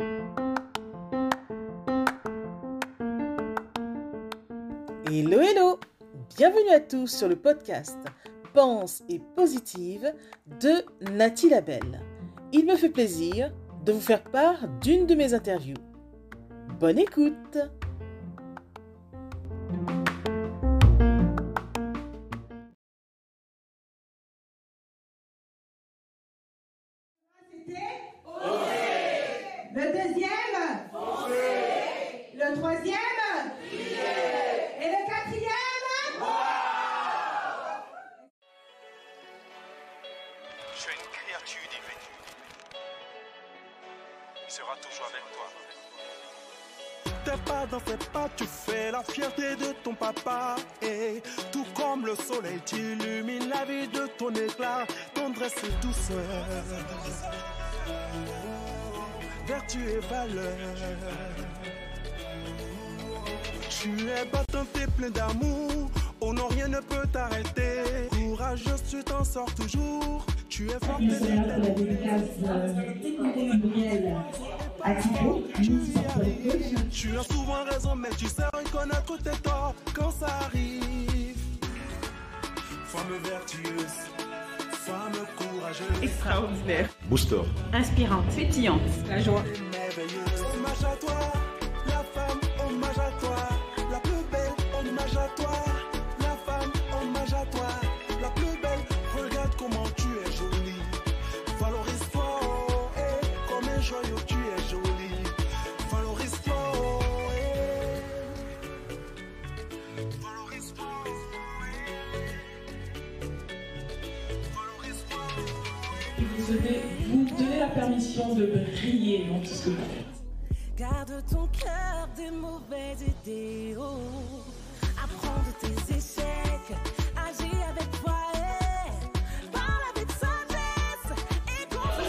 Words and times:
Hello 0.00 0.20
hello 5.40 5.80
Bienvenue 6.36 6.70
à 6.72 6.78
tous 6.78 7.08
sur 7.08 7.26
le 7.28 7.34
podcast 7.34 7.98
Pense 8.54 9.02
et 9.08 9.20
positive 9.34 10.14
de 10.60 10.84
Nathalie 11.10 11.50
Labelle. 11.50 12.00
Il 12.52 12.66
me 12.66 12.76
fait 12.76 12.90
plaisir 12.90 13.52
de 13.84 13.90
vous 13.90 14.00
faire 14.00 14.22
part 14.22 14.68
d'une 14.80 15.06
de 15.06 15.16
mes 15.16 15.34
interviews. 15.34 15.74
Bonne 16.78 17.00
écoute 17.00 17.58
Tu 77.08 77.16
as 77.16 77.22
souvent 77.22 77.64
raison, 77.64 77.94
mais 77.96 78.10
tu 78.18 78.26
sais 78.26 78.42
reconnaître 78.52 79.16
tes 79.22 79.36
torts 79.42 79.74
quand 79.94 80.10
ça 80.10 80.26
arrive. 80.42 81.38
Femme 82.84 83.16
vertueuse, 83.24 84.10
femme 84.72 85.12
courageuse, 85.38 86.02
extraordinaire, 86.02 86.90
Booster. 87.08 87.40
inspirante, 87.72 88.26
pétillante, 88.36 88.82
la 89.08 89.20
joie. 89.22 89.42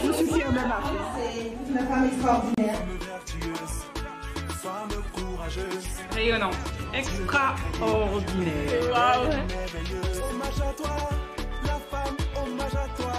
Et 0.02 0.06
Je 0.06 0.12
suis 0.12 0.26
fière 0.26 0.50
de 0.50 0.54
ma 0.54 0.80
C'est 1.16 1.70
une 1.70 1.78
femme 1.86 2.06
extraordinaire. 2.06 2.74
Femme 2.76 2.98
vertueuse, 3.06 3.76
femme 4.62 5.02
courageuse, 5.12 5.88
rayonnante, 6.14 6.56
extraordinaire. 6.94 8.82
merveilleuse. 9.48 10.22
Hommage 10.30 10.60
à 10.68 10.72
toi, 10.72 10.96
la 11.64 11.78
femme, 11.90 12.16
hommage 12.36 12.74
à 12.74 12.88
toi, 12.96 13.12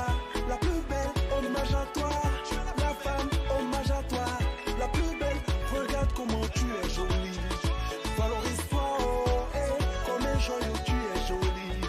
la 0.49 0.55
plus 0.57 0.81
belle, 0.89 1.13
hommage 1.37 1.73
à 1.73 1.85
toi, 1.93 2.09
la 2.77 2.93
femme, 3.03 3.29
hommage 3.59 3.91
à 3.91 4.03
toi, 4.09 4.25
la 4.79 4.87
plus 4.87 5.11
belle. 5.19 5.41
Regarde 5.73 6.09
comment 6.15 6.45
tu 6.53 6.65
es 6.65 6.89
jolie. 6.89 7.39
Valorise-toi, 8.17 8.97
oh, 8.99 9.45
eh, 9.55 10.09
comme 10.09 10.25
un 10.25 10.39
joyau 10.39 10.75
tu 10.85 10.91
es 10.93 11.27
jolie. 11.27 11.81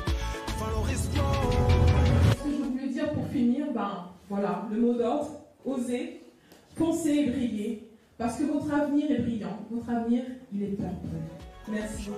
Valorise-toi. 0.58 1.24
oh. 1.24 1.48
Ce 2.30 2.44
que 2.44 2.50
je 2.50 2.62
voulais 2.62 2.88
dire 2.88 3.12
pour 3.12 3.26
finir, 3.28 3.66
ben 3.74 4.11
voilà, 4.32 4.66
le 4.72 4.80
mot 4.80 4.94
d'ordre, 4.94 5.28
oser, 5.62 6.22
penser 6.74 7.10
et 7.10 7.30
briller. 7.30 7.90
Parce 8.16 8.38
que 8.38 8.44
votre 8.44 8.72
avenir 8.72 9.10
est 9.10 9.18
brillant, 9.18 9.58
votre 9.70 9.90
avenir, 9.90 10.22
il 10.54 10.62
est 10.62 10.68
purple. 10.68 11.08
Merci. 11.68 12.08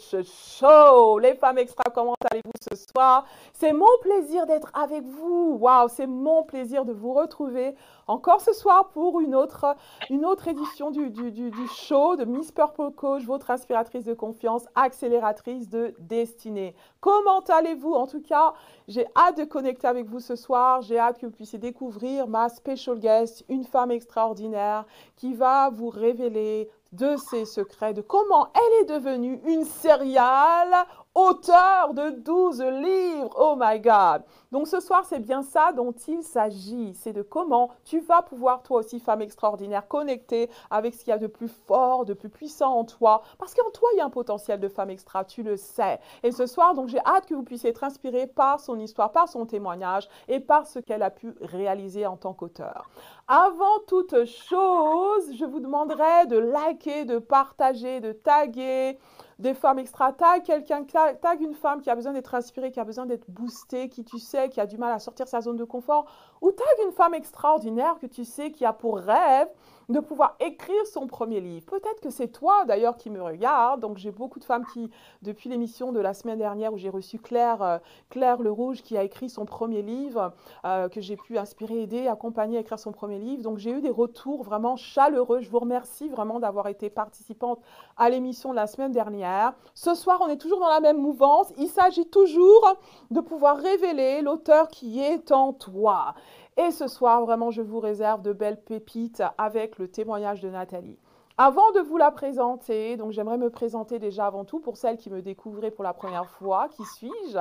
Show. 0.00 1.18
Les 1.18 1.34
femmes 1.34 1.58
extra, 1.58 1.84
comment 1.94 2.14
allez-vous 2.30 2.52
ce 2.70 2.76
soir? 2.76 3.24
C'est 3.52 3.72
mon 3.72 3.86
plaisir 4.02 4.46
d'être 4.46 4.70
avec 4.74 5.04
vous. 5.04 5.58
Waouh, 5.60 5.88
c'est 5.88 6.06
mon 6.06 6.42
plaisir 6.42 6.84
de 6.84 6.92
vous 6.92 7.12
retrouver 7.12 7.74
encore 8.06 8.40
ce 8.40 8.52
soir 8.52 8.88
pour 8.90 9.20
une 9.20 9.34
autre, 9.34 9.74
une 10.10 10.24
autre 10.24 10.46
édition 10.48 10.90
du, 10.90 11.10
du 11.10 11.52
show 11.74 12.16
de 12.16 12.24
Miss 12.24 12.52
Purple 12.52 12.92
Coach, 12.92 13.24
votre 13.24 13.50
inspiratrice 13.50 14.04
de 14.04 14.14
confiance, 14.14 14.66
accélératrice 14.74 15.68
de 15.68 15.94
destinée. 15.98 16.74
Comment 17.00 17.40
allez-vous? 17.40 17.94
En 17.94 18.06
tout 18.06 18.22
cas, 18.22 18.54
j'ai 18.88 19.06
hâte 19.16 19.38
de 19.38 19.44
connecter 19.44 19.88
avec 19.88 20.06
vous 20.06 20.20
ce 20.20 20.36
soir. 20.36 20.82
J'ai 20.82 20.98
hâte 20.98 21.18
que 21.18 21.26
vous 21.26 21.32
puissiez 21.32 21.58
découvrir 21.58 22.28
ma 22.28 22.48
special 22.48 22.98
guest, 22.98 23.44
une 23.48 23.64
femme 23.64 23.90
extraordinaire 23.90 24.84
qui 25.16 25.34
va 25.34 25.70
vous 25.70 25.88
révéler 25.88 26.70
de 26.96 27.16
ses 27.16 27.44
secrets, 27.44 27.94
de 27.94 28.00
comment 28.00 28.48
elle 28.54 28.82
est 28.82 28.94
devenue 28.98 29.40
une 29.46 29.64
serial 29.64 30.86
auteur 31.16 31.94
de 31.94 32.10
12 32.10 32.60
livres. 32.60 33.30
Oh 33.38 33.56
my 33.58 33.80
God. 33.80 34.22
Donc 34.52 34.68
ce 34.68 34.80
soir, 34.80 35.04
c'est 35.06 35.18
bien 35.18 35.42
ça 35.42 35.72
dont 35.72 35.92
il 36.06 36.22
s'agit. 36.22 36.92
C'est 36.94 37.14
de 37.14 37.22
comment 37.22 37.70
tu 37.84 38.00
vas 38.00 38.20
pouvoir, 38.20 38.62
toi 38.62 38.80
aussi, 38.80 39.00
femme 39.00 39.22
extraordinaire, 39.22 39.88
connecter 39.88 40.50
avec 40.70 40.94
ce 40.94 41.00
qu'il 41.00 41.08
y 41.08 41.12
a 41.14 41.18
de 41.18 41.26
plus 41.26 41.48
fort, 41.48 42.04
de 42.04 42.12
plus 42.12 42.28
puissant 42.28 42.70
en 42.74 42.84
toi. 42.84 43.22
Parce 43.38 43.54
qu'en 43.54 43.70
toi, 43.70 43.88
il 43.94 43.98
y 43.98 44.00
a 44.02 44.04
un 44.04 44.10
potentiel 44.10 44.60
de 44.60 44.68
femme 44.68 44.90
extra, 44.90 45.24
tu 45.24 45.42
le 45.42 45.56
sais. 45.56 45.98
Et 46.22 46.32
ce 46.32 46.46
soir, 46.46 46.74
donc 46.74 46.88
j'ai 46.88 47.00
hâte 47.06 47.24
que 47.24 47.34
vous 47.34 47.42
puissiez 47.42 47.70
être 47.70 47.82
inspiré 47.82 48.26
par 48.26 48.60
son 48.60 48.78
histoire, 48.78 49.10
par 49.10 49.28
son 49.28 49.46
témoignage 49.46 50.08
et 50.28 50.38
par 50.38 50.66
ce 50.66 50.80
qu'elle 50.80 51.02
a 51.02 51.10
pu 51.10 51.34
réaliser 51.40 52.06
en 52.06 52.18
tant 52.18 52.34
qu'auteur. 52.34 52.90
Avant 53.26 53.78
toute 53.88 54.26
chose, 54.26 55.32
je 55.34 55.46
vous 55.46 55.60
demanderai 55.60 56.26
de 56.26 56.36
liker, 56.36 57.06
de 57.06 57.18
partager, 57.18 58.00
de 58.00 58.12
taguer 58.12 58.98
des 59.38 59.54
femmes 59.54 59.78
extra. 59.78 60.12
Tag 60.12 60.42
quelqu'un, 60.42 60.84
tag 60.84 61.40
une 61.40 61.54
femme 61.54 61.80
qui 61.80 61.90
a 61.90 61.94
besoin 61.94 62.12
d'être 62.12 62.34
inspirée, 62.34 62.70
qui 62.70 62.80
a 62.80 62.84
besoin 62.84 63.06
d'être 63.06 63.30
boostée, 63.30 63.88
qui 63.88 64.04
tu 64.04 64.18
sais, 64.18 64.48
qui 64.48 64.60
a 64.60 64.66
du 64.66 64.78
mal 64.78 64.92
à 64.92 64.98
sortir 64.98 65.28
sa 65.28 65.40
zone 65.40 65.56
de 65.56 65.64
confort. 65.64 66.06
Ou 66.40 66.50
tag 66.50 66.66
une 66.86 66.92
femme 66.92 67.14
extraordinaire 67.14 67.98
que 68.00 68.06
tu 68.06 68.24
sais 68.24 68.50
qui 68.50 68.64
a 68.64 68.72
pour 68.72 68.98
rêve 68.98 69.48
de 69.88 70.00
pouvoir 70.00 70.36
écrire 70.40 70.86
son 70.86 71.06
premier 71.06 71.40
livre. 71.40 71.66
Peut-être 71.66 72.00
que 72.00 72.10
c'est 72.10 72.28
toi 72.28 72.64
d'ailleurs 72.64 72.96
qui 72.96 73.10
me 73.10 73.22
regarde. 73.22 73.80
Donc 73.80 73.98
j'ai 73.98 74.10
beaucoup 74.10 74.38
de 74.38 74.44
femmes 74.44 74.64
qui, 74.72 74.90
depuis 75.22 75.48
l'émission 75.48 75.92
de 75.92 76.00
la 76.00 76.14
semaine 76.14 76.38
dernière 76.38 76.72
où 76.72 76.78
j'ai 76.78 76.88
reçu 76.88 77.18
Claire, 77.18 77.62
euh, 77.62 77.78
Claire 78.10 78.42
Le 78.42 78.50
Rouge 78.50 78.82
qui 78.82 78.96
a 78.96 79.02
écrit 79.02 79.30
son 79.30 79.44
premier 79.44 79.82
livre, 79.82 80.32
euh, 80.64 80.88
que 80.88 81.00
j'ai 81.00 81.16
pu 81.16 81.38
inspirer, 81.38 81.82
aider, 81.82 82.08
accompagner 82.08 82.58
à 82.58 82.60
écrire 82.60 82.78
son 82.78 82.92
premier 82.92 83.18
livre. 83.18 83.42
Donc 83.42 83.58
j'ai 83.58 83.70
eu 83.70 83.80
des 83.80 83.90
retours 83.90 84.42
vraiment 84.42 84.76
chaleureux. 84.76 85.40
Je 85.40 85.50
vous 85.50 85.60
remercie 85.60 86.08
vraiment 86.08 86.40
d'avoir 86.40 86.68
été 86.68 86.90
participante 86.90 87.60
à 87.96 88.10
l'émission 88.10 88.50
de 88.50 88.56
la 88.56 88.66
semaine 88.66 88.92
dernière. 88.92 89.54
Ce 89.74 89.94
soir, 89.94 90.18
on 90.20 90.28
est 90.28 90.36
toujours 90.36 90.60
dans 90.60 90.68
la 90.68 90.80
même 90.80 91.00
mouvance. 91.00 91.52
Il 91.58 91.68
s'agit 91.68 92.06
toujours 92.06 92.76
de 93.10 93.20
pouvoir 93.20 93.56
révéler 93.58 94.22
l'auteur 94.22 94.68
qui 94.68 95.00
est 95.00 95.32
en 95.32 95.52
toi. 95.52 96.14
Et 96.58 96.70
ce 96.70 96.88
soir, 96.88 97.20
vraiment, 97.22 97.50
je 97.50 97.60
vous 97.60 97.80
réserve 97.80 98.22
de 98.22 98.32
belles 98.32 98.62
pépites 98.62 99.22
avec 99.36 99.78
le 99.78 99.88
témoignage 99.88 100.40
de 100.40 100.48
Nathalie. 100.48 100.98
Avant 101.36 101.70
de 101.72 101.80
vous 101.80 101.98
la 101.98 102.10
présenter, 102.10 102.96
donc 102.96 103.12
j'aimerais 103.12 103.36
me 103.36 103.50
présenter 103.50 103.98
déjà 103.98 104.26
avant 104.26 104.46
tout 104.46 104.58
pour 104.58 104.78
celles 104.78 104.96
qui 104.96 105.10
me 105.10 105.20
découvraient 105.20 105.70
pour 105.70 105.84
la 105.84 105.92
première 105.92 106.30
fois. 106.30 106.68
Qui 106.70 106.82
suis-je? 106.84 107.38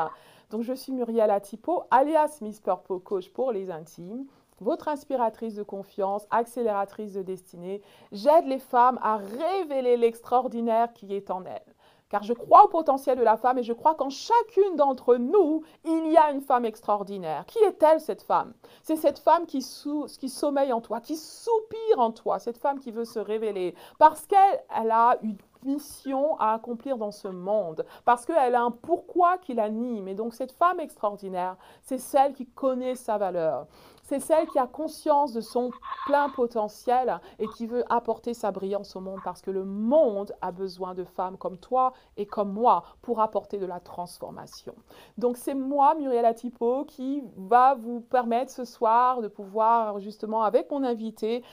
Donc 0.50 0.63
je 0.63 0.73
suis 0.73 0.91
Muriel 0.91 1.31
Atipo, 1.31 1.83
alias 1.91 2.39
Miss 2.41 2.59
Purple 2.59 3.00
Coach 3.00 3.29
pour 3.29 3.53
les 3.53 3.71
intimes. 3.71 4.25
votre 4.59 4.88
inspiratrice 4.88 5.56
de 5.56 5.63
confiance, 5.63 6.27
accélératrice 6.31 7.13
de 7.13 7.21
destinée. 7.21 7.81
J'aide 8.12 8.47
les 8.47 8.59
femmes 8.59 9.00
à 9.01 9.17
révéler 9.17 9.97
l'extraordinaire 9.97 10.94
qui 10.94 11.13
est 11.13 11.29
en 11.31 11.44
elles. 11.45 11.75
Car 12.10 12.22
je 12.22 12.34
crois 12.34 12.66
au 12.66 12.68
potentiel 12.68 13.18
de 13.18 13.24
la 13.24 13.36
femme 13.36 13.57
et 13.57 13.63
je 13.63 13.74
crois 13.74 13.96
qu'en 13.96 14.10
chacune 14.10 14.75
d'entre 14.75 15.16
nous, 15.16 15.63
il 15.84 16.12
y 16.12 16.18
a 16.18 16.31
une 16.31 16.42
femme 16.42 16.66
extraordinaire. 16.66 17.46
Qui 17.48 17.60
est-elle, 17.60 18.00
cette 18.00 18.22
femme? 18.22 18.54
C'est 18.84 18.96
cette 18.96 19.18
femme 19.18 19.48
qui, 19.48 19.62
sommeille 19.62 20.72
en 20.72 20.81
toi, 20.81 21.02
qui 21.02 21.16
soupire 21.16 22.00
en 22.00 22.12
toi, 22.12 22.38
cette 22.38 22.60
femme 22.60 22.80
qui 22.80 22.92
veut 22.92 23.06
se 23.06 23.19
révéler. 23.19 23.74
Parce 23.98 24.28
qu'elle 24.28 24.63
elle 24.80 24.92
a 24.92 25.18
une 25.24 25.38
mission 25.63 26.38
à 26.38 26.54
accomplir 26.54 26.98
dans 26.98 27.12
ce 27.12 27.28
monde, 27.28 27.86
parce 28.06 28.25
qu'elle 28.25 28.54
a 28.54 28.62
un 28.62 28.72
pourquoi 28.72 29.40
qui 29.40 29.56
l'anime. 29.56 30.08
Et 30.08 30.13
donc 30.13 30.36
cette 30.36 30.51
femme 30.51 30.80
extraordinaire, 30.80 31.58
c'est 31.81 31.98
celle 31.98 32.34
qui 32.34 32.46
connaît 32.46 32.96
sa 32.96 33.18
valeur. 33.18 33.66
C'est 34.07 34.19
celle 34.19 34.48
qui 34.50 34.60
a 34.60 34.68
conscience 34.68 35.34
de 35.34 35.42
son 35.42 35.72
plein 36.06 36.30
potentiel 36.30 37.19
et 37.40 37.48
qui 37.48 37.66
veut 37.66 37.84
apporter 37.92 38.36
sa 38.36 38.52
brillance 38.52 38.96
au 38.96 39.00
monde 39.00 39.19
parce 39.24 39.42
que 39.42 39.50
le 39.50 39.66
monde 39.66 40.31
a 40.42 40.52
besoin 40.52 40.94
de 40.94 41.04
femmes 41.04 41.38
comme 41.38 41.57
toi 41.57 41.92
et 42.16 42.28
comme 42.28 42.54
moi 42.54 42.84
pour 43.02 43.19
apporter 43.19 43.57
de 43.57 43.66
la 43.66 43.80
transformation. 43.80 44.75
Donc 45.18 45.38
c'est 45.38 45.56
moi, 45.56 45.96
Muriel 45.96 46.25
Atipo, 46.25 46.86
qui 46.86 47.24
va 47.36 47.74
vous 47.74 48.00
permettre 48.00 48.52
ce 48.52 48.63
soir 48.63 49.24
de 49.24 49.28
pouvoir 49.28 50.00
justement 50.00 50.44
avec 50.44 50.69
mon 50.69 50.84
invité 50.84 51.44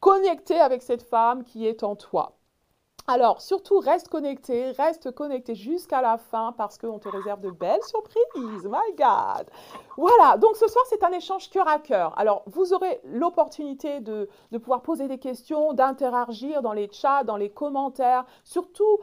connecter 0.00 0.60
avec 0.60 0.82
cette 0.82 1.02
femme 1.02 1.44
qui 1.44 1.66
est 1.66 1.82
en 1.82 1.96
toi. 1.96 2.36
Alors, 3.08 3.40
surtout, 3.40 3.80
reste 3.80 4.08
connecté, 4.08 4.70
reste 4.72 5.10
connecté 5.10 5.54
jusqu'à 5.54 6.00
la 6.00 6.18
fin 6.18 6.52
parce 6.56 6.78
qu'on 6.78 6.98
te 7.00 7.08
réserve 7.08 7.40
de 7.40 7.50
belles 7.50 7.82
surprises. 7.82 8.64
My 8.64 8.94
God! 8.96 9.46
Voilà, 9.96 10.36
donc 10.36 10.56
ce 10.56 10.68
soir, 10.68 10.84
c'est 10.88 11.02
un 11.02 11.10
échange 11.10 11.50
cœur 11.50 11.66
à 11.68 11.78
cœur. 11.78 12.16
Alors, 12.16 12.42
vous 12.46 12.72
aurez 12.72 13.00
l'opportunité 13.04 14.00
de, 14.00 14.28
de 14.52 14.58
pouvoir 14.58 14.82
poser 14.82 15.08
des 15.08 15.18
questions, 15.18 15.72
d'interagir 15.72 16.62
dans 16.62 16.72
les 16.72 16.88
chats, 16.92 17.24
dans 17.24 17.36
les 17.36 17.50
commentaires. 17.50 18.24
Surtout, 18.44 18.98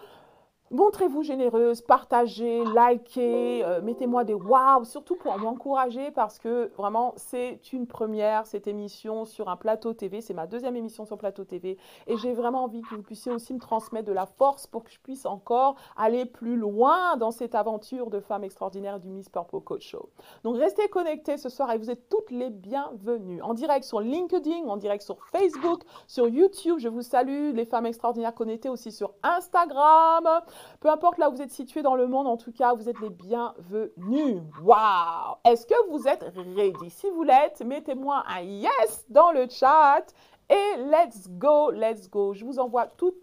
Montrez-vous 0.71 1.24
généreuse, 1.24 1.81
partagez, 1.81 2.63
likez, 2.63 3.66
euh, 3.66 3.81
mettez-moi 3.81 4.24
des 4.24 4.36
waouh, 4.36 4.86
surtout 4.86 5.16
pour 5.16 5.36
m'encourager 5.39 6.12
parce 6.12 6.38
que 6.38 6.71
vraiment 6.77 7.13
c'est 7.18 7.74
une 7.74 7.88
première 7.88 8.45
cette 8.45 8.68
émission 8.68 9.25
sur 9.25 9.50
un 9.50 9.56
plateau 9.56 9.94
TV, 9.95 10.21
c'est 10.21 10.36
ma 10.36 10.45
deuxième 10.45 10.75
émission 10.75 11.06
sur 11.06 11.18
plateau 11.18 11.44
TV 11.44 11.80
et 12.06 12.18
j'ai 12.18 12.33
vraiment 12.33 12.66
envie 12.66 12.83
que 12.83 12.94
vous 12.94 13.01
puissiez 13.01 13.31
aussi 13.31 13.51
me 13.56 13.60
transmettre 13.60 14.07
de 14.07 14.13
la 14.13 14.27
force 14.27 14.68
pour 14.68 14.83
que 14.83 14.92
je 14.92 15.00
puisse 15.00 15.25
encore 15.25 15.75
aller 15.98 16.25
plus 16.25 16.56
loin 16.56 17.18
dans 17.18 17.31
cette 17.31 17.56
aventure 17.56 18.12
de 18.12 18.19
femme 18.19 18.44
extraordinaire 18.44 19.00
du 19.00 19.10
Miss 19.10 19.27
Purple 19.27 19.62
Coach 19.62 19.89
Show. 19.89 20.10
Donc 20.44 20.57
restez 20.57 20.88
connectés 20.88 21.38
ce 21.38 21.50
soir 21.50 21.71
et 21.71 21.80
vous 21.80 21.89
êtes 21.89 22.10
toutes 22.10 22.30
les 22.30 22.51
bienvenues 22.51 23.42
en 23.42 23.56
direct 23.56 23.86
sur 23.86 24.01
LinkedIn, 24.01 24.68
en 24.68 24.77
direct 24.77 25.01
sur 25.01 25.18
Facebook, 25.31 25.81
sur 26.06 26.27
YouTube. 26.27 26.77
Je 26.77 26.89
vous 26.89 27.01
salue, 27.01 27.56
les 27.56 27.66
femmes 27.66 27.88
extraordinaires 27.88 28.36
connectées 28.36 28.69
aussi 28.69 28.92
sur 28.92 29.16
Instagram. 29.24 30.44
Peu 30.80 30.90
importe 30.90 31.18
là 31.18 31.30
où 31.30 31.34
vous 31.34 31.42
êtes 31.42 31.52
situé 31.52 31.82
dans 31.82 31.96
le 31.96 32.08
monde, 32.08 32.28
en 32.28 32.38
tout 32.38 32.52
cas, 32.52 32.74
vous 32.74 32.90
êtes 32.90 33.00
les 33.00 33.10
bienvenus. 33.10 34.42
Waouh 34.64 35.36
Est-ce 35.46 35.66
que 35.66 35.90
vous 35.90 36.08
êtes 36.08 36.24
ready? 36.56 36.90
Si 36.90 37.10
vous 37.10 37.24
l'êtes, 37.24 37.62
mettez-moi 37.62 38.24
un 38.28 38.42
yes 38.42 39.06
dans 39.10 39.32
le 39.32 39.48
chat 39.50 40.06
et 40.50 40.78
let's 40.78 41.30
go, 41.30 41.72
let's 41.72 42.10
go. 42.10 42.34
Je 42.34 42.44
vous 42.44 42.60
envoie 42.60 42.88
toutes 42.88 43.22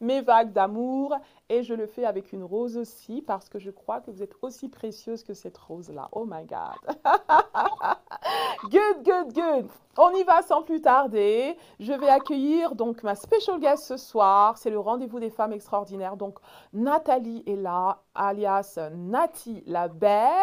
mes 0.00 0.20
vagues 0.20 0.52
d'amour 0.52 1.14
et 1.48 1.62
je 1.62 1.74
le 1.74 1.86
fais 1.86 2.04
avec 2.04 2.32
une 2.32 2.42
rose 2.42 2.76
aussi 2.76 3.22
parce 3.22 3.48
que 3.48 3.58
je 3.58 3.70
crois 3.70 4.00
que 4.00 4.10
vous 4.10 4.22
êtes 4.22 4.34
aussi 4.42 4.68
précieuse 4.68 5.22
que 5.22 5.34
cette 5.34 5.58
rose-là. 5.58 6.08
Oh 6.12 6.24
my 6.24 6.44
God. 6.46 6.96
good, 8.64 9.04
good, 9.04 9.32
good. 9.34 9.68
On 9.96 10.10
y 10.14 10.24
va 10.24 10.42
sans 10.42 10.62
plus 10.62 10.80
tarder. 10.80 11.56
Je 11.78 11.92
vais 11.92 12.08
accueillir 12.08 12.74
donc 12.74 13.02
ma 13.02 13.14
special 13.14 13.60
guest 13.60 13.84
ce 13.84 13.96
soir. 13.96 14.58
C'est 14.58 14.70
le 14.70 14.78
rendez-vous 14.78 15.20
des 15.20 15.30
femmes 15.30 15.52
extraordinaires. 15.52 16.16
Donc 16.16 16.38
Nathalie 16.72 17.42
est 17.46 17.56
là, 17.56 18.02
alias 18.14 18.78
Nati 18.92 19.62
la 19.66 19.88
Belle. 19.88 20.40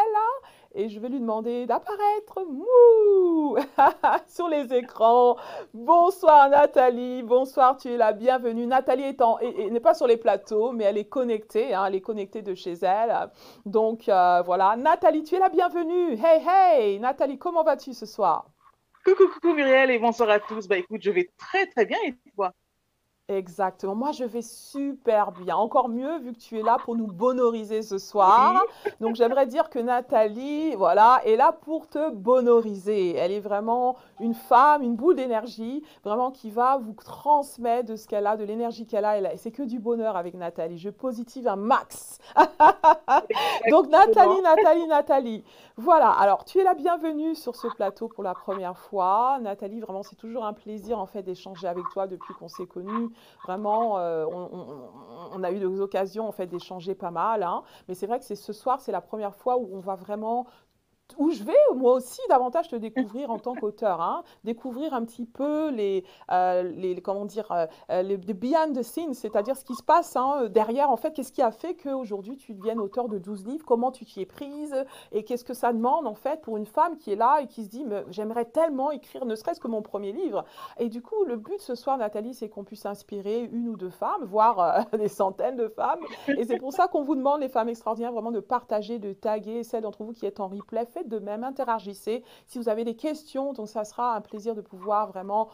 Et 0.74 0.88
je 0.90 1.00
vais 1.00 1.10
lui 1.10 1.20
demander 1.20 1.66
d'apparaître 1.66 2.46
mou 2.50 3.58
sur 4.28 4.48
les 4.48 4.74
écrans. 4.74 5.36
Bonsoir 5.74 6.50
Nathalie, 6.50 7.24
bonsoir, 7.24 7.76
tu 7.78 7.90
es 7.90 7.98
la 7.98 8.14
bienvenue. 8.14 8.66
Nathalie 8.68 9.04
est 9.04 9.22
est- 9.42 9.70
n'est 9.70 9.80
pas 9.82 9.94
sur 9.94 10.08
les 10.08 10.16
plateaux, 10.18 10.72
mais 10.72 10.86
elle 10.86 10.98
est 10.98 11.10
connectée, 11.10 11.74
hein, 11.74 11.86
elle 11.88 11.96
est 11.96 12.02
connectée 12.02 12.42
de 12.42 12.56
chez 12.56 12.74
elle. 12.84 13.14
Donc 13.66 14.08
euh, 14.08 14.42
voilà, 14.46 14.76
Nathalie, 14.78 15.24
tu 15.24 15.36
es 15.36 15.40
la 15.40 15.50
bienvenue. 15.50 16.14
Hey, 16.14 16.42
hey, 16.48 17.00
Nathalie, 17.00 17.38
comment 17.38 17.64
vas-tu 17.64 17.94
ce 17.94 18.06
soir? 18.06 18.46
Coucou, 19.04 19.28
coucou 19.34 19.54
Muriel 19.54 19.90
et 19.92 20.00
bonsoir 20.00 20.30
à 20.30 20.40
tous. 20.40 20.68
Bah 20.68 20.78
écoute, 20.78 21.02
je 21.02 21.10
vais 21.12 21.32
très 21.38 21.66
très 21.68 21.86
bien 21.86 21.98
et 22.06 22.14
Exactement. 23.28 23.96
Moi, 23.96 24.12
je 24.12 24.26
vais 24.26 24.42
super 24.42 25.32
bien. 25.32 25.56
Encore 25.56 25.88
mieux 25.88 26.20
vu 26.20 26.34
que 26.34 26.40
tu 26.40 26.60
es 26.60 26.64
là 26.64 26.78
pour 26.84 26.96
nous 26.96 27.08
bonoriser 27.08 27.82
ce 27.82 27.98
soir. 27.98 28.62
Donc, 29.00 29.16
j'aimerais 29.16 29.46
dire 29.46 29.70
que 29.70 29.80
Nathalie, 29.80 30.76
voilà, 30.76 31.22
est 31.26 31.38
là 31.38 31.54
pour 31.54 31.88
te 31.88 32.12
bonoriser. 32.12 33.16
Elle 33.16 33.32
est 33.32 33.40
vraiment 33.40 33.96
une 34.20 34.34
femme, 34.34 34.84
une 34.84 34.96
boule 34.96 35.16
d'énergie, 35.16 35.82
vraiment 36.04 36.32
qui 36.32 36.50
va 36.50 36.78
vous 36.78 36.94
transmettre 36.94 37.90
de 37.90 37.96
ce 37.96 38.08
qu'elle 38.08 38.28
a, 38.28 38.36
de 38.36 38.44
l'énergie 38.44 38.86
qu'elle 38.86 39.06
a. 39.06 39.34
Et 39.34 39.38
c'est 39.38 39.52
que 39.52 39.64
du 39.64 39.80
bonheur 39.80 40.18
avec 40.18 40.34
Nathalie. 40.34 40.78
Je 40.78 40.90
positive 40.90 41.48
un 41.48 41.56
max. 41.56 42.20
Donc, 43.70 43.88
Nathalie, 43.88 44.42
Nathalie, 44.42 44.88
Nathalie. 44.88 45.44
Voilà, 45.78 46.12
alors 46.12 46.44
tu 46.44 46.60
es 46.60 46.64
la 46.64 46.74
bienvenue 46.74 47.34
sur 47.34 47.56
ce 47.56 47.68
plateau 47.68 48.10
pour 48.10 48.24
la 48.24 48.36
première 48.36 48.78
fois. 48.78 49.40
Nathalie, 49.42 49.80
vraiment, 49.80 50.04
c'est 50.04 50.18
toujours 50.18 50.44
un 50.44 50.54
plaisir 50.54 51.00
en 51.00 51.06
fait 51.06 51.24
d'échanger 51.24 51.68
avec 51.68 51.86
toi 51.94 52.08
depuis 52.08 52.34
qu'on 52.34 52.50
s'est 52.50 52.68
connus. 52.68 53.10
Vraiment, 53.44 53.98
euh, 53.98 54.26
on, 54.26 55.44
a 55.44 55.52
eu 55.52 55.60
des 55.60 55.82
occasions 55.82 56.28
en 56.28 56.32
fait 56.32 56.48
d'échanger 56.48 56.96
pas 56.96 57.12
mal. 57.12 57.44
hein. 57.44 57.64
Mais 57.88 57.96
c'est 57.96 58.08
vrai 58.08 58.20
que 58.20 58.26
c'est 58.26 58.36
ce 58.36 58.54
soir, 58.54 58.80
c'est 58.82 58.92
la 58.92 59.02
première 59.02 59.36
fois 59.36 59.58
où 59.58 59.70
on 59.74 59.80
va 59.80 59.96
vraiment 59.96 60.46
où 61.18 61.32
je 61.32 61.44
vais 61.44 61.54
moi 61.76 61.94
aussi 61.94 62.20
davantage 62.30 62.68
te 62.68 62.76
découvrir 62.76 63.32
en 63.32 63.40
tant 63.40 63.54
qu'auteur, 63.54 64.02
hein. 64.02 64.24
découvrir 64.44 64.94
un 64.94 65.04
petit 65.06 65.26
peu 65.26 65.70
les, 65.70 66.04
euh, 66.32 66.64
les 66.64 67.02
comment 67.02 67.26
dire, 67.26 67.52
euh, 67.52 67.66
euh, 67.90 68.02
les, 68.02 68.18
behind 68.18 68.78
the 68.78 68.84
scenes, 68.84 69.14
c'est-à-dire 69.14 69.56
ce 69.56 69.64
qui 69.64 69.76
se 69.76 69.84
passe 69.84 70.16
hein, 70.16 70.48
derrière, 70.50 70.90
en 70.90 70.98
fait, 70.98 71.14
qu'est-ce 71.14 71.32
qui 71.32 71.42
a 71.42 71.52
fait 71.52 71.76
qu'aujourd'hui 71.76 72.38
tu 72.38 72.54
deviennes 72.54 72.80
auteur 72.80 73.08
de 73.08 73.18
12 73.18 73.46
livres, 73.46 73.66
comment 73.66 73.92
tu 73.92 74.06
t'y 74.06 74.22
es 74.22 74.26
prise, 74.26 74.76
et 75.12 75.24
qu'est-ce 75.24 75.44
que 75.44 75.54
ça 75.54 75.74
demande 75.74 76.08
en 76.08 76.16
fait 76.16 76.42
pour 76.42 76.58
une 76.58 76.66
femme 76.66 76.98
qui 76.98 77.12
est 77.12 77.16
là 77.16 77.42
et 77.42 77.48
qui 77.48 77.64
se 77.64 77.70
dit 77.70 77.86
j'aimerais 78.10 78.46
tellement 78.46 78.92
écrire 78.92 79.26
ne 79.26 79.36
serait-ce 79.36 79.60
que 79.60 79.68
mon 79.68 79.82
premier 79.82 80.12
livre? 80.12 80.46
Et 80.80 80.90
du 80.90 81.02
coup, 81.02 81.24
le 81.26 81.38
but 81.38 81.60
ce 81.60 81.76
soir, 81.76 81.98
Nathalie, 81.98 82.34
c'est 82.34 82.50
qu'on 82.50 82.64
puisse 82.64 82.86
inspirer 82.86 83.50
une 83.52 83.68
ou 83.70 83.76
deux 83.76 83.90
femmes, 83.90 84.24
voire 84.24 84.60
euh, 84.60 84.82
des 84.98 85.08
centaines 85.08 85.56
de 85.56 85.68
femmes. 85.68 86.00
Et 86.28 86.46
c'est 86.46 86.58
pour 86.58 86.74
ça 86.74 86.88
qu'on 86.88 87.04
vous 87.04 87.16
demande, 87.16 87.42
les 87.42 87.50
femmes 87.50 87.70
extraordinaires, 87.70 88.12
vraiment 88.12 88.32
de 88.32 88.40
partager, 88.40 89.00
de 89.00 89.14
taguer 89.14 89.64
celles 89.64 89.84
d'entre 89.84 90.04
vous 90.04 90.14
qui 90.14 90.26
êtes 90.26 90.40
en 90.40 90.48
replay. 90.48 90.86
Faites 91.02 91.10
de 91.10 91.18
même, 91.18 91.44
interagissez. 91.44 92.24
Si 92.46 92.60
vous 92.60 92.70
avez 92.70 92.84
des 92.84 92.96
questions, 92.96 93.54
donc 93.54 93.68
ça 93.68 93.84
sera 93.86 94.16
un 94.16 94.22
plaisir 94.22 94.54
de 94.54 94.62
pouvoir 94.62 95.08
vraiment 95.08 95.50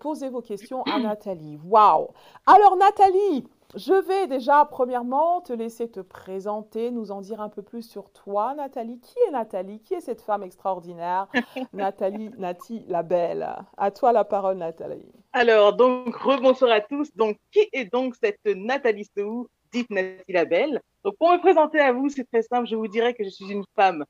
poser 0.00 0.30
vos 0.30 0.40
questions 0.40 0.82
à 0.84 0.98
Nathalie. 0.98 1.58
Waouh 1.62 2.08
Alors 2.46 2.76
Nathalie, 2.76 3.44
je 3.74 3.92
vais 3.92 4.28
déjà 4.28 4.64
premièrement 4.64 5.42
te 5.42 5.52
laisser 5.52 5.90
te 5.90 6.00
présenter, 6.00 6.90
nous 6.90 7.10
en 7.10 7.20
dire 7.20 7.42
un 7.42 7.50
peu 7.50 7.60
plus 7.60 7.82
sur 7.82 8.10
toi, 8.12 8.54
Nathalie. 8.54 8.98
Qui 8.98 9.14
est 9.28 9.30
Nathalie? 9.30 9.80
Qui 9.80 9.94
est 9.94 10.00
cette 10.00 10.22
femme 10.22 10.42
extraordinaire? 10.42 11.28
Nathalie, 11.74 12.30
Nati, 12.38 12.84
la 12.88 13.02
belle. 13.02 13.46
À 13.76 13.90
toi 13.90 14.12
la 14.12 14.24
parole, 14.24 14.56
Nathalie. 14.56 15.12
Alors, 15.34 15.74
donc, 15.74 16.16
rebonsoir 16.16 16.70
à 16.70 16.80
tous. 16.80 17.14
Donc, 17.14 17.36
qui 17.50 17.68
est 17.74 17.92
donc 17.92 18.14
cette 18.22 18.40
Nathalie 18.46 19.06
Sou, 19.16 19.48
dite 19.70 19.90
Nathalie 19.90 20.22
la 20.28 20.44
Belle? 20.46 20.80
Donc, 21.04 21.16
pour 21.18 21.30
me 21.30 21.38
présenter 21.38 21.78
à 21.78 21.92
vous, 21.92 22.08
c'est 22.08 22.24
très 22.24 22.42
simple. 22.42 22.66
Je 22.66 22.76
vous 22.76 22.88
dirais 22.88 23.12
que 23.12 23.24
je 23.24 23.28
suis 23.28 23.50
une 23.50 23.64
femme 23.76 24.04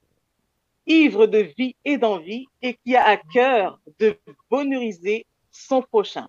ivre 0.87 1.27
de 1.27 1.39
vie 1.39 1.77
et 1.85 1.99
d'envie 1.99 2.47
et 2.61 2.75
qui 2.75 2.97
a 2.97 3.07
à 3.07 3.17
cœur 3.17 3.79
de 3.99 4.19
bonheuriser 4.51 5.27
son 5.51 5.83
prochain. 5.83 6.29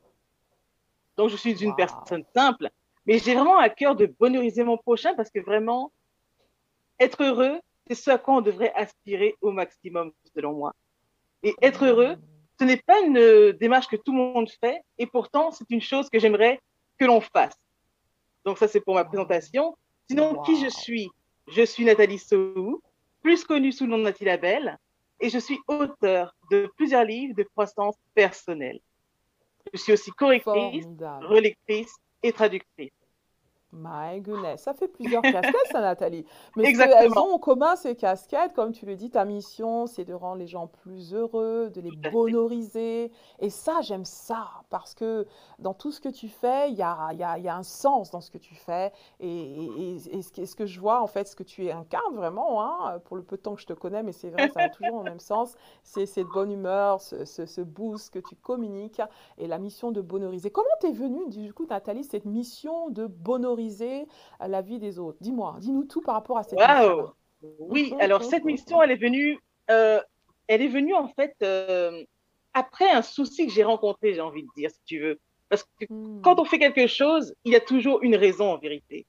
Donc, 1.17 1.29
je 1.29 1.35
suis 1.35 1.61
une 1.63 1.69
Wow. 1.69 1.75
personne 1.75 2.23
simple, 2.35 2.69
mais 3.05 3.19
j'ai 3.19 3.33
vraiment 3.33 3.57
à 3.57 3.69
cœur 3.69 3.95
de 3.95 4.05
bonheuriser 4.05 4.63
mon 4.63 4.77
prochain 4.77 5.13
parce 5.15 5.29
que 5.29 5.39
vraiment, 5.39 5.91
être 6.99 7.23
heureux, 7.23 7.59
c'est 7.87 7.95
ce 7.95 8.11
à 8.11 8.17
quoi 8.17 8.35
on 8.35 8.41
devrait 8.41 8.73
aspirer 8.75 9.35
au 9.41 9.51
maximum, 9.51 10.11
selon 10.35 10.53
moi. 10.53 10.73
Et 11.43 11.53
être 11.61 11.85
heureux, 11.85 12.15
ce 12.59 12.65
n'est 12.65 12.77
pas 12.77 13.01
une 13.01 13.17
euh, 13.17 13.53
démarche 13.53 13.87
que 13.87 13.95
tout 13.97 14.11
le 14.11 14.19
monde 14.19 14.49
fait, 14.61 14.81
et 14.97 15.07
pourtant, 15.07 15.51
c'est 15.51 15.69
une 15.69 15.81
chose 15.81 16.09
que 16.09 16.19
j'aimerais 16.19 16.59
que 16.97 17.05
l'on 17.05 17.19
fasse. 17.19 17.57
Donc 18.45 18.57
ça, 18.57 18.67
c'est 18.67 18.81
pour 18.81 18.95
ma 18.95 19.03
présentation. 19.05 19.75
Sinon, 20.09 20.41
qui 20.41 20.59
je 20.63 20.69
suis? 20.69 21.09
Je 21.47 21.63
suis 21.63 21.83
Nathalie 21.83 22.19
Sou, 22.19 22.81
plus 23.23 23.43
connue 23.45 23.71
sous 23.71 23.85
le 23.85 23.91
nom 23.91 23.97
de 23.97 24.03
Nathalie 24.03 24.25
Labelle, 24.25 24.77
et 25.19 25.29
je 25.29 25.39
suis 25.39 25.59
auteur 25.67 26.35
de 26.51 26.71
plusieurs 26.75 27.05
livres 27.05 27.33
de 27.35 27.43
croissance 27.43 27.95
personnelle. 28.13 28.79
Je 29.73 29.79
suis 29.79 29.93
aussi 29.93 30.11
correctrice, 30.11 30.85
relectrice 31.21 31.95
et 32.21 32.33
traductrice. 32.33 32.91
My 33.75 34.21
goodness, 34.21 34.61
ça 34.61 34.73
fait 34.75 34.87
plusieurs 34.87 35.23
casquettes, 35.23 35.55
ça, 35.71 35.81
Nathalie. 35.81 36.25
Mais 36.55 36.63
ce 36.65 36.77
qu'elles 36.77 36.91
Exactement. 36.91 37.25
ont 37.31 37.33
en 37.33 37.39
commun, 37.39 37.75
ces 37.75 37.95
casquettes, 37.95 38.53
comme 38.53 38.71
tu 38.71 38.85
le 38.85 38.95
dis, 38.95 39.09
ta 39.09 39.25
mission, 39.25 39.87
c'est 39.87 40.05
de 40.05 40.13
rendre 40.13 40.37
les 40.37 40.45
gens 40.45 40.67
plus 40.67 41.15
heureux, 41.15 41.71
de 41.73 41.81
les 41.81 41.89
bonoriser. 41.91 43.11
Et 43.39 43.49
ça, 43.49 43.81
j'aime 43.81 44.05
ça, 44.05 44.47
parce 44.69 44.93
que 44.93 45.25
dans 45.57 45.73
tout 45.73 45.91
ce 45.91 45.99
que 45.99 46.09
tu 46.09 46.27
fais, 46.29 46.69
il 46.69 46.75
y 46.75 46.83
a, 46.83 47.09
il 47.13 47.17
y 47.17 47.23
a- 47.23 47.39
il 47.39 47.43
y 47.43 47.49
a 47.49 47.55
un 47.55 47.63
sens 47.63 48.11
dans 48.11 48.21
ce 48.21 48.29
que 48.29 48.37
tu 48.37 48.53
fais. 48.53 48.91
Et, 49.19 49.27
et- 49.27 49.95
et- 49.95 50.17
et 50.17 50.21
ce 50.21 50.31
que, 50.31 50.45
ce 50.45 50.55
que 50.55 50.65
je 50.67 50.79
vois, 50.79 51.01
en 51.01 51.07
fait, 51.07 51.27
ce 51.27 51.35
que 51.35 51.41
tu 51.43 51.71
incarnes 51.71 52.15
vraiment, 52.15 52.61
hein, 52.63 52.99
pour 53.05 53.17
le 53.17 53.23
peu 53.23 53.37
de 53.37 53.41
temps 53.41 53.55
que 53.55 53.61
je 53.61 53.65
te 53.65 53.73
connais, 53.73 54.03
mais 54.03 54.11
c'est 54.11 54.29
vrai, 54.29 54.49
ça 54.49 54.59
va 54.61 54.69
toujours 54.69 54.97
dans 54.97 55.03
le 55.03 55.09
même 55.09 55.19
sens, 55.19 55.55
c'est 55.83 56.05
cette 56.05 56.27
bonne 56.27 56.51
humeur, 56.51 57.01
ce, 57.01 57.25
ce- 57.25 57.47
ce 57.47 57.61
boost 57.61 58.13
que 58.13 58.19
tu 58.19 58.35
communiques 58.35 59.01
et 59.39 59.47
la 59.47 59.57
mission 59.57 59.91
de 59.91 60.01
bonoriser. 60.01 60.51
Comment 60.51 60.67
t'es 60.79 60.91
venue, 60.91 61.27
du 61.29 61.51
coup, 61.55 61.65
Nathalie, 61.65 62.03
cette 62.03 62.25
mission 62.25 62.89
de 62.91 63.07
bonoriser 63.07 63.62
euh, 63.81 64.05
la 64.47 64.61
vie 64.61 64.79
des 64.79 64.99
autres? 64.99 65.17
Dis-moi, 65.21 65.55
dis-nous 65.59 65.85
tout 65.85 66.01
par 66.01 66.15
rapport 66.15 66.37
à 66.37 66.43
cette 66.43 66.59
Waouh! 66.59 66.67
mission-là. 66.89 67.13
Oui, 67.59 67.91
Mhm, 67.91 68.01
alors 68.01 68.23
cette 68.23 68.43
mhm. 68.43 68.51
mission, 68.51 68.81
elle 68.81 68.91
est 68.91 68.95
venue, 68.95 69.37
euh, 69.69 69.99
elle 70.47 70.61
est 70.61 70.67
venue 70.69 70.95
en 70.95 71.07
fait 71.09 71.35
euh, 71.41 72.03
après 72.53 72.89
un 72.89 73.01
souci 73.01 73.47
que 73.47 73.51
j'ai 73.51 73.63
rencontré, 73.63 74.13
j'ai 74.13 74.21
envie 74.21 74.43
de 74.43 74.49
dire, 74.55 74.71
si 74.71 74.79
tu 74.85 74.99
veux. 74.99 75.19
Parce 75.49 75.63
que 75.63 75.85
Hmm. 75.89 76.21
quand 76.21 76.39
on 76.39 76.45
fait 76.45 76.59
quelque 76.59 76.87
chose, 76.87 77.33
il 77.43 77.51
y 77.51 77.55
a 77.55 77.59
toujours 77.59 78.01
une 78.01 78.15
raison 78.15 78.51
en 78.53 78.57
vérité. 78.57 79.05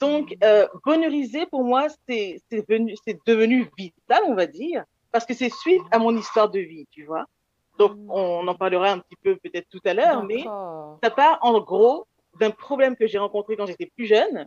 Donc, 0.00 0.34
euh, 0.42 0.66
bonheuriser 0.84 1.46
pour 1.46 1.64
moi, 1.64 1.86
c'est 2.08 2.40
c'est 2.50 2.68
venu, 2.68 2.94
c'est 3.04 3.18
devenu 3.26 3.70
vital, 3.78 4.22
on 4.26 4.34
va 4.34 4.46
dire, 4.46 4.84
parce 5.12 5.24
que 5.24 5.34
c'est 5.34 5.52
suite 5.52 5.82
à 5.90 5.98
mon 5.98 6.16
histoire 6.16 6.50
de 6.50 6.60
vie, 6.60 6.86
tu 6.90 7.04
vois. 7.04 7.24
Donc, 7.78 7.92
on 8.08 8.46
en 8.46 8.54
parlera 8.54 8.90
un 8.92 8.98
petit 9.00 9.16
peu 9.22 9.36
peut-être 9.36 9.68
tout 9.68 9.80
à 9.84 9.94
l'heure, 9.94 10.22
mais 10.24 10.42
ça 11.02 11.10
part 11.10 11.38
en 11.42 11.60
gros 11.60 12.06
d'un 12.40 12.50
problème 12.50 12.96
que 12.96 13.06
j'ai 13.06 13.18
rencontré 13.18 13.56
quand 13.56 13.66
j'étais 13.66 13.90
plus 13.96 14.06
jeune 14.06 14.46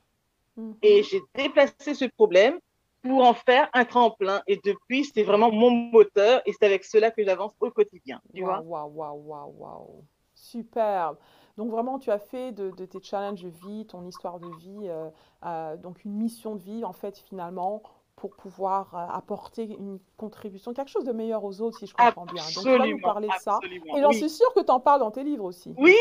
Mhm. 0.58 0.75
et 0.82 1.03
j'ai 1.03 1.22
déplacé 1.36 1.94
ce 1.94 2.06
problème 2.06 2.60
pour 3.03 3.24
en 3.24 3.34
faire 3.34 3.70
un 3.74 3.86
tremplin. 3.86 4.41
Et 4.48 4.60
depuis, 4.63 5.06
c'est 5.06 5.24
vraiment 5.24 5.51
mon 5.51 5.70
moteur 5.70 6.41
et 6.46 6.53
c'est 6.53 6.65
avec 6.65 6.84
cela 6.84 7.12
que 7.12 7.24
j'avance 7.24 7.53
au 7.60 7.70
quotidien, 7.70 8.20
tu 8.34 8.44
vois. 8.44 8.60
Waouh, 8.62 8.89
waouh, 8.91 8.91
waouh, 8.96 9.24
waouh, 9.27 9.56
waouh. 9.60 10.03
Superbe. 10.34 11.17
Donc 11.58 11.72
vraiment, 11.72 12.00
tu 12.00 12.12
as 12.12 12.20
fait 12.20 12.51
de, 12.51 12.72
de 12.72 12.86
tes 12.86 13.01
challenges 13.01 13.44
de 13.44 13.50
vie, 13.50 13.86
ton 13.86 14.06
histoire 14.06 14.39
de 14.39 14.50
vie, 14.60 14.88
euh, 14.88 15.10
euh, 15.46 15.77
donc 15.77 16.03
une 16.06 16.13
mission 16.13 16.56
de 16.56 16.62
vie, 16.62 16.84
en 16.86 16.94
fait, 16.94 17.17
finalement, 17.17 17.82
pour 18.18 18.36
pouvoir 18.36 18.96
euh, 18.96 19.08
apporter 19.16 19.64
une 19.64 20.00
contribution, 20.18 20.74
quelque 20.74 20.90
chose 20.90 21.06
de 21.06 21.14
meillure 21.14 21.44
aux 21.46 21.62
autres, 21.62 21.78
si 21.78 21.88
je 21.88 21.96
comprends 21.96 22.26
bien. 22.28 22.52
Donc 22.52 22.68
tu 22.70 22.78
vas 22.78 22.88
nous 22.88 23.00
parler 23.00 23.32
de 23.32 23.38
ça. 23.38 23.64
Et 23.94 24.02
j'en 24.02 24.12
oui. 24.12 24.18
suis 24.20 24.30
sûre 24.30 24.54
que 24.56 24.62
tu 24.62 24.72
en 24.72 24.82
parles 24.82 25.00
dans 25.02 25.12
tes 25.12 25.24
livres 25.24 25.46
aussi, 25.46 25.78
Oui, 25.78 25.94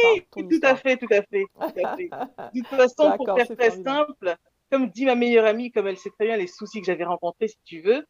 tout 0.49 0.61
à 0.63 0.75
fait, 0.77 0.97
tout 0.97 1.09
à 1.11 1.23
fait, 1.23 1.47
tout 1.73 1.81
à 1.81 1.87
fait. 1.97 2.13
De 2.55 2.61
toute 2.61 2.69
façon, 2.69 3.13
pour 3.17 3.31
faire 3.33 3.47
très 3.59 3.71
formidable. 3.71 3.85
simple, 3.85 4.37
comme 4.71 4.89
dit 4.91 5.05
ma 5.05 5.15
meilleure 5.15 5.45
amie, 5.47 5.71
comme 5.71 5.87
elle 5.87 5.99
sait 5.99 6.11
très 6.11 6.27
bien 6.27 6.37
les 6.37 6.47
soucis 6.47 6.81
que 6.81 6.87
j'avais 6.87 7.05
rencontrés, 7.05 7.49
si 7.49 7.59
tu 7.65 7.81
veux, 7.83 8.05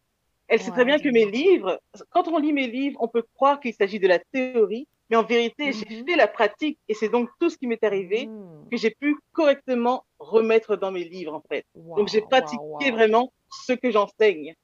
elle 0.49 0.61
sait 0.61 0.73
très 0.73 0.85
bien 0.85 0.99
que 1.01 1.09
mes 1.11 1.27
livres, 1.27 1.81
quand 2.11 2.29
on 2.29 2.39
lit 2.39 2.53
mes 2.53 2.69
livres, 2.69 2.99
on 3.03 3.09
peut 3.09 3.25
croire 3.35 3.61
qu'il 3.61 3.75
s'agit 3.75 4.01
de 4.01 4.09
la 4.09 4.19
théorie, 4.33 4.89
mais 5.11 5.17
en 5.17 5.25
vérité, 5.25 5.73
j'ai 5.73 5.87
Mhm. 5.87 6.05
fait 6.07 6.17
la 6.17 6.29
pratique 6.29 6.79
et 6.89 6.95
c'est 6.95 7.09
donc 7.11 7.31
tout 7.41 7.51
ce 7.51 7.59
qui 7.59 7.67
m'est 7.69 7.85
arrivé 7.85 8.29
Mhm. 8.29 8.71
que 8.71 8.77
j'ai 8.77 8.91
pu 8.91 9.17
correctement 9.33 10.05
remettre 10.19 10.77
dans 10.77 10.93
mes 10.93 11.05
livres, 11.05 11.35
en 11.35 11.43
fait. 11.49 11.65
Donc, 11.97 12.09
j'ai 12.09 12.23
pratiqué 12.23 12.91
vraiment 12.93 13.33
ce 13.65 13.73
que 13.73 13.91
j'enseigne. 13.91 14.55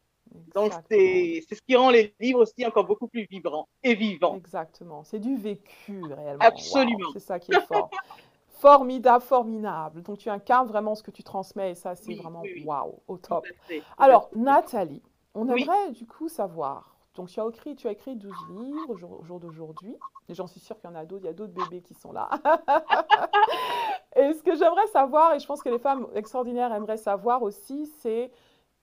Donc, 0.54 0.72
c'est 0.90 1.42
ce 1.50 1.60
qui 1.66 1.76
rend 1.76 1.90
les 1.90 2.14
livres 2.20 2.40
aussi 2.40 2.64
encore 2.66 2.84
beaucoup 2.84 3.08
plus 3.08 3.26
vibrants 3.30 3.68
et 3.82 3.94
vivants. 3.94 4.36
Exactement. 4.36 5.04
C'est 5.04 5.18
du 5.18 5.36
vécu 5.36 6.12
réellement. 6.12 6.44
Absolument. 6.44 7.10
C'est 7.12 7.20
ça 7.20 7.38
qui 7.38 7.52
est 7.52 7.60
fort. 7.60 7.90
Formidable, 8.62 9.24
formidable. 9.24 10.02
Donc 10.02 10.18
tu 10.18 10.30
incarnes 10.30 10.68
vraiment 10.68 10.94
ce 10.94 11.02
que 11.02 11.10
tu 11.10 11.24
transmets 11.24 11.72
et 11.72 11.74
ça, 11.74 11.96
c'est 11.96 12.06
Oui, 12.06 12.14
vraiment 12.14 12.42
oui, 12.42 12.62
waouh, 12.64 12.94
au 13.08 13.16
top. 13.18 13.44
fait, 13.66 13.82
Alors. 13.98 14.30
Nathalie, 14.36 15.02
on 15.34 15.48
Oui. 15.48 15.62
aimerait 15.62 15.90
du 15.90 16.06
coup 16.06 16.28
savoir. 16.28 16.94
Donc 17.16 17.28
tu 17.28 17.40
as 17.40 17.46
écrit, 17.48 17.74
tu 17.74 17.88
as 17.88 17.90
écrit 17.90 18.14
12 18.14 18.32
livres 18.50 18.90
au 18.90 18.96
jour, 18.96 19.18
au 19.20 19.24
jour 19.24 19.40
d'aujourd'hui. 19.40 19.96
Et 20.28 20.34
j'en 20.34 20.46
suis 20.46 20.60
sûre 20.60 20.78
qu'il 20.78 20.88
y 20.88 20.92
en 20.92 20.96
a 20.96 21.04
d'autres, 21.04 21.24
il 21.24 21.26
y 21.26 21.30
a 21.30 21.32
d'autres 21.32 21.52
bébés 21.52 21.82
qui 21.82 21.94
sont 21.94 22.12
là. 22.12 22.30
et 24.16 24.32
ce 24.32 24.42
que 24.44 24.54
j'aimerais 24.54 24.86
savoir, 24.92 25.34
et 25.34 25.40
je 25.40 25.46
pense 25.46 25.60
que 25.60 25.68
les 25.68 25.80
femmes 25.80 26.06
extraordinaires 26.14 26.72
aimeraient 26.72 26.96
savoir 26.96 27.42
aussi, 27.42 27.86
c'est 27.98 28.30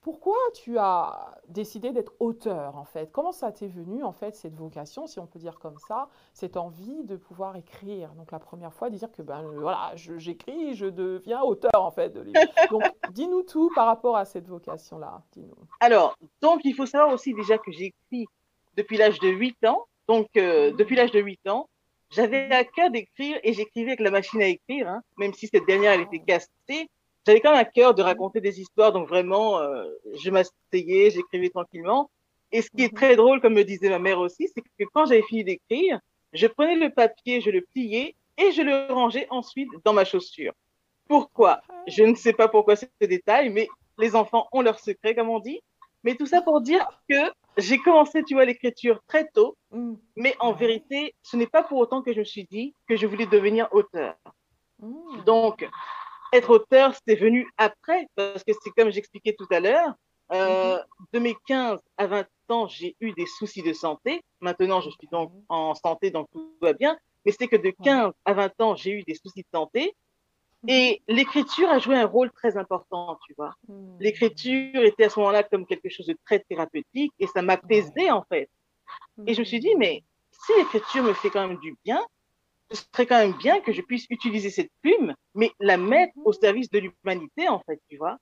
pourquoi 0.02 0.38
tu 0.54 0.78
as 0.78 1.38
décidé 1.48 1.92
d'être 1.92 2.14
auteur 2.20 2.78
en 2.78 2.86
fait? 2.86 3.12
Comment 3.12 3.32
ça 3.32 3.52
t'est 3.52 3.68
venu 3.68 4.04
en 4.04 4.14
fait 4.14 4.36
cette 4.36 4.56
vocation, 4.56 5.08
si 5.08 5.20
on 5.20 5.28
peut 5.28 5.40
dire 5.40 5.60
comme 5.60 5.78
ça, 5.88 6.08
cette 6.34 6.58
envie 6.58 7.04
de 7.04 7.18
pouvoir 7.18 7.56
écrire? 7.58 8.14
Donc 8.14 8.32
la 8.32 8.40
première 8.40 8.74
fois, 8.74 8.90
dire 8.90 9.12
que 9.12 9.22
ben 9.22 9.44
euh, 9.44 9.60
voilà, 9.60 9.92
j'écris, 9.96 10.76
je 10.76 10.86
deviens 10.86 11.42
auteur 11.42 11.72
en 11.76 11.92
fait 11.92 12.10
de 12.10 12.22
livres. 12.22 12.40
Donc 12.72 12.84
dis-nous 13.12 13.44
tout 13.44 13.72
par 13.76 13.88
rapport 13.88 14.16
à 14.16 14.26
cette 14.26 14.48
vocation-là. 14.48 15.22
Dis-nous. 15.34 15.56
Alors, 15.80 16.18
donc, 16.42 16.62
il 16.64 16.74
faut 16.74 16.86
savoir 16.86 17.14
aussi 17.14 17.34
déjà 17.34 17.58
que 17.58 17.72
j'ai 17.72 17.94
écrit 17.94 18.28
depuis 18.76 18.98
l'âge 18.98 19.20
de 19.20 19.30
8 19.30 19.66
ans. 19.66 19.86
Donc, 20.08 20.28
euh, 20.38 20.72
depuis 20.72 20.96
l'âge 20.96 21.12
de 21.12 21.20
8 21.20 21.48
ans, 21.48 21.70
j'avais 22.10 22.52
à 22.52 22.64
cœur 22.64 22.90
d'écrire 22.90 23.40
et 23.44 23.54
j'écrivais 23.54 23.92
avec 23.92 24.00
la 24.00 24.12
machine 24.12 24.42
à 24.42 24.48
écrire, 24.48 24.90
hein, 24.90 25.02
même 25.18 25.34
si 25.34 25.48
cette 25.48 25.66
dernière, 25.66 25.94
elle 25.94 26.02
était 26.02 26.20
cassée. 26.20 26.90
J'avais 27.26 27.42
quand 27.42 27.52
même 27.52 27.60
à 27.60 27.66
cœur 27.66 27.94
de 27.94 28.02
raconter 28.02 28.42
des 28.42 28.60
histoires. 28.62 28.92
Donc, 28.92 29.08
vraiment, 29.08 29.60
euh, 29.60 29.86
je 30.16 30.30
m'asseyais, 30.32 31.12
j'écrivais 31.12 31.50
tranquillement. 31.50 32.10
Et 32.52 32.62
ce 32.62 32.70
qui 32.70 32.84
est 32.84 32.92
Mhm. 32.92 32.98
très 32.98 33.16
drôle, 33.16 33.42
comme 33.42 33.54
me 33.54 33.64
disait 33.64 33.90
ma 33.90 34.00
mère 34.00 34.20
aussi, 34.20 34.48
c'est 34.54 34.62
que 34.62 34.86
quand 34.94 35.06
j'avais 35.06 35.22
fini 35.24 35.44
d'écrire, 35.44 36.00
je 36.34 36.48
prenais 36.48 36.76
le 36.76 36.90
papier, 36.90 37.42
je 37.42 37.52
le 37.52 37.62
pliais 37.62 38.16
et 38.38 38.52
je 38.52 38.62
le 38.62 38.92
rangeais 38.94 39.28
ensuite 39.30 39.70
dans 39.86 39.94
ma 39.94 40.06
chaussure. 40.06 40.54
Pourquoi? 41.08 41.62
Je 41.88 42.04
ne 42.04 42.16
sais 42.16 42.34
pas 42.34 42.48
pourquoi 42.48 42.76
ce 42.76 42.86
détail, 43.02 43.50
mais 43.50 43.68
les 43.98 44.16
enfants 44.16 44.48
ont 44.52 44.62
leurs 44.62 44.80
secrets, 44.80 45.14
comme 45.16 45.30
on 45.30 45.40
dit. 45.40 45.60
Mais 46.04 46.16
tout 46.16 46.26
ça 46.26 46.42
pour 46.42 46.62
dire 46.62 46.88
que 47.10 47.16
j'ai 47.58 47.78
commencé, 47.80 48.24
tu 48.24 48.34
vois, 48.36 48.46
l'écriture 48.46 49.02
très 49.08 49.28
tôt, 49.28 49.56
Mm. 49.72 49.96
mais 50.16 50.36
en 50.40 50.54
vérité, 50.54 51.14
ce 51.22 51.36
n'est 51.36 51.48
pas 51.48 51.62
pour 51.64 51.78
autant 51.80 52.02
que 52.02 52.14
je 52.14 52.20
me 52.20 52.24
suis 52.24 52.46
dit 52.46 52.74
que 52.88 52.96
je 52.96 53.06
voulais 53.06 53.26
devenir 53.28 53.68
auteur. 53.72 54.16
Mm. 54.80 55.24
Donc, 55.26 55.70
être 56.34 56.50
auteur, 56.50 56.94
c'est 57.08 57.16
venu 57.16 57.48
après, 57.58 58.08
parce 58.16 58.44
que 58.44 58.52
c'est 58.64 58.72
comme 58.72 58.92
j'expliquais 58.92 59.36
tout 59.38 59.48
à 59.52 59.60
l'heure, 59.60 59.94
euh, 60.32 60.78
de 61.14 61.20
mes 61.20 61.36
15 61.48 61.80
à 61.98 62.08
20 62.08 62.28
ans, 62.50 62.68
j'ai 62.68 62.96
eu 63.00 63.12
des 63.14 63.26
soucis 63.26 63.64
de 63.64 63.74
santé. 63.74 64.22
Maintenant, 64.42 64.82
je 64.82 64.90
suis 64.90 65.08
donc 65.12 65.32
en 65.50 65.74
santé, 65.74 66.12
donc 66.12 66.28
tout 66.32 66.54
va 66.62 66.74
bien. 66.74 66.98
Mais 67.26 67.32
c'est 67.32 67.48
que 67.48 67.56
de 67.56 67.74
15 67.84 68.14
à 68.26 68.34
20 68.34 68.62
ans, 68.62 68.76
j'ai 68.76 68.92
eu 68.92 69.04
des 69.04 69.16
soucis 69.16 69.42
de 69.42 69.58
santé. 69.58 69.96
Et 70.68 71.02
l'écriture 71.08 71.70
a 71.70 71.80
joué 71.80 71.96
un 71.96 72.06
rôle 72.06 72.32
très 72.32 72.58
important, 72.58 73.18
tu 73.26 73.34
vois. 73.38 73.54
Mm. 73.68 73.98
L'écriture 74.00 74.84
était 74.84 75.06
à 75.06 75.10
ce 75.10 75.20
moment-là 75.20 75.44
comme 75.44 75.66
quelque 75.66 75.90
chose 75.90 76.06
de 76.06 76.18
très 76.26 76.40
thérapeutique 76.40 77.14
et 77.18 77.28
ça 77.28 77.42
m'apaisait 77.42 78.12
en 78.12 78.24
fait. 78.24 78.50
Et 79.26 79.34
je 79.34 79.40
me 79.40 79.46
suis 79.46 79.60
dit, 79.60 79.74
mais 79.78 80.04
si 80.32 80.52
l'écriture 80.58 81.04
me 81.04 81.14
fait 81.14 81.30
quand 81.30 81.48
même 81.48 81.60
du 81.60 81.78
bien, 81.86 82.02
ce 82.72 82.84
serait 82.94 83.06
quand 83.06 83.18
même 83.18 83.38
bien 83.38 83.60
que 83.62 83.72
je 83.72 83.82
puisse 83.82 84.06
utiliser 84.10 84.50
cette 84.50 84.72
plume, 84.82 85.14
mais 85.36 85.52
la 85.60 85.78
mettre 85.78 86.14
au 86.24 86.34
service 86.34 86.70
de 86.70 86.80
l'humanité 86.80 87.48
en 87.50 87.60
fait, 87.60 87.82
tu 87.90 87.98
vois. 87.98 88.18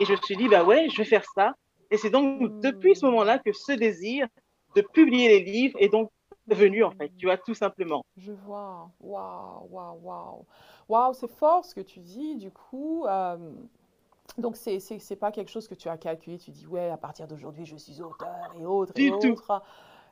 Et 0.00 0.04
je 0.04 0.12
me 0.12 0.16
suis 0.18 0.36
dit, 0.36 0.48
bah 0.48 0.64
ouais, 0.64 0.88
je 0.90 0.98
vais 0.98 1.04
faire 1.04 1.24
ça. 1.34 1.52
Et 1.90 1.96
c'est 1.96 2.10
donc 2.10 2.60
depuis 2.60 2.96
ce 2.96 3.06
moment-là 3.06 3.38
que 3.38 3.52
ce 3.52 3.72
désir 3.72 4.26
de 4.74 4.82
publier 4.82 5.28
les 5.28 5.40
livres 5.40 5.78
est 5.80 5.88
donc 5.88 6.10
venu 6.48 6.84
en 6.84 6.90
fait, 6.92 7.10
tu 7.18 7.26
vois, 7.26 7.36
tout 7.36 7.54
simplement. 7.54 8.04
Je 8.16 8.32
vois. 8.32 8.90
Waouh, 9.00 9.68
waouh, 9.70 9.98
waouh. 10.02 10.44
Waouh, 10.88 11.12
c'est 11.14 11.30
fort 11.30 11.64
ce 11.64 11.74
que 11.74 11.80
tu 11.80 12.00
dis. 12.00 12.36
Du 12.36 12.50
coup, 12.50 13.04
euh, 13.06 13.52
donc 14.38 14.56
c'est 14.56 14.78
c'est 14.78 15.16
pas 15.16 15.32
quelque 15.32 15.50
chose 15.50 15.66
que 15.66 15.74
tu 15.74 15.88
as 15.88 15.96
calculé. 15.96 16.38
Tu 16.38 16.50
dis 16.50 16.66
ouais, 16.66 16.90
à 16.90 16.96
partir 16.96 17.26
d'aujourd'hui, 17.26 17.64
je 17.64 17.76
suis 17.76 18.00
auteur 18.02 18.52
et 18.58 18.64
autres 18.64 18.92
et 18.96 19.10
Du 19.10 19.18
tout. 19.18 19.36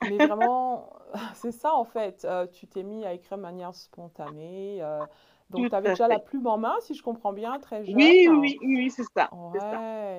Mais 0.08 0.18
vraiment, 0.18 0.90
c'est 1.34 1.52
ça 1.52 1.75
en 1.75 1.84
fait. 1.84 2.25
Euh, 2.25 2.46
tu 2.46 2.66
t'es 2.66 2.82
mis 2.82 3.04
à 3.04 3.12
écrire 3.12 3.37
de 3.38 3.42
manière 3.42 3.75
spontanée. 3.75 4.78
euh, 4.82 5.04
donc 5.50 5.68
tu 5.68 5.75
avais 5.75 5.90
déjà 5.90 6.08
la 6.08 6.18
fait. 6.18 6.25
plume 6.25 6.46
en 6.46 6.58
main, 6.58 6.75
si 6.80 6.94
je 6.94 7.02
comprends 7.02 7.32
bien, 7.32 7.58
très 7.61 7.84
jeune. 7.84 7.96
Oui, 7.96 8.28
oui, 8.30 8.58
oui, 8.62 8.76
oui, 8.76 8.90
c'est 8.90 9.04
ça. 9.16 9.30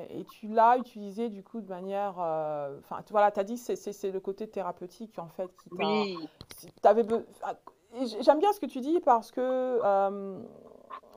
et 0.09 0.23
tu 0.25 0.47
l'as 0.47 0.77
utilisé 0.77 1.29
du 1.29 1.43
coup 1.43 1.61
de 1.61 1.67
manière. 1.69 2.15
euh, 2.19 2.77
Enfin, 2.79 3.01
voilà, 3.11 3.31
tu 3.31 3.39
as 3.39 3.43
dit 3.43 3.57
c'est 3.57 3.75
c'est- 3.75 4.11
le 4.11 4.19
côté 4.19 4.47
thérapeutique 4.47 5.17
en 5.19 5.27
fait 5.27 5.51
qui 5.57 5.69
t'a. 5.71 5.81
Oui, 5.81 6.29
ah, 7.43 7.55
J'aime 8.21 8.39
bien 8.39 8.51
ce 8.53 8.59
que 8.59 8.65
tu 8.65 8.81
dis 8.81 8.99
parce 8.99 9.31
que 9.31 9.41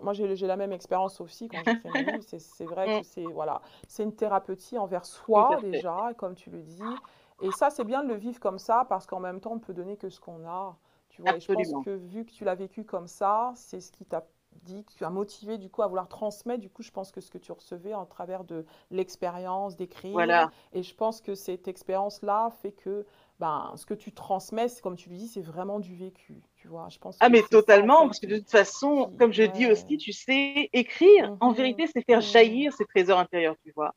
moi 0.02 0.12
j'ai 0.12 0.36
j'ai 0.36 0.46
la 0.46 0.56
même 0.56 0.72
expérience 0.72 1.20
aussi 1.20 1.48
quand 1.48 1.62
j'écris 1.62 1.90
mes 1.90 2.02
livres. 2.04 2.22
C'est 2.26 2.38
c'est 2.38 2.66
vrai 2.66 2.90
que 2.90 3.02
c'est 3.02 3.32
voilà, 3.32 3.60
c'est 3.88 4.02
une 4.04 4.14
thérapeutie 4.14 4.78
envers 4.78 5.04
soi 5.04 5.56
fait. 5.70 5.70
déjà, 5.70 6.12
comme 6.16 6.34
tu 6.34 6.50
le 6.50 6.62
dis. 6.62 7.00
Et 7.40 7.52
ça, 7.52 7.70
c'est 7.70 7.84
bien 7.84 8.02
de 8.02 8.08
le 8.08 8.14
vivre 8.16 8.40
comme 8.40 8.58
ça 8.58 8.84
parce 8.88 9.06
qu'en 9.06 9.20
même 9.20 9.40
temps, 9.40 9.52
on 9.52 9.58
peut 9.58 9.74
donner 9.74 9.96
que 9.96 10.08
ce 10.08 10.20
qu'on 10.20 10.46
a. 10.46 10.76
Tu 11.08 11.22
vois, 11.22 11.36
et 11.36 11.40
je 11.40 11.48
pense 11.50 11.74
que 11.74 11.90
vu 11.90 12.24
que 12.24 12.32
tu 12.32 12.44
l'as 12.44 12.54
vécu 12.54 12.84
comme 12.84 13.06
ça, 13.06 13.52
c'est 13.56 13.80
ce 13.80 13.92
qui 13.92 14.04
t'a 14.04 14.26
dit, 14.62 14.84
tu 14.96 15.04
as 15.04 15.10
motivé 15.10 15.56
du 15.58 15.70
coup 15.70 15.82
à 15.82 15.86
vouloir 15.86 16.08
transmettre. 16.08 16.60
Du 16.60 16.70
coup, 16.70 16.82
je 16.82 16.90
pense 16.90 17.12
que 17.12 17.20
ce 17.20 17.30
que 17.30 17.38
tu 17.38 17.52
recevais 17.52 17.94
en 17.94 18.06
travers 18.06 18.44
de 18.44 18.64
l'expérience 18.90 19.76
d'écrire. 19.76 20.10
voilà. 20.12 20.52
Et 20.72 20.82
je 20.82 20.94
pense 20.94 21.20
que 21.20 21.34
cette 21.34 21.68
expérience-là 21.68 22.50
fait 22.50 22.72
que 22.72 23.06
ben, 23.40 23.72
ce 23.76 23.86
que 23.86 23.94
tu 23.94 24.12
transmets, 24.12 24.66
comme 24.82 24.96
tu 24.96 25.08
le 25.10 25.16
dis, 25.16 25.28
c'est 25.28 25.40
vraiment 25.42 25.78
du 25.80 25.94
vécu, 25.94 26.42
tu 26.56 26.68
vois. 26.68 26.88
Je 26.88 26.98
pense 26.98 27.18
Ah, 27.20 27.28
mais 27.28 27.42
ça, 27.42 27.48
totalement, 27.50 28.06
parce 28.06 28.20
que 28.20 28.26
de 28.26 28.38
toute 28.38 28.50
façon, 28.50 29.10
qui, 29.10 29.18
comme 29.18 29.32
je 29.32 29.42
dis 29.42 29.66
aussi, 29.66 29.96
tu 29.96 30.12
sais, 30.12 30.68
écrire, 30.72 31.30
en 31.40 31.50
Mhm, 31.50 31.52
vérité, 31.52 31.86
c'est 31.92 32.02
faire 32.04 32.20
mhm. 32.20 32.20
jaillir 32.20 32.72
ses 32.72 32.84
trésors 32.86 33.18
intérieurs, 33.18 33.56
tu 33.64 33.72
vois. 33.74 33.92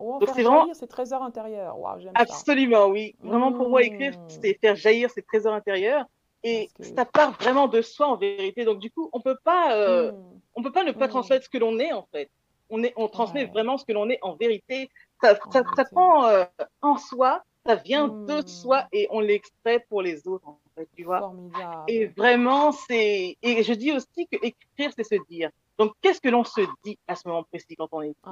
Oh, 0.00 0.18
Donc, 0.18 0.30
c'est 0.34 0.42
vraiment 0.42 0.60
jaillir 0.60 0.76
ses 0.76 0.86
trésors 0.88 1.22
intérieurs. 1.22 1.76
Ça. 2.02 2.10
Absolument, 2.14 2.86
oui. 2.86 3.14
Vraiment, 3.20 3.52
pour 3.52 3.68
moi, 3.68 3.82
écrire, 3.82 4.12
Mhm. 4.12 4.28
c'est 4.42 4.58
faire 4.60 4.74
jaillir 4.76 5.10
ses 5.10 5.22
trésors 5.22 5.54
intérieurs. 5.54 6.06
Et 6.44 6.68
que. 6.76 6.82
ça 6.84 7.04
part 7.04 7.32
vraiment 7.32 7.68
de 7.68 7.82
soi, 7.82 8.08
en 8.08 8.16
vérité. 8.16 8.64
Donc, 8.64 8.78
du 8.80 8.90
coup, 8.90 9.08
on 9.12 9.20
peut 9.20 9.38
pas, 9.44 9.76
euh, 9.76 10.10
Mhm, 10.10 10.40
on 10.56 10.62
peut 10.62 10.72
pas 10.72 10.82
ne 10.84 10.92
pas 10.92 11.04
mhm. 11.06 11.10
transmettre 11.10 11.44
ce 11.44 11.48
que 11.50 11.58
l'on 11.58 11.78
est, 11.78 11.92
en 11.92 12.06
fait. 12.12 12.30
On 12.70 12.82
est, 12.82 12.92
on 12.96 13.06
transmet 13.06 13.44
Ouais, 13.44 13.50
vraiment 13.50 13.76
ce 13.78 13.84
que 13.84 13.92
l'on 13.92 14.08
est 14.08 14.18
en 14.22 14.34
vérité. 14.34 14.88
Ça, 15.22 15.32
en 15.34 15.50
ça, 15.50 15.58
ça 15.60 15.62
vérité. 15.62 15.84
prend 15.94 16.26
euh, 16.26 16.44
en 16.80 16.96
soi, 16.96 17.42
ça 17.66 17.76
vient 17.76 18.08
de 18.08 18.44
soi 18.48 18.86
et 18.92 19.06
on 19.10 19.20
l'extrait 19.20 19.84
pour 19.88 20.02
les 20.02 20.26
autres, 20.26 20.48
en 20.48 20.58
fait, 20.74 20.88
tu 20.96 21.04
vois. 21.04 21.18
Et 21.18 21.20
Formidable. 21.20 22.12
vraiment, 22.16 22.72
c'est. 22.72 23.36
Et 23.42 23.62
je 23.62 23.72
dis 23.74 23.92
aussi 23.92 24.26
que 24.26 24.36
écrire, 24.44 24.90
c'est 24.96 25.04
se 25.04 25.14
dire. 25.28 25.50
Donc, 25.78 25.92
qu'est-ce 26.00 26.20
que 26.20 26.28
l'on 26.28 26.44
se 26.44 26.60
dit 26.84 26.98
à 27.08 27.14
ce 27.16 27.26
moment 27.26 27.42
précis 27.44 27.74
quand 27.76 27.88
on 27.92 28.02
écrit? 28.02 28.30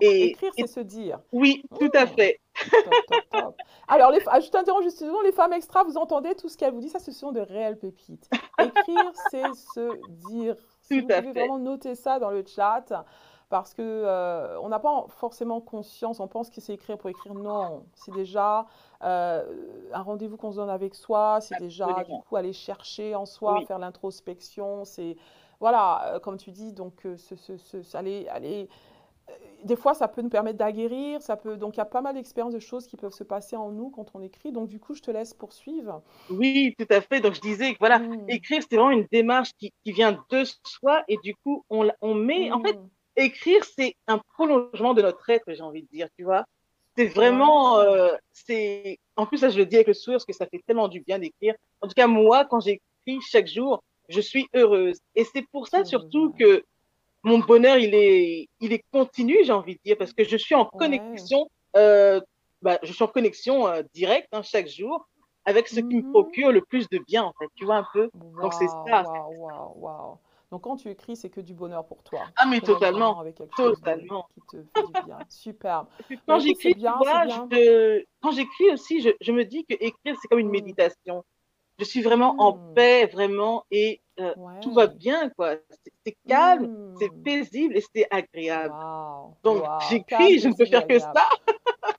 Et, 0.00 0.26
Écrire, 0.30 0.52
et- 0.56 0.62
c'est 0.62 0.66
se 0.66 0.80
dire. 0.80 1.20
oui, 1.32 1.62
tout 1.78 1.90
à 1.94 2.06
Mhm. 2.06 2.12
fait. 2.12 2.40
Top, 2.70 2.94
top, 3.06 3.22
top. 3.30 3.54
Alors, 3.88 4.10
les, 4.10 4.20
je 4.20 4.50
t'interromps 4.50 4.82
juste. 4.84 5.04
Les 5.24 5.32
femmes 5.32 5.52
extra, 5.52 5.84
vous 5.84 5.96
entendez 5.98 6.34
tout 6.34 6.48
ce 6.48 6.56
qu'elles 6.56 6.72
vous 6.72 6.80
disent 6.80 6.92
Ça, 6.92 6.98
ce 6.98 7.12
sont 7.12 7.30
de 7.32 7.40
réelles 7.40 7.78
pépites. 7.78 8.28
Écrire, 8.58 9.10
c'est 9.30 9.52
se 9.54 9.96
dire. 10.08 10.56
Si 10.80 10.98
Tout 11.00 11.06
vous 11.06 11.12
à 11.12 11.20
pouvez 11.20 11.32
fait. 11.34 11.40
vraiment 11.40 11.58
noter 11.58 11.94
ça 11.94 12.18
dans 12.18 12.30
le 12.30 12.42
chat, 12.46 13.04
parce 13.48 13.74
que 13.74 13.82
euh, 13.82 14.58
on 14.60 14.68
n'a 14.70 14.78
pas 14.78 15.04
forcément 15.08 15.60
conscience. 15.60 16.18
On 16.20 16.28
pense 16.28 16.48
que 16.50 16.60
c'est 16.60 16.72
écrire 16.74 16.96
pour 16.96 17.10
écrire. 17.10 17.34
Non, 17.34 17.84
c'est 17.94 18.12
déjà 18.12 18.66
euh, 19.02 19.44
un 19.92 20.02
rendez-vous 20.02 20.36
qu'on 20.36 20.50
se 20.52 20.56
donne 20.56 20.70
avec 20.70 20.94
soi. 20.94 21.40
C'est 21.42 21.58
déjà 21.58 22.02
du 22.04 22.12
coup 22.28 22.36
aller 22.36 22.52
chercher 22.54 23.14
en 23.14 23.26
soi, 23.26 23.58
Oui. 23.58 23.66
faire 23.66 23.78
l'introspection. 23.78 24.84
C'est 24.84 25.16
voilà, 25.60 26.14
euh, 26.14 26.18
comme 26.20 26.36
tu 26.36 26.50
dis, 26.50 26.72
donc 26.72 27.06
euh, 27.06 27.16
aller, 27.94 28.26
aller 28.28 28.68
euh, 29.28 29.32
des 29.64 29.76
fois, 29.76 29.94
ça 29.94 30.08
peut 30.08 30.22
nous 30.22 30.28
permettre 30.28 30.58
d'aguerrir, 30.58 31.20
ça 31.22 31.36
peut... 31.36 31.56
Donc, 31.56 31.74
il 31.74 31.78
y 31.78 31.80
a 31.80 31.86
pas 31.86 32.00
mal 32.00 32.14
d'expériences, 32.14 32.54
de 32.54 32.58
choses 32.60 32.86
qui 32.86 32.96
peuvent 32.96 33.12
se 33.12 33.24
passer 33.24 33.56
en 33.56 33.70
nous 33.70 33.90
quand 33.90 34.12
on 34.14 34.22
écrit. 34.22 34.52
Donc, 34.52 34.68
du 34.68 34.78
coup, 34.78 34.94
je 34.94 35.02
te 35.02 35.10
laisse 35.10 35.34
poursuivre. 35.34 36.02
Oui, 36.30 36.74
tout 36.78 36.86
à 36.90 37.00
fait. 37.00 37.20
Donc, 37.20 37.34
je 37.34 37.40
disais 37.40 37.72
que 37.72 37.78
voilà, 37.80 37.98
Mm. 37.98 38.30
écrire, 38.30 38.62
c'est 38.62 38.76
vraiment 38.76 38.90
une 38.90 39.06
démarche 39.10 39.50
qui, 39.58 39.72
qui 39.84 39.92
vient 39.92 40.12
de 40.30 40.44
soi 40.64 41.02
et 41.08 41.16
du 41.22 41.34
coup, 41.34 41.64
on, 41.70 42.14
met. 42.14 42.52
En 42.52 42.60
fait, 42.62 42.74
Mm. 42.74 42.88
écrire, 43.16 43.64
c'est 43.64 43.96
un 44.06 44.18
prolongement 44.34 44.94
de 44.94 45.02
notre 45.02 45.28
être, 45.30 45.52
j'ai 45.52 45.62
envie 45.62 45.82
de 45.82 45.88
dire, 45.88 46.08
tu 46.16 46.24
vois. 46.24 46.44
C'est 46.96 47.06
vraiment. 47.08 47.78
Euh, 47.78 48.12
c'est 48.32 48.98
En 49.16 49.26
plus, 49.26 49.38
ça, 49.38 49.48
je 49.50 49.58
le 49.58 49.66
dis 49.66 49.76
avec 49.76 49.88
le 49.88 49.94
sourire 49.94 50.16
parce 50.16 50.24
que 50.26 50.32
ça 50.32 50.46
fait 50.46 50.62
tellement 50.66 50.88
du 50.88 51.00
bien 51.00 51.18
d'écrire. 51.18 51.54
En 51.80 51.88
tout 51.88 51.94
cas, 51.94 52.06
moi, 52.06 52.44
quand 52.44 52.60
j'écris 52.60 53.20
chaque 53.28 53.46
jour, 53.48 53.82
je 54.08 54.20
suis 54.20 54.46
heureuse. 54.54 54.98
Et 55.14 55.24
c'est 55.24 55.42
pour 55.52 55.68
ça, 55.68 55.84
surtout, 55.84 56.32
que 56.38 56.62
mon 57.24 57.38
bonheur, 57.40 57.78
il 57.78 57.94
est, 57.94 58.48
il 58.60 58.72
est 58.72 58.82
continu, 58.92 59.36
j'ai 59.44 59.52
envie 59.52 59.74
de 59.76 59.80
dire, 59.84 59.96
parce 59.98 60.12
que 60.12 60.24
je 60.24 60.36
suis 60.36 60.54
en 60.54 60.66
connexion. 60.66 61.48
euh, 61.76 62.20
bah, 62.62 62.78
je 62.82 62.92
suis 62.92 63.04
en 63.04 63.08
connexion 63.08 63.68
euh, 63.68 63.82
directe 63.94 64.28
hein, 64.32 64.42
chaque 64.42 64.68
jour 64.68 65.06
avec 65.44 65.68
ce 65.68 65.80
qui 65.80 65.96
me 65.96 66.02
Mhm. 66.02 66.12
procure 66.12 66.52
le 66.52 66.62
plus 66.62 66.88
de 66.88 66.98
bien, 67.06 67.24
en 67.24 67.32
fait. 67.38 67.48
Tu 67.56 67.64
vois 67.64 67.76
un 67.76 67.86
peu 67.92 68.10
Donc, 68.40 68.54
c'est 68.54 68.68
ça. 68.68 69.04
Donc, 70.50 70.62
quand 70.62 70.76
tu 70.76 70.88
écris, 70.90 71.16
c'est 71.16 71.30
que 71.30 71.40
du 71.40 71.54
bonheur 71.54 71.84
pour 71.86 72.02
toi. 72.02 72.28
Ah, 72.36 72.46
mais 72.46 72.60
totalement. 72.60 73.18
avec 73.20 73.36
Totalement. 73.56 74.26
qui 74.34 74.40
te 74.42 74.62
fait 74.62 74.86
du 74.86 75.04
bien. 75.04 75.18
Superbe. 75.28 75.88
J'écris, 76.40 76.74
quand 78.22 78.30
j'écris 78.32 78.70
aussi, 78.72 79.00
je, 79.00 79.10
je 79.20 79.32
me 79.32 79.44
dis 79.44 79.64
que 79.64 79.74
écrire, 79.74 80.16
c'est 80.20 80.28
comme 80.28 80.38
une 80.38 80.48
Mm. 80.48 80.52
méditation. 80.52 81.24
Je 81.78 81.84
suis 81.84 82.02
vraiment 82.02 82.34
en 82.38 82.52
Mm. 82.54 82.74
paix, 82.74 83.06
vraiment, 83.06 83.64
et 83.70 84.00
euh, 84.20 84.34
tout 84.62 84.72
va 84.72 84.86
bien, 84.86 85.28
quoi. 85.30 85.56
C'est 86.06 86.16
calme, 86.26 86.64
Mm. 86.66 86.94
c'est 86.98 87.10
paisible 87.22 87.76
et 87.76 87.84
c'est 87.94 88.06
agréable. 88.10 88.74
Donc. 89.44 89.62
Calme, 89.62 89.80
j'écris, 89.90 90.38
je 90.38 90.48
ne 90.48 90.54
peux 90.54 90.64
faire 90.66 90.86
que 90.86 90.98
ça. 90.98 91.12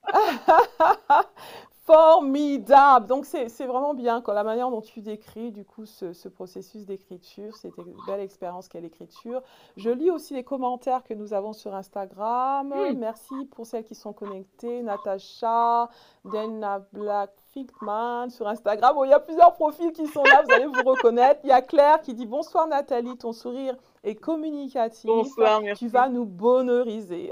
Formidable. 1.88 3.08
Donc 3.08 3.26
c'est 3.26 3.48
vraiment 3.66 3.94
bien 3.94 4.20
quand 4.20 4.34
la 4.34 4.44
manière 4.44 4.70
dont 4.70 4.82
tu 4.82 5.00
décris 5.00 5.54
du 5.54 5.64
coup 5.64 5.86
ce, 5.86 6.12
ce 6.12 6.28
processus 6.28 6.86
d'écriture, 6.86 7.54
une 7.64 7.96
belle 8.06 8.20
expérience 8.20 8.68
qu'est 8.68 8.82
l'écriture. 8.82 9.42
Je 9.78 9.90
lis 9.90 10.12
aussi 10.12 10.34
les 10.34 10.44
commentaires 10.44 11.06
que 11.06 11.14
nous 11.14 11.34
avons 11.34 11.54
sur 11.54 11.74
Instagram. 11.74 12.68
Mm. 12.68 12.98
Merci 12.98 13.46
pour 13.52 13.66
celles 13.66 13.86
qui 13.86 13.96
sont 13.96 14.12
connectées. 14.12 14.82
Natacha, 14.82 15.90
Dana 16.26 16.86
Black 16.92 17.32
Fickman 17.54 18.30
sur 18.32 18.50
Instagram. 18.50 18.94
Bon, 18.94 19.06
il 19.06 19.12
y 19.12 19.14
a 19.14 19.22
plusieurs 19.22 19.54
profils 19.54 19.94
qui 19.94 20.08
sont 20.08 20.24
là, 20.24 20.44
vous 20.46 20.54
allez 20.54 20.66
vous 20.66 20.84
reconnaître. 20.84 21.40
Il 21.46 21.50
y 21.50 21.54
a 21.54 21.62
Claire 21.62 22.02
qui 22.02 22.14
dit 22.14 22.26
bonsoir 22.26 22.68
Nathalie, 22.68 23.18
ton 23.18 23.32
sourire 23.32 23.78
est 24.08 24.16
communicatif. 24.16 25.06
Bonsoir, 25.06 25.62
merci. 25.62 25.86
Tu 25.86 25.92
vas 25.92 26.10
nous 26.10 26.26
bonheuriser. 26.26 27.32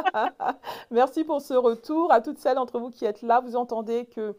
Merci 0.90 1.24
pour 1.24 1.40
ce 1.40 1.54
retour. 1.54 2.12
À 2.12 2.20
toutes 2.20 2.38
celles 2.38 2.56
d'entre 2.56 2.78
vous 2.78 2.90
qui 2.90 3.04
êtes 3.04 3.22
là, 3.22 3.40
vous 3.40 3.56
entendez 3.56 4.06
que 4.06 4.34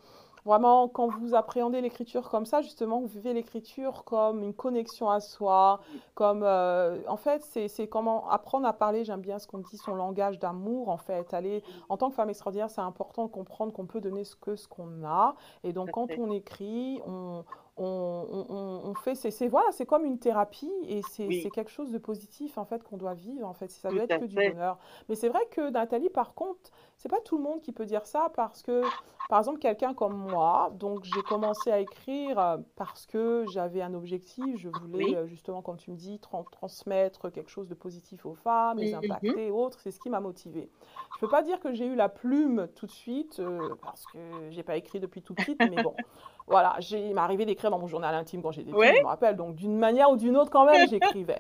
vraiment, 0.46 0.88
quand 0.88 1.08
vous 1.08 1.36
appréhendez 1.36 1.82
l'écriture 1.82 2.30
comme 2.30 2.46
ça, 2.46 2.62
justement, 2.62 3.02
vous 3.02 3.08
vivez 3.08 3.34
l'écriture 3.34 4.04
comme 4.06 4.43
une 4.43 4.54
connexion 4.54 5.10
à 5.10 5.20
soi, 5.20 5.82
comme, 6.15 6.41
euh, 6.43 7.00
en 7.08 7.17
fait, 7.17 7.41
c'est 7.41 7.88
comment 7.88 8.30
apprendre 8.30 8.65
à 8.65 8.74
parler, 8.74 9.04
j'aime 9.04 9.22
bien 9.22 9.39
ce 9.39 9.48
qu'on 9.48 9.58
dit, 9.58 9.78
son 9.78 9.96
langage 9.96 10.39
d'amour, 10.39 10.89
en 10.89 10.98
fait. 10.98 11.34
Aller, 11.34 11.63
en 11.89 11.98
tant 11.98 12.10
que 12.10 12.15
femme 12.15 12.30
extraordinaire, 12.30 12.70
c'est 12.70 12.82
important 12.82 13.26
de 13.26 13.32
comprendre 13.32 13.74
qu'on 13.74 13.86
peut 13.86 14.00
donner 14.00 14.24
ce 14.24 14.36
que 14.36 14.56
ce 14.56 14.67
qu'on 14.67 15.04
a. 15.04 15.36
Et 15.63 15.74
donc, 15.74 15.91
quand 15.91 16.08
on 16.17 16.32
écrit, 16.32 17.02
on, 17.06 17.43
on, 17.78 18.28
on- 18.32 18.46
on- 18.56 18.90
on 18.90 18.94
fait, 18.96 19.16
c'est 19.16 19.48
voilà, 19.48 19.68
c'est 19.72 19.86
comme 19.86 20.06
une 20.06 20.20
thérapie 20.20 20.72
et 20.88 21.02
c'est 21.12 21.28
Oui. 21.28 21.50
quelque 21.54 21.72
chose 21.72 21.92
de 21.92 21.98
positif, 21.98 22.58
en 22.58 22.66
fait, 22.66 22.84
qu'on 22.84 22.98
doit 22.98 23.13
vivre, 23.13 23.48
en 23.48 23.54
fait. 23.54 23.70
Ça 23.72 23.90
Tout 23.90 23.96
doit 23.96 24.06
être 24.06 24.20
que 24.20 24.26
du 24.26 24.36
bonheur. 24.36 24.78
Mais 25.10 25.16
c'est 25.16 25.30
vrai 25.30 25.42
que 25.52 25.70
Nathalie, 25.70 26.10
par 26.10 26.34
contre, 26.34 26.72
c'est 26.98 27.10
pas 27.10 27.22
tout 27.22 27.38
le 27.38 27.44
monde 27.44 27.62
qui 27.62 27.72
peut 27.72 27.86
dire 27.86 28.06
ça 28.06 28.32
parce 28.36 28.64
que, 28.64 28.92
par 29.28 29.38
exemple, 29.40 29.60
quelqu'un 29.60 29.94
comme 29.94 30.16
moi, 30.18 30.72
donc 30.74 31.04
j'ai 31.04 31.22
commencé 31.22 31.70
à 31.72 31.80
écrire 31.80 32.40
euh, 32.40 32.58
parce 32.76 33.06
que 33.06 33.44
j'avais 33.46 33.82
un 33.82 33.94
objectif, 33.94 34.58
je 34.58 34.68
voulais 34.70 34.98
Oui. 35.10 35.16
euh, 35.16 35.28
justement, 35.28 35.62
comme 35.62 35.78
tu 35.78 35.92
me 35.92 35.96
dis, 35.96 36.18
tran- 36.20 36.48
transmettre 36.50 37.32
quelque 37.32 37.50
chose 37.52 37.68
de 37.68 37.76
positif 37.76 38.26
aux 38.26 38.34
femmes, 38.34 38.80
les 38.80 38.94
Mhm. 38.94 38.96
impacter, 38.96 39.52
autres, 39.52 39.80
c'est 39.80 39.92
ce 39.92 40.00
qui 40.00 40.10
m'a 40.10 40.20
motivée. 40.20 40.70
Je 41.14 41.20
peux 41.20 41.28
pas 41.28 41.44
dire 41.44 41.60
que 41.60 41.72
j'ai 41.74 41.86
eu 41.86 41.96
la 41.96 42.10
plume 42.10 42.68
tout 42.76 42.86
de 42.88 42.92
suite 42.92 43.40
euh, 43.40 43.76
parce 43.84 44.08
que 44.08 44.48
j'ai 44.50 44.64
pas 44.64 44.76
écrit 44.78 45.00
depuis 45.00 45.22
tout 45.22 45.36
petite, 45.36 45.60
mais 45.66 45.80
bon, 45.80 45.94
voilà, 46.48 46.78
il 46.92 47.14
m'est 47.14 47.22
arrivé 47.22 47.46
d'écrire 47.46 47.70
dans 47.70 47.80
mon 47.80 47.88
journal 47.88 48.16
intime 48.16 48.42
quand 48.42 48.52
j'étais 48.52 48.72
petite, 48.72 48.80
Ouais. 48.80 48.96
je 48.98 49.02
me 49.02 49.08
rappelle, 49.08 49.36
donc 49.36 49.56
d'une 49.56 49.78
manière 49.78 50.10
ou 50.10 50.18
d'une 50.18 50.36
autre, 50.38 50.50
quand 50.50 50.66
même, 50.66 50.88
j'écrivais. 50.88 51.38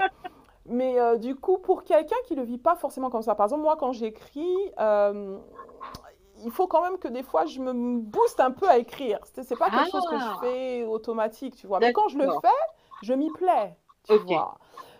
Mais 0.67 0.99
euh, 0.99 1.17
du 1.17 1.35
coup, 1.35 1.57
pour 1.57 1.83
quelqu'un 1.83 2.15
qui 2.25 2.35
ne 2.35 2.41
le 2.41 2.45
vit 2.45 2.57
pas 2.57 2.75
forcément 2.75 3.09
comme 3.09 3.21
ça, 3.21 3.35
par 3.35 3.45
exemple, 3.45 3.61
moi, 3.63 3.77
quand 3.77 3.93
j'écris, 3.93 4.53
euh, 4.79 5.37
il 6.43 6.51
faut 6.51 6.67
quand 6.67 6.81
même 6.81 6.97
que 6.97 7.07
des 7.07 7.23
fois, 7.23 7.45
je 7.45 7.59
me 7.61 7.99
booste 7.99 8.39
un 8.39 8.51
peu 8.51 8.67
à 8.69 8.77
écrire. 8.77 9.19
C'est 9.33 9.43
c'est 9.43 9.55
pas 9.55 9.69
quelque 9.69 9.89
chose 9.91 10.05
que 10.09 10.17
je 10.17 10.23
Ah. 10.23 10.37
fais 10.41 10.83
automatique, 10.83 11.55
tu 11.55 11.67
vois. 11.67 11.79
Mais 11.79 11.93
quand 11.93 12.07
je 12.09 12.17
le 12.17 12.29
fais, 12.41 12.47
je 13.01 13.13
m'y 13.13 13.29
plais, 13.31 13.77
tu 14.03 14.13
vois. 14.35 14.57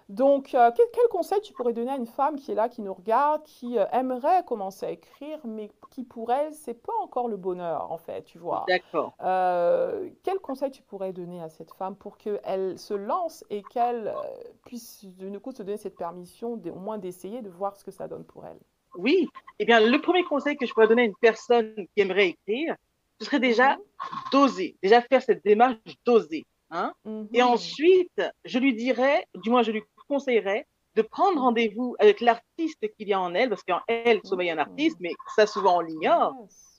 Donc, 0.10 0.56
euh, 0.56 0.72
quel, 0.76 0.86
quel 0.94 1.08
conseil 1.10 1.42
tu 1.42 1.54
pourrais 1.54 1.74
donner 1.74 1.92
à 1.92 1.98
une 1.98 2.08
femme 2.08 2.38
qui 2.38 2.52
est 2.52 2.56
là, 2.56 2.70
qui 2.70 2.82
nous 2.82 2.94
regarde, 2.94 3.44
qui 3.44 3.78
euh, 3.78 3.86
aimerait 3.92 4.44
commencer 4.46 4.86
à 4.86 4.92
écrire, 4.92 5.40
mais 5.46 5.70
qui 5.92 6.04
pour 6.06 6.32
elle, 6.32 6.54
c'est 6.54 6.74
pas 6.76 6.94
encore 7.02 7.28
le 7.28 7.36
bonheur, 7.38 7.92
en 7.92 7.98
fait, 7.98 8.24
tu 8.24 8.38
vois? 8.38 8.68
D'accord. 8.68 9.14
Euh, 9.22 10.10
quel 10.24 10.40
conseil 10.40 10.72
tu 10.72 10.84
pourrais 10.84 11.12
donner 11.12 11.42
à 11.42 11.50
cette 11.50 11.72
femme 11.72 11.96
pour 11.98 12.18
qu'elle 12.18 12.78
se 12.80 12.94
lance 12.94 13.44
et 13.50 13.64
qu'elle 13.68 14.16
puisse 14.64 15.04
du 15.06 15.40
coup 15.40 15.52
se 15.52 15.64
donner 15.64 15.78
cette 15.78 15.98
permission 15.98 16.56
de- 16.56 16.70
au 16.72 16.76
moins 16.76 17.00
d'essayer 17.00 17.42
de 17.42 17.50
voir 17.50 17.76
ce 17.76 17.84
que 17.84 17.92
ça 17.92 18.08
donne 18.08 18.26
pour 18.26 18.46
elle? 18.46 18.60
Oui. 18.96 19.28
Eh 19.60 19.66
bien, 19.66 19.80
le 19.80 20.02
premier 20.02 20.24
conseil 20.24 20.56
que 20.58 20.66
je 20.66 20.74
pourrais 20.74 20.88
donner 20.88 21.04
à 21.04 21.06
une 21.06 21.16
personne 21.20 21.76
qui 21.76 22.02
aimerait 22.02 22.30
écrire, 22.30 22.76
ce 23.20 23.26
serait 23.26 23.40
déjà 23.40 23.76
Mhm. 23.76 24.18
d'oser, 24.32 24.78
déjà 24.84 25.02
faire 25.02 25.22
cette 25.22 25.44
démarche 25.44 25.78
d'oser. 26.06 26.46
Hein? 26.72 26.94
Et 27.34 27.42
Mhm. 27.42 27.44
ensuite, 27.44 28.22
je 28.46 28.60
lui 28.60 28.76
dirais, 28.76 29.26
du 29.36 29.50
moins, 29.50 29.64
je 29.64 29.72
lui 29.72 29.84
conseillerais 30.08 30.66
de 30.96 31.02
prendre 31.04 31.40
rendez-vous 31.40 31.96
avec 32.00 32.22
l'artiste 32.22 32.88
qu'il 32.98 33.08
y 33.08 33.14
a 33.14 33.20
en 33.20 33.34
elle, 33.36 33.50
parce 33.50 33.64
qu'en 33.64 33.82
elle 33.88 34.20
sommeille 34.24 34.50
un 34.50 34.58
artiste, 34.58 34.98
mais 35.00 35.12
ça, 35.36 35.46
souvent, 35.46 35.78
on 35.78 35.82
l'ignore. 35.82 36.34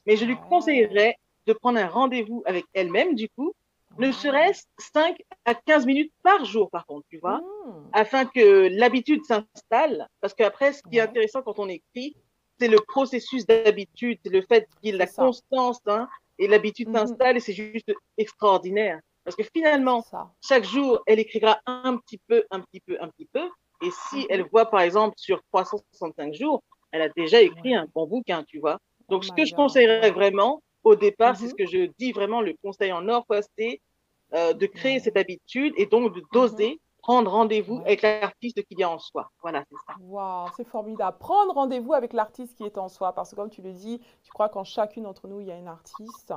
Mais 0.06 0.16
je 0.16 0.24
lui 0.24 0.34
Ouais. 0.34 0.40
conseillerais 0.48 1.16
de 1.46 1.52
prendre 1.52 1.78
un 1.78 1.86
rendez-vous 1.86 2.42
avec 2.46 2.64
elle-même, 2.74 3.14
du 3.14 3.28
coup, 3.30 3.52
ne 3.98 4.10
serait-ce 4.12 4.64
5 4.94 5.16
à 5.44 5.54
15 5.54 5.86
minutes 5.86 6.12
par 6.22 6.44
jour, 6.44 6.68
par 6.70 6.84
contre, 6.86 7.06
tu 7.10 7.18
vois, 7.18 7.40
Mhm. 7.40 7.90
afin 7.92 8.26
que 8.26 8.68
l'habitude 8.70 9.24
s'installe. 9.24 10.08
Parce 10.20 10.34
qu'après, 10.34 10.72
ce 10.72 10.82
qui 10.82 10.98
est 10.98 11.00
intéressant 11.00 11.42
quand 11.42 11.58
on 11.58 11.68
écrit, 11.68 12.16
c'est 12.60 12.68
le 12.68 12.78
processus 12.88 13.46
d'habitude, 13.46 14.18
c'est 14.24 14.32
le 14.32 14.42
fait 14.42 14.66
qu'il 14.80 14.92
y 14.92 14.94
ait 14.94 14.98
la 14.98 15.06
ça. 15.06 15.22
constance, 15.22 15.80
hein, 15.86 16.08
et 16.38 16.48
l'habitude 16.48 16.88
Mhm. 16.88 16.96
s'installe, 16.96 17.36
et 17.36 17.40
c'est 17.40 17.52
juste 17.52 17.92
extraordinaire. 18.16 19.00
Parce 19.28 19.36
que 19.36 19.42
finalement, 19.54 20.00
ça. 20.02 20.32
chaque 20.42 20.64
jour, 20.64 21.02
elle 21.06 21.18
écrira 21.18 21.60
un 21.66 21.98
petit 21.98 22.18
peu, 22.26 22.44
un 22.50 22.60
petit 22.60 22.80
peu, 22.80 22.96
un 23.00 23.08
petit 23.08 23.26
peu. 23.26 23.46
Et 23.82 23.90
si 23.90 24.16
Mhm. 24.20 24.26
elle 24.30 24.42
voit, 24.50 24.66
par 24.70 24.80
exemple, 24.80 25.14
sur 25.18 25.42
365 25.52 26.32
jours, 26.32 26.62
elle 26.92 27.02
a 27.02 27.08
déjà 27.10 27.42
écrit 27.42 27.74
un 27.74 27.86
bon 27.94 28.06
bouquin, 28.06 28.42
tu 28.44 28.58
vois. 28.58 28.78
Donc, 29.10 29.22
Oh 29.22 29.26
ce 29.26 29.32
my 29.32 29.36
que 29.36 29.44
je 29.44 29.52
conseillerais 29.54 30.10
vraiment 30.12 30.62
au 30.82 30.96
départ, 30.96 31.36
c'est 31.36 31.44
Mhm. 31.44 31.50
ce 31.50 31.54
que 31.54 31.66
je 31.66 31.90
dis 31.98 32.12
vraiment, 32.12 32.40
le 32.40 32.54
conseil 32.62 32.90
en 32.92 33.06
or, 33.08 33.26
c'est 33.58 33.80
euh, 34.34 34.54
de 34.54 34.66
créer 34.66 34.98
cette 35.00 35.16
habitude 35.16 35.74
et 35.76 35.86
donc 35.86 36.14
de 36.14 36.22
doser, 36.32 36.80
prendre 37.08 37.30
rendez-vous 37.30 37.76
Ouais. 37.76 37.86
avec 37.86 38.02
l'artiste 38.02 38.62
qu'il 38.66 38.78
y 38.78 38.82
a 38.84 38.90
en 38.90 38.98
soi. 38.98 39.30
Voilà, 39.42 39.64
c'est 39.70 39.78
ça. 39.86 39.94
Waouh, 39.96 40.50
c'est 40.52 40.64
formidable. 40.64 41.18
Prendre 41.18 41.54
rendez-vous 41.54 41.92
avec 41.94 42.12
l'artiste 42.12 42.54
qui 42.56 42.64
est 42.64 42.78
en 42.78 42.88
soi, 42.88 43.12
parce 43.12 43.30
que 43.30 43.36
comme 43.36 43.50
tu 43.50 43.62
le 43.62 43.72
dis, 43.72 44.00
tu 44.22 44.30
crois 44.32 44.48
qu'en 44.48 44.62
chacune 44.64 45.02
d'entre 45.04 45.26
nous, 45.26 45.40
il 45.40 45.46
y 45.46 45.50
a 45.50 45.56
une 45.56 45.66
artiste. 45.66 46.32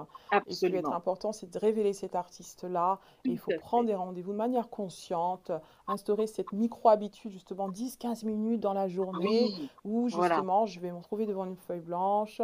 Et 0.48 0.54
ce 0.56 0.64
qui 0.64 0.72
va 0.72 0.80
être 0.80 0.92
Absolument. 0.92 0.96
important, 0.96 1.32
c'est 1.32 1.50
de 1.52 1.60
révéler 1.60 1.94
cet 1.94 2.16
artiste-là. 2.16 3.00
Il 3.26 3.38
faut 3.38 3.54
prendre 3.54 3.86
des 3.88 3.94
rendez-vous 3.96 4.32
de 4.32 4.38
manière 4.38 4.70
consciente, 4.70 5.52
instaurer 5.92 6.28
cette 6.28 6.52
micro-habitude, 6.52 7.32
justement 7.32 7.70
10-15 7.70 8.26
minutes 8.26 8.60
dans 8.60 8.74
la 8.74 8.88
journée, 8.88 9.54
Oui, 9.58 9.70
où 9.86 10.08
voilà. 10.10 10.36
justement, 10.36 10.66
je 10.66 10.80
vais 10.80 10.92
me 10.92 10.98
retrouver 10.98 11.26
devant 11.26 11.46
une 11.46 11.58
feuille 11.58 11.82
blanche. 11.82 12.42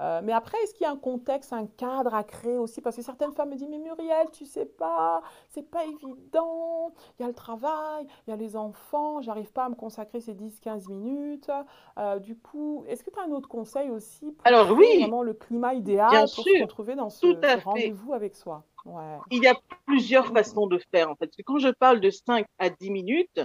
Euh, 0.00 0.20
mais 0.22 0.32
après, 0.32 0.56
est-ce 0.62 0.74
qu'il 0.74 0.84
y 0.84 0.86
a 0.86 0.92
un 0.92 0.96
contexte, 0.96 1.52
un 1.52 1.66
cadre 1.66 2.14
à 2.14 2.22
créer 2.22 2.56
aussi? 2.56 2.80
Parce 2.80 2.96
que 2.96 3.02
certaines 3.02 3.32
femmes 3.32 3.50
me 3.50 3.56
disent, 3.56 3.68
mais 3.68 3.78
Muriel, 3.78 4.30
tu 4.32 4.44
sais 4.46 4.66
pas, 4.66 5.22
c'est 5.48 5.68
pas 5.68 5.84
évident, 5.84 6.92
il 7.18 7.22
y 7.22 7.24
a 7.24 7.28
le 7.28 7.34
travail, 7.34 8.06
il 8.26 8.30
y 8.30 8.32
a 8.32 8.36
les 8.36 8.56
enfants, 8.56 9.20
j'arrive 9.22 9.52
pas 9.52 9.64
à 9.64 9.68
me 9.68 9.74
consacrer 9.74 10.20
ces 10.20 10.34
10-15 10.34 10.88
minutes. 10.88 11.50
Euh, 11.98 12.18
du 12.18 12.36
coup, 12.36 12.84
est-ce 12.86 13.02
que 13.02 13.10
tu 13.10 13.18
as 13.18 13.24
un 13.24 13.32
autre 13.32 13.48
conseil 13.48 13.90
aussi 13.90 14.30
pour 14.32 14.46
Alors 14.46 14.66
créer 14.66 14.76
oui, 14.76 15.00
vraiment 15.00 15.22
le 15.22 15.34
climat 15.34 15.74
idéal 15.74 16.10
bien 16.10 16.20
pour 16.20 16.44
se 16.44 16.62
retrouver 16.62 16.94
dans 16.94 17.10
ce, 17.10 17.26
rendez-vous 17.64 18.12
avec 18.12 18.36
soi? 18.36 18.64
Ouais. 18.88 19.18
Il 19.30 19.42
y 19.42 19.46
a 19.46 19.54
plusieurs 19.86 20.28
façons 20.28 20.66
de 20.66 20.78
faire, 20.90 21.10
en 21.10 21.14
fait. 21.14 21.26
Parce 21.26 21.36
que 21.36 21.42
quand 21.42 21.58
je 21.58 21.68
parle 21.68 22.00
de 22.00 22.10
5 22.10 22.46
à 22.58 22.70
10 22.70 22.90
minutes, 22.90 23.40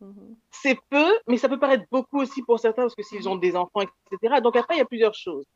mhm, 0.00 0.36
c'est 0.50 0.78
peu, 0.90 1.18
mais 1.26 1.38
ça 1.38 1.48
peut 1.48 1.58
paraître 1.58 1.84
beaucoup 1.90 2.20
aussi 2.20 2.42
pour 2.42 2.60
certains 2.60 2.82
parce 2.82 2.94
que 2.94 3.02
s'ils 3.02 3.28
ont 3.28 3.36
des 3.36 3.56
enfants, 3.56 3.80
etc. 3.82 4.40
Donc 4.42 4.56
après, 4.56 4.74
il 4.74 4.78
y 4.78 4.82
a 4.82 4.86
plusieurs 4.86 5.14
choses. 5.14 5.46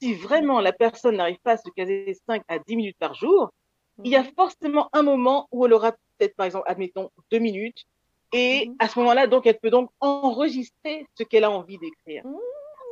Si 0.00 0.14
vraiment 0.14 0.60
la 0.60 0.72
personne 0.72 1.16
n'arrive 1.16 1.38
pas 1.42 1.52
à 1.52 1.56
se 1.56 1.70
caser 1.70 2.14
5 2.26 2.42
à 2.48 2.58
10 2.58 2.76
minutes 2.76 2.98
par 2.98 3.14
jour, 3.14 3.50
il 4.04 4.10
y 4.10 4.16
a 4.16 4.22
mhm, 4.22 4.32
forcément 4.36 4.90
un 4.92 5.02
moment 5.02 5.48
où 5.50 5.64
elle 5.64 5.72
aura 5.72 5.92
peut-être, 5.92 6.36
par 6.36 6.44
exemple, 6.44 6.64
admettons, 6.68 7.10
deux 7.32 7.38
minutes. 7.38 7.86
Et 8.34 8.68
mhm, 8.68 8.76
à 8.78 8.88
ce 8.88 8.98
moment-là, 8.98 9.26
donc, 9.26 9.46
elle 9.46 9.58
peut 9.58 9.70
donc 9.70 9.90
enregistrer 10.00 11.06
ce 11.14 11.22
qu'elle 11.22 11.44
a 11.44 11.50
envie 11.50 11.78
d'écrire. 11.78 12.24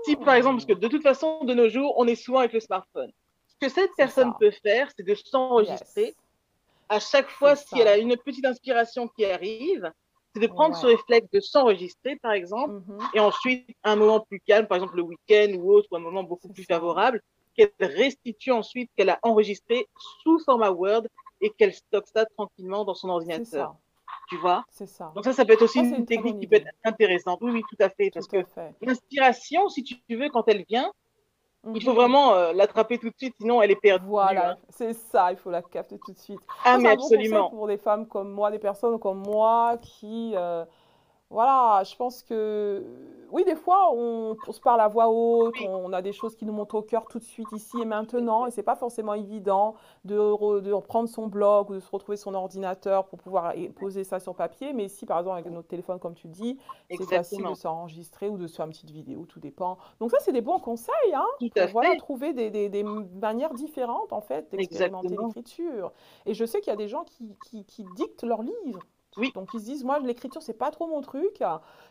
Si, 0.05 0.17
par 0.17 0.35
exemple, 0.35 0.57
parce 0.57 0.67
que 0.67 0.73
de 0.73 0.89
toute 0.89 1.03
façon, 1.03 1.45
de 1.45 1.53
nos 1.53 1.69
jours, 1.69 1.95
on 1.99 2.07
est 2.07 2.15
souvent 2.15 2.39
avec 2.39 2.55
le 2.55 2.61
smartphone. 2.61 3.11
Que 3.65 3.71
cette 3.71 3.91
personne 3.97 4.33
ça. 4.33 4.37
peut 4.39 4.51
faire, 4.51 4.91
c'est 4.97 5.03
de 5.07 5.15
s'enregistrer 5.15 6.03
Yes. 6.05 6.15
à 6.89 7.01
chaque 7.01 7.31
fois, 7.31 7.57
si 7.57 7.79
elle 7.81 7.89
a 7.89 7.97
une 7.97 8.17
petite 8.17 8.45
inspiration 8.45 9.09
qui 9.09 9.25
arrive, 9.25 9.91
c'est 10.35 10.41
de 10.43 10.47
prendre 10.49 10.75
ce 10.77 10.87
réflexe 10.87 11.29
de 11.33 11.41
s'enregistrer, 11.41 12.17
par 12.17 12.33
exemple, 12.33 12.75
Mhm, 12.87 12.99
et 13.15 13.21
ensuite, 13.21 13.69
un 13.85 13.97
moment 13.97 14.21
plus 14.21 14.41
calme, 14.41 14.67
par 14.67 14.77
exemple 14.79 14.97
le 14.97 15.03
week-end 15.03 15.49
ou 15.59 15.73
autre, 15.73 15.89
ou 15.91 15.97
un 15.97 16.01
moment 16.01 16.25
beaucoup 16.25 16.49
plus 16.49 16.65
favorable, 16.65 17.23
qu'elle 17.57 17.71
restitue 17.81 18.51
ensuite, 18.51 18.91
qu'elle 18.97 19.11
a 19.11 19.19
enregistré 19.23 19.87
sous 20.23 20.39
format 20.41 20.71
Word 20.73 21.05
et 21.41 21.51
qu'elle 21.51 21.73
stocke 21.73 22.09
ça 22.13 22.27
tranquillement 22.27 22.85
dans 22.85 22.95
son 22.95 23.09
ordinateur. 23.09 23.77
Tu 24.29 24.37
vois? 24.39 24.65
C'est 24.71 24.87
ça. 24.87 25.13
Donc 25.15 25.25
ça, 25.25 25.33
ça 25.33 25.45
peut 25.45 25.53
être 25.53 25.63
aussi 25.63 25.79
Ça, 25.89 25.97
une 25.97 26.05
technique 26.07 26.41
qui 26.41 26.47
peut 26.47 26.57
être 26.57 26.69
intéressante. 26.85 27.39
Oui, 27.43 27.53
oui, 27.53 27.63
tout 27.71 27.77
à 27.81 27.89
fait. 27.91 28.11
Parce 28.13 28.27
Tout 28.27 28.33
que 28.37 28.43
à 28.43 28.45
fait. 28.45 28.75
l'inspiration, 28.83 29.69
si 29.69 29.85
tu 29.85 29.97
veux, 30.11 30.29
quand 30.31 30.45
elle 30.49 30.65
vient, 30.69 30.91
il 31.75 31.83
faut 31.83 31.95
vraiment 31.95 32.35
euh, 32.35 32.53
l'attraper 32.53 32.99
tout 32.99 33.09
de 33.09 33.15
suite, 33.17 33.35
sinon 33.41 33.63
elle 33.63 33.71
est 33.71 33.81
perdue. 33.81 34.07
Voilà, 34.07 34.51
hein. 34.51 34.57
c'est 34.69 34.93
ça, 34.93 35.33
il 35.33 35.39
faut 35.39 35.51
la 35.51 35.63
capter 35.63 35.99
tout 35.99 36.13
de 36.13 36.19
suite. 36.19 36.41
Ah, 36.65 36.73
Ça, 36.75 36.79
mais 36.79 36.91
un 36.91 36.97
bon 36.97 37.03
absolument. 37.05 37.51
pour 37.51 37.67
des 37.67 37.79
femmes 37.79 38.07
comme 38.07 38.31
moi, 38.31 38.51
des 38.51 38.59
personnes 38.59 38.99
comme 38.99 39.23
moi 39.23 39.79
qui, 39.81 40.33
euh, 40.37 40.65
voilà, 41.35 41.83
je 41.85 41.97
pense 41.97 42.23
que, 42.23 42.83
oui, 43.31 43.45
des 43.45 43.57
fois, 43.57 43.91
on, 43.93 44.37
on 44.47 44.53
se 44.53 44.61
parle 44.61 44.81
à 44.81 44.89
voix 44.89 45.09
haute, 45.09 45.55
on 45.61 45.93
a 45.93 46.01
des 46.01 46.13
choses 46.13 46.37
qui 46.37 46.45
nous 46.47 46.53
montent 46.53 46.75
au 46.75 46.83
cœur 46.83 47.07
tout 47.09 47.19
de 47.19 47.25
suite, 47.25 47.53
ici 47.53 47.81
et 47.81 47.85
maintenant, 47.85 48.47
et 48.47 48.51
c'est 48.53 48.63
pas 48.63 48.77
forcément 48.77 49.15
évident 49.15 49.75
de, 50.05 50.17
re- 50.19 50.61
de 50.61 50.71
reprendre 50.73 51.09
son 51.09 51.27
blog 51.27 51.71
ou 51.71 51.75
de 51.75 51.81
se 51.81 51.91
retrouver 51.91 52.17
son 52.17 52.35
ordinateur 52.35 53.07
pour 53.07 53.19
pouvoir 53.19 53.53
poser 53.75 54.05
ça 54.05 54.21
sur 54.21 54.37
papier. 54.37 54.73
Mais 54.73 54.89
si, 54.89 55.07
par 55.07 55.19
exemple, 55.19 55.39
avec 55.39 55.53
notre 55.53 55.67
téléphone, 55.69 55.99
comme 55.99 56.15
tu 56.15 56.29
dis, 56.29 56.59
c'est 56.89 57.07
facile 57.07 57.39
de 57.51 57.55
s'enregistrer 57.55 58.29
ou 58.29 58.39
de 58.39 58.47
se 58.47 58.55
faire 58.57 58.67
une 58.67 58.73
petite 58.73 58.91
vidéo, 58.91 59.27
tout 59.27 59.41
dépend. 59.41 59.79
Donc 60.01 60.11
ça, 60.13 60.19
c'est 60.21 60.33
des 60.33 60.41
bons 60.43 60.61
conseils, 60.61 60.95
hein, 61.15 61.27
pour 61.51 61.69
voilà, 61.73 61.97
trouver 61.97 62.33
des, 62.33 62.51
des- 62.51 62.69
des 62.69 62.85
manières 62.85 63.55
différentes, 63.55 64.13
en 64.13 64.21
fait, 64.21 64.51
d'expérimenter 64.51 65.17
l'écriture. 65.27 65.93
Et 66.27 66.35
je 66.35 66.45
sais 66.45 66.61
qu'il 66.61 66.71
y 66.71 66.75
a 66.75 66.77
des 66.77 66.89
gens 66.89 67.05
qui, 67.05 67.37
qui, 67.41 67.65
qui 67.65 67.85
dictent 67.85 68.23
leurs 68.23 68.43
livres. 68.43 68.87
Oui. 69.17 69.33
Donc 69.35 69.53
ils 69.55 69.61
se 69.61 69.65
disent, 69.65 69.85
moi, 69.85 69.99
l'écriture, 70.01 70.43
c'est 70.43 70.59
pas 70.59 70.71
trop 70.71 70.87
mon 70.87 71.01
truc. 71.01 71.43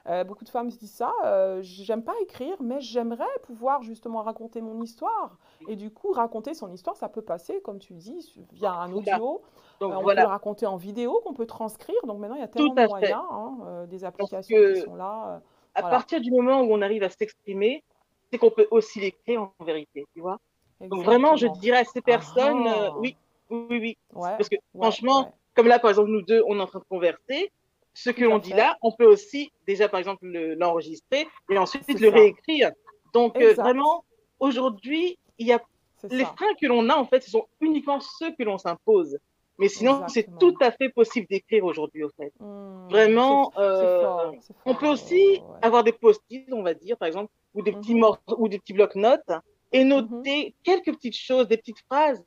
Euh, 0.07 0.23
beaucoup 0.23 0.43
de 0.43 0.49
femmes 0.49 0.69
se 0.71 0.77
disent 0.77 0.93
ça. 0.93 1.12
euh, 1.25 1.59
j'aime 1.62 2.03
pas 2.03 2.13
écrire, 2.21 2.55
mais 2.62 2.79
j'aimerais 2.81 3.25
pouvoir 3.43 3.81
justement 3.83 4.21
raconter 4.21 4.62
mon 4.62 4.81
histoire. 4.81 5.38
Et 5.67 5.75
du 5.75 5.91
coup, 5.91 6.12
raconter 6.12 6.53
son 6.53 6.71
histoire, 6.71 6.95
ça 6.97 7.09
peut 7.09 7.21
passer, 7.21 7.62
comme 7.62 7.79
tu 7.79 7.93
dis, 7.93 8.33
via 8.51 8.71
un 8.73 8.89
Voilà. 8.91 9.17
audio. 9.17 9.41
Donc 9.79 9.91
Euh, 9.91 9.95
on 9.95 9.99
peut 9.99 9.99
le 9.99 10.03
voilà, 10.03 10.27
raconter 10.27 10.65
en 10.65 10.77
vidéo, 10.77 11.21
qu'on 11.23 11.33
peut 11.33 11.45
transcrire. 11.45 11.95
Donc 12.05 12.19
maintenant, 12.19 12.36
il 12.36 12.41
y 12.41 12.43
a 12.43 12.47
tellement 12.47 12.75
de 12.75 12.88
moyens, 12.88 13.23
hein, 13.31 13.57
euh, 13.65 13.86
des 13.88 14.03
applications 14.05 14.55
qui 14.55 14.62
que 14.63 14.75
sont 14.75 14.95
là. 14.95 15.41
à 15.75 15.81
voilà. 15.81 15.95
partir 15.97 16.21
du 16.21 16.31
moment 16.31 16.62
où 16.62 16.71
on 16.71 16.81
arrive 16.81 17.03
à 17.03 17.09
s'exprimer, 17.09 17.83
c'est 18.31 18.38
qu'on 18.38 18.51
peut 18.51 18.67
aussi 18.71 18.99
l'écrire 18.99 19.41
en 19.59 19.63
vérité, 19.63 20.05
tu 20.13 20.21
vois. 20.21 20.38
Donc 20.81 21.03
vraiment, 21.03 21.36
je 21.36 21.47
dirais 21.47 21.79
à 21.79 21.86
ces 21.86 22.01
personnes, 22.01 22.67
Ah. 22.67 22.91
oui, 22.99 23.15
oui, 23.49 23.65
oui, 23.69 23.79
oui. 23.79 23.97
Ouais, 24.13 24.36
Parce 24.38 24.49
que 24.49 24.55
ouais, 24.55 24.62
franchement, 24.81 25.25
ouais. 25.25 25.31
Comme 25.56 25.68
là, 25.68 25.80
par 25.80 25.89
exemple, 25.92 26.10
nous 26.10 26.22
deux, 26.22 26.42
on 26.48 26.58
est 26.60 26.62
en 26.62 26.68
train 26.68 26.80
de 26.80 26.86
converser. 26.89 27.52
Ce 27.96 28.10
que 28.10 28.24
l'on 28.24 28.39
dit 28.39 28.54
là, 28.54 28.76
on 28.82 28.92
peut 28.92 29.06
aussi 29.06 29.52
déjà, 29.68 29.88
par 29.88 30.00
exemple, 30.00 30.26
le- 30.26 30.56
l'enregistrer 30.56 31.28
et 31.50 31.58
ensuite 31.60 31.88
le 32.00 32.10
ça. 32.10 32.16
réécrire. 32.16 32.72
Donc 33.13 33.39
euh, 33.39 33.54
vraiment, 33.54 34.04
aujourd'hui, 34.39 35.18
il 35.38 35.48
y 35.48 35.54
a 35.54 35.62
les 36.10 36.26
ça. 36.26 36.34
freins 36.36 36.54
que 36.60 36.66
l'on 36.66 36.89
a, 36.89 36.96
en 36.96 37.06
fait, 37.06 37.22
ce 37.22 37.30
sont 37.32 37.48
uniquement 37.62 38.00
ceux 38.00 38.32
que 38.32 38.44
l'on 38.44 38.58
s'impose. 38.58 39.18
Mais 39.60 39.68
sinon, 39.70 40.04
c'est 40.08 40.28
tout 40.39 40.56
à 40.62 40.72
fait 40.72 40.89
possible 40.89 41.28
d'écrire 41.30 41.63
aujourd'hui, 41.63 42.04
au 42.04 42.10
fait. 42.18 42.34
Hmm, 42.39 42.88
Vraiment, 42.89 43.52
euh, 43.60 44.02
fort, 44.02 44.34
on 44.66 44.74
peut 44.74 44.88
aussi 44.88 45.13
ouais, 45.16 45.42
avoir 45.62 45.84
des 45.84 45.92
post-it, 45.94 46.52
on 46.52 46.63
va 46.63 46.74
dire, 46.74 46.98
par 46.98 47.08
exemple, 47.08 47.32
ou 47.54 47.62
des 47.62 47.72
petits 47.72 47.94
Mhm. 47.94 48.00
morceaux, 48.02 48.36
ou 48.39 48.48
des 48.48 48.58
petits 48.58 48.74
blocs-notes, 48.74 49.32
et 49.72 49.84
noter 49.84 50.56
quelques 50.63 50.92
petites 50.96 51.16
choses, 51.16 51.48
des 51.48 51.58
petites 51.58 51.80
phrases, 51.88 52.26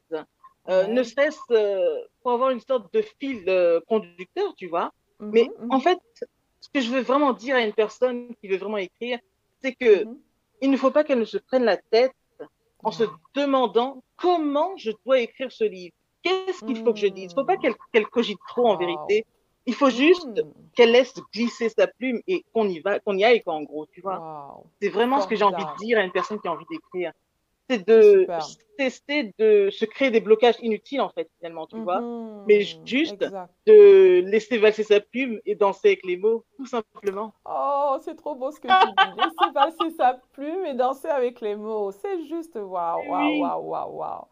euh, 0.68 0.86
ne 0.86 1.02
serait-ce 1.02 1.40
euh, 1.52 1.98
pour 2.26 2.32
avoir 2.34 2.50
une 2.50 2.58
sorte 2.60 2.92
de 2.92 3.02
fil 3.20 3.44
euh, 3.48 3.80
conducteur, 3.86 4.52
tu 4.56 4.66
vois. 4.66 4.90
Mais 5.30 5.46
Mhm, 5.46 5.52
en 5.68 5.78
mhm, 5.78 5.80
fait, 5.80 5.96
ce 6.60 6.68
que 6.74 6.80
je 6.80 6.90
veux 6.90 7.00
vraiment 7.02 7.32
dire 7.32 7.54
à 7.54 7.60
une 7.60 7.72
personne 7.72 8.34
qui 8.40 8.48
veut 8.48 8.56
vraiment 8.56 8.78
écrire, 8.78 9.20
c'est 9.62 9.74
que 9.76 10.04
mhm. 10.04 10.22
il 10.60 10.72
ne 10.72 10.76
faut 10.76 10.90
pas 10.90 11.04
qu'elle 11.04 11.20
ne 11.20 11.24
se 11.24 11.38
prenne 11.38 11.62
la 11.62 11.76
tête 11.76 12.10
en 12.82 12.90
se 12.90 13.04
demandant 13.36 14.02
comment 14.16 14.76
je 14.76 14.90
dois 15.04 15.20
écrire 15.20 15.52
ce 15.52 15.62
livre. 15.64 15.94
Qu'est-ce 16.24 16.64
qu'il 16.64 16.76
faut 16.76 16.92
que 16.94 16.98
je 16.98 17.06
dise? 17.06 17.26
Il 17.36 17.36
ne 17.38 17.42
faut 17.42 17.46
pas 17.46 17.56
Hmm. 17.56 17.74
qu'elle 17.92 18.06
cogite 18.08 18.40
trop 18.48 18.68
en 18.68 18.76
Wow. 18.76 18.76
vérité. 18.76 19.24
Il 19.66 19.74
faut 19.74 19.90
juste 19.90 20.42
Hmm. 20.42 20.70
qu'elle 20.74 20.92
laisse 20.92 21.14
glisser 21.32 21.68
sa 21.70 21.86
plume 21.86 22.20
et 22.26 22.44
qu'on 22.52 22.68
y 22.68 22.80
va, 22.80 22.98
qu'on 23.00 23.16
y 23.16 23.24
aille, 23.24 23.42
quoi, 23.44 23.54
en 23.54 23.62
gros, 23.62 23.86
tu 23.92 24.00
vois. 24.00 24.20
Wow. 24.20 24.70
C'est 24.80 24.88
vraiment 24.90 25.20
ce 25.20 25.28
que 25.28 25.36
j'ai 25.36 25.44
envie 25.44 25.66
de 25.66 25.72
dire 25.74 25.98
à 25.98 26.02
une 26.02 26.12
personne 26.12 26.40
qui 26.40 26.48
a 26.48 26.52
envie 26.52 26.66
d'écrire. 26.70 27.12
C'est 27.68 27.86
de 27.86 28.20
super. 28.20 28.46
tester 28.78 29.34
de 29.38 29.70
se 29.70 29.84
créer 29.84 30.10
des 30.10 30.20
blocages 30.20 30.56
inutiles, 30.60 31.00
en 31.00 31.08
fait, 31.10 31.28
finalement, 31.38 31.66
tu 31.66 31.80
vois. 31.80 32.00
Mhm, 32.00 32.44
Mais 32.46 32.60
juste 32.84 33.22
Exact. 33.22 33.54
de 33.66 34.20
laisser 34.20 34.58
valser 34.58 34.84
sa 34.84 35.00
plume 35.00 35.40
et 35.44 35.54
danser 35.56 35.88
avec 35.88 36.04
les 36.04 36.16
mots, 36.16 36.44
tout 36.56 36.66
simplement. 36.66 37.32
Oh, 37.44 37.96
c'est 38.02 38.14
trop 38.16 38.34
beau 38.34 38.50
ce 38.50 38.60
que 38.60 38.68
tu 38.68 38.92
dis. 38.92 39.16
Laisser 39.16 39.52
passer 39.52 39.90
sa 39.90 40.14
plume 40.32 40.64
et 40.64 40.74
danser 40.74 41.08
avec 41.08 41.40
les 41.40 41.56
mots. 41.56 41.90
C'est 41.90 42.24
juste 42.26 42.54
waouh, 42.56 43.08
waouh, 43.08 43.38
waouh, 43.40 43.62
waouh, 43.62 43.96
waouh. 43.96 44.26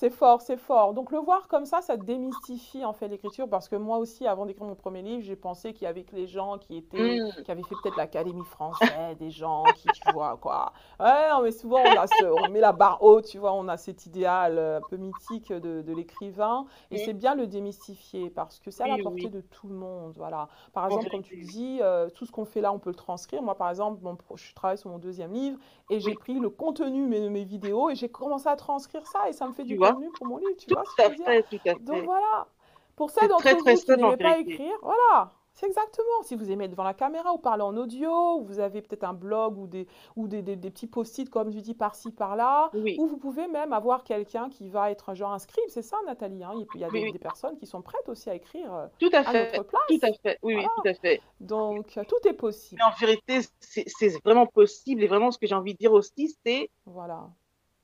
C'est 0.00 0.10
fort, 0.10 0.40
c'est 0.42 0.56
fort. 0.56 0.94
Donc 0.94 1.10
le 1.10 1.18
voir 1.18 1.48
comme 1.48 1.64
ça, 1.64 1.82
ça 1.82 1.96
démystifie 1.96 2.84
en 2.84 2.92
fait 2.92 3.08
l'écriture 3.08 3.48
parce 3.48 3.68
que 3.68 3.74
moi 3.74 3.98
aussi, 3.98 4.28
avant 4.28 4.46
d'écrire 4.46 4.64
mon 4.64 4.76
premier 4.76 5.02
livre, 5.02 5.24
j'ai 5.24 5.34
pensé 5.34 5.72
qu'il 5.74 5.86
y 5.86 5.88
avait 5.88 6.04
que 6.04 6.14
les 6.14 6.28
gens 6.28 6.56
qui 6.56 6.76
étaient, 6.76 7.20
Mm. 7.36 7.42
qui 7.42 7.50
avaient 7.50 7.64
fait 7.64 7.74
peut-être 7.74 7.96
l'Académie 7.96 8.44
française, 8.44 9.16
des 9.18 9.30
gens 9.32 9.72
qui, 9.72 9.90
tu 9.90 10.08
vois, 10.08 10.36
quoi. 10.36 10.72
Ouais, 11.00 11.28
mais 11.42 11.50
souvent 11.50 11.82
on, 11.88 11.96
a 11.96 12.06
ce- 12.06 12.22
on 12.22 12.46
met 12.46 12.60
la 12.60 12.70
barre 12.70 13.02
haute, 13.02 13.24
tu 13.26 13.38
vois, 13.38 13.52
on 13.54 13.66
a 13.66 13.76
cet 13.76 14.06
idéal 14.06 14.56
euh, 14.58 14.78
un 14.78 14.82
peu 14.82 14.96
mythique 14.98 15.52
de, 15.52 15.82
de 15.82 15.92
l'écrivain 15.92 16.66
et 16.92 16.96
Mm. 16.96 16.98
c'est 16.98 17.12
bien 17.14 17.34
le 17.34 17.48
démystifier 17.48 18.30
parce 18.30 18.60
que 18.60 18.70
c'est 18.70 18.84
à 18.84 18.86
la 18.86 18.94
Oui, 18.94 19.02
portée 19.02 19.26
oui. 19.26 19.30
de 19.30 19.40
tout 19.40 19.66
le 19.66 19.74
monde, 19.74 20.12
voilà. 20.16 20.48
Par 20.72 20.84
exemple, 20.86 21.08
comme 21.10 21.22
tu 21.24 21.36
oui. 21.36 21.44
dis, 21.46 21.80
euh, 21.82 22.08
tout 22.10 22.24
ce 22.24 22.30
qu'on 22.30 22.44
fait 22.44 22.60
là, 22.60 22.72
on 22.72 22.78
peut 22.78 22.90
le 22.90 22.94
transcrire. 22.96 23.42
Moi, 23.42 23.56
par 23.56 23.68
exemple, 23.70 24.00
mon 24.04 24.16
je 24.36 24.54
travaille 24.54 24.78
sur 24.78 24.90
mon 24.90 24.98
deuxième 24.98 25.32
livre 25.32 25.58
et 25.90 25.98
j'ai 25.98 26.10
Oui. 26.10 26.14
pris 26.14 26.38
le 26.38 26.50
contenu 26.50 27.02
de 27.08 27.28
mes 27.28 27.44
vidéos 27.44 27.90
et 27.90 27.96
j'ai 27.96 28.08
commencé 28.08 28.48
à 28.48 28.54
transcrire 28.56 29.04
ça 29.06 29.28
et 29.28 29.32
ça 29.32 29.48
me 29.48 29.52
fait 29.52 29.64
du 29.64 29.74
vois 29.76 29.87
pour 30.16 30.26
mon 30.26 30.38
livre, 30.38 30.56
tu 30.58 30.68
Tout 30.68 30.76
vois 30.76 30.84
ce 30.84 30.94
que 30.96 31.02
à 31.02 31.08
je 31.08 31.10
veux 31.10 31.16
dire? 31.16 31.26
fait, 31.26 31.42
tout 31.50 31.60
à 31.68 31.74
Donc 31.80 32.04
voilà. 32.04 32.48
Pour 32.96 33.10
C'est 33.10 33.28
d'entre 33.28 33.56
vous 33.56 33.56
très 33.56 33.76
qui 33.82 33.94
n'aimaient 33.94 34.16
pas 34.16 34.38
écrire, 34.38 34.74
voilà, 34.82 35.32
c'est 35.54 35.66
exactement. 35.66 36.22
Si 36.24 36.34
vous 36.34 36.50
aimez 36.50 36.64
être 36.64 36.72
devant 36.72 36.82
la 36.84 36.94
caméra 36.94 37.32
ou 37.32 37.38
parler 37.38 37.62
en 37.62 37.76
audio, 37.76 38.38
ou 38.38 38.44
vous 38.44 38.58
avez 38.60 38.82
peut-être 38.82 39.04
un 39.04 39.14
blog 39.14 39.56
ou 39.58 39.66
des, 39.68 39.86
ou 40.16 40.26
des, 40.28 40.42
des- 40.42 40.56
des 40.56 40.70
petits 40.70 40.88
post-it, 40.88 41.30
comme 41.30 41.50
tu 41.50 41.60
dis, 41.62 41.74
par-ci, 41.74 42.10
par-là, 42.12 42.72
Oui, 42.72 42.96
ou 42.96 43.06
vous 43.06 43.16
pouvez 43.18 43.46
même 43.48 43.72
avoir 43.72 44.02
quelqu'un 44.04 44.48
qui 44.50 44.68
va 44.68 44.90
être 44.90 45.10
un 45.10 45.14
genre 45.14 45.32
un 45.32 45.38
scribe, 45.38 45.64
c'est 45.68 45.82
ça, 45.82 45.96
Nathalie, 46.06 46.42
hein? 46.44 46.54
Et 46.60 46.66
puis 46.66 46.78
il 46.80 46.82
y 46.82 46.84
a 46.84 46.90
oui, 46.90 47.00
des, 47.00 47.04
oui. 47.04 47.12
des 47.12 47.18
personnes 47.20 47.56
qui 47.56 47.66
sont 47.66 47.82
prêtes 47.82 48.08
aussi 48.08 48.30
à 48.30 48.34
écrire 48.34 48.74
euh, 48.74 48.86
Tout 48.98 49.10
à 49.12 49.24
à 49.24 49.32
fait, 49.32 49.50
notre 49.54 49.62
tout 49.88 49.98
à 50.02 50.08
place. 50.08 50.18
fait. 50.22 50.38
Oui, 50.42 50.54
Voilà. 50.54 50.70
tout 50.76 50.82
à 50.88 50.94
fait. 50.94 51.22
Donc, 51.40 51.98
euh, 51.98 52.04
tout 52.04 52.28
est 52.28 52.34
Mais 52.76 52.82
possible. 52.82 52.84
en 52.84 52.92
vérité, 52.98 53.40
c'est 53.60 54.08
vraiment 54.24 54.46
possible. 54.46 55.02
Et 55.02 55.06
vraiment, 55.06 55.30
ce 55.30 55.38
que 55.38 55.46
j'ai 55.46 55.54
envie 55.54 55.74
de 55.74 55.78
dire 55.78 55.92
aussi, 55.92 56.34
c'est 56.44 56.70
Voilà. 56.86 57.30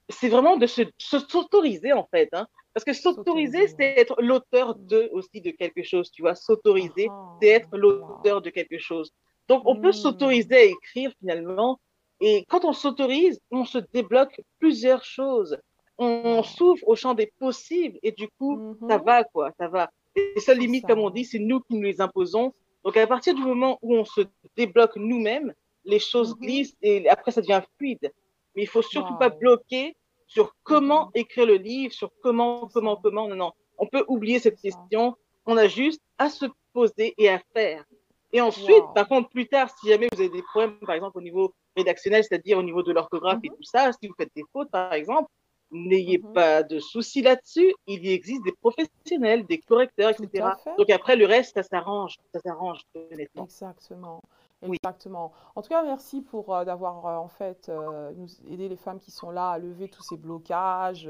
C'est 0.08 0.28
vraiment 0.28 0.56
de 0.56 0.66
se 0.66 0.82
se- 0.98 1.18
s'autoriser 1.18 1.92
en 1.92 2.06
fait, 2.12 2.28
hein. 2.32 2.46
Parce 2.72 2.84
que 2.84 2.92
s'autoriser, 2.92 3.68
c'est 3.68 3.94
être 3.98 4.20
l'auteur 4.20 4.74
de 4.74 5.08
aussi 5.12 5.40
de 5.40 5.50
quelque 5.52 5.82
chose, 5.84 6.10
tu 6.10 6.22
vois. 6.22 6.34
S'autoriser, 6.34 7.06
Ah, 7.10 7.36
c'est 7.40 7.48
être 7.48 7.68
wow. 7.72 7.78
l'auteur 7.78 8.42
de 8.42 8.50
quelque 8.50 8.78
chose. 8.78 9.12
Donc, 9.48 9.62
on 9.64 9.76
peut 9.76 9.90
Hmm. 9.90 9.92
s'autoriser 9.92 10.56
à 10.56 10.62
écrire 10.64 11.12
finalement. 11.20 11.78
Et 12.20 12.44
quand 12.48 12.64
on 12.64 12.72
s'autorise, 12.72 13.38
on 13.52 13.64
se 13.64 13.78
débloque 13.92 14.40
plusieurs 14.58 15.04
choses. 15.04 15.56
On 15.98 16.42
s'ouvre 16.42 16.80
au 16.88 16.96
champ 16.96 17.14
des 17.14 17.32
possibles 17.38 17.98
et 18.02 18.10
du 18.10 18.26
coup, 18.38 18.76
ça 18.88 18.98
Mhm. 18.98 19.04
va 19.04 19.22
quoi, 19.24 19.52
ça 19.58 19.68
va. 19.68 19.90
Les 20.16 20.40
seules 20.40 20.58
limites, 20.58 20.86
comme 20.86 20.98
on 20.98 21.10
dit, 21.10 21.24
c'est 21.24 21.38
nous 21.38 21.60
qui 21.60 21.74
nous 21.76 21.82
les 21.82 22.00
imposons. 22.00 22.52
Donc, 22.84 22.96
à 22.96 23.06
partir 23.06 23.34
du 23.36 23.42
moment 23.42 23.78
où 23.82 23.94
on 23.94 24.04
se 24.04 24.22
débloque 24.56 24.96
nous-mêmes, 24.96 25.54
les 25.84 26.00
choses 26.00 26.34
Mhm. 26.34 26.40
glissent 26.40 26.76
et 26.82 27.08
après, 27.08 27.30
ça 27.30 27.40
devient 27.40 27.62
fluide. 27.78 28.12
Mais 28.54 28.62
il 28.62 28.68
faut 28.68 28.82
surtout 28.82 29.16
pas 29.16 29.28
bloquer 29.30 29.96
sur 30.26 30.54
comment 30.62 31.06
Mhm. 31.06 31.10
écrire 31.14 31.46
le 31.46 31.56
livre, 31.56 31.92
sur 31.92 32.10
comment, 32.22 32.68
comment, 32.72 32.96
comment. 32.96 33.28
Non, 33.28 33.36
non. 33.36 33.52
On 33.78 33.86
peut 33.86 34.04
oublier 34.08 34.38
cette 34.38 34.60
question. 34.60 35.16
On 35.46 35.56
a 35.56 35.68
juste 35.68 36.00
à 36.18 36.30
se 36.30 36.46
poser 36.72 37.14
et 37.18 37.28
à 37.28 37.40
faire. 37.52 37.84
Et 38.32 38.40
ensuite, 38.40 38.82
Wow. 38.84 38.92
par 38.94 39.06
contre, 39.08 39.28
plus 39.28 39.46
tard, 39.46 39.70
si 39.78 39.88
jamais 39.88 40.08
vous 40.12 40.20
avez 40.20 40.28
des 40.30 40.42
problèmes, 40.42 40.78
par 40.80 40.94
exemple, 40.94 41.18
au 41.18 41.20
niveau 41.20 41.52
rédactionnel, 41.76 42.24
c'est-à-dire 42.24 42.58
au 42.58 42.62
niveau 42.62 42.82
de 42.82 42.92
l'orthographe 42.92 43.38
et 43.44 43.48
Mhm. 43.50 43.56
tout 43.56 43.62
ça, 43.62 43.90
si 43.92 44.08
vous 44.08 44.14
faites 44.16 44.30
des 44.34 44.44
fautes, 44.52 44.70
par 44.70 44.92
exemple, 44.92 45.28
n'ayez 45.70 46.18
Mhm. 46.18 46.32
pas 46.32 46.62
de 46.62 46.78
soucis 46.78 47.22
là-dessus. 47.22 47.74
Il 47.86 48.04
y 48.06 48.12
existe 48.12 48.42
des 48.44 48.52
professionnels, 48.52 49.44
des 49.46 49.58
correcteurs, 49.58 50.10
etc. 50.10 50.48
Donc 50.78 50.90
après, 50.90 51.16
le 51.16 51.26
reste, 51.26 51.54
ça 51.54 51.62
s'arrange. 51.62 52.16
Ça 52.32 52.40
s'arrange, 52.40 52.80
honnêtement. 53.12 53.44
Exactement. 53.44 54.20
Oui. 54.66 54.76
Exactement. 54.82 55.32
En 55.56 55.62
tout 55.62 55.68
cas, 55.68 55.82
merci 55.82 56.20
pour 56.22 56.54
euh, 56.54 56.64
d'avoir 56.64 57.06
euh, 57.06 57.16
en 57.16 57.28
fait 57.28 57.68
euh, 57.68 58.12
nous 58.16 58.28
aidé 58.48 58.68
les 58.68 58.76
femmes 58.76 58.98
qui 58.98 59.10
sont 59.10 59.30
là 59.30 59.50
à 59.50 59.58
lever 59.58 59.88
tous 59.88 60.02
ces 60.02 60.16
blocages 60.16 61.08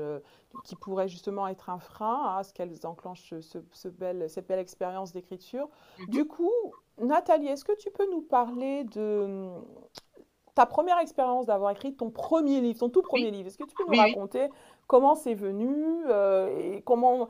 qui 0.64 0.76
pourraient 0.76 1.08
justement 1.08 1.46
être 1.48 1.70
un 1.70 1.78
frein 1.78 2.36
à 2.36 2.42
ce 2.44 2.52
qu'elles 2.52 2.84
enclenchent 2.84 3.34
ce, 3.40 3.40
ce- 3.40 3.58
cette 4.28 4.46
belle 4.46 4.58
expérience 4.58 5.12
d'écriture. 5.12 5.68
Mhm. 5.98 6.06
Du 6.08 6.24
coup, 6.26 6.52
Nathalie, 6.98 7.48
est-ce 7.48 7.64
que 7.64 7.76
tu 7.76 7.90
peux 7.90 8.08
nous 8.10 8.22
parler 8.22 8.84
de 8.84 9.22
hum, 9.24 9.64
ta 10.54 10.66
première 10.66 10.98
expérience 11.00 11.46
d'avoir 11.46 11.70
écrit 11.72 11.94
ton 11.94 12.10
premier 12.10 12.60
livre, 12.60 12.78
ton 12.78 12.88
tout 12.88 13.02
premier 13.02 13.30
livre? 13.32 13.48
Est-ce 13.48 13.58
que 13.58 13.64
tu 13.64 13.74
peux 13.74 13.84
nous 13.84 13.90
Oui, 13.90 13.98
raconter 13.98 14.48
comment 14.86 15.14
c'est 15.16 15.34
venu 15.34 16.04
et 16.60 16.82
comment 16.82 17.28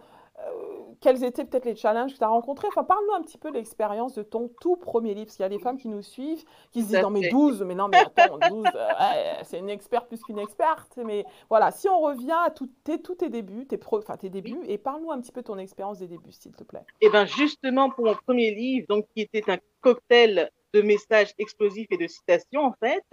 quels 1.01 1.23
étaient 1.25 1.44
peut-être 1.44 1.64
les 1.64 1.77
challenges 1.77 2.12
que 2.14 2.18
tu 2.18 2.25
as 2.25 2.29
rencontrés? 2.29 2.68
Enfin, 2.68 2.85
parle-nous 2.85 3.14
un 3.14 3.23
petit 3.23 3.38
peu 3.38 3.51
de 3.51 3.57
l'expérience 3.57 4.14
de 4.14 4.23
ton 4.23 4.51
tout 4.61 4.77
premier 4.77 5.14
livre, 5.14 5.27
parce 5.27 5.37
qu'il 5.37 5.42
y 5.42 5.47
a 5.47 5.51
des 5.51 5.59
femmes 5.59 5.77
qui 5.79 5.88
nous 5.88 6.03
suivent, 6.03 6.44
qui 6.73 6.83
se 6.83 6.88
disent 6.88 7.01
non 7.01 7.11
mais 7.11 7.23
fait. 7.23 7.29
12, 7.31 7.62
mais 7.62 7.75
non 7.75 7.88
mais 7.88 7.99
attends, 7.99 8.38
12, 8.49 8.66
euh, 8.75 9.35
c'est 9.42 9.59
une 9.59 9.70
experte 9.70 10.09
plus 10.09 10.20
qu'une 10.23 10.38
experte. 10.38 10.99
Mais 11.05 11.25
voilà, 11.49 11.70
si 11.70 11.88
on 11.88 12.01
revient 12.01 12.37
à 12.47 12.51
tout- 12.51 12.70
tes, 12.85 13.01
tous 13.01 13.16
tes 13.16 13.29
débuts, 13.29 13.66
tes, 13.66 13.77
pro- 13.77 14.01
tes 14.03 14.31
débuts, 14.31 14.61
et 14.66 14.79
parle-nous 14.79 15.11
un 15.12 15.20
petit 15.20 15.33
peu 15.33 15.42
de 15.42 15.47
ton 15.47 15.59
expérience 15.59 15.99
des 15.99 16.09
débuts, 16.09 16.33
s'il 16.33 16.53
te 16.57 16.64
plaît. 16.64 16.85
Et 17.01 17.11
ben 17.11 17.27
justement 17.27 17.90
pour 17.90 18.05
mon 18.07 18.14
premier 18.14 18.55
livre, 18.55 18.87
donc 18.88 19.07
qui 19.14 19.20
était 19.23 19.49
un 19.51 19.59
cocktail 19.81 20.51
de 20.73 20.83
messages 20.83 21.33
explosifs 21.38 21.87
et 21.90 21.97
de 21.97 22.07
citations 22.07 22.62
en 22.62 22.73
fait. 22.81 23.05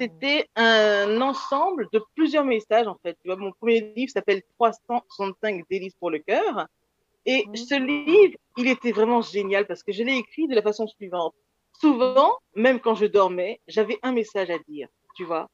C'était 0.00 0.48
un 0.56 1.20
ensemble 1.20 1.88
de 1.92 2.02
plusieurs 2.14 2.44
messages 2.44 2.86
en 2.86 2.96
fait. 3.02 3.14
Tu 3.22 3.28
vois, 3.28 3.36
mon 3.36 3.52
premier 3.52 3.92
livre 3.96 4.10
s'appelle 4.12 4.42
365 4.58 5.64
délices 5.70 5.94
pour 5.96 6.10
le 6.10 6.18
cœur 6.20 6.66
et 7.26 7.44
Mhm. 7.46 7.56
ce 7.56 7.74
livre, 7.74 8.36
il 8.56 8.68
était 8.68 8.92
vraiment 8.92 9.20
génial 9.22 9.66
parce 9.66 9.82
que 9.82 9.92
je 9.92 10.02
l'ai 10.02 10.16
écrit 10.16 10.46
de 10.48 10.54
la 10.54 10.62
façon 10.62 10.86
suivante. 10.86 11.34
Souvent, 11.80 12.38
même 12.54 12.80
quand 12.80 12.94
je 12.94 13.06
dormais, 13.06 13.60
j'avais 13.68 13.98
un 14.02 14.12
message 14.12 14.50
à 14.50 14.58
dire, 14.68 14.88
tu 15.16 15.24
vois. 15.24 15.48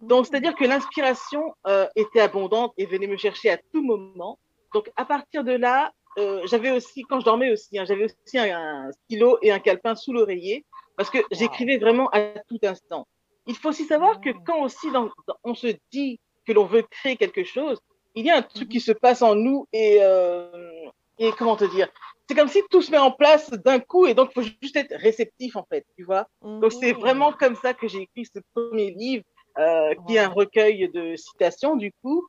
Donc, 0.00 0.20
Mhm. 0.20 0.24
c'est-à-dire 0.26 0.54
que 0.54 0.64
l'inspiration 0.64 1.54
euh, 1.66 1.86
était 1.96 2.20
abondante 2.20 2.72
et 2.76 2.86
venait 2.86 3.06
me 3.06 3.16
chercher 3.16 3.50
à 3.50 3.58
tout 3.72 3.82
moment. 3.82 4.38
Donc, 4.74 4.90
à 4.96 5.04
partir 5.04 5.44
de 5.44 5.52
là, 5.52 5.92
euh, 6.18 6.42
j'avais 6.46 6.70
aussi, 6.70 7.02
quand 7.04 7.20
je 7.20 7.24
dormais 7.24 7.52
aussi, 7.52 7.78
hein, 7.78 7.84
j'avais 7.86 8.04
aussi 8.04 8.38
un, 8.38 8.86
un 8.88 8.92
stylo 8.92 9.38
et 9.42 9.52
un 9.52 9.60
calepin 9.60 9.94
sous 9.94 10.12
l'oreiller 10.12 10.64
parce 10.96 11.10
que 11.10 11.18
j'écrivais 11.30 11.78
vraiment 11.78 12.08
à 12.12 12.20
tout 12.48 12.58
instant. 12.64 13.06
Il 13.46 13.56
faut 13.56 13.68
aussi 13.70 13.84
savoir 13.84 14.20
que 14.20 14.30
quand 14.44 14.62
aussi 14.62 14.90
dans- 14.90 15.10
on 15.44 15.54
se 15.54 15.68
dit 15.92 16.18
que 16.46 16.52
l'on 16.52 16.64
veut 16.66 16.82
créer 16.82 17.16
quelque 17.16 17.44
chose, 17.44 17.78
il 18.14 18.24
y 18.26 18.30
a 18.30 18.36
un 18.38 18.42
truc 18.42 18.64
Mhm. 18.68 18.68
qui 18.68 18.80
se 18.80 18.92
passe 18.92 19.22
en 19.22 19.34
nous 19.34 19.66
et, 19.72 19.98
euh, 20.00 20.50
et 21.18 21.30
comment 21.32 21.56
te 21.56 21.64
dire 21.64 21.88
C'est 22.28 22.34
comme 22.34 22.48
si 22.48 22.60
tout 22.70 22.82
se 22.82 22.90
met 22.90 22.98
en 22.98 23.12
place 23.12 23.50
d'un 23.50 23.78
coup 23.78 24.06
et 24.06 24.14
donc 24.14 24.30
il 24.30 24.34
faut 24.42 24.48
juste 24.62 24.76
être 24.76 24.94
réceptif 24.96 25.54
en 25.56 25.64
fait, 25.70 25.84
tu 25.96 26.02
vois. 26.04 26.26
Donc 26.60 26.72
c'est 26.72 26.92
Mhm. 26.92 27.00
vraiment 27.00 27.32
comme 27.32 27.54
ça 27.56 27.72
que 27.74 27.86
j'ai 27.88 28.02
écrit 28.02 28.24
ce 28.24 28.40
premier 28.54 28.90
livre 28.90 29.24
euh, 29.58 29.94
qui 30.06 30.16
est 30.16 30.18
un 30.18 30.28
recueil 30.28 30.88
de 30.92 31.14
citations 31.16 31.76
du 31.76 31.92
coup. 32.02 32.26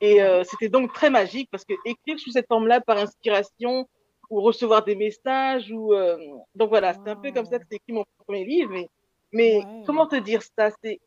Et 0.00 0.22
euh, 0.22 0.42
c'était 0.44 0.68
donc 0.68 0.92
très 0.92 1.08
magique 1.10 1.48
parce 1.50 1.64
que 1.64 1.74
écrire 1.84 2.18
sous 2.18 2.30
cette 2.32 2.46
forme-là 2.48 2.80
par 2.80 2.98
inspiration 2.98 3.86
ou 4.30 4.40
recevoir 4.40 4.84
des 4.84 4.96
messages 4.96 5.70
ou 5.70 5.94
euh, 5.94 6.16
donc 6.54 6.68
voilà, 6.70 6.94
c'est 6.94 7.10
un 7.10 7.16
peu 7.16 7.30
comme 7.32 7.44
ça 7.46 7.58
que 7.58 7.64
j'ai 7.70 7.76
écrit 7.76 7.92
mon 7.92 8.04
premier 8.26 8.44
livre. 8.44 8.70
Mais, 8.72 8.88
mais 9.34 9.58
Ouais. 9.58 9.84
comment 9.86 10.06
te 10.06 10.16
dire 10.16 10.42
ça? 10.58 10.70
C'est 10.82 11.00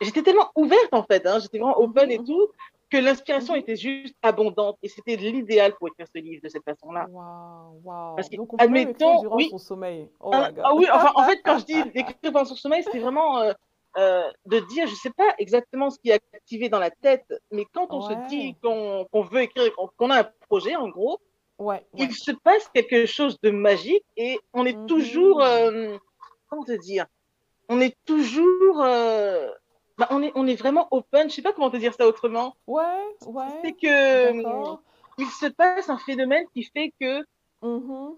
j'étais 0.00 0.22
tellement 0.22 0.50
ouverte 0.56 0.92
en 0.92 1.02
fait, 1.04 1.26
hein, 1.26 1.38
j'étais 1.40 1.58
vraiment 1.58 1.78
open 1.78 2.06
Mhm, 2.06 2.12
et 2.12 2.18
tout 2.24 2.48
que 2.90 2.96
l'inspiration 2.96 3.54
Mhm. 3.54 3.60
était 3.60 3.76
juste 3.76 4.14
abondante 4.22 4.76
et 4.82 4.88
c'était 4.88 5.16
l'idéal 5.16 5.74
pour 5.76 5.88
écrire 5.88 6.06
ce 6.14 6.20
livre 6.20 6.42
de 6.42 6.48
cette 6.48 6.64
façon-là. 6.64 7.06
Waouh, 7.10 7.80
waouh. 7.84 8.16
Parce 8.16 8.28
que, 8.28 8.36
Donc 8.36 8.52
on 8.52 8.56
peut 8.56 8.64
admettons, 8.64 9.20
durant 9.20 9.36
oui. 9.36 9.48
son 9.50 9.58
sommeil. 9.58 10.08
Oh 10.20 10.30
Ah, 10.32 10.48
my 10.48 10.54
God. 10.54 10.64
ah 10.66 10.74
oui, 10.74 10.86
enfin, 10.92 11.12
en 11.14 11.24
fait, 11.24 11.40
quand 11.44 11.58
je 11.58 11.64
dis 11.66 11.84
d'écrire 11.94 12.32
pendant 12.32 12.44
son 12.44 12.56
sommeil, 12.56 12.82
c'est 12.90 12.98
vraiment 12.98 13.38
euh, 13.38 13.52
euh, 13.98 14.28
de 14.46 14.58
dire, 14.60 14.86
je 14.88 14.94
sais 14.96 15.10
pas 15.10 15.34
exactement 15.38 15.90
ce 15.90 15.98
qui 16.00 16.10
est 16.10 16.20
activé 16.34 16.68
dans 16.68 16.80
la 16.80 16.90
tête, 16.90 17.26
mais 17.52 17.64
quand 17.72 17.86
on 17.90 18.00
Ouais. 18.00 18.14
se 18.14 18.28
dit 18.28 18.54
qu'on 18.62 19.06
veut 19.30 19.42
écrire, 19.42 19.70
qu'on 19.96 20.10
a 20.10 20.20
un 20.20 20.28
projet, 20.48 20.74
en 20.76 20.88
gros, 20.88 21.18
Ouais, 21.58 21.84
ouais. 21.92 22.06
il 22.06 22.12
se 22.14 22.32
passe 22.32 22.68
quelque 22.74 23.06
chose 23.06 23.38
de 23.42 23.50
magique 23.50 24.04
et 24.16 24.38
on 24.54 24.64
est 24.66 24.76
Mhm. 24.76 24.86
toujours, 24.88 25.42
euh, 25.42 25.96
comment 26.50 26.64
te 26.64 26.72
dire, 26.72 27.06
on 27.68 27.80
est 27.80 27.96
toujours, 28.04 28.82
euh, 28.82 29.48
bah, 29.96 30.08
on 30.10 30.22
est, 30.22 30.32
on 30.34 30.46
est 30.46 30.56
vraiment 30.56 30.88
open. 30.90 31.30
Je 31.30 31.36
sais 31.36 31.42
pas 31.42 31.52
comment 31.52 31.70
te 31.70 31.76
dire 31.76 31.94
ça 31.94 32.06
autrement. 32.06 32.56
Ouais, 32.66 32.84
C'est 33.20 33.28
ouais. 33.28 33.76
que 33.80 34.32
D'accord. 34.42 34.82
il 35.18 35.26
se 35.26 35.46
passe 35.46 35.88
un 35.88 35.98
phénomène 35.98 36.44
qui 36.52 36.64
fait 36.64 36.92
que 37.00 37.24
Mhm. 37.62 38.14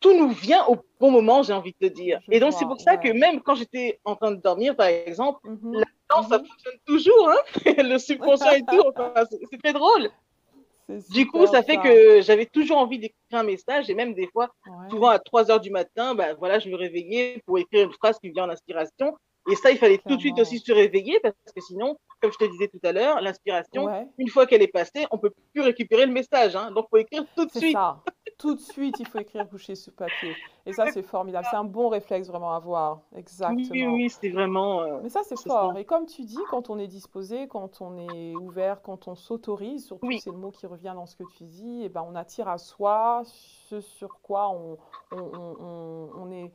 tout 0.00 0.16
nous 0.16 0.30
vient 0.30 0.64
au 0.66 0.76
bon 0.98 1.10
moment, 1.10 1.42
j'ai 1.42 1.52
envie 1.52 1.74
de 1.78 1.88
te 1.88 1.92
dire. 1.92 2.20
Je 2.28 2.36
Et 2.36 2.40
donc, 2.40 2.54
c'est 2.54 2.64
pour 2.64 2.80
ça 2.80 2.96
que 2.96 3.08
même 3.08 3.42
quand 3.42 3.54
j'étais 3.54 4.00
en 4.04 4.16
train 4.16 4.30
de 4.30 4.36
dormir, 4.40 4.74
par 4.76 4.86
exemple, 4.86 5.40
Mhm. 5.44 5.80
la 5.80 5.84
danse, 6.14 6.28
ça 6.28 6.38
Mhm. 6.38 6.46
fonctionne 6.46 6.78
toujours, 6.86 7.28
hein 7.28 7.42
le 7.84 7.98
subconscient 7.98 8.52
et 8.62 8.64
tout. 8.64 8.82
Enfin, 8.96 9.12
c'est 9.30 9.40
c'est 9.50 9.58
très 9.58 9.72
drôle. 9.74 10.10
Du 11.10 11.26
coup, 11.26 11.46
ça 11.46 11.62
fait 11.62 11.76
que 11.78 12.20
j'avais 12.22 12.46
toujours 12.46 12.78
envie 12.78 12.98
d'écrire 12.98 13.16
un 13.32 13.42
message 13.42 13.88
et 13.90 13.94
même 13.94 14.14
des 14.14 14.26
fois, 14.28 14.50
Ouais. 14.66 14.88
souvent 14.90 15.08
à 15.08 15.18
3 15.18 15.50
heures 15.50 15.60
du 15.60 15.70
matin, 15.70 16.14
ben 16.14 16.34
voilà, 16.38 16.58
je 16.58 16.68
me 16.68 16.76
réveillais 16.76 17.42
pour 17.46 17.58
écrire 17.58 17.86
une 17.86 17.92
phrase 17.92 18.18
qui 18.18 18.30
vient 18.30 18.44
en 18.44 18.50
inspiration. 18.50 19.16
Et 19.50 19.56
ça, 19.56 19.70
il 19.70 19.78
fallait 19.78 19.98
tout 20.06 20.16
de 20.16 20.20
suite 20.20 20.38
aussi 20.38 20.58
se 20.58 20.70
réveiller 20.70 21.18
parce 21.20 21.34
que 21.56 21.60
sinon, 21.62 21.96
comme 22.20 22.30
je 22.30 22.36
te 22.36 22.44
disais 22.50 22.68
tout 22.68 22.80
à 22.84 22.92
l'heure, 22.92 23.20
l'inspiration, 23.22 23.84
Ouais, 23.86 24.06
une 24.18 24.28
fois 24.28 24.46
qu'elle 24.46 24.60
est 24.62 24.68
passée, 24.68 25.06
on 25.10 25.18
peut 25.18 25.32
plus 25.54 25.62
récupérer 25.62 26.04
le 26.04 26.12
message. 26.12 26.54
Hein. 26.56 26.70
Donc, 26.72 26.86
faut 26.90 26.98
écrire 26.98 27.24
tout 27.34 27.46
de 27.46 27.50
suite. 27.50 27.72
ça. 27.72 28.02
Tout 28.40 28.54
de 28.54 28.60
suite, 28.60 28.98
il 28.98 29.06
faut 29.06 29.18
écrire 29.18 29.48
couché 29.48 29.74
sur 29.74 29.92
papier. 29.92 30.34
Et 30.66 30.72
ça, 30.72 30.86
c'est 30.90 31.02
formidable. 31.02 31.46
C'est 31.50 31.56
un 31.56 31.64
bon 31.64 31.88
réflexe 31.88 32.26
vraiment 32.28 32.52
à 32.52 32.56
avoir. 32.56 33.00
Oui, 33.12 33.18
Exactement. 33.20 33.92
oui, 33.92 34.08
c'est 34.10 34.30
vraiment. 34.30 34.80
euh, 34.80 34.98
Mais 35.02 35.10
ça, 35.10 35.20
c'est 35.24 35.38
fort. 35.38 35.72
ça. 35.74 35.78
Et 35.80 35.84
comme 35.84 36.06
tu 36.06 36.22
dis, 36.22 36.38
quand 36.50 36.70
on 36.70 36.78
est 36.78 36.86
disposé, 36.86 37.48
quand 37.48 37.80
on 37.82 37.96
est 37.98 38.34
ouvert, 38.36 38.80
quand 38.82 39.08
on 39.08 39.14
s'autorise, 39.14 39.84
surtout 39.86 40.06
Oui. 40.06 40.20
c'est 40.20 40.30
le 40.30 40.38
mot 40.38 40.50
qui 40.50 40.66
revient 40.66 40.92
dans 40.94 41.06
ce 41.06 41.16
que 41.16 41.24
tu 41.36 41.44
dis, 41.44 41.82
et 41.84 41.88
ben 41.90 42.02
on 42.10 42.14
attire 42.14 42.48
à 42.48 42.56
soi 42.58 43.22
ce 43.24 43.80
sur 43.80 44.20
quoi 44.22 44.48
on, 44.50 44.78
on, 45.12 45.18
on- 45.18 45.56
on- 45.60 46.08
on 46.22 46.30
est, 46.30 46.50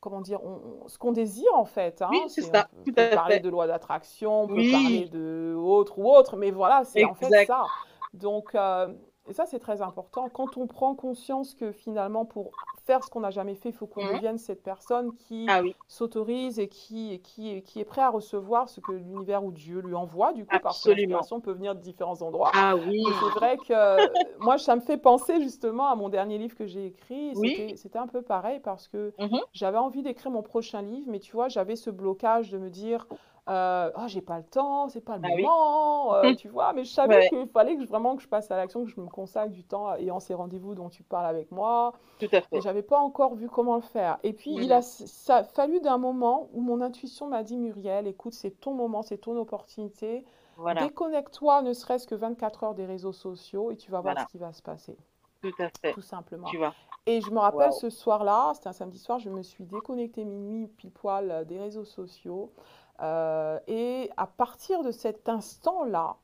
comment 0.00 0.20
dire, 0.20 0.40
on- 0.44 0.82
on- 0.84 0.88
ce 0.88 0.98
qu'on 0.98 1.12
désire 1.12 1.54
en 1.54 1.64
fait. 1.64 2.02
hein. 2.02 2.08
Oui, 2.10 2.22
c'est 2.28 2.44
on 2.44 2.52
ça, 2.52 2.64
peut- 2.64 2.82
tout 2.84 2.92
peut 2.92 3.10
parler 3.14 3.36
fait. 3.36 3.40
de 3.40 3.48
loi 3.48 3.66
d'attraction, 3.66 4.42
on 4.42 4.46
peut 4.46 4.54
Oui. 4.54 4.72
parler 4.72 5.04
de 5.06 5.54
autre 5.58 5.98
ou 5.98 6.10
autre, 6.10 6.36
mais 6.36 6.50
voilà, 6.50 6.84
c'est 6.84 7.04
en 7.04 7.14
fait 7.14 7.46
ça. 7.46 7.64
Donc, 8.12 8.54
euh, 8.54 8.88
et 9.26 9.32
ça, 9.32 9.46
c'est 9.46 9.58
très 9.60 9.82
important. 9.82 10.28
Quand 10.28 10.56
on 10.56 10.66
prend 10.66 10.94
conscience 10.94 11.54
que 11.54 11.72
finalement, 11.72 12.24
pour 12.26 12.54
faire 12.84 13.02
ce 13.04 13.10
qu'on 13.10 13.20
n'a 13.20 13.30
jamais 13.30 13.54
fait, 13.54 13.68
il 13.70 13.74
faut 13.74 13.86
qu'on 13.86 14.02
Mhm. 14.02 14.06
devienne 14.06 14.38
cette 14.38 14.62
personne 14.62 15.14
qui 15.14 15.52
Ah 15.52 15.60
oui, 15.62 15.76
s'autorise 15.88 16.58
et 16.58 16.68
qui, 16.68 17.12
et 17.12 17.20
qui, 17.20 17.48
et 17.50 17.62
qui 17.62 17.80
est 17.80 17.84
prêt 17.84 18.00
à 18.02 18.10
recevoir 18.10 18.68
ce 18.68 18.80
que 18.80 18.92
l'univers 18.92 19.44
ou 19.44 19.52
Dieu 19.52 19.80
lui 19.80 19.94
envoie, 19.94 20.32
du 20.32 20.46
coup, 20.46 20.58
parce 20.60 20.80
que 20.80 20.88
Absolument. 20.88 20.88
l'inspiration 20.88 21.40
peut 21.40 21.52
venir 21.52 21.74
de 21.74 21.80
différents 21.80 22.22
endroits. 22.22 22.52
ah 22.52 22.76
oui. 22.76 23.00
C'est 23.12 23.30
vrai 23.30 23.58
que 23.60 23.72
euh, 23.72 24.14
moi, 24.38 24.58
ça 24.58 24.76
me 24.76 24.80
fait 24.80 24.96
penser 24.98 25.40
justement 25.42 25.88
à 25.88 25.96
mon 25.96 26.08
dernier 26.08 26.38
livre 26.38 26.54
que 26.56 26.66
j'ai 26.66 26.86
écrit. 26.86 27.34
Oui. 27.34 27.50
C'était, 27.50 27.76
c'était 27.76 27.98
un 27.98 28.06
peu 28.06 28.22
pareil 28.22 28.60
parce 28.60 28.88
que 28.88 29.14
Mhm. 29.18 29.40
j'avais 29.52 29.78
envie 29.78 30.02
d'écrire 30.02 30.30
mon 30.30 30.42
prochain 30.42 30.82
livre, 30.82 31.08
mais 31.10 31.18
tu 31.20 31.32
vois, 31.32 31.48
j'avais 31.48 31.76
ce 31.76 31.90
blocage 31.90 32.50
de 32.50 32.58
me 32.58 32.70
dire, 32.70 33.08
euh, 33.50 33.90
oh, 33.96 34.06
j'ai 34.08 34.22
pas 34.22 34.38
le 34.38 34.44
temps, 34.44 34.88
c'est 34.88 35.00
pas 35.02 35.16
le 35.18 35.22
Ah 35.22 35.28
oui. 35.34 35.44
moment, 35.44 36.14
euh, 36.14 36.32
tu 36.34 36.48
vois, 36.48 36.72
mais 36.72 36.84
je 36.84 36.90
savais 36.92 37.16
Ouais. 37.16 37.28
qu'il 37.28 37.48
fallait 37.48 37.76
que 37.76 37.82
je- 37.82 37.88
vraiment 37.88 38.16
que 38.16 38.22
je 38.22 38.28
passe 38.28 38.50
à 38.50 38.56
l'action, 38.56 38.84
que 38.84 38.90
je 38.90 39.00
me 39.00 39.08
consacre 39.08 39.50
du 39.52 39.64
temps 39.64 39.94
ayant 39.96 40.20
ces 40.20 40.34
rendez-vous 40.34 40.74
dont 40.74 40.88
tu 40.90 41.02
parles 41.02 41.26
avec 41.26 41.50
moi. 41.52 41.92
Tout 42.18 42.28
à 42.32 42.40
fait. 42.40 42.46
Et 42.52 42.60
j'avais 42.60 42.82
pas 42.82 42.98
encore 43.00 43.34
vu 43.34 43.48
comment 43.48 43.76
le 43.76 43.82
faire. 43.82 44.18
Et 44.24 44.32
puis, 44.32 44.56
il 44.62 44.72
Mhm. 44.72 44.72
a 44.72 44.82
ça 44.82 45.36
a 45.38 45.44
fallu 45.44 45.80
d'un 45.80 45.98
moment 45.98 46.48
où 46.52 46.60
mon 46.62 46.80
intuition 46.80 47.28
m'a 47.28 47.42
dit, 47.44 47.56
Muriel, 47.58 48.06
écoute, 48.08 48.34
c'est 48.34 48.52
ton 48.60 48.74
moment, 48.74 49.02
c'est 49.02 49.18
ton 49.18 49.36
opportunité. 49.38 50.24
Voilà, 50.56 50.80
Déconnecte-toi 50.80 51.62
ne 51.62 51.72
serait-ce 51.72 52.06
que 52.08 52.14
24 52.16 52.64
heures 52.64 52.74
des 52.74 52.86
réseaux 52.86 53.12
sociaux 53.12 53.70
et 53.72 53.76
tu 53.76 53.90
vas 53.90 54.00
voir 54.00 54.14
Voilà. 54.14 54.20
ce 54.20 54.26
qui 54.26 54.38
va 54.38 54.52
se 54.52 54.62
passer, 54.62 54.98
tout 55.42 55.54
à 55.58 55.70
fait. 55.82 55.94
tout 55.94 56.00
simplement. 56.00 56.48
Tu 56.50 56.56
vois. 56.56 56.74
Et 57.06 57.20
je 57.20 57.30
me 57.30 57.38
rappelle 57.38 57.72
ce 57.72 57.90
soir-là, 57.90 58.52
c'était 58.54 58.68
un 58.68 58.72
samedi 58.72 58.98
soir, 58.98 59.18
je 59.18 59.30
me 59.30 59.42
suis 59.42 59.64
déconnectée 59.64 60.24
minuit 60.24 60.68
pile 60.68 60.90
poil 60.92 61.30
euh, 61.30 61.44
des 61.44 61.58
réseaux 61.58 61.84
sociaux. 61.84 62.52
Euh, 63.02 63.58
et 63.66 64.10
à 64.16 64.26
partir 64.26 64.82
de 64.82 64.90
cet 64.90 65.28
instant-là, 65.28 66.16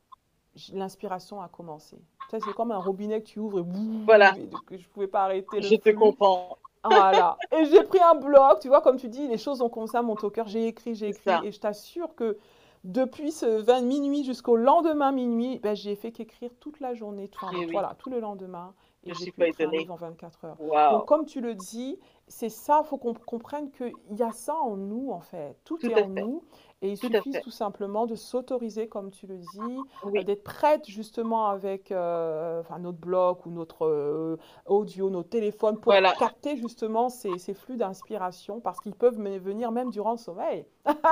l'inspiration 0.73 1.41
a 1.41 1.47
commencé. 1.47 1.97
C'est 2.29 2.53
comme 2.55 2.71
un 2.71 2.77
robinet 2.79 3.21
que 3.21 3.27
tu 3.27 3.39
ouvres 3.39 3.59
et 3.59 3.63
boum, 3.63 4.03
Voilà. 4.05 4.33
que 4.67 4.77
je 4.77 4.83
ne 4.83 4.87
pouvais 4.93 5.07
pas 5.07 5.23
arrêter 5.23 5.57
le 5.57 5.61
Je 5.63 5.75
te 5.75 5.89
comprends. 5.91 6.57
Voilà. 6.83 7.37
Et 7.51 7.65
j'ai 7.65 7.83
pris 7.83 7.99
un 8.01 8.15
bloc, 8.15 8.59
tu 8.61 8.67
vois, 8.67 8.81
comme 8.81 8.97
tu 8.97 9.07
dis, 9.09 9.27
les 9.27 9.37
choses 9.37 9.61
ont 9.61 9.69
commencé 9.69 9.97
à 9.97 10.01
monter 10.01 10.25
au 10.25 10.29
cœur. 10.29 10.47
J'ai 10.47 10.67
écrit, 10.67 10.95
j'ai 10.95 11.09
écrit. 11.09 11.31
Et 11.43 11.51
je 11.51 11.59
t'assure 11.59 12.15
que 12.15 12.37
depuis 12.83 13.31
ce 13.31 13.45
20 13.45 13.81
minuit 13.81 14.23
jusqu'au 14.23 14.55
lendemain 14.55 15.11
minuit, 15.11 15.59
ben, 15.59 15.75
j'ai 15.75 15.95
fait 15.95 16.11
qu'écrire 16.11 16.51
toute 16.59 16.79
la 16.79 16.93
journée, 16.93 17.27
tout, 17.27 17.45
Eh 17.53 17.65
oui. 17.65 17.71
voilà, 17.71 17.95
tout 17.97 18.09
le 18.09 18.19
lendemain. 18.19 18.73
Et 19.03 19.09
Je 19.13 19.15
j'ai 19.15 19.23
suis 19.23 19.31
pu 19.31 19.39
pas 19.41 19.47
écrire 19.47 19.67
un 19.67 19.71
étonnée. 19.71 19.83
livre 19.83 19.93
en 19.93 19.97
24 19.97 20.45
heures. 20.45 20.57
Waouh. 20.59 20.91
Donc, 20.97 21.05
comme 21.07 21.25
tu 21.25 21.39
le 21.41 21.55
dis, 21.55 21.97
c'est 22.27 22.49
ça, 22.49 22.81
il 22.83 22.87
faut 22.87 22.97
qu'on 22.97 23.13
comprenne 23.13 23.71
qu'il 23.71 23.93
y 24.11 24.23
a 24.23 24.31
ça 24.31 24.55
en 24.55 24.75
nous, 24.75 25.11
en 25.11 25.19
fait. 25.21 25.57
Tout, 25.65 25.77
Tout 25.77 25.87
est 25.89 25.93
en 25.93 25.95
fait. 25.97 26.21
nous. 26.21 26.43
Et 26.83 26.91
il 26.91 26.97
Tout 26.99 27.09
suffit 27.09 27.39
tout 27.39 27.49
simplement 27.49 28.05
de 28.05 28.13
s'autoriser, 28.13 28.87
comme 28.87 29.09
tu 29.09 29.25
le 29.25 29.37
dis, 29.39 29.87
Oui. 30.01 30.27
d'être 30.27 30.43
prête 30.43 30.87
justement 30.87 31.47
avec 31.47 31.91
euh, 31.91 32.59
enfin, 32.61 32.77
notre 32.77 32.99
blog 32.99 33.39
ou 33.47 33.49
notre 33.51 33.87
euh, 33.87 34.37
audio, 34.67 35.09
nos 35.09 35.23
téléphones, 35.23 35.79
pour 35.79 35.95
Voilà. 35.95 36.13
capter 36.13 36.55
justement 36.55 37.09
ces, 37.09 37.39
ces 37.39 37.55
flux 37.55 37.77
d'inspiration, 37.77 38.59
parce 38.61 38.79
qu'ils 38.79 38.93
peuvent 38.95 39.17
venir 39.19 39.71
même 39.71 39.89
durant 39.89 40.11
le 40.11 40.17
sommeil. 40.17 40.67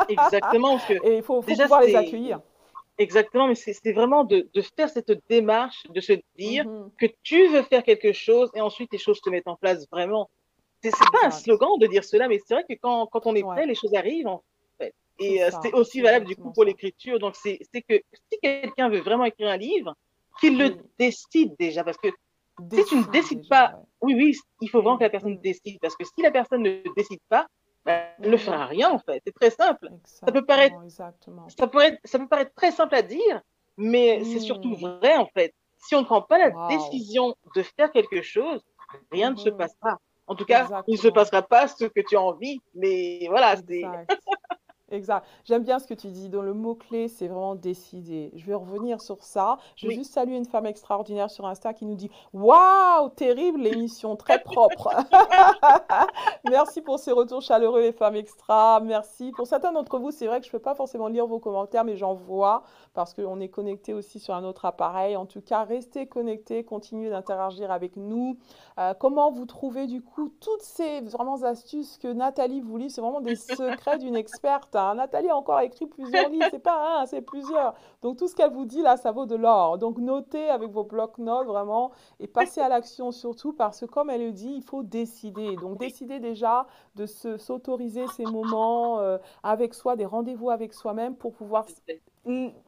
Exactement. 0.07 0.73
Parce 0.77 0.85
que 0.85 0.93
Et 1.01 1.17
il 1.17 1.23
faut, 1.23 1.41
faut 1.41 1.55
Déjà, 1.55 1.67
pouvoir 1.67 1.81
les 1.81 1.95
accueillir. 1.95 2.41
Exactement, 2.97 3.47
mais 3.47 3.55
c'est 3.55 3.91
vraiment 3.91 4.23
de, 4.23 4.49
de 4.53 4.61
faire 4.77 4.89
cette 4.89 5.11
démarche, 5.29 5.83
de 5.89 5.99
se 5.99 6.13
dire 6.37 6.63
Mhm. 6.63 6.91
que 6.97 7.07
tu 7.23 7.47
veux 7.49 7.63
faire 7.63 7.83
quelque 7.83 8.13
chose 8.13 8.49
et 8.53 8.61
ensuite 8.61 8.91
les 8.93 8.97
choses 8.99 9.19
se 9.23 9.29
mettent 9.29 9.47
en 9.49 9.57
place 9.57 9.85
vraiment. 9.91 10.29
C'est 10.83 11.11
pas 11.11 11.27
un 11.27 11.31
slogan 11.31 11.79
de 11.79 11.87
dire 11.87 12.03
cela, 12.05 12.27
mais 12.29 12.39
c'est 12.45 12.53
vrai 12.55 12.63
que 12.69 12.75
quand, 12.81 13.07
quand 13.07 13.25
on 13.27 13.35
est 13.35 13.43
Ouais. 13.43 13.55
prêt, 13.55 13.65
les 13.67 13.75
choses 13.75 13.93
arrivent 13.95 14.27
en 14.27 14.43
Et 15.19 15.43
euh, 15.43 15.49
ça, 15.51 15.59
c'est 15.61 15.73
aussi 15.73 16.01
valable 16.01 16.25
du 16.25 16.35
coup 16.35 16.51
pour 16.51 16.63
ça. 16.63 16.67
l'écriture. 16.67 17.19
Donc 17.19 17.35
c'est 17.35 17.57
que 17.57 18.01
si 18.31 18.39
quelqu'un 18.41 18.89
veut 18.89 18.99
vraiment 18.99 19.25
écrire 19.25 19.49
un 19.49 19.57
livre, 19.57 19.95
qu'il 20.39 20.57
le 20.57 20.77
décide 20.99 21.55
déjà. 21.57 21.83
Parce 21.83 21.97
que 21.97 22.09
tu 22.09 22.15
ne 22.63 22.69
Décide 22.69 23.11
décides 23.11 23.41
déjà, 23.41 23.49
pas, 23.49 23.75
ouais. 23.75 23.83
oui, 24.01 24.15
oui, 24.15 24.35
il 24.61 24.69
faut 24.69 24.81
vraiment 24.81 24.97
que 24.97 25.03
la 25.03 25.09
personne 25.09 25.37
décide. 25.39 25.79
Parce 25.81 25.95
que 25.95 26.03
si 26.05 26.21
la 26.21 26.31
personne 26.31 26.63
ne 26.63 26.81
décide 26.95 27.19
pas, 27.29 27.47
ben, 27.85 28.03
elle 28.21 28.31
ne 28.31 28.37
fera 28.37 28.65
rien 28.65 28.89
en 28.91 28.99
fait. 28.99 29.21
C'est 29.25 29.33
très 29.33 29.49
simple. 29.51 29.89
peut 29.89 29.95
Exactement, 30.01 30.45
paraître- 30.45 30.83
exactement. 30.83 31.49
Ça, 31.49 31.67
pourrait, 31.67 31.99
ça 32.03 32.19
peut 32.19 32.27
paraître 32.27 32.53
très 32.55 32.71
simple 32.71 32.95
à 32.95 33.01
dire, 33.01 33.41
mais 33.77 34.23
c'est 34.23 34.39
surtout 34.39 34.75
vrai 34.75 35.15
en 35.15 35.27
fait. 35.27 35.53
Si 35.77 35.95
on 35.95 35.99
ne 36.01 36.05
prend 36.05 36.21
pas 36.21 36.37
la 36.39 36.51
décision 36.69 37.35
de 37.55 37.61
faire 37.61 37.91
quelque 37.91 38.21
chose, 38.21 38.61
rien 39.11 39.31
ne 39.31 39.35
se 39.35 39.49
Mhm. 39.49 39.57
passera. 39.57 39.99
En 40.27 40.35
tout 40.35 40.45
cas, 40.45 40.67
il 40.87 40.93
ne 40.93 40.97
se 40.99 41.07
passera 41.09 41.41
pas 41.43 41.67
ce 41.67 41.85
que 41.85 42.01
tu 42.01 42.15
as 42.15 42.21
envie, 42.21 42.59
mais 42.73 43.27
voilà, 43.29 43.55
c'est 43.57 43.83
Exact. 44.95 45.25
J'aime 45.43 45.63
bien 45.63 45.79
ce 45.79 45.87
que 45.87 45.93
tu 45.93 46.07
dis. 46.07 46.29
Donc, 46.29 46.43
le 46.43 46.53
mot-clé, 46.53 47.07
c'est 47.07 47.27
vraiment 47.27 47.55
décider. 47.55 48.31
Je 48.35 48.45
vais 48.45 48.53
revenir 48.55 49.01
sur 49.01 49.21
ça. 49.23 49.57
Je 49.75 49.87
Oui. 49.87 49.95
juste 49.95 50.13
saluer 50.13 50.37
une 50.37 50.45
femme 50.45 50.65
extraordinaire 50.65 51.29
sur 51.29 51.45
Insta 51.45 51.73
qui 51.73 51.85
nous 51.85 51.95
dit 51.95 52.09
Waouh, 52.33 53.09
terrible 53.15 53.61
l'émission, 53.61 54.15
très 54.15 54.39
propre. 54.41 54.89
Merci 56.49 56.81
pour 56.81 56.99
ces 56.99 57.11
retours 57.11 57.41
chaleureux, 57.41 57.81
les 57.81 57.91
femmes 57.91 58.15
extra. 58.15 58.79
Merci. 58.81 59.31
Pour 59.31 59.47
certains 59.47 59.71
d'entre 59.71 59.99
vous, 59.99 60.11
c'est 60.11 60.27
vrai 60.27 60.39
que 60.39 60.45
je 60.45 60.49
ne 60.49 60.53
peux 60.53 60.59
pas 60.59 60.75
forcément 60.75 61.07
lire 61.07 61.27
vos 61.27 61.39
commentaires, 61.39 61.83
mais 61.83 61.97
j'en 61.97 62.13
vois 62.13 62.63
parce 62.93 63.13
qu'on 63.13 63.39
est 63.41 63.49
connecté 63.49 63.93
aussi 63.93 64.19
sur 64.19 64.33
un 64.33 64.43
autre 64.43 64.65
appareil. 64.65 65.17
En 65.17 65.25
tout 65.25 65.41
cas, 65.41 65.63
restez 65.63 66.07
connectés, 66.07 66.63
continuez 66.63 67.09
d'interagir 67.09 67.71
avec 67.71 67.97
nous. 67.97 68.37
Euh, 68.79 68.93
comment 68.93 69.31
vous 69.31 69.45
trouvez 69.45 69.87
du 69.87 70.01
coup 70.01 70.29
toutes 70.39 70.61
ces 70.61 71.01
vraiment 71.01 71.43
astuces 71.43 71.97
que 71.97 72.07
Nathalie 72.07 72.61
vous 72.61 72.77
lit 72.77 72.89
C'est 72.89 73.01
vraiment 73.01 73.21
des 73.21 73.35
secrets 73.35 73.97
d'une 73.97 74.15
experte. 74.25 74.75
hein. 74.75 74.84
Nathalie 74.93 75.29
a 75.29 75.35
encore 75.37 75.59
écrit 75.61 75.87
plusieurs 75.87 76.29
livres, 76.29 76.45
c'est 76.51 76.59
pas 76.59 77.01
un, 77.01 77.05
c'est 77.05 77.21
plusieurs. 77.21 77.73
Donc 78.01 78.17
tout 78.17 78.27
ce 78.27 78.35
qu'elle 78.35 78.51
vous 78.51 78.65
dit 78.65 78.81
là, 78.81 78.97
ça 78.97 79.11
vaut 79.11 79.25
de 79.25 79.35
l'or. 79.35 79.77
Donc 79.77 79.97
notez 79.97 80.49
avec 80.49 80.69
vos 80.69 80.83
blocs-notes 80.83 81.47
vraiment 81.47 81.91
et 82.19 82.27
passez 82.27 82.61
à 82.61 82.69
l'action 82.69 83.11
surtout 83.11 83.53
parce 83.53 83.79
que 83.79 83.85
comme 83.85 84.09
elle 84.09 84.25
le 84.25 84.31
dit, 84.31 84.53
il 84.57 84.61
faut 84.63 84.83
décider. 84.83 85.55
Donc 85.57 85.79
décider 85.79 86.19
déjà 86.19 86.67
de 86.95 87.05
se- 87.05 87.37
s'autoriser 87.37 88.07
ces 88.07 88.27
moments 88.27 88.99
euh, 88.99 89.17
avec 89.43 89.73
soi, 89.73 89.95
des 89.95 90.05
rendez-vous 90.05 90.49
avec 90.49 90.73
soi-même 90.73 91.15
pour 91.15 91.33
pouvoir 91.33 91.65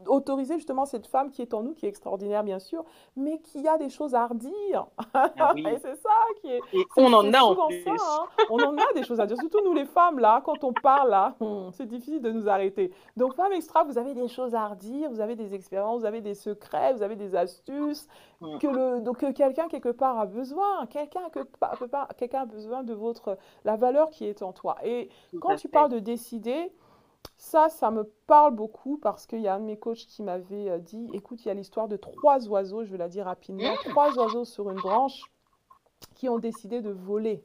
autoriser 0.05 0.55
justement 0.55 0.85
cette 0.85 1.07
femme 1.07 1.31
qui 1.31 1.41
est 1.41 1.53
en 1.53 1.63
nous, 1.63 1.73
qui 1.73 1.85
est 1.85 1.89
extraordinaire 1.89 2.43
bien 2.43 2.59
sûr, 2.59 2.83
mais 3.15 3.39
qui 3.39 3.67
a 3.67 3.77
des 3.77 3.89
choses 3.89 4.13
à 4.15 4.27
redire. 4.27 4.87
Ah 5.13 5.51
oui. 5.55 5.65
Et 5.67 5.77
c'est 5.79 5.95
ça 5.95 6.09
qui 6.41 6.51
est. 6.51 6.61
Et 6.73 6.85
on 6.97 7.11
en 7.13 7.33
a 7.33 7.39
en 7.39 7.67
plus. 7.67 7.83
ça, 7.83 7.93
hein. 8.21 8.45
On 8.49 8.59
en 8.63 8.77
a 8.77 8.93
des 8.93 9.03
choses 9.03 9.19
à 9.19 9.25
dire. 9.25 9.37
Surtout 9.37 9.61
nous 9.63 9.73
les 9.73 9.85
femmes 9.85 10.19
là, 10.19 10.41
quand 10.45 10.63
on 10.63 10.73
parle 10.73 11.09
là, 11.09 11.35
hum, 11.39 11.71
c'est 11.73 11.85
difficile 11.87 12.21
de 12.21 12.31
nous 12.31 12.47
arrêter. 12.47 12.91
Donc 13.15 13.35
femme 13.35 13.51
extra, 13.53 13.83
vous 13.83 13.97
avez 13.97 14.13
des 14.13 14.27
choses 14.27 14.55
à 14.55 14.67
redire, 14.67 15.09
vous 15.09 15.19
avez 15.19 15.35
des 15.35 15.53
expériences, 15.53 16.01
vous 16.01 16.05
avez 16.05 16.21
des 16.21 16.35
secrets, 16.35 16.93
vous 16.93 17.03
avez 17.03 17.15
des 17.15 17.35
astuces 17.35 18.07
Mm. 18.39 18.57
que 18.59 18.67
le 18.67 19.01
donc 19.01 19.17
que 19.17 19.31
quelqu'un 19.31 19.67
quelque 19.67 19.89
part 19.89 20.19
a 20.19 20.25
besoin. 20.25 20.85
Quelqu'un 20.87 21.29
que 21.31 21.39
a 22.35 22.45
besoin 22.45 22.83
de 22.83 22.93
votre 22.93 23.37
la 23.65 23.75
valeur 23.75 24.09
qui 24.11 24.25
est 24.25 24.41
en 24.41 24.53
toi. 24.53 24.75
Et 24.83 25.09
Tout 25.31 25.39
quand 25.39 25.55
tu 25.55 25.63
fait. 25.63 25.69
parles 25.69 25.91
de 25.91 25.99
décider, 25.99 26.71
ça, 27.35 27.69
ça 27.69 27.91
me 27.91 28.03
parle 28.25 28.55
beaucoup 28.55 28.97
parce 28.97 29.25
qu'il 29.25 29.41
y 29.41 29.47
a 29.47 29.55
un 29.55 29.59
de 29.59 29.65
mes 29.65 29.77
coachs 29.77 30.05
qui 30.07 30.23
m'avait 30.23 30.69
euh, 30.69 30.79
dit, 30.79 31.09
écoute, 31.13 31.43
il 31.43 31.47
y 31.47 31.51
a 31.51 31.53
l'histoire 31.53 31.87
de 31.87 31.97
trois 31.97 32.47
oiseaux, 32.47 32.83
je 32.83 32.91
vais 32.91 32.97
la 32.97 33.09
dire 33.09 33.25
rapidement, 33.25 33.73
trois 33.85 34.17
oiseaux 34.17 34.45
sur 34.45 34.69
une 34.69 34.77
branche 34.77 35.21
qui 36.15 36.29
ont 36.29 36.39
décidé 36.39 36.81
de 36.81 36.91
voler. 36.91 37.43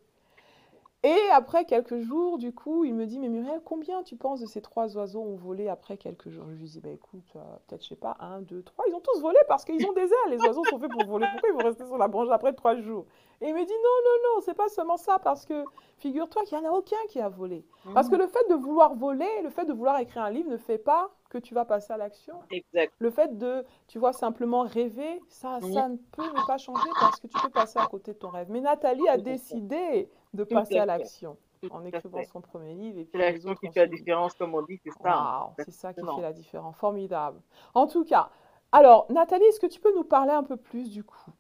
Et 1.05 1.19
après 1.33 1.65
quelques 1.65 1.99
jours, 1.99 2.39
du 2.39 2.55
coup, 2.55 2.85
il 2.85 2.95
me 2.95 3.07
dit, 3.07 3.19
mais 3.19 3.29
Muriel, 3.29 3.61
combien 3.65 4.05
tu 4.05 4.15
penses 4.15 4.41
de 4.41 4.47
ces 4.47 4.63
trois 4.63 4.97
oiseaux 4.97 5.21
ont 5.21 5.35
volé 5.35 5.69
après 5.69 5.97
quelques 5.97 6.29
jours? 6.29 6.45
Je 6.49 6.55
lui 6.55 6.69
dis, 6.69 6.81
bah 6.81 6.91
écoute, 6.91 7.25
euh, 7.35 7.41
peut-être, 7.67 7.83
je 7.83 7.89
sais 7.89 7.97
pas, 7.97 8.17
un, 8.21 8.41
deux, 8.41 8.63
trois. 8.63 8.85
Ils 8.89 8.95
ont 8.95 9.01
tous 9.01 9.21
volé 9.21 9.39
parce 9.49 9.65
qu'ils 9.65 9.85
ont 9.85 9.93
des 9.95 10.03
ailes. 10.03 10.31
Les 10.31 10.39
oiseaux 10.39 10.65
sont 10.65 10.79
faits 10.79 10.93
pour 10.93 11.05
voler. 11.05 11.27
Pourquoi 11.33 11.49
ils 11.49 11.55
vont 11.55 11.67
rester 11.69 11.87
sur 11.87 11.99
la 11.99 12.07
branche 12.07 12.29
après 12.31 12.53
trois 12.53 12.77
jours? 12.77 13.07
Et 13.41 13.49
il 13.49 13.55
me 13.55 13.65
dit, 13.65 13.73
non, 13.73 13.75
non, 14.05 14.37
non, 14.37 14.41
c'est 14.45 14.55
pas 14.55 14.69
seulement 14.69 14.97
ça 14.97 15.19
parce 15.19 15.45
que 15.45 15.65
figure-toi 15.99 16.45
qu'il 16.45 16.57
n'y 16.57 16.65
en 16.65 16.71
a 16.71 16.73
aucun 16.73 16.97
qui 17.09 17.19
a 17.19 17.29
volé. 17.29 17.67
Parce 17.95 18.09
que 18.09 18.15
le 18.15 18.29
fait 18.29 18.49
de 18.49 18.55
vouloir 18.55 18.95
voler, 18.95 19.43
le 19.43 19.51
fait 19.51 19.65
de 19.65 19.73
vouloir 19.73 19.99
écrire 19.99 20.23
un 20.23 20.31
livre 20.31 20.51
ne 20.51 20.57
fait 20.57 20.79
pas 20.79 21.11
que 21.31 21.39
tu 21.39 21.53
vas 21.53 21.65
passer 21.65 21.93
à 21.93 21.97
l'action. 21.97 22.35
Exact. 22.53 22.93
Le 22.99 23.11
fait 23.11 23.37
de, 23.37 23.65
tu 23.89 23.99
vois, 23.99 24.13
simplement 24.13 24.63
rêver, 24.63 25.21
ça, 25.29 25.59
ça 25.61 25.89
ne 25.89 25.97
peut 25.97 26.23
ne 26.23 26.47
pas 26.47 26.59
changer 26.59 26.89
parce 27.01 27.19
que 27.19 27.27
tu 27.27 27.37
peux 27.41 27.51
passer 27.51 27.81
à 27.81 27.87
côté 27.87 28.13
de 28.13 28.19
ton 28.19 28.29
rêve. 28.29 28.49
Mais 28.51 28.61
Nathalie 28.61 29.09
a 29.09 29.19
décidé 29.19 30.09
de 30.35 30.45
passer 30.45 30.79
à 30.79 30.87
l'action 30.87 31.37
en 31.71 31.85
écrivant 31.85 32.23
son 32.25 32.41
premier 32.41 32.75
livre. 32.75 32.99
Et 32.99 33.05
C'est 33.05 33.11
puis 33.11 33.19
l'action 33.21 33.55
qui 33.55 33.71
fait 33.71 33.81
la 33.81 33.87
différence, 33.87 34.35
comme 34.35 34.55
on 34.55 34.63
dit, 34.63 34.81
c'est 34.83 34.91
ça. 34.91 35.13
hein. 35.13 35.41
Waouh, 35.41 35.55
c'est 35.59 35.71
ça 35.71 35.93
qui 35.95 36.01
fait 36.01 36.23
la 36.23 36.33
différence. 36.33 36.77
Formidable. 36.77 37.41
En 37.75 37.87
tout 37.87 38.05
cas, 38.05 38.31
alors, 38.73 39.07
Nathalie, 39.11 39.45
est-ce 39.45 39.61
que 39.61 39.67
tu 39.67 39.81
peux 39.81 39.95
nous 39.95 40.05
parler 40.05 40.33
un 40.33 40.43
peu 40.43 40.57
plus 40.57 40.91
du 40.91 41.05
coup 41.05 41.31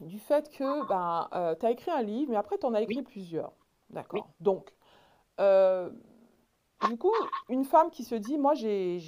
du 0.00 0.18
fait 0.18 0.50
que 0.50 0.86
ben, 0.88 1.26
tu 1.58 1.64
as 1.66 1.70
écrit 1.70 1.90
un 1.90 2.02
livre, 2.02 2.30
mais 2.30 2.36
après 2.36 2.58
tu 2.58 2.66
en 2.66 2.74
as 2.74 2.82
écrit 2.82 3.02
plusieurs. 3.02 3.52
D'accord. 3.88 4.28
Donc, 4.40 4.74
euh, 5.40 5.90
du 6.88 6.96
coup, 6.98 7.12
une 7.48 7.64
femme 7.64 7.90
qui 7.90 8.04
se 8.04 8.14
dit, 8.14 8.38
moi, 8.38 8.54
j'ai, 8.54 8.98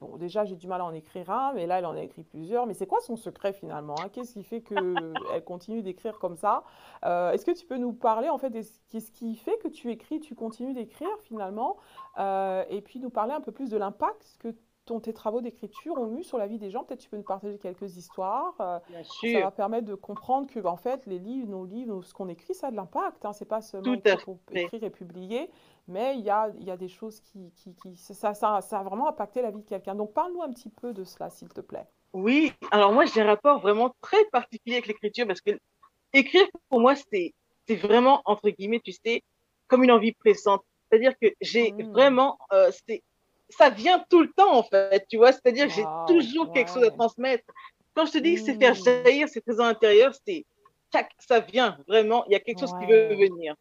bon, 0.00 0.16
déjà, 0.16 0.44
j'ai 0.44 0.56
du 0.56 0.66
mal 0.66 0.80
à 0.80 0.84
en 0.84 0.92
écrire 0.94 1.30
un, 1.30 1.52
mais 1.52 1.66
là, 1.66 1.78
elle 1.78 1.86
en 1.86 1.94
a 1.94 2.02
écrit 2.02 2.24
plusieurs. 2.24 2.66
Mais 2.66 2.74
c'est 2.74 2.86
quoi 2.86 3.00
son 3.00 3.16
secret 3.16 3.52
finalement 3.52 3.94
hein? 4.00 4.08
Qu'est-ce 4.12 4.32
qui 4.32 4.42
fait 4.44 4.62
qu'elle 4.62 5.44
continue 5.44 5.82
d'écrire 5.82 6.18
comme 6.18 6.36
ça? 6.36 6.64
Euh, 7.04 7.32
Est-ce 7.32 7.44
que 7.44 7.50
tu 7.50 7.66
peux 7.66 7.76
nous 7.76 7.92
parler 7.92 8.28
en 8.28 8.38
fait 8.38 8.50
de 8.50 8.62
ce 8.62 9.10
qui 9.12 9.36
fait 9.36 9.58
que 9.58 9.68
tu 9.68 9.90
écris, 9.90 10.20
tu 10.20 10.34
continues 10.34 10.74
d'écrire 10.74 11.08
finalement, 11.22 11.76
Euh, 12.16 12.64
et 12.70 12.80
puis 12.80 13.00
nous 13.00 13.10
parler 13.10 13.32
un 13.32 13.40
peu 13.40 13.50
plus 13.50 13.68
de 13.70 13.76
l'impact 13.76 14.36
que 14.38 14.54
tes 14.84 15.12
travaux 15.12 15.40
d'écriture 15.40 15.98
ont 15.98 16.16
eu 16.16 16.22
sur 16.22 16.38
la 16.38 16.46
vie 16.46 16.58
des 16.58 16.70
gens 16.70 16.84
Peut-être 16.84 17.00
tu 17.00 17.08
peux 17.08 17.16
nous 17.16 17.22
partager 17.22 17.58
quelques 17.58 17.96
histoires. 17.96 18.54
euh, 18.60 18.78
Bien 18.88 19.02
ça 19.02 19.10
sûr. 19.10 19.40
va 19.40 19.50
permettre 19.50 19.86
de 19.86 19.94
comprendre 19.94 20.48
que, 20.48 20.60
en 20.64 20.76
fait, 20.76 21.06
les 21.06 21.18
livres, 21.18 21.48
nos 21.48 21.64
livres, 21.64 22.02
ce 22.02 22.12
qu'on 22.12 22.28
écrit, 22.28 22.54
ça 22.54 22.68
a 22.68 22.70
de 22.70 22.76
l'impact. 22.76 23.24
Hein. 23.24 23.32
C'est 23.32 23.44
pas 23.44 23.60
seulement 23.62 23.94
écrire 23.94 24.20
pour 24.24 24.38
écrire 24.52 24.84
et 24.84 24.90
publier, 24.90 25.50
mais 25.88 26.16
il 26.18 26.24
y 26.24 26.30
a, 26.30 26.50
il 26.58 26.64
y 26.64 26.70
a 26.70 26.76
des 26.76 26.88
choses 26.88 27.20
qui, 27.20 27.50
qui, 27.56 27.74
qui- 27.74 27.96
ça, 27.96 28.34
ça, 28.34 28.60
ça 28.60 28.78
a 28.78 28.82
vraiment 28.82 29.08
impacté 29.08 29.42
la 29.42 29.50
vie 29.50 29.62
de 29.62 29.68
quelqu'un. 29.68 29.94
Donc, 29.94 30.12
parle-nous 30.12 30.42
un 30.42 30.52
petit 30.52 30.68
peu 30.70 30.92
de 30.92 31.04
cela, 31.04 31.30
s'il 31.30 31.48
te 31.48 31.60
plaît. 31.60 31.86
Oui, 32.12 32.52
alors 32.70 32.92
moi 32.92 33.06
j'ai 33.06 33.22
un 33.22 33.26
rapport 33.26 33.58
vraiment 33.60 33.92
très 34.00 34.24
particulier 34.26 34.76
avec 34.76 34.86
l'écriture 34.86 35.26
parce 35.26 35.40
que 35.40 35.58
écrire 36.12 36.46
pour 36.68 36.80
moi 36.80 36.94
c'est 36.94 37.34
c'est 37.66 37.74
vraiment 37.74 38.22
entre 38.24 38.50
guillemets 38.50 38.78
tu 38.78 38.92
sais 38.92 39.22
comme 39.66 39.82
une 39.82 39.90
envie 39.90 40.12
pressante. 40.12 40.62
C'est-à-dire 40.90 41.14
que 41.20 41.26
j'ai 41.40 41.72
Mm. 41.72 41.90
vraiment 41.90 42.38
euh, 42.52 42.70
c'est 42.86 43.02
ça 43.50 43.70
vient 43.70 44.04
tout 44.10 44.20
le 44.22 44.30
temps, 44.36 44.54
en 44.56 44.62
fait, 44.64 45.06
tu 45.08 45.16
vois. 45.16 45.32
C'est-à-dire 45.32 45.66
que 45.66 45.72
j'ai 45.72 45.82
Wow, 45.82 46.06
toujours 46.06 46.50
quelque 46.52 46.70
chose 46.70 46.84
à 46.84 46.90
transmettre. 46.90 47.44
Quand 47.94 48.06
je 48.06 48.12
te 48.12 48.18
dis 48.18 48.34
que 48.36 48.40
c'est 48.40 48.54
faire 48.58 48.74
Mm. 48.74 48.84
jaillir 49.04 49.28
ces 49.28 49.40
trésors 49.40 49.66
intérieurs, 49.66 50.14
c'est 50.26 50.44
ça 51.18 51.40
vient 51.40 51.76
vraiment. 51.88 52.24
Il 52.26 52.32
y 52.32 52.36
a 52.36 52.40
quelque 52.40 52.60
chose 52.60 52.72
qui 52.74 52.86
veut 52.86 53.14
venir. 53.16 53.54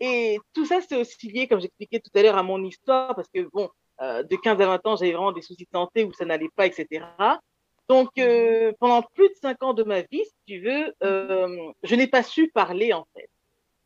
Et 0.00 0.38
tout 0.54 0.66
ça, 0.66 0.80
c'est 0.88 0.96
aussi 0.96 1.28
lié, 1.30 1.48
comme 1.48 1.60
j'expliquais 1.60 2.00
tout 2.00 2.10
à 2.18 2.22
l'heure, 2.22 2.36
à 2.38 2.42
mon 2.42 2.62
histoire, 2.64 3.14
parce 3.14 3.28
que 3.34 3.42
bon, 3.52 3.70
euh, 4.02 4.22
de 4.24 4.36
15 4.36 4.60
à 4.60 4.66
20 4.66 4.86
ans, 4.86 4.96
j'avais 4.96 5.12
vraiment 5.12 5.32
des 5.32 5.42
soucis 5.42 5.64
de 5.64 5.70
santé 5.72 6.04
où 6.04 6.12
ça 6.12 6.24
n'allait 6.26 6.50
pas, 6.56 6.66
etc. 6.66 7.06
Donc, 7.88 8.10
euh, 8.18 8.72
pendant 8.80 9.02
plus 9.02 9.28
de 9.30 9.34
5 9.42 9.62
ans 9.62 9.74
de 9.74 9.82
ma 9.84 10.02
vie, 10.02 10.24
si 10.24 10.34
tu 10.46 10.60
veux, 10.60 10.94
euh, 11.02 11.72
je 11.82 11.94
n'ai 11.94 12.06
pas 12.08 12.22
su 12.22 12.50
parler, 12.50 12.92
en 12.92 13.06
fait. 13.14 13.28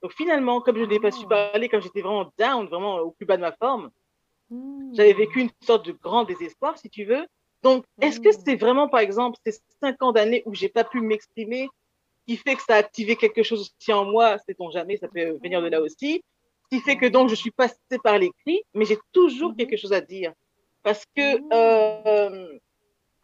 Donc, 0.02 0.12
finalement, 0.14 0.60
comme 0.60 0.78
je 0.78 0.84
n'ai 0.84 1.00
pas 1.00 1.10
su 1.12 1.26
Ah. 1.26 1.50
parler, 1.52 1.68
comme 1.68 1.82
j'étais 1.82 2.02
vraiment 2.02 2.30
down, 2.38 2.66
vraiment 2.68 2.98
au 3.00 3.10
plus 3.12 3.26
bas 3.26 3.36
de 3.36 3.42
ma 3.42 3.52
forme, 3.52 3.90
J'avais 4.94 5.12
vécu 5.12 5.40
une 5.40 5.50
sorte 5.62 5.86
de 5.86 5.92
grand 5.92 6.24
désespoir, 6.24 6.78
si 6.78 6.88
tu 6.88 7.04
veux. 7.04 7.26
Donc, 7.62 7.84
est-ce 8.00 8.20
que 8.20 8.28
Mm. 8.30 8.40
c'est 8.44 8.56
vraiment, 8.56 8.88
par 8.88 9.00
exemple, 9.00 9.38
ces 9.44 9.58
cinq 9.82 10.00
ans 10.02 10.12
d'années 10.12 10.42
où 10.46 10.54
j'ai 10.54 10.68
pas 10.68 10.84
pu 10.84 11.00
m'exprimer 11.00 11.68
qui 12.26 12.36
fait 12.36 12.56
que 12.56 12.62
ça 12.62 12.74
a 12.74 12.78
activé 12.78 13.16
quelque 13.16 13.42
chose 13.42 13.60
aussi 13.80 13.92
en 13.92 14.04
moi, 14.04 14.38
sait-on 14.38 14.70
jamais, 14.70 14.96
ça 14.98 15.08
peut 15.08 15.38
venir 15.42 15.62
de 15.62 15.68
là 15.68 15.80
aussi, 15.80 16.22
qui 16.70 16.80
fait 16.80 16.96
que 16.98 17.06
donc 17.06 17.30
je 17.30 17.34
suis 17.34 17.50
passée 17.50 17.78
par 18.04 18.18
l'écrit, 18.18 18.62
mais 18.74 18.84
j'ai 18.84 18.98
toujours 19.12 19.56
quelque 19.56 19.78
chose 19.78 19.94
à 19.94 20.02
dire? 20.02 20.32
Parce 20.82 21.04
que 21.16 21.40
euh, 21.54 22.58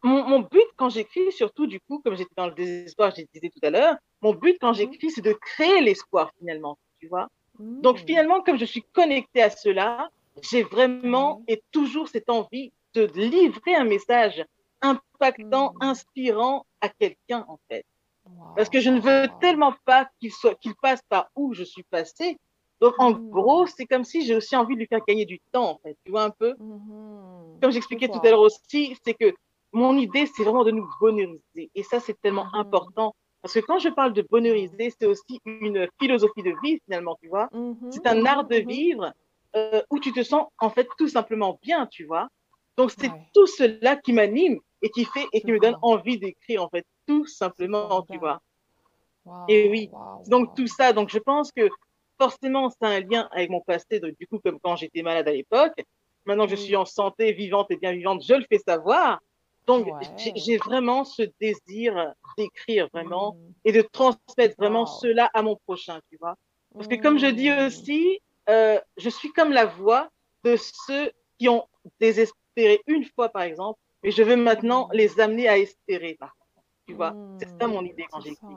mon, 0.03 0.25
mon 0.27 0.41
but 0.41 0.67
quand 0.77 0.89
j'écris, 0.89 1.33
surtout 1.33 1.67
du 1.67 1.81
coup, 1.81 2.01
comme 2.03 2.17
j'étais 2.17 2.35
dans 2.37 2.47
le 2.47 2.55
désespoir, 2.55 3.13
je 3.17 3.23
disais 3.33 3.51
tout 3.51 3.61
à 3.63 3.71
l'heure, 3.71 3.97
mon 4.23 4.33
but 4.35 4.57
quand 4.61 4.73
j'écris, 4.73 5.11
c'est 5.11 5.21
de 5.23 5.35
créer 5.35 5.81
l'espoir 5.83 6.31
finalement, 6.39 6.79
tu 6.99 7.07
vois? 7.09 7.29
Donc 7.59 7.99
finalement, 8.07 8.43
comme 8.43 8.59
je 8.59 8.65
suis 8.65 8.83
connectée 8.93 9.43
à 9.43 9.51
cela, 9.51 10.09
j'ai 10.43 10.63
vraiment 10.63 11.43
et 11.49 11.63
toujours 11.73 12.09
cette 12.09 12.31
envie 12.31 12.73
de 12.95 13.05
livrer 13.15 13.75
un 13.75 13.85
message 13.85 14.45
impactant, 14.83 15.75
Mm. 15.75 15.79
inspirant 15.81 16.67
à 16.81 16.89
quelqu'un 16.89 17.45
en 17.49 17.59
fait. 17.69 17.85
Parce 18.55 18.69
que 18.69 18.81
je 18.81 18.91
ne 18.91 19.01
veux 19.01 19.29
tellement 19.41 19.75
pas 19.85 20.09
qu'il 20.21 20.33
soit, 20.33 20.55
qu'il 20.57 20.75
passe 20.77 21.03
par 21.09 21.31
où 21.37 21.55
je 21.55 21.65
suis 21.65 21.85
passée. 21.85 22.39
Donc 22.81 22.95
en 22.99 23.13
Mm. 23.13 23.31
gros, 23.31 23.67
c'est 23.67 23.87
comme 23.87 24.05
si 24.05 24.25
j'ai 24.27 24.37
aussi 24.37 24.57
envie 24.57 24.75
de 24.75 24.81
lui 24.81 24.87
faire 24.87 25.01
gagner 25.07 25.27
du 25.27 25.41
temps 25.53 25.71
en 25.71 25.79
fait. 25.79 25.97
Tu 26.05 26.11
vois 26.13 26.25
un 26.25 26.31
peu? 26.31 26.55
Mhm. 26.59 27.59
Comme 27.61 27.73
j'expliquais 27.73 28.09
Je 28.09 28.13
tout 28.13 28.21
à 28.25 28.31
l'heure 28.31 28.41
aussi, 28.41 28.97
c'est 29.05 29.15
que 29.15 29.33
mon 29.73 29.97
idée, 29.97 30.27
c'est 30.27 30.45
vraiment 30.45 30.65
de 30.65 30.71
nous 30.71 30.89
bonheuriser. 31.01 31.71
Et 31.75 31.83
ça, 31.83 32.01
c'est 32.01 32.21
tellement 32.21 32.47
Mhm. 32.55 32.61
important. 32.61 33.15
Parce 33.43 33.55
que 33.55 33.61
quand 33.61 33.79
je 33.79 33.89
parle 33.89 34.13
de 34.13 34.23
bonheuriser, 34.31 34.91
c'est 34.99 35.07
aussi 35.07 35.41
une 35.45 35.89
philosophie 36.01 36.43
de 36.43 36.55
vie 36.63 36.79
finalement, 36.87 37.17
tu 37.23 37.29
vois? 37.29 37.51
Mhm, 37.53 37.91
C'est 37.91 38.07
un 38.07 38.15
mhm, 38.21 38.27
art 38.27 38.47
de 38.47 38.57
mhm. 38.57 38.67
vivre 38.67 39.13
euh, 39.57 39.83
où 39.91 39.99
tu 40.01 40.13
te 40.13 40.23
sens 40.23 40.47
en 40.59 40.71
fait 40.71 40.89
tout 40.99 41.09
simplement 41.09 41.59
bien, 41.63 41.87
tu 41.87 42.05
vois. 42.05 42.29
Donc 42.77 42.91
c'est 42.91 43.11
Ouais. 43.11 43.29
tout 43.35 43.47
cela 43.47 43.97
qui 43.97 44.13
m'anime 44.13 44.59
et 44.83 44.91
qui 44.91 45.05
fait 45.05 45.27
et 45.33 45.41
qui 45.41 45.53
me 45.53 45.61
donne 45.61 45.77
envie 45.83 46.19
d'écrire 46.19 46.63
en 46.65 46.69
fait, 46.69 46.85
tout 47.07 47.27
simplement, 47.27 48.03
tu 48.11 48.19
vois. 48.19 48.41
Wow, 49.25 49.45
Et 49.49 49.69
oui. 49.71 49.91
wow, 49.93 50.23
Donc 50.27 50.49
wow. 50.49 50.55
tout 50.57 50.67
ça, 50.67 50.93
donc 50.93 51.09
je 51.11 51.19
pense 51.19 51.51
que 51.53 51.69
forcément 52.19 52.71
c'est 52.71 52.87
un 52.87 53.01
lien 53.01 53.29
avec 53.33 53.51
mon 53.51 53.61
passé, 53.61 54.01
donc, 54.01 54.13
du 54.19 54.27
coup 54.27 54.39
comme 54.39 54.59
quand 54.61 54.77
j'étais 54.77 55.03
malade 55.03 55.29
à 55.29 55.33
l'époque. 55.33 55.75
Maintenant 56.27 56.45
que 56.47 56.53
je 56.53 56.57
suis 56.57 56.75
en 56.77 56.87
santé, 56.87 57.33
vivante 57.33 57.71
et 57.71 57.77
bien 57.77 57.93
vivante, 57.93 58.23
je 58.27 58.35
le 58.35 58.45
fais 58.51 58.59
savoir. 58.59 59.21
Donc 59.67 59.87
Ouais. 59.87 60.33
j'ai- 60.37 60.57
vraiment 60.59 61.05
ce 61.05 61.23
désir 61.41 62.13
d'écrire 62.39 62.89
vraiment 62.93 63.33
Mm. 63.35 63.53
et 63.67 63.73
de 63.73 63.83
transmettre 63.83 64.55
vraiment 64.59 64.85
cela 64.87 65.31
à 65.35 65.43
mon 65.43 65.57
prochain, 65.57 66.01
tu 66.11 66.17
vois. 66.21 66.35
Parce 66.75 66.89
que 66.89 66.97
comme 66.97 67.19
je 67.19 67.27
dis 67.27 67.51
Mm. 67.51 67.67
aussi, 67.67 68.21
euh, 68.49 68.81
je 68.97 69.09
suis 69.09 69.33
comme 69.33 69.53
la 69.53 69.67
voix 69.67 70.11
de 70.45 70.57
ceux 70.57 71.11
qui 71.39 71.49
ont 71.49 71.67
désespéré 72.01 72.81
une 72.87 73.05
fois, 73.05 73.29
par 73.29 73.43
exemple, 73.43 73.79
et 74.03 74.11
je 74.11 74.23
veux 74.23 74.37
maintenant 74.37 74.89
Mm. 74.89 74.97
les 74.97 75.21
amener 75.21 75.49
à 75.49 75.59
espérer, 75.59 76.15
par 76.15 76.35
contre. 76.37 76.67
Tu 76.87 76.95
vois, 76.95 77.13
Mm. 77.13 77.39
c'est 77.41 77.49
ça 77.61 77.67
mon 77.67 77.85
idée 77.85 78.07
quand 78.11 78.21
j'écris. 78.21 78.55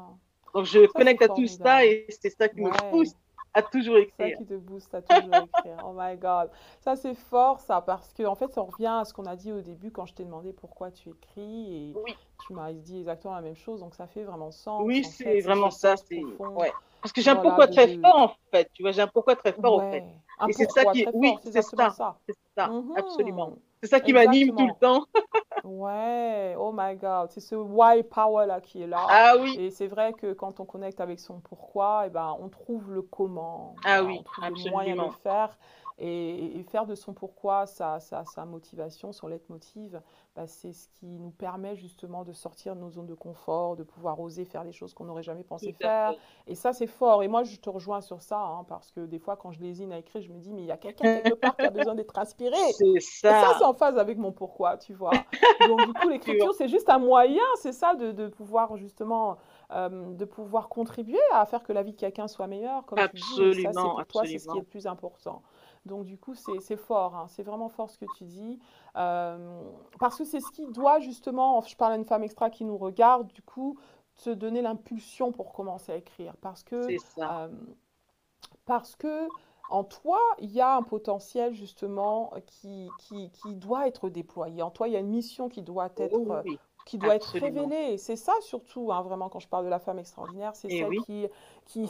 Donc 0.54 0.66
je 0.66 0.82
Ça, 0.88 0.94
connecte 0.94 1.22
à 1.22 1.28
tout 1.30 1.48
ça 1.48 1.86
et 1.86 2.08
c'est 2.22 2.30
ça 2.30 2.48
qui 2.50 2.62
Ouais. 2.62 2.72
me 2.72 2.92
pousse 2.92 3.14
à 3.58 3.62
toujours 3.64 3.96
Ça 3.96 4.02
écrire. 4.02 4.38
qui 4.38 4.46
te 4.46 4.54
booste 4.54 4.94
à 4.94 5.02
toujours 5.02 5.34
écrire. 5.58 5.78
Oh 5.86 5.94
my 5.96 6.16
God. 6.18 6.50
Ça, 6.82 6.96
c'est 6.96 7.16
fort, 7.16 7.60
ça, 7.60 7.82
parce 7.82 8.14
que, 8.14 8.24
en 8.24 8.36
fait, 8.36 8.52
ça 8.54 8.62
revient 8.62 8.86
à 9.00 9.06
ce 9.06 9.14
qu'on 9.14 9.26
a 9.26 9.36
dit 9.36 9.52
au 9.52 9.62
début 9.62 9.92
quand 9.92 10.06
je 10.06 10.14
t'ai 10.14 10.24
demandé 10.24 10.54
pourquoi 10.54 10.92
tu 10.92 11.10
écris 11.10 11.92
et 11.92 11.94
Oui, 11.96 12.16
tu 12.46 12.54
m'as 12.54 12.72
dit 12.74 13.00
exactement 13.00 13.36
la 13.36 13.42
même 13.42 13.56
chose. 13.56 13.80
Donc, 13.80 13.96
ça 13.96 14.08
fait 14.08 14.24
vraiment 14.24 14.52
sens. 14.52 14.84
oui, 14.86 15.04
c'est 15.04 15.42
vraiment 15.42 15.72
ça. 15.72 15.98
C'est 15.98 16.24
ouais. 16.56 16.72
Parce 17.02 17.12
que 17.14 17.22
j'ai 17.22 17.32
un 17.32 17.36
pourquoi 17.36 17.68
de- 17.68 17.74
très 17.74 17.88
fort 18.00 18.16
en 18.18 18.32
fait. 18.52 18.70
Tu 18.74 18.82
vois, 18.84 18.92
j'ai 18.92 19.02
un 19.02 19.08
pourquoi 19.08 19.36
très 19.36 19.54
fort 19.54 19.76
en 19.80 19.92
fait. 19.92 20.00
Ouais. 20.00 20.16
Un 20.40 20.48
Et 20.48 20.54
c'est 20.54 20.70
ça 20.70 20.86
qui, 20.86 21.04
très 21.04 21.12
oui, 21.14 21.36
c'est 21.44 21.62
ça, 21.62 21.90
ça. 21.90 22.20
c'est 22.28 22.36
ça, 22.56 22.68
Mhm. 22.68 22.94
absolument. 22.96 23.54
C'est 23.82 23.90
ça 23.90 24.00
qui 24.00 24.14
m'anime 24.14 24.56
tout 24.56 24.68
le 24.68 24.80
temps. 24.80 25.06
Ouais, 25.64 26.56
oh 26.58 26.72
my 26.74 26.96
God, 26.96 27.30
c'est 27.32 27.42
ce 27.42 27.56
why 27.56 28.02
power 28.04 28.46
là 28.46 28.62
qui 28.62 28.84
est 28.84 28.88
là. 28.88 29.06
Ah 29.10 29.34
oui, 29.38 29.56
Et 29.60 29.70
c'est 29.70 29.88
vrai 29.88 30.14
que 30.14 30.32
quand 30.34 30.60
on 30.60 30.66
connecte 30.66 31.02
avec 31.02 31.20
son 31.20 31.40
pourquoi, 31.42 32.04
eh 32.06 32.10
ben, 32.10 32.36
on 32.40 32.48
trouve 32.48 32.94
le 32.94 33.02
comment, 33.02 33.76
ah 33.84 34.02
oui, 34.04 34.18
on 34.20 34.24
trouve 34.24 34.46
le 34.46 34.70
moyen 34.70 34.96
de 34.96 35.02
le 35.02 35.08
absolument. 35.08 35.12
faire. 35.12 35.58
Et, 36.00 36.60
et 36.60 36.64
faire 36.64 36.86
de 36.86 36.94
son 36.94 37.14
pourquoi 37.14 37.66
sa, 37.66 38.00
sa, 38.00 38.24
sa 38.26 38.46
motivation, 38.46 39.12
son 39.12 39.28
leitmotiv, 39.28 40.00
bah, 40.36 40.46
c'est 40.46 40.72
ce 40.74 40.88
qui 40.90 41.08
nous 41.08 41.32
permet 41.32 41.76
justement 41.76 42.24
de 42.24 42.34
sortir 42.34 42.76
de 42.76 42.82
nos 42.82 42.92
zones 42.92 43.08
de 43.08 43.16
confort, 43.16 43.76
de 43.76 43.82
pouvoir 43.84 44.20
oser 44.20 44.46
faire 44.46 44.64
des 44.64 44.72
choses 44.72 44.94
qu'on 44.94 45.06
n'aurait 45.06 45.24
jamais 45.24 45.44
pensé 45.44 45.74
faire. 45.74 46.14
Et 46.46 46.54
ça, 46.54 46.72
c'est 46.74 46.86
fort. 46.86 47.24
Et 47.24 47.28
moi, 47.28 47.44
je 47.44 47.58
te 47.58 47.70
rejoins 47.70 48.02
sur 48.02 48.22
ça, 48.22 48.40
hein, 48.40 48.64
parce 48.68 48.92
que 48.92 49.06
des 49.08 49.18
fois, 49.18 49.36
quand 49.38 49.52
je 49.52 49.60
lésine 49.60 49.92
à 49.92 49.98
écrire, 49.98 50.22
je 50.22 50.32
me 50.32 50.40
dis, 50.40 50.54
mais 50.54 50.62
il 50.62 50.68
y 50.68 50.72
a 50.72 50.78
quelqu'un 50.78 51.08
quelque 51.08 51.34
part 51.34 51.58
qui 51.58 51.66
a 51.66 51.72
besoin 51.72 51.96
d'être 51.96 52.18
inspiré. 52.20 52.56
C'est 52.78 52.86
Et 52.96 53.00
ça, 53.00 53.42
ça. 53.42 53.56
c'est 53.58 53.66
en 53.66 53.74
phase 53.74 53.98
avec 53.98 54.18
mon 54.20 54.32
pourquoi, 54.32 54.78
tu 54.78 54.94
vois. 54.94 55.12
Donc, 55.68 55.84
du 55.86 55.94
coup, 55.94 56.10
l'écriture, 56.10 56.54
c'est 56.54 56.68
juste 56.68 56.90
un 56.90 57.00
moyen, 57.00 57.42
c'est 57.56 57.72
ça, 57.74 57.96
de, 57.96 58.12
de 58.12 58.28
pouvoir 58.28 58.78
justement, 58.78 59.38
euh, 59.72 60.14
de 60.14 60.26
pouvoir 60.26 60.70
contribuer 60.70 61.20
à 61.34 61.46
faire 61.46 61.64
que 61.64 61.74
la 61.74 61.82
vie 61.84 61.94
de 61.94 61.98
quelqu'un 61.98 62.28
soit 62.28 62.48
meilleure, 62.48 62.86
comme 62.86 63.04
tu 63.04 63.18
dis. 63.18 63.42
Et 63.50 63.56
ça, 63.56 63.74
c'est 63.74 63.88
Absolument, 63.88 63.90
pour 63.90 64.06
toi, 64.08 64.26
c'est 64.26 64.38
ce 64.40 64.48
qui 64.48 64.58
est 64.58 64.62
le 64.62 64.66
plus 64.68 64.86
important. 64.88 65.42
Donc, 65.88 66.06
du 66.06 66.18
coup, 66.18 66.36
c'est 66.36 66.78
fort, 66.78 67.16
hein, 67.16 67.26
c'est 67.30 67.44
vraiment 67.44 67.70
fort 67.70 67.90
ce 67.90 67.98
que 67.98 68.06
tu 68.18 68.26
dis. 68.26 68.60
Euh, 68.96 69.62
parce 70.00 70.18
que 70.18 70.26
c'est 70.26 70.40
ce 70.40 70.52
qui 70.52 70.68
doit 70.68 71.00
justement, 71.00 71.62
je 71.62 71.76
parle 71.76 71.94
à 71.94 71.96
une 71.96 72.06
femme 72.06 72.24
extra 72.24 72.50
qui 72.50 72.66
nous 72.66 72.78
regarde, 72.78 73.28
du 73.34 73.42
coup, 73.42 73.78
te 74.24 74.30
donner 74.30 74.62
l'impulsion 74.62 75.32
pour 75.32 75.54
commencer 75.54 75.92
à 75.92 75.96
écrire. 75.96 76.36
Parce 76.42 76.64
que 76.64 76.88
euh, 77.20 77.48
parce 78.66 78.96
que 78.96 79.28
en 79.70 79.84
toi, 79.84 80.20
il 80.40 80.52
y 80.52 80.62
a 80.62 80.76
un 80.76 80.84
potentiel 80.84 81.54
justement 81.54 82.32
qui, 82.46 82.90
qui, 83.00 83.30
qui 83.32 83.56
doit 83.56 83.88
être 83.88 84.10
déployé. 84.10 84.62
En 84.62 84.72
toi, 84.72 84.88
il 84.88 84.94
y 84.94 84.96
a 84.96 85.00
une 85.00 85.10
mission 85.10 85.50
qui 85.50 85.62
doit 85.62 85.90
être, 85.98 86.14
Oh 86.14 86.32
euh, 86.32 86.42
oui, 86.46 86.58
qui 86.88 86.98
doit 86.98 87.16
être 87.16 87.38
révélée. 87.38 87.94
Et 87.94 87.98
c'est 87.98 88.16
ça 88.16 88.34
surtout, 88.42 88.92
hein, 88.92 89.02
vraiment, 89.02 89.30
quand 89.30 89.40
je 89.40 89.48
parle 89.48 89.66
de 89.66 89.70
la 89.70 89.80
femme 89.80 90.00
extraordinaire, 90.00 90.56
c'est 90.56 90.72
Et 90.72 90.80
celle 90.80 90.88
oui. 90.90 91.04
qui, 91.68 91.88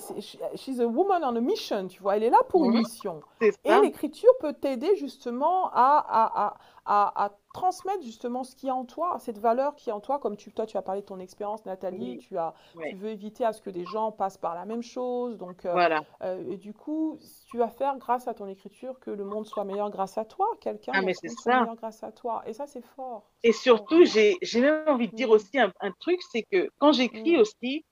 she's 0.56 0.80
a 0.80 0.88
woman 0.88 1.24
on 1.24 1.36
a 1.36 1.40
mission, 1.40 1.88
tu 1.88 2.02
vois, 2.02 2.18
elle 2.18 2.24
est 2.24 2.30
là 2.30 2.40
pour 2.50 2.66
une 2.66 2.80
mission. 2.80 3.22
Et 3.40 3.52
l'écriture 3.82 4.32
peut 4.40 4.54
t'aider 4.54 4.96
justement 4.96 5.70
à, 5.72 6.04
à, 6.08 6.58
à, 6.86 7.26
à 7.26 7.30
transmettre 7.58 8.04
justement 8.04 8.44
ce 8.44 8.56
qui 8.56 8.68
est 8.68 8.72
en 8.72 8.86
toi, 8.86 9.18
cette 9.20 9.40
valeur 9.40 9.76
qui 9.76 9.90
est 9.90 9.94
en 9.94 10.00
toi, 10.00 10.20
comme 10.20 10.38
tu, 10.38 10.52
toi, 10.54 10.66
tu 10.68 10.78
as 10.78 10.82
parlé 10.84 11.02
de 11.02 11.06
ton 11.08 11.20
expérience, 11.20 11.66
Nathalie, 11.66 12.16
Oui. 12.16 12.20
tu, 12.20 12.38
as, 12.38 12.54
Ouais. 12.76 12.92
tu 12.92 12.96
veux 12.96 13.10
éviter 13.10 13.44
à 13.46 13.54
ce 13.54 13.62
que 13.62 13.70
des 13.72 13.86
gens 13.86 14.12
passent 14.12 14.38
par 14.38 14.56
la 14.56 14.66
même 14.66 14.84
chose. 14.84 15.38
Donc, 15.38 15.66
euh, 15.66 15.74
Voilà. 15.74 16.06
euh, 16.24 16.44
et 16.52 16.58
du 16.58 16.74
coup, 16.74 17.20
tu 17.48 17.58
vas 17.58 17.70
faire 17.70 17.98
grâce 17.98 18.28
à 18.28 18.34
ton 18.36 18.48
écriture 18.48 19.00
que 19.00 19.10
le 19.12 19.26
monde 19.26 19.46
soit 19.46 19.64
meilleur 19.64 19.90
grâce 19.90 20.18
à 20.18 20.26
toi, 20.26 20.48
quelqu'un 20.62 20.94
Ah, 20.94 21.02
soit 21.26 21.54
meilleur 21.54 21.76
grâce 21.76 22.04
à 22.04 22.12
toi. 22.12 22.44
Et 22.46 22.54
ça, 22.54 22.68
c'est 22.68 22.82
fort. 22.82 23.32
Et 23.44 23.52
surtout, 23.54 24.04
j'ai 24.06 24.38
même 24.56 24.84
envie 24.88 25.08
de 25.08 25.14
dire 25.16 25.30
Mm. 25.30 25.32
aussi 25.32 25.58
un, 25.60 25.72
un 25.80 25.92
truc, 26.00 26.20
c'est 26.32 26.44
que 26.52 26.70
quand 26.80 26.92
j'écris 26.94 27.38
Mm. 27.38 27.42
aussi, 27.42 27.86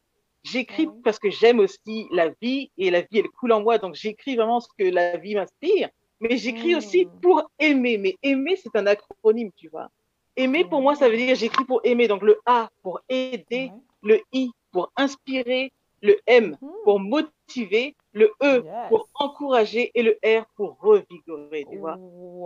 j'écris 0.43 0.87
Ouais. 0.87 0.93
parce 1.03 1.19
que 1.19 1.29
j'aime 1.29 1.59
aussi 1.59 2.07
la 2.11 2.29
vie 2.41 2.71
et 2.77 2.91
la 2.91 3.01
vie, 3.01 3.19
elle 3.19 3.29
coule 3.29 3.53
en 3.53 3.61
moi. 3.61 3.77
Donc, 3.77 3.95
j'écris 3.95 4.35
vraiment 4.35 4.59
ce 4.59 4.67
que 4.77 4.83
la 4.85 5.17
vie 5.17 5.35
m'inspire. 5.35 5.89
Mais 6.29 6.37
j'écris 6.37 6.75
aussi 6.75 7.05
Mm. 7.05 7.19
pour 7.21 7.49
aimer. 7.59 7.97
Mais 7.97 8.15
aimer, 8.23 8.55
c'est 8.55 8.75
un 8.75 8.87
acronyme, 8.87 9.51
tu 9.55 9.69
vois. 9.69 9.89
Aimer, 10.35 10.65
pour 10.65 10.81
moi, 10.81 10.95
ça 10.95 11.07
veut 11.09 11.17
dire 11.17 11.35
j'écris 11.35 11.65
pour 11.65 11.81
aimer. 11.83 12.07
Donc, 12.07 12.21
le 12.21 12.39
A 12.45 12.69
pour 12.81 12.99
aider, 13.09 13.71
le 14.03 14.19
I 14.33 14.49
pour 14.71 14.91
inspirer, 14.97 15.71
le 16.01 16.17
M 16.27 16.57
Mhm. 16.61 16.69
pour 16.83 16.99
motiver, 16.99 17.95
le 18.15 18.31
E 18.41 18.63
Yes. 18.63 18.89
pour 18.89 19.09
encourager 19.15 19.91
et 19.93 20.01
le 20.01 20.17
R 20.25 20.45
pour 20.55 20.77
revigorer, 20.79 21.65
tu 21.69 21.77
vois. 21.77 21.97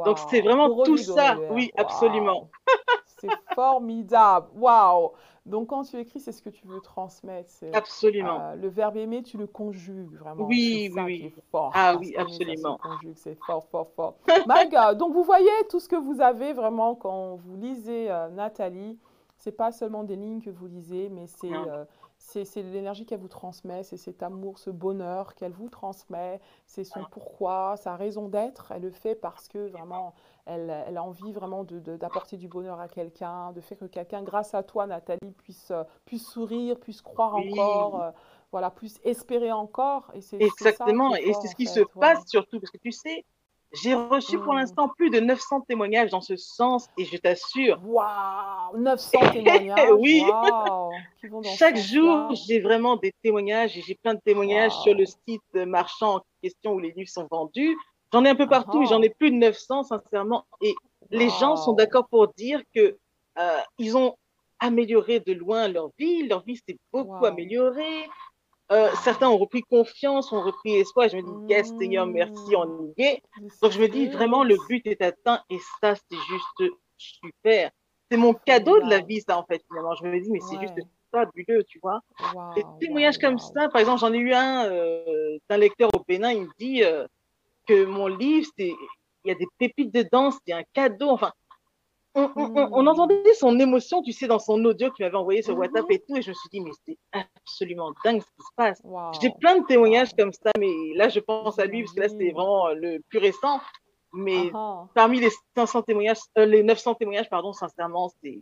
Donc, 0.03 0.17
c'est 0.30 0.41
vraiment 0.41 0.67
Pour 0.67 0.84
tout 0.84 0.97
ça. 0.97 1.38
Oui, 1.51 1.72
absolument. 1.78 2.49
C'est 3.22 3.30
formidable. 3.53 4.47
Waouh. 4.55 5.11
Donc, 5.45 5.67
quand 5.67 5.84
tu 5.84 5.97
écris, 5.97 6.22
c'est 6.22 6.32
ce 6.32 6.41
que 6.41 6.49
tu 6.49 6.65
veux 6.67 6.80
transmettre. 6.80 7.49
Absolument. 7.74 8.39
euh, 8.39 8.55
le 8.55 8.70
verbe 8.70 8.95
aimer, 8.95 9.24
tu 9.24 9.38
le 9.38 9.45
conjugues 9.45 10.15
vraiment. 10.15 10.45
Oui, 10.45 10.89
ça 10.95 11.03
oui, 11.03 11.20
qui 11.20 11.26
est 11.26 11.34
fort. 11.51 11.72
Ah 11.76 11.95
oui, 11.99 12.15
absolument. 12.15 12.80
c'est 13.15 13.38
fort, 13.45 13.65
fort, 13.70 13.89
fort. 13.93 14.15
Donc, 14.95 15.13
vous 15.13 15.24
voyez 15.24 15.49
tout 15.70 15.82
ce 15.82 15.89
que 15.89 15.97
vous 15.97 16.22
avez 16.22 16.53
vraiment 16.53 16.95
quand 16.95 17.36
vous 17.36 17.57
lisez 17.57 18.09
euh, 18.09 18.30
Nathalie. 18.30 18.97
C'est 19.36 19.51
pas 19.51 19.72
seulement 19.74 20.03
des 20.03 20.15
lignes 20.15 20.41
que 20.41 20.49
vous 20.49 20.67
lisez, 20.67 21.09
mais 21.09 21.28
c'est 21.28 21.51
euh, 21.51 21.84
c'est 22.20 22.61
l'énergie 22.61 23.05
qu'elle 23.05 23.20
vous 23.20 23.28
transmet, 23.28 23.84
c'est 23.84 23.97
cet 23.97 24.22
amour, 24.22 24.59
ce 24.59 24.70
bonheur 24.70 25.34
qu'elle 25.36 25.53
vous 25.53 25.70
transmet, 25.70 26.39
c'est 26.65 26.84
son 26.84 27.03
pourquoi, 27.05 27.76
sa 27.78 27.95
raison 27.95 28.28
d'être. 28.28 28.72
Elle 28.72 28.84
le 28.84 28.91
fait 28.91 29.15
parce 29.15 29.47
que 29.47 29.70
vraiment, 29.70 30.13
elle, 30.45 30.70
elle 30.88 30.97
a 30.97 31.03
envie 31.03 31.32
vraiment 31.32 31.63
d'apporter 31.63 32.38
du 32.38 32.47
bonheur 32.47 32.80
à 32.80 32.88
quelqu'un, 32.88 33.51
de 33.53 33.61
faire 33.61 33.78
que 33.78 33.86
quelqu'un, 33.86 34.22
grâce 34.22 34.53
à 34.53 34.63
toi, 34.63 34.86
Nathalie, 34.86 35.32
puisse, 35.38 35.72
euh, 35.72 35.84
puisse 36.05 36.28
sourire, 36.28 36.80
puisse 36.80 37.01
croire 37.01 37.36
Oui. 37.36 37.51
encore, 37.51 38.01
euh, 38.01 38.11
voilà, 38.51 38.70
puisse 38.70 38.99
espérer 39.03 39.51
encore. 39.51 40.11
Et 40.13 40.22
ça 40.22 40.38
Exactement, 40.39 41.15
et 41.15 41.34
c'est 41.34 41.47
ce 41.47 41.55
qui 41.55 41.67
se 41.67 41.80
ouais. 41.80 41.86
passe 41.99 42.28
surtout, 42.28 42.59
parce 42.59 42.72
que 42.72 42.78
tu 42.78 42.91
sais, 42.91 43.26
j'ai 43.72 43.93
reçu 43.93 44.38
pour 44.39 44.53
Mm. 44.53 44.57
l'instant 44.57 44.89
plus 44.89 45.09
de 45.09 45.20
900 45.20 45.61
témoignages 45.61 46.09
dans 46.11 46.22
ce 46.22 46.36
sens, 46.36 46.88
et 46.97 47.05
je 47.05 47.17
t'assure, 47.17 47.80
Waouh, 47.84 48.78
900 48.78 49.20
témoignages, 49.32 49.91
oui, 49.99 50.24
chaque 51.57 51.78
jour, 51.78 52.32
j'ai 52.47 52.59
vraiment 52.59 52.95
des 52.95 53.13
témoignages, 53.24 53.78
et 53.78 53.82
j'ai 53.82 53.95
plein 53.95 54.13
de 54.15 54.20
témoignages 54.26 54.74
sur 54.80 54.93
le 54.93 55.05
site 55.05 55.53
marchand 55.53 56.15
en 56.17 56.22
question 56.41 56.74
où 56.74 56.80
les 56.80 56.91
livres 56.91 57.09
sont 57.09 57.28
vendus. 57.30 57.78
J'en 58.11 58.26
ai 58.26 58.30
un 58.30 58.36
peu 58.36 58.47
partout, 58.47 58.82
et 58.82 58.86
j'en 58.88 59.01
Ah 59.01 59.05
ai 59.05 59.09
plus 59.09 59.32
de 59.32 59.36
900, 59.36 59.84
sincèrement, 59.84 60.45
et 60.61 60.74
les 61.11 61.30
gens 61.30 61.55
sont 61.55 61.74
d'accord 61.74 62.07
pour 62.09 62.28
dire 62.34 62.61
que 62.74 62.97
euh, 63.38 63.57
ils 63.78 63.95
ont 63.95 64.15
amélioré 64.59 65.20
de 65.20 65.32
loin 65.34 65.67
leur 65.67 65.89
vie, 65.97 66.28
leur 66.28 66.43
vie 66.43 66.57
s'est 66.57 66.78
beaucoup 66.91 67.26
améliorée. 67.26 68.09
Euh, 68.72 68.91
certains 69.03 69.30
ont 69.30 69.38
repris 69.38 69.63
confiance, 69.63 70.32
ont 70.32 70.41
repris 70.41 70.76
espoir. 70.76 71.09
Je 71.09 71.17
me 71.17 71.22
dis, 71.24 71.53
yes, 71.53 71.74
Seigneur, 71.80 72.05
merci, 72.05 72.51
Mm. 72.51 72.55
on 72.55 72.93
y 72.97 73.03
est. 73.03 73.22
Donc, 73.61 73.72
je 73.72 73.82
me 73.82 73.88
dis, 73.88 74.07
vraiment, 74.07 74.43
le 74.43 74.57
but 74.67 74.86
est 74.86 75.01
atteint 75.01 75.41
et 75.49 75.57
ça, 75.82 75.95
c'est 75.95 76.17
juste 76.30 76.74
super. 76.97 77.72
C'est 78.11 78.17
mon 78.17 78.34
cadeau 78.34 78.80
de 78.80 78.89
la 78.89 78.99
vie, 78.99 79.22
ça, 79.22 79.38
en 79.38 79.43
fait, 79.45 79.63
finalement. 79.67 79.95
Je 79.95 80.03
me 80.05 80.20
dis, 80.20 80.30
mais 80.32 80.39
c'est 80.39 80.59
juste 80.59 80.76
fabuleux, 81.11 81.63
tu 81.63 81.80
vois. 81.82 82.01
Des 82.55 82.63
témoignages 82.80 83.17
comme 83.17 83.39
ça, 83.39 83.70
par 83.70 83.82
exemple, 83.82 83.99
j'en 84.01 84.13
ai 84.13 84.17
eu 84.17 84.34
un 84.34 84.65
euh, 84.65 85.38
d'un 85.49 85.57
lecteur 85.57 85.89
au 85.95 86.03
Bénin, 86.07 86.32
il 86.32 86.43
me 86.43 86.49
dit 86.59 86.84
euh, 86.84 87.07
que 87.67 87.86
mon 87.86 88.05
livre, 88.07 88.47
c'est, 88.57 88.70
il 89.26 89.28
y 89.28 89.32
a 89.32 89.36
des 89.36 89.47
pépites 89.57 89.91
dedans, 89.93 90.30
c'est 90.32 90.53
un 90.53 90.63
cadeau. 90.74 91.09
Enfin, 91.09 91.32
on, 92.16 92.30
on, 92.36 92.49
on- 92.55 92.70
on 92.74 92.84
Hmm. 92.84 92.88
entendait 92.88 93.34
son 93.36 93.60
émotion, 93.60 94.01
tu 94.01 94.12
sais, 94.12 94.28
dans 94.28 94.39
son 94.39 94.64
audio 94.66 94.91
qu'il 94.91 95.05
m'avait 95.05 95.18
envoyé 95.18 95.41
sur 95.41 95.53
Mhm. 95.53 95.60
WhatsApp 95.60 95.86
et 95.89 95.99
tout, 95.99 96.16
et 96.18 96.22
je 96.22 96.30
me 96.30 96.34
suis 96.36 96.49
dit, 96.51 96.62
mais 96.62 96.72
c'est 96.88 96.97
absolument 97.12 97.91
dingue 98.03 98.22
ce 98.22 98.26
qui 98.28 98.41
se 98.41 98.53
passe. 98.55 98.82
J'ai 99.22 99.32
plein 99.39 99.60
de 99.60 99.66
témoignages 99.66 100.14
comme 100.18 100.34
ça, 100.34 100.51
mais 100.57 100.74
là, 100.95 101.10
je 101.10 101.20
pense 101.20 101.60
à 101.60 101.66
lui, 101.66 101.84
parce 101.84 101.93
que 101.93 102.01
là, 102.01 102.10
c'est 102.10 102.32
vraiment 102.32 102.68
euh, 102.68 102.74
le 102.76 102.99
plus 103.10 103.20
récent. 103.20 103.60
Mais 104.14 104.51
Ah 104.53 104.57
ah. 104.57 104.88
parmi 104.95 105.20
les 105.20 105.30
500 105.55 105.84
témoignages, 105.84 106.18
euh, 106.38 106.45
les 106.45 106.64
900 106.64 106.95
témoignages, 106.95 107.30
pardon, 107.30 107.53
sincèrement, 107.53 108.10
c'est 108.24 108.39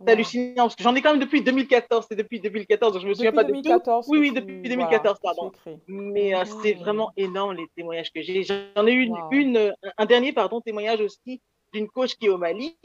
Waouh. 0.00 0.10
hallucinant, 0.10 0.64
parce 0.64 0.76
que 0.76 0.82
j'en 0.82 0.94
ai 0.94 1.02
quand 1.02 1.12
même 1.12 1.20
depuis 1.20 1.42
2014, 1.42 2.06
c'est 2.08 2.16
depuis 2.16 2.40
2014, 2.40 2.92
donc 2.94 3.02
je 3.02 3.08
me 3.08 3.14
souviens 3.14 3.30
Depuis 3.30 3.36
pas 3.36 3.44
de 3.44 3.48
tout. 3.48 3.62
2014 3.62 4.06
Oui, 4.08 4.18
que 4.18 4.22
oui, 4.22 4.28
tu, 4.28 4.34
depuis 4.34 4.54
voilà, 4.62 4.68
2014, 4.76 5.14
que 5.14 5.20
tu 5.20 5.22
pardon. 5.24 5.52
Mais 5.88 6.34
euh, 6.34 6.44
c'est 6.44 6.72
Mhm. 6.74 6.80
vraiment 6.80 7.12
énorme 7.16 7.54
les 7.56 7.66
témoignages 7.76 8.12
que 8.12 8.20
j'ai. 8.22 8.42
J'en 8.42 8.86
ai 8.86 8.92
eu 8.92 9.10
une, 9.32 9.74
un 9.98 10.06
dernier 10.06 10.32
pardon, 10.32 10.60
témoignage 10.60 11.00
aussi 11.00 11.40
d'une 11.72 11.88
coach 11.88 12.14
qui 12.16 12.26
est 12.26 12.30
au 12.30 12.38
Mali. 12.38 12.76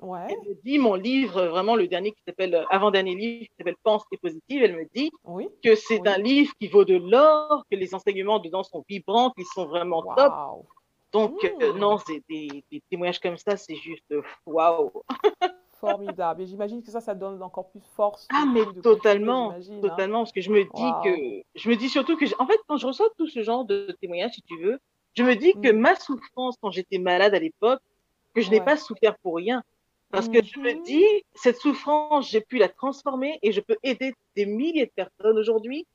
Ouais, 0.00 0.26
Elle 0.30 0.48
me 0.48 0.54
dit, 0.62 0.78
mon 0.78 0.94
livre, 0.94 1.46
vraiment 1.46 1.74
le 1.74 1.88
dernier 1.88 2.12
qui 2.12 2.22
s'appelle, 2.26 2.54
euh, 2.54 2.64
avant-dernier 2.70 3.16
livre, 3.16 3.46
qui 3.46 3.54
s'appelle 3.58 3.74
Pense 3.82 4.04
et 4.12 4.16
positive, 4.18 4.62
elle 4.62 4.76
me 4.76 4.84
dit 4.94 5.10
oui, 5.24 5.48
que 5.64 5.74
c'est 5.74 6.00
oui. 6.00 6.08
un 6.08 6.18
livre 6.18 6.52
qui 6.60 6.68
vaut 6.68 6.84
de 6.84 6.94
l'or, 6.96 7.64
que 7.68 7.76
les 7.76 7.94
enseignements 7.96 8.38
dedans 8.38 8.62
sont 8.62 8.84
vibrants, 8.88 9.30
qu'ils 9.32 9.46
sont 9.46 9.66
vraiment 9.66 10.02
top. 10.16 10.32
Donc, 11.12 11.42
euh, 11.44 11.72
Hmm. 11.72 11.78
non, 11.78 11.98
c'est 11.98 12.22
des, 12.28 12.62
des 12.70 12.80
témoignages 12.90 13.18
comme 13.18 13.38
ça, 13.38 13.56
c'est 13.56 13.74
juste 13.74 14.14
waouh. 14.46 14.92
Formidable. 15.80 16.42
Et 16.42 16.46
j'imagine 16.46 16.82
que 16.82 16.90
ça, 16.90 17.00
ça 17.00 17.14
donne 17.14 17.40
encore 17.42 17.70
plus 17.70 17.80
force 17.80 18.28
Ah, 18.32 18.44
mais 18.52 18.64
totalement, 18.82 19.52
hein. 19.52 19.80
totalement, 19.80 20.18
parce 20.18 20.32
que 20.32 20.40
je 20.40 20.50
me 20.50 20.62
dis 20.62 20.92
que, 21.04 21.42
je 21.58 21.68
me 21.70 21.76
dis 21.76 21.88
surtout 21.88 22.16
que, 22.16 22.24
en 22.40 22.46
fait, 22.46 22.58
quand 22.68 22.76
je 22.76 22.86
reçois 22.86 23.08
tout 23.16 23.26
ce 23.28 23.42
genre 23.42 23.64
de 23.64 23.96
témoignages, 24.00 24.32
si 24.32 24.42
tu 24.42 24.60
veux, 24.60 24.78
je 25.14 25.22
me 25.22 25.34
dis 25.34 25.54
que 25.54 25.72
Mm. 25.72 25.78
ma 25.78 25.94
souffrance 25.96 26.56
quand 26.60 26.70
j'étais 26.70 26.98
malade 26.98 27.34
à 27.34 27.38
l'époque, 27.38 27.80
que 28.40 28.46
je 28.46 28.50
n'ai 28.50 28.58
Ouais. 28.58 28.64
pas 28.64 28.76
souffert 28.76 29.16
pour 29.18 29.36
rien. 29.36 29.62
Parce 30.10 30.28
que 30.28 30.38
je 30.42 30.58
me 30.60 30.72
Mhm. 30.72 30.82
dis, 30.84 31.04
cette 31.34 31.58
souffrance, 31.58 32.30
j'ai 32.30 32.40
pu 32.40 32.56
la 32.58 32.68
transformer 32.68 33.38
et 33.42 33.52
je 33.52 33.60
peux 33.60 33.76
aider 33.82 34.14
des 34.36 34.46
milliers 34.46 34.86
de 34.86 34.92
personnes 34.94 35.38
aujourd'hui 35.38 35.86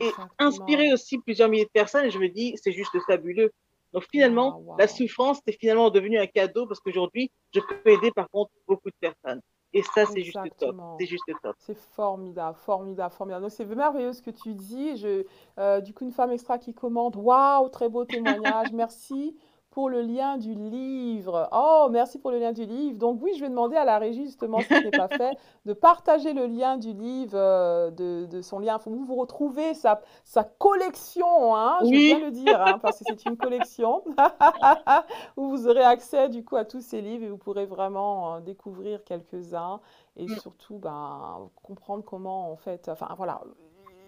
et 0.00 0.12
inspirer 0.38 0.92
aussi 0.92 1.18
plusieurs 1.18 1.48
milliers 1.48 1.64
de 1.64 1.70
personnes. 1.70 2.04
Et 2.04 2.10
je 2.10 2.18
me 2.18 2.28
dis, 2.28 2.54
c'est 2.62 2.72
juste 2.72 2.96
fabuleux. 3.06 3.50
Donc 3.92 4.04
finalement, 4.10 4.62
la 4.78 4.86
souffrance, 4.86 5.40
c'est 5.46 5.58
finalement 5.58 5.90
devenu 5.90 6.18
un 6.18 6.26
cadeau 6.26 6.66
parce 6.66 6.78
qu'aujourd'hui, 6.80 7.30
je 7.54 7.60
peux 7.60 7.90
aider 7.90 8.10
par 8.12 8.28
contre 8.30 8.50
beaucoup 8.68 8.90
de 8.90 8.96
personnes. 9.00 9.40
Et 9.74 9.82
ça, 9.82 10.06
c'est 10.06 10.22
juste 10.22 10.38
top. 10.58 10.76
C'est 10.98 11.06
juste 11.06 11.24
top. 11.42 11.56
C'est 11.58 11.76
formidable, 11.76 12.56
formidable, 12.56 13.12
formidable. 13.12 13.42
Donc, 13.42 13.50
c'est 13.52 13.64
merveilleux 13.66 14.12
ce 14.12 14.22
que 14.22 14.30
tu 14.30 14.54
dis. 14.54 14.96
Je, 14.96 15.24
euh, 15.58 15.80
du 15.80 15.92
coup, 15.92 16.04
une 16.04 16.12
femme 16.12 16.30
extra 16.30 16.58
qui 16.58 16.72
commente 16.72 17.16
Waouh, 17.16 17.68
très 17.68 17.88
beau 17.88 18.04
témoignage. 18.04 18.72
Merci 18.72 19.36
pour 19.78 19.90
le 19.90 20.02
lien 20.02 20.38
du 20.38 20.54
livre. 20.54 21.48
Oh, 21.52 21.86
merci 21.88 22.18
pour 22.18 22.32
le 22.32 22.40
lien 22.40 22.50
du 22.50 22.64
livre. 22.64 22.98
Donc, 22.98 23.20
oui, 23.22 23.30
je 23.36 23.42
vais 23.42 23.48
demander 23.48 23.76
à 23.76 23.84
la 23.84 24.00
régie, 24.00 24.24
justement, 24.24 24.64
si 24.64 24.74
ce 24.74 24.84
n'est 24.88 24.92
pas 24.92 25.06
fait, 25.06 25.38
de 25.66 25.72
partager 25.72 26.32
le 26.32 26.46
lien 26.46 26.78
du 26.78 26.92
livre, 26.94 27.36
euh, 27.38 27.92
de, 27.92 28.26
de 28.26 28.42
son 28.42 28.58
lien. 28.58 28.78
Vous 28.84 29.04
vous 29.04 29.14
retrouvez 29.14 29.74
sa, 29.74 30.00
sa 30.24 30.42
collection, 30.42 31.54
hein, 31.54 31.78
je 31.84 31.94
Oui. 31.94 32.00
bien 32.00 32.18
le 32.18 32.32
dire, 32.32 32.60
hein, 32.60 32.80
parce 32.82 32.98
que 32.98 33.04
c'est 33.04 33.24
une 33.24 33.36
collection 33.36 34.02
où 35.36 35.48
vous 35.48 35.68
aurez 35.68 35.84
accès, 35.84 36.28
du 36.28 36.44
coup, 36.44 36.56
à 36.56 36.64
tous 36.64 36.80
ces 36.80 37.00
livres 37.00 37.22
et 37.22 37.28
vous 37.28 37.38
pourrez 37.38 37.66
vraiment 37.66 38.34
euh, 38.34 38.40
découvrir 38.40 39.04
quelques-uns 39.04 39.78
et 40.16 40.26
Mm. 40.26 40.38
surtout 40.38 40.78
ben, 40.78 41.48
comprendre 41.62 42.02
comment 42.04 42.50
en 42.50 42.56
fait, 42.56 42.88
enfin 42.88 43.14
voilà, 43.16 43.40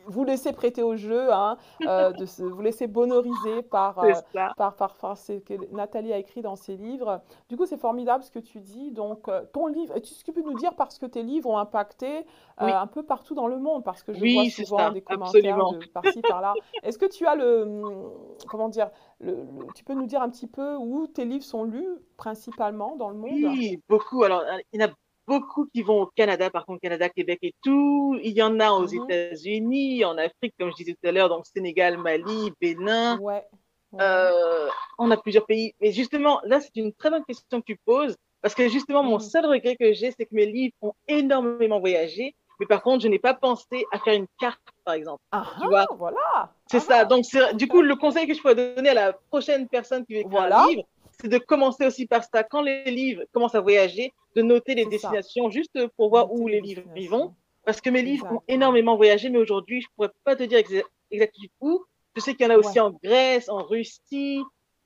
vous 0.07 0.25
laisser 0.25 0.53
prêter 0.53 0.83
au 0.83 0.97
jeu, 0.97 1.33
hein, 1.33 1.57
euh, 1.87 2.13
de 2.13 2.27
se, 2.27 2.43
vous 2.43 2.61
laisser 2.63 2.87
bonhoriser 2.87 3.63
par, 3.63 3.99
euh, 3.99 4.21
par, 4.57 4.77
par, 4.77 4.97
par 4.97 5.17
ce 5.19 5.35
que 5.35 5.55
Nathalie 5.73 6.13
a 6.13 6.19
écrit 6.19 6.43
dans 6.43 6.57
ses 6.57 6.77
livres. 6.77 7.23
Du 7.49 7.57
coup, 7.57 7.67
c'est 7.67 7.77
formidable 7.79 8.23
ce 8.25 8.31
que 8.31 8.39
tu 8.39 8.61
dis. 8.61 8.91
Donc, 8.93 9.29
euh, 9.29 9.45
ton 9.53 9.67
livre, 9.67 9.97
est-ce 9.97 10.21
que 10.21 10.25
tu 10.25 10.33
peux 10.33 10.43
nous 10.43 10.55
dire 10.55 10.75
parce 10.77 10.99
que 10.99 11.07
tes 11.07 11.23
livres 11.23 11.49
ont 11.51 11.59
impacté 11.59 12.19
euh, 12.61 12.75
un 12.77 12.87
peu 12.87 13.03
partout 13.03 13.35
dans 13.35 13.47
le 13.47 13.59
monde? 13.59 13.85
Parce 13.85 14.03
que 14.03 14.13
je 14.13 14.25
Oui, 14.25 14.27
vois 14.27 14.45
souvent 14.47 14.91
ça, 14.91 14.91
des 14.91 15.03
commentaires 15.03 15.65
absolument. 15.65 15.65
de 15.65 15.83
par-ci, 15.85 16.23
par-là. 16.23 16.59
Est-ce 16.83 16.99
que 16.99 17.07
tu 17.07 17.27
as 17.27 17.35
le, 17.35 17.63
hum, 17.63 18.13
comment 18.49 18.69
dire, 18.69 18.91
le, 19.21 19.33
le- 19.33 19.73
tu 19.73 19.85
peux 19.85 19.95
nous 19.95 20.07
dire 20.07 20.23
un 20.23 20.31
petit 20.31 20.47
peu 20.47 20.77
où 20.77 21.07
tes 21.07 21.25
livres 21.25 21.45
sont 21.45 21.65
lus 21.65 21.89
principalement 22.17 22.97
dans 22.97 23.09
le 23.11 23.17
monde? 23.17 23.59
Oui, 23.59 23.81
beaucoup. 23.89 24.25
Alors, 24.25 24.45
il 24.73 24.81
y 24.81 24.85
en 24.85 24.89
a 24.89 24.95
beaucoup 25.31 25.67
qui 25.73 25.83
vont 25.83 26.03
au 26.03 26.07
Canada, 26.07 26.51
par 26.51 26.67
contre, 26.67 26.81
Canada, 26.81 27.09
Québec 27.09 27.39
et 27.43 27.55
tout. 27.63 28.19
Il 28.23 28.33
y 28.33 28.43
en 28.43 28.59
a 28.59 28.71
aux 28.73 28.89
Mhm. 28.89 29.05
États-Unis, 29.05 30.05
en 30.05 30.19
Afrique, 30.19 30.55
comme 30.59 30.71
je 30.73 30.77
disais 30.77 30.97
tout 31.01 31.09
à 31.09 31.13
l'heure, 31.13 31.29
donc 31.29 31.47
Sénégal, 31.47 31.97
Mali, 31.99 32.53
Bénin. 32.61 33.17
Ouais. 33.21 33.45
ouais. 33.93 34.03
Euh, 34.03 34.69
on 34.99 35.09
a 35.13 35.17
plusieurs 35.17 35.47
pays. 35.47 35.73
Mais 35.81 35.93
justement, 35.93 36.41
là, 36.45 36.61
c'est 36.61 36.75
une 36.77 36.93
très 36.93 37.11
bonne 37.11 37.25
question 37.25 37.61
que 37.61 37.67
tu 37.67 37.79
poses, 37.87 38.17
parce 38.43 38.55
que 38.57 38.69
justement, 38.69 39.03
mon 39.05 39.19
Mhm. 39.19 39.21
seul 39.35 39.47
regret 39.47 39.77
que 39.77 39.93
j'ai, 39.93 40.11
c'est 40.11 40.25
que 40.27 40.35
mes 40.35 40.47
livres 40.47 40.75
ont 40.83 40.95
énormément 41.07 41.79
voyagé, 41.79 42.35
mais 42.59 42.67
par 42.67 42.83
contre, 42.83 43.03
je 43.05 43.09
n'ai 43.09 43.21
pas 43.21 43.35
pensé 43.35 43.85
à 43.93 43.99
faire 44.01 44.15
une 44.15 44.27
carte, 44.41 44.61
par 44.85 44.95
exemple. 44.95 45.23
Ah, 45.31 45.47
tu 45.61 45.69
vois? 45.69 45.87
ah, 45.89 45.95
voilà. 45.97 46.53
C'est 46.67 46.79
Ah, 46.79 46.81
ça. 46.81 47.05
Donc, 47.05 47.25
du 47.55 47.69
coup, 47.69 47.83
le 47.83 47.95
conseil 47.95 48.27
que 48.27 48.35
je 48.35 48.41
pourrais 48.41 48.57
donner 48.75 48.91
à 48.91 48.95
la 48.95 49.13
prochaine 49.13 49.69
personne 49.69 50.05
qui 50.05 50.15
veut 50.15 50.21
écrire 50.21 50.39
Voilà. 50.41 50.65
un 50.65 50.69
livre, 50.69 50.83
c'est 51.21 51.29
de 51.29 51.39
commencer 51.39 51.87
aussi 51.87 52.07
par 52.07 52.25
ça. 52.25 52.43
Quand 52.43 52.63
les 52.63 52.85
livres 52.91 53.23
commencent 53.33 53.55
à 53.55 53.61
voyager, 53.61 54.13
de 54.37 54.43
noter 54.43 54.75
les 54.75 54.85
ça. 54.85 54.91
destinations 54.91 55.51
juste 55.51 55.87
pour 55.97 56.11
voir 56.11 56.33
où 56.33 56.47
les 56.49 56.61
livres 56.61 56.83
vont. 57.09 57.35
Parce 57.65 57.81
que 57.81 57.91
mes 57.91 58.03
livres 58.03 58.27
ont 58.33 58.43
énormément 58.49 58.97
voyagé, 58.97 59.29
mais 59.29 59.39
aujourd'hui, 59.39 59.83
je 59.83 59.87
pourrais 59.95 60.11
pas 60.25 60.35
te 60.35 60.43
dire 60.45 60.59
exa- 60.59 60.83
exactement 61.11 61.49
où. 61.61 61.85
Je 62.17 62.21
sais 62.23 62.35
qu'il 62.35 62.47
y 62.47 62.51
en 62.51 62.55
a 62.55 62.59
aussi 62.59 62.81
Ouais. 62.81 62.81
en 62.81 62.91
Grèce, 63.03 63.49
en 63.49 63.63
Russie. 63.63 64.43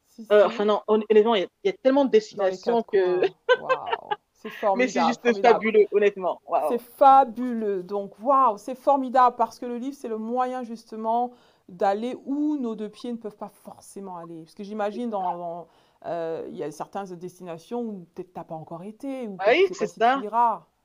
Si, 0.09 0.27
Euh, 0.31 0.47
enfin 0.47 0.65
non, 0.65 0.81
hon- 0.89 1.03
honnêtement, 1.11 1.35
il 1.35 1.43
y, 1.43 1.45
a- 1.45 1.49
il 1.65 1.71
y 1.71 1.71
a 1.71 1.77
tellement 1.83 2.05
de 2.05 2.11
destinations 2.11 2.83
que... 2.83 3.21
Waouh. 3.61 4.11
C'est 4.35 4.51
Mais 4.77 4.89
c'est 4.89 5.01
juste 5.07 5.23
formidable. 5.23 5.55
fabuleux, 5.55 5.87
honnêtement. 5.93 6.39
C'est 6.69 6.79
fabuleux. 6.81 7.83
Donc, 7.83 8.13
waouh, 8.23 8.59
c'est 8.59 8.75
formidable 8.75 9.37
parce 9.37 9.59
que 9.59 9.65
le 9.65 9.79
livre, 9.79 9.97
c'est 9.99 10.09
le 10.09 10.19
moyen 10.19 10.63
justement 10.65 11.33
d'aller 11.67 12.15
où 12.27 12.59
nos 12.59 12.75
deux 12.75 12.91
pieds 12.91 13.11
ne 13.13 13.17
peuvent 13.17 13.37
pas 13.39 13.49
forcément 13.49 14.19
aller. 14.19 14.43
Parce 14.43 14.55
que 14.55 14.63
j'imagine 14.63 15.09
dans, 15.09 15.23
dans, 15.39 15.67
euh, 16.07 16.47
il 16.51 16.57
y 16.57 16.63
a 16.63 16.71
certaines 16.71 17.07
destinations 17.17 17.81
où 17.81 18.07
peut-être 18.15 18.33
t'as 18.33 18.45
pas 18.45 18.55
encore 18.55 18.83
été 18.83 19.27
ou 19.27 19.37
Ah 19.41 19.51
oui, 19.51 19.67
c'est 19.73 19.87
ça. 19.87 20.21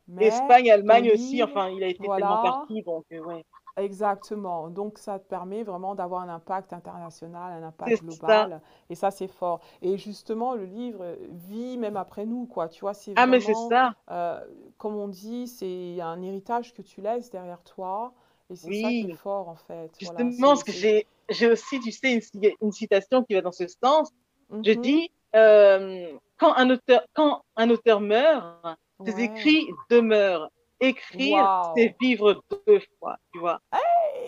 Mais 0.07 0.26
Espagne, 0.26 0.72
Allemagne 0.72 1.11
aussi, 1.13 1.43
enfin, 1.43 1.70
il 1.70 1.84
a 1.84 1.88
été 1.88 2.03
voilà. 2.03 2.26
tellement 2.26 2.41
partout, 2.41 2.82
donc 2.82 3.05
euh, 3.11 3.22
ouais. 3.22 3.45
Exactement. 3.78 4.70
Donc, 4.70 4.97
ça 4.97 5.20
te 5.20 5.28
permet 5.28 5.63
vraiment 5.63 5.95
d'avoir 5.95 6.22
un 6.22 6.30
impact 6.30 6.74
international, 6.74 7.63
un 7.63 7.67
impact 7.67 8.03
global. 8.03 8.61
Et 8.89 8.95
ça, 8.95 9.11
c'est 9.11 9.28
fort. 9.28 9.59
Et 9.82 9.97
justement, 9.97 10.55
le 10.55 10.65
livre 10.65 11.15
vit 11.30 11.78
même 11.78 11.95
après 11.95 12.26
nous, 12.26 12.45
quoi. 12.45 12.67
Tu 12.70 12.82
vois, 12.82 12.93
c'est 12.93 13.13
Ah, 13.15 13.28
mais 13.28 13.39
c'est 13.39 13.53
ça. 13.53 13.93
euh, 14.11 14.39
comme 14.78 14.95
on 14.95 15.07
dit, 15.07 15.47
c'est 15.47 16.01
un 16.01 16.22
héritage 16.22 16.74
que 16.74 16.82
tu 16.82 17.01
laisses 17.01 17.30
derrière 17.30 17.61
toi. 17.63 18.13
Et 18.49 18.55
c'est 18.55 18.82
ça 18.82 18.89
qui 18.89 19.11
est 19.11 19.15
fort, 19.15 19.47
en 19.47 19.55
fait. 19.55 19.91
Voilà, 20.01 20.26
Justement, 20.26 20.55
ce 20.55 20.63
que 20.63 20.72
j'ai, 20.72 21.05
j'ai 21.30 21.51
aussi, 21.51 21.80
tu 21.80 21.91
sais, 21.91 22.20
une 22.61 22.72
citation 22.72 23.24
qui 23.24 23.36
va 23.36 23.41
dans 23.41 23.51
ce 23.51 23.67
sens. 23.67 24.11
Je 24.52 24.72
Mhm. 24.72 24.82
dis, 24.82 25.12
euh, 25.36 26.18
quand 26.38 26.54
un 26.56 26.70
auteur, 26.70 27.02
quand 27.14 27.41
un 27.56 27.70
auteur 27.70 28.00
meurt, 28.02 28.78
ses 29.06 29.14
Ouais. 29.16 29.24
écrits 29.26 29.68
demeurent. 29.89 30.50
écrire, 30.82 31.74
c'est 31.76 31.93
vivre 32.00 32.41
deux 32.68 32.80
fois, 33.00 33.18
tu 33.34 33.39
vois. 33.39 33.60
Hey, 33.74 33.82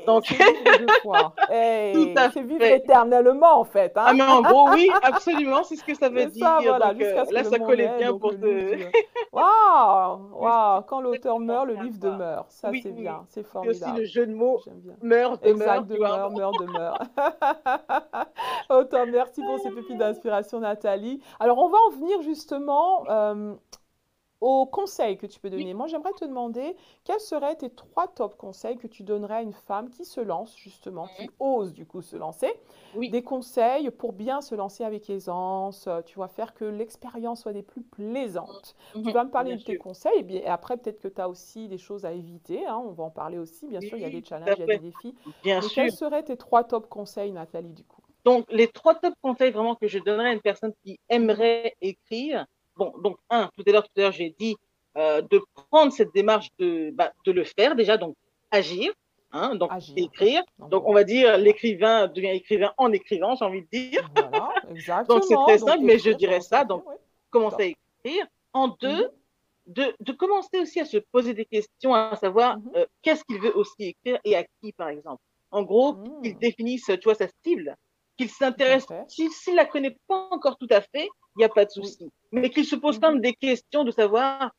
Donc- 0.05 0.25
c'est 0.25 0.35
vivre 0.35 0.77
deux 0.79 0.87
fois. 1.01 1.33
Hey, 1.49 2.13
c'est 2.33 2.41
vivre 2.41 2.59
fait. 2.61 2.77
éternellement, 2.77 3.59
en 3.59 3.63
fait. 3.63 3.91
hein. 3.97 4.03
Ah, 4.07 4.13
mais 4.13 4.23
en 4.23 4.41
gros, 4.41 4.69
oui, 4.71 4.89
absolument, 5.03 5.63
c'est 5.63 5.75
ce 5.75 5.83
que 5.83 5.93
ça 5.95 6.09
veut 6.09 6.25
dire. 6.25 6.45
ça, 6.45 6.59
voilà, 6.61 6.93
Donc, 6.93 7.01
euh, 7.01 7.05
jusqu'à 7.05 7.25
ce 7.25 7.33
là, 7.33 7.43
ça 7.43 7.59
collait 7.59 7.83
ait, 7.85 7.97
bien 7.97 8.11
donc 8.11 8.21
pour 8.21 8.31
te. 8.31 8.75
Waouh, 9.33 10.19
waouh, 10.41 10.81
quand 10.87 10.99
l'auteur 11.01 11.39
meurt, 11.39 11.65
le 11.67 11.75
ça, 11.77 11.83
livre 11.83 11.97
demeure. 11.99 12.45
Ça, 12.49 12.69
Oui, 12.69 12.81
c'est 12.83 12.89
oui. 12.89 13.01
bien, 13.01 13.23
c'est 13.29 13.39
Et 13.39 13.43
aussi 13.43 13.51
formidable. 13.51 13.99
le 13.99 14.05
jeu 14.05 14.25
de 14.27 14.33
mots 14.33 14.59
J'aime 14.65 14.79
bien. 14.79 14.93
meurt, 15.01 15.41
demeure, 15.43 15.55
Exact, 15.75 15.87
demeure, 15.87 16.31
meurt, 16.31 16.53
demeure. 16.59 16.99
Autant 18.69 19.05
merci 19.07 19.41
pour 19.41 19.59
ces 19.59 19.69
pépites 19.71 19.97
d'inspiration, 19.97 20.59
Nathalie. 20.59 21.21
Alors, 21.39 21.57
on 21.59 21.69
va 21.69 21.77
en 21.87 21.91
venir 21.91 22.21
justement 22.21 23.03
euh, 23.09 23.53
aux 24.41 24.65
conseils 24.65 25.17
que 25.17 25.27
tu 25.27 25.39
peux 25.39 25.49
donner. 25.49 25.73
Moi, 25.73 25.87
j'aimerais 25.87 26.13
te 26.13 26.25
demander 26.25 26.75
quels 27.03 27.19
seraient 27.19 27.55
tes 27.55 27.69
trois 27.69 28.07
top 28.07 28.35
conseils 28.37 28.77
que 28.77 28.87
tu 28.87 29.03
donnerais 29.03 29.35
à 29.35 29.41
une 29.43 29.53
femme 29.53 29.89
qui 29.89 30.03
se 30.05 30.19
lance, 30.19 30.57
justement, 30.57 31.07
qui 31.07 31.29
ose 31.39 31.73
du 31.73 31.85
coup 31.85 32.01
se 32.01 32.15
lancer? 32.17 32.51
Oui. 32.91 33.11
Des 33.11 33.23
conseils 33.23 33.89
pour 33.91 34.13
bien 34.13 34.41
se 34.41 34.55
lancer 34.55 34.83
avec 34.83 35.09
aisance, 35.09 35.87
euh, 35.87 36.01
tu 36.01 36.15
vois, 36.15 36.27
faire 36.27 36.53
que 36.53 36.65
l'expérience 36.65 37.41
soit 37.41 37.53
des 37.53 37.63
plus 37.63 37.81
plaisantes. 37.83 38.75
Tu 39.03 39.11
Mhm, 39.11 39.13
vas 39.13 39.23
me 39.23 39.31
parler 39.31 39.53
bien 39.53 39.57
de 39.57 39.61
tes 39.61 39.75
conseils, 39.75 40.19
et, 40.19 40.23
bien, 40.23 40.41
et 40.41 40.47
après, 40.47 40.77
peut-être 40.77 40.99
que 40.99 41.07
tu 41.07 41.21
as 41.21 41.29
aussi 41.29 41.67
des 41.67 41.77
choses 41.77 42.05
à 42.05 42.11
éviter. 42.13 42.65
hein, 42.65 42.77
on 42.83 42.91
va 42.91 43.03
en 43.03 43.11
parler 43.11 43.37
aussi. 43.37 43.67
Bien 43.67 43.81
sûr, 43.81 43.97
il 43.97 44.01
y 44.01 44.05
a 44.05 44.09
des 44.09 44.23
challenges, 44.23 44.57
il 44.57 44.61
y 44.61 44.63
a 44.63 44.67
des 44.67 44.79
défis. 44.79 45.15
Bien 45.41 45.61
Mais 45.61 45.69
sûr. 45.69 45.71
quels 45.71 45.91
seraient 45.91 46.23
tes 46.23 46.37
trois 46.37 46.63
top 46.63 46.87
conseils, 46.89 47.31
Nathalie, 47.31 47.73
du 47.73 47.83
coup? 47.85 48.01
Donc, 48.25 48.45
les 48.51 48.67
trois 48.67 48.95
top 48.95 49.13
conseils 49.21 49.51
vraiment 49.51 49.75
que 49.75 49.87
je 49.87 49.99
donnerais 49.99 50.29
à 50.29 50.33
une 50.33 50.41
personne 50.41 50.73
qui 50.83 50.99
aimerait 51.09 51.73
écrire. 51.81 52.45
Bon, 52.75 52.93
donc, 52.99 53.17
un, 53.29 53.49
tout 53.55 53.63
à 53.67 53.71
l'heure, 53.71 53.83
tout 53.83 53.91
à 53.97 54.01
l'heure, 54.01 54.11
j'ai 54.11 54.35
dit 54.39 54.55
euh, 54.97 55.21
de 55.21 55.41
prendre 55.69 55.91
cette 55.91 56.13
démarche 56.13 56.49
de, 56.59 56.91
bah, 56.93 57.11
de 57.25 57.31
le 57.31 57.43
faire 57.43 57.75
déjà, 57.75 57.97
donc 57.97 58.15
agir, 58.51 58.91
hein, 59.31 59.55
donc 59.55 59.71
Agir. 59.71 59.93
écrire. 59.97 60.43
Donc, 60.59 60.69
Donc, 60.69 60.83
on 60.87 60.93
va 60.93 61.03
dire 61.03 61.37
l'écrivain 61.37 62.07
devient 62.07 62.29
écrivain 62.31 62.73
en 62.77 62.91
écrivant, 62.91 63.35
j'ai 63.35 63.45
envie 63.45 63.61
de 63.61 63.67
dire. 63.71 64.09
Voilà, 64.15 64.49
exactement. 64.69 65.19
Donc, 65.19 65.23
c'est 65.27 65.37
très 65.45 65.57
simple, 65.59 65.83
mais 65.83 65.99
je 65.99 66.11
dirais 66.11 66.41
ça. 66.41 66.63
Donc, 66.65 66.83
commencer 67.29 67.63
à 67.63 68.05
écrire. 68.05 68.25
En 68.53 68.67
deux, 68.81 69.09
de, 69.67 69.95
de 70.01 70.11
commencer 70.11 70.59
aussi 70.59 70.81
à 70.81 70.85
se 70.85 70.97
poser 70.97 71.33
des 71.33 71.45
questions, 71.45 71.93
à 71.93 72.15
savoir 72.17 72.57
Mhm. 72.57 72.71
euh, 72.75 72.85
qu'est-ce 73.01 73.23
qu'il 73.23 73.39
veut 73.39 73.55
aussi 73.55 73.95
écrire 73.95 74.19
et 74.25 74.35
à 74.35 74.43
qui, 74.61 74.73
par 74.73 74.89
exemple. 74.89 75.21
En 75.51 75.63
gros, 75.63 75.93
Mhm. 75.93 76.21
qu'il 76.21 76.37
définisse, 76.37 76.85
tu 76.85 77.03
vois, 77.05 77.15
sa 77.15 77.27
cible, 77.45 77.77
qu'il 78.17 78.29
s'intéresse, 78.29 78.85
s'il 79.07 79.55
la 79.55 79.65
connaît 79.65 79.95
pas 80.07 80.27
encore 80.31 80.57
tout 80.57 80.67
à 80.69 80.81
fait, 80.81 81.07
il 81.35 81.39
n'y 81.39 81.43
a 81.45 81.49
pas 81.49 81.65
de 81.65 81.71
souci. 81.71 82.11
Mais 82.31 82.49
qu'il 82.49 82.65
se 82.65 82.75
pose 82.75 82.95
Mhm. 82.95 83.01
quand 83.01 83.11
même 83.13 83.21
des 83.21 83.33
questions 83.33 83.83
de 83.83 83.91
savoir 83.91 84.51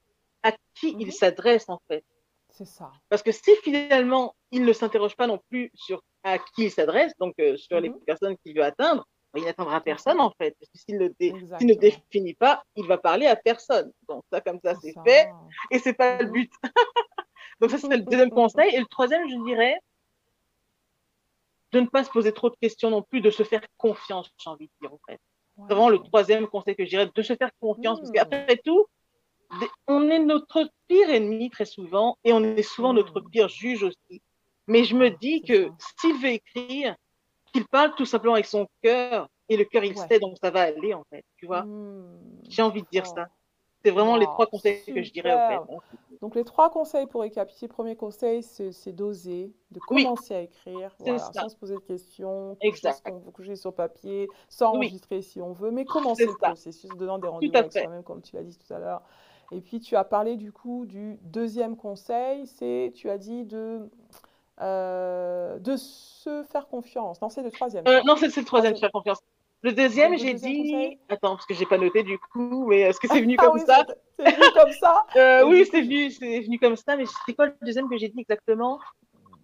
à 0.43 0.53
qui 0.75 0.95
Mhm. 0.95 1.01
il 1.01 1.13
s'adresse, 1.13 1.69
en 1.69 1.81
fait. 1.89 2.05
C'est 2.51 2.67
ça. 2.67 2.91
Parce 3.09 3.23
que 3.23 3.33
si 3.33 3.55
finalement, 3.63 4.35
il 4.51 4.65
ne 4.65 4.73
s'interroge 4.73 5.17
pas 5.17 5.27
non 5.27 5.39
plus 5.49 5.71
sur 5.75 6.03
à 6.25 6.39
qui 6.39 6.65
il 6.65 6.71
s'adresse, 6.71 7.13
donc 7.19 7.35
euh, 7.41 7.57
sur 7.57 7.81
les 7.81 7.89
Mhm. 7.89 8.01
personnes 8.01 8.37
qu'il 8.39 8.55
veut 8.57 8.63
atteindre, 8.65 9.07
ben, 9.33 9.41
il 9.41 9.47
n'atteindra 9.47 9.81
personne, 9.81 10.21
en 10.21 10.31
fait. 10.39 10.55
S'il 10.75 10.99
ne, 10.99 11.09
dé- 11.09 11.33
ne 11.33 11.75
définit 11.75 12.35
pas, 12.35 12.63
il 12.77 12.87
va 12.87 12.99
parler 12.99 13.27
à 13.27 13.35
personne. 13.37 13.91
Donc 14.09 14.23
ça, 14.31 14.41
comme 14.41 14.61
ça, 14.63 14.75
c'est 14.77 14.95
fait. 15.05 15.29
Et 15.71 15.79
c'est 15.79 15.95
pas 15.95 16.19
le 16.19 16.27
Mhm. 16.27 16.33
but. 16.33 16.53
Donc 17.61 17.71
ça, 17.71 17.79
c'est 17.79 17.89
le 17.89 18.03
deuxième 18.03 18.31
conseil. 18.31 18.75
Et 18.75 18.79
le 18.81 18.87
troisième, 18.87 19.29
je 19.29 19.37
dirais, 19.45 19.77
de 21.73 21.81
ne 21.81 21.87
pas 21.87 22.05
se 22.05 22.11
poser 22.11 22.33
trop 22.33 22.51
de 22.51 22.57
questions 22.61 22.91
non 22.91 23.03
plus, 23.03 23.21
de 23.23 23.31
se 23.31 23.43
faire 23.45 23.63
confiance, 23.79 24.31
j'ai 24.39 24.51
envie 24.51 24.67
de 24.67 24.73
dire, 24.83 24.93
en 24.93 25.01
fait. 25.09 25.19
C'est 25.69 25.75
vraiment 25.75 25.89
le 25.91 25.99
troisième 25.99 26.47
conseil 26.47 26.75
que 26.77 26.85
je 26.85 26.91
dirais, 26.91 27.09
de 27.15 27.23
se 27.23 27.35
faire 27.37 27.51
confiance. 27.61 27.99
Parce 28.01 28.11
qu'après 28.11 28.57
tout, 28.65 28.87
des- 29.61 29.69
on 29.87 30.09
est 30.11 30.19
notre 30.19 30.69
pire 30.89 31.11
ennemi 31.11 31.51
très 31.51 31.65
souvent 31.65 32.17
et 32.25 32.33
on 32.33 32.43
est 32.43 32.63
souvent 32.63 32.93
notre 32.93 33.21
pire 33.21 33.49
juge 33.49 33.83
aussi. 33.83 34.23
Mais 34.67 34.85
je 34.85 34.95
me 34.97 35.11
dis 35.11 35.43
que 35.43 35.69
s'il 36.01 36.15
veut 36.17 36.31
écrire, 36.31 36.97
qu'il 37.53 37.67
parle 37.67 37.95
tout 37.97 38.07
simplement 38.07 38.35
avec 38.35 38.47
son 38.47 38.67
cœur 38.83 39.29
et 39.49 39.57
le 39.57 39.65
cœur, 39.65 39.85
il 39.85 39.97
Ouais. 39.97 40.09
sait, 40.09 40.19
donc 40.19 40.39
ça 40.41 40.51
va 40.51 40.63
aller, 40.63 40.95
en 40.95 41.05
fait. 41.11 41.25
Tu 41.37 41.47
vois, 41.47 41.65
Mhm. 41.65 42.41
j'ai 42.49 42.63
envie 42.63 42.83
de 42.83 42.89
dire 42.91 43.05
Fort. 43.05 43.15
ça. 43.17 43.29
C'est 43.85 43.91
vraiment 43.91 44.17
les 44.17 44.27
Wow, 44.27 44.33
trois 44.33 44.47
conseils 44.47 44.85
que 44.87 45.03
je 45.03 45.13
dirais, 45.13 45.33
en 45.35 45.67
fait. 45.67 46.12
Donc, 46.23 46.37
les 46.37 46.45
trois 46.45 46.71
conseils 46.71 47.07
pour 47.07 47.23
récapituler. 47.23 47.67
Premier 47.67 47.97
conseil, 47.97 48.45
c'est 48.45 48.93
d'oser, 48.93 49.53
de 49.73 49.81
Oui. 49.91 50.05
commencer 50.05 50.35
à 50.35 50.41
écrire, 50.41 50.95
voilà, 51.01 51.19
sans 51.19 51.49
se 51.49 51.57
poser 51.57 51.75
de 51.75 51.81
questions, 51.81 52.57
coucher, 53.35 53.57
sur 53.57 53.75
papier, 53.75 54.31
sans 54.49 54.71
Oui. 54.71 54.87
enregistrer 54.87 55.21
si 55.21 55.41
on 55.43 55.53
veut, 55.53 55.73
mais 55.73 55.85
commencer 55.85 56.27
le 56.27 56.35
ça. 56.35 56.47
processus, 56.47 56.91
donnant 56.97 57.19
des 57.19 57.27
rendez-vous 57.27 57.57
avec 57.57 57.73
soi-même, 57.73 58.05
comme 58.05 58.23
tu 58.23 58.37
l'as 58.37 58.45
dit 58.45 58.57
tout 58.57 58.73
à 58.73 58.79
l'heure. 58.79 59.03
Et 59.51 59.61
puis, 59.61 59.81
tu 59.81 59.97
as 59.97 60.05
parlé 60.05 60.37
du 60.37 60.53
coup 60.53 60.87
du 60.87 61.19
deuxième 61.23 61.77
conseil, 61.77 62.47
c'est, 62.47 62.93
tu 62.95 63.11
as 63.11 63.19
dit 63.19 63.45
de, 63.45 63.91
euh, 64.61 65.59
de 65.59 65.77
se 65.77 66.45
faire 66.45 66.69
confiance. 66.69 67.21
Non, 67.21 67.31
c'est 67.31 67.43
le 67.43 67.51
troisième. 67.51 67.85
Euh, 67.89 68.01
non, 68.07 68.15
c'est 68.17 68.27
le 68.27 68.33
troisième, 68.33 68.75
Troisième. 68.75 68.77
faire 68.77 68.93
confiance. 68.93 69.19
Le 69.63 69.73
deuxième, 69.73 70.19
j'ai 70.19 70.35
dit. 70.35 70.59
conseil 70.73 70.99
Attends, 71.09 71.37
parce 71.37 71.47
que 71.47 71.55
j'ai 71.55 71.67
pas 71.67 71.79
noté 71.79 72.03
du 72.03 72.19
coup, 72.19 72.67
mais 72.69 72.81
est-ce 72.81 72.99
que 72.99 73.07
c'est 73.09 73.21
venu 73.21 73.37
Ah 73.39 73.47
comme 73.47 73.59
ça 73.59 73.85
c'est 74.19 74.25
c'est 74.25 74.35
venu 74.37 74.47
comme 74.55 74.73
ça. 74.73 75.07
Euh, 75.17 75.45
Oui, 75.47 75.67
c'est 75.71 75.83
venu, 75.83 76.11
c'est 76.11 76.41
venu 76.41 76.59
comme 76.59 76.77
ça, 76.77 76.97
mais 76.97 77.05
c'était 77.07 77.35
quoi 77.35 77.47
le 77.47 77.55
deuxième 77.63 77.89
que 77.89 77.97
j'ai 77.97 78.09
dit 78.09 78.21
exactement? 78.21 78.79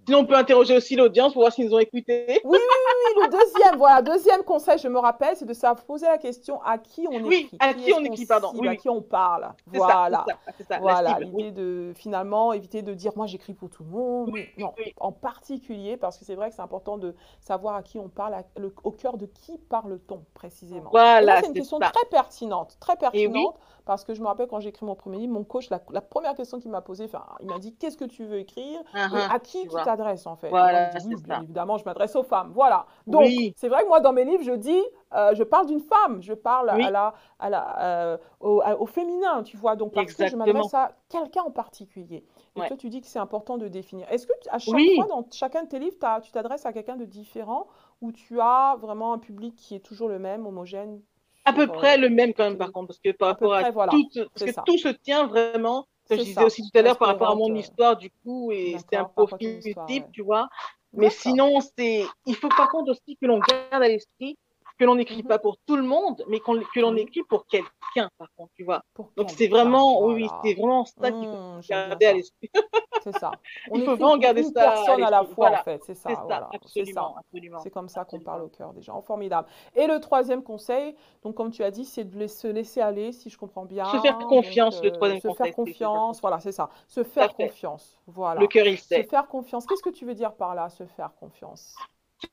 Sinon, 0.09 0.21
on 0.21 0.25
peut 0.25 0.37
interroger 0.37 0.75
aussi 0.75 0.97
l'audience 0.97 1.35
pour 1.35 1.43
voir 1.43 1.53
s'ils 1.53 1.67
nous 1.67 1.75
ont 1.75 1.79
écoutés. 1.79 2.41
Oui, 2.43 2.59
oui, 2.59 2.59
oui, 2.59 3.13
oui, 3.19 3.23
le 3.25 3.29
deuxième, 3.31 3.77
voilà, 3.77 4.01
deuxième 4.01 4.43
conseil, 4.43 4.79
je 4.79 4.89
me 4.89 4.99
rappelle, 4.99 5.37
c'est 5.37 5.45
de 5.45 5.53
savoir 5.53 5.85
poser 5.85 6.07
la 6.07 6.17
question 6.17 6.63
à 6.63 6.79
qui 6.79 7.07
on 7.11 7.21
Oui, 7.27 7.43
écrit. 7.53 7.57
à 7.61 7.75
qui 7.75 7.91
est-ce 7.91 7.95
on 8.01 8.05
écrit, 8.05 8.25
pardon. 8.25 8.49
cible, 8.49 8.61
Oui, 8.63 8.69
à 8.69 8.71
oui. 8.71 8.77
qui 8.79 8.89
on 8.89 9.03
parle. 9.03 9.43
Ça, 9.43 9.53
Voilà. 9.67 10.25
ça, 10.67 10.79
Voilà, 10.81 11.19
oui. 11.21 11.27
l'idée 11.27 11.51
de 11.51 11.93
finalement 11.95 12.55
éviter 12.55 12.81
de 12.81 12.95
dire 12.95 13.13
moi 13.17 13.27
j'écris 13.27 13.53
pour 13.53 13.69
tout 13.69 13.83
le 13.85 13.91
monde. 13.91 14.31
mais 14.33 14.49
non, 14.57 14.73
oui. 14.79 14.95
en 14.99 15.13
particulier 15.13 15.99
parce 15.99 16.17
que 16.17 16.25
c'est 16.25 16.37
vrai 16.37 16.49
que 16.49 16.57
c'est 16.57 16.63
important 16.63 16.97
de 16.97 17.15
savoir 17.41 17.75
à 17.75 17.83
qui 17.83 17.99
on 17.99 18.09
parle, 18.09 18.33
à- 18.33 18.45
le- 18.57 18.75
au 18.85 18.93
cœur 18.93 19.19
de 19.19 19.27
qui 19.27 19.59
parle-t-on 19.59 20.25
précisément. 20.33 20.89
Voilà, 20.91 21.43
c'est 21.43 21.49
une 21.49 21.53
question 21.53 21.79
très 21.81 22.07
pertinente, 22.11 22.79
très 22.81 22.95
oui. 22.95 22.99
pertinente 23.01 23.57
parce 23.89 24.05
que 24.05 24.13
je 24.13 24.21
me 24.21 24.27
rappelle 24.27 24.49
quand 24.49 24.61
j'ai 24.61 24.69
écrit 24.69 24.85
mon 24.85 24.95
premier 24.95 25.17
livre, 25.17 25.33
mon 25.33 25.45
coach, 25.45 25.71
la, 25.71 25.81
la 25.91 26.03
première 26.03 26.35
question 26.35 26.61
qu'il 26.61 26.71
m'a 26.71 26.83
posée, 26.83 27.07
enfin, 27.07 27.25
il 27.41 27.47
m'a 27.47 27.59
dit 27.59 27.75
qu'est-ce 27.75 27.97
que 27.97 28.05
tu 28.05 28.27
veux 28.27 28.37
écrire 28.39 28.79
Ah, 28.93 29.09
et 29.15 29.17
ah, 29.17 29.33
à 29.33 29.39
qui 29.39 29.63
tu 29.63 29.69
t'adresses 29.83 30.27
en 30.27 30.37
fait? 30.37 30.49
Et 30.49 30.51
Voilà, 30.51 30.79
moi, 30.81 30.91
je 30.93 30.99
dis, 30.99 31.07
oui, 31.07 31.15
c'est 31.17 31.25
bien 31.25 31.37
ça. 31.37 31.43
évidemment, 31.43 31.79
je 31.79 31.85
m'adresse 31.87 32.15
aux 32.15 32.23
femmes. 32.23 32.51
Voilà. 32.53 32.85
Donc, 33.07 33.23
Oui. 33.23 33.55
c'est 33.57 33.71
vrai 33.71 33.85
que 33.85 33.89
moi, 33.89 34.01
dans 34.01 34.13
mes 34.13 34.27
livres, 34.27 34.43
je 34.45 34.53
dis, 34.53 34.83
euh, 35.15 35.35
je 35.35 35.43
parle 35.43 35.65
d'une 35.67 35.81
femme, 35.81 36.21
je 36.21 36.35
parle 36.35 36.71
Oui. 36.75 36.85
à 36.85 36.91
la, 36.91 37.15
à 37.39 37.49
la, 37.49 37.81
euh, 37.81 38.19
au, 38.41 38.61
à- 38.63 38.79
au 38.79 38.85
féminin, 38.85 39.43
tu 39.43 39.57
vois. 39.57 39.75
Donc, 39.75 39.95
parce 39.95 40.13
que 40.13 40.27
je 40.27 40.37
m'adresse 40.37 40.75
à 40.75 40.93
quelqu'un 41.09 41.45
en 41.45 41.51
particulier. 41.51 42.27
Et 42.57 42.61
Ouais. 42.61 42.69
toi, 42.69 42.77
tu 42.77 42.91
dis 42.91 43.01
que 43.01 43.07
c'est 43.07 43.19
important 43.19 43.57
de 43.57 43.69
définir. 43.69 44.07
Est-ce 44.13 44.27
que 44.27 44.35
à 44.51 44.59
chaque 44.59 44.75
Oui. 44.75 44.93
fois, 44.97 45.07
dans 45.07 45.27
chacun 45.33 45.63
de 45.63 45.69
tes 45.69 45.79
livres, 45.79 45.97
tu 46.23 46.31
t'adresses 46.31 46.67
à 46.67 46.75
quelqu'un 46.75 46.97
de 46.97 47.07
différent 47.07 47.69
ou 48.03 48.13
tu 48.13 48.39
as 48.39 48.77
vraiment 48.79 49.15
un 49.15 49.19
public 49.19 49.55
qui 49.57 49.75
est 49.75 49.81
toujours 49.81 50.09
le 50.09 50.19
même, 50.19 50.47
homogène? 50.47 51.01
À 51.49 51.53
peu 51.53 51.67
près 51.67 51.97
euh, 51.97 52.03
le 52.03 52.11
même 52.11 52.35
quand 52.35 52.45
même, 52.45 52.59
par 52.59 52.73
contre, 52.73 52.89
parce 52.89 53.01
que 53.01 53.11
par 53.11 53.29
rapport 53.29 53.55
à 53.55 53.61
près, 53.63 53.73
voilà. 53.73 53.93
tout, 53.93 54.09
parce 54.35 54.53
que 54.53 54.61
tout 54.67 54.79
se 54.79 54.89
tient 54.89 55.27
vraiment, 55.27 55.87
comme 56.09 56.19
C'est 56.19 56.19
je 56.19 56.23
disais 56.25 56.45
aussi 56.45 56.63
tout 56.63 56.79
à 56.79 56.83
l'heure, 56.83 56.99
par 56.99 57.09
rapport 57.09 57.31
à 57.31 57.35
mon 57.35 57.51
euh, 57.51 57.59
histoire, 57.59 57.97
du 57.97 58.11
coup, 58.25 58.53
et 58.53 58.77
c'était 58.79 58.97
un 58.97 59.05
profil 59.05 59.61
type, 59.61 59.77
ouais. 59.77 60.11
tu 60.13 60.23
vois. 60.23 60.49
Mais 60.93 61.11
sinon, 61.11 61.61
c'est, 61.61 62.05
il 62.27 62.35
faut 62.35 62.49
par 62.49 62.71
contre 62.71 62.93
aussi 62.93 63.17
que 63.21 63.27
l'on 63.27 63.39
garde 63.39 63.83
à 63.83 63.89
l'esprit 63.89 64.39
que 64.79 64.85
l'on 64.85 64.95
n'écrit 64.95 65.23
Mhm. 65.23 65.29
pas 65.29 65.39
pour 65.39 65.57
tout 65.67 65.77
le 65.77 65.83
monde, 65.83 66.25
mais 66.29 66.41
qu'on- 66.41 66.61
que 66.61 66.81
l'on 66.81 66.93
Mhm. 66.93 66.99
écrit 66.99 67.23
pour 67.25 67.47
quelqu'un, 67.47 68.09
par 68.19 68.29
contre, 68.37 68.53
tu 68.55 68.65
vois. 68.65 68.83
Pour 68.95 69.11
Donc 69.17 69.31
c'est 69.31 69.49
vraiment, 69.49 70.01
oui, 70.05 70.29
c'est 70.45 70.55
vraiment 70.55 70.85
ça 70.85 71.11
qu'il 71.13 71.27
faut 71.29 71.35
Mmh, 71.37 71.61
bien 71.61 71.89
garder 71.89 72.07
à 72.07 72.13
l'esprit. 72.15 72.51
C'est 73.05 73.13
ça. 73.13 73.39
On 73.71 73.77
Il 73.77 73.85
faut 73.85 73.93
écrit 73.93 74.03
vraiment 74.03 74.17
garder 74.19 74.43
une 74.43 74.53
ça 74.53 74.61
à 74.61 74.75
personne 74.75 75.03
à 75.05 75.11
la 75.11 75.19
l'esprit. 75.21 75.35
fois, 75.37 75.47
Voilà. 75.47 75.61
en 75.61 75.63
fait. 75.63 75.85
C'est 75.85 75.95
ça, 75.95 76.09
C'est 76.11 76.15
ça, 76.17 76.23
voilà. 76.25 76.49
C'est 76.51 76.59
ça. 76.59 76.65
absolument, 76.65 77.17
absolument. 77.17 77.59
C'est 77.61 77.71
comme 77.71 77.89
ça 77.89 78.05
qu'on 78.05 78.19
parle 78.19 78.43
au 78.43 78.49
cœur 78.49 78.73
des 78.73 78.83
gens. 78.83 79.01
Formidable. 79.03 79.49
Et 79.77 79.87
le 79.87 80.01
troisième 80.01 80.43
conseil, 80.43 80.97
donc 81.23 81.37
comme 81.37 81.51
tu 81.51 81.63
as 81.63 81.71
dit, 81.71 81.85
c'est 81.85 82.05
de 82.05 82.27
se 82.27 82.49
laisser 82.49 82.81
aller, 82.81 83.13
si 83.13 83.31
je 83.31 83.39
comprends 83.39 83.65
bien. 83.65 83.85
Se 83.85 83.99
faire 84.01 84.19
Donc, 84.19 84.29
confiance, 84.29 84.83
le 84.83 84.89
euh, 84.89 84.93
troisième 84.93 85.21
Se 85.21 85.29
conseil, 85.29 85.37
se 85.39 85.45
faire 85.45 85.55
confiance, 85.55 86.21
voilà, 86.21 86.41
c'est 86.41 86.53
ça. 86.53 86.71
Se 86.89 87.05
faire 87.05 87.35
confiance. 87.35 88.01
Voilà. 88.09 88.41
Le 88.41 88.47
cœur, 88.49 88.67
il 88.67 88.79
Se 88.79 88.87
sait. 88.89 89.03
faire 89.05 89.29
confiance. 89.29 89.65
Qu'est-ce 89.67 89.83
que 89.83 89.91
tu 89.91 90.05
veux 90.05 90.15
dire 90.15 90.35
par 90.35 90.55
là, 90.57 90.69
se 90.69 90.85
faire 90.85 91.15
confiance? 91.15 91.77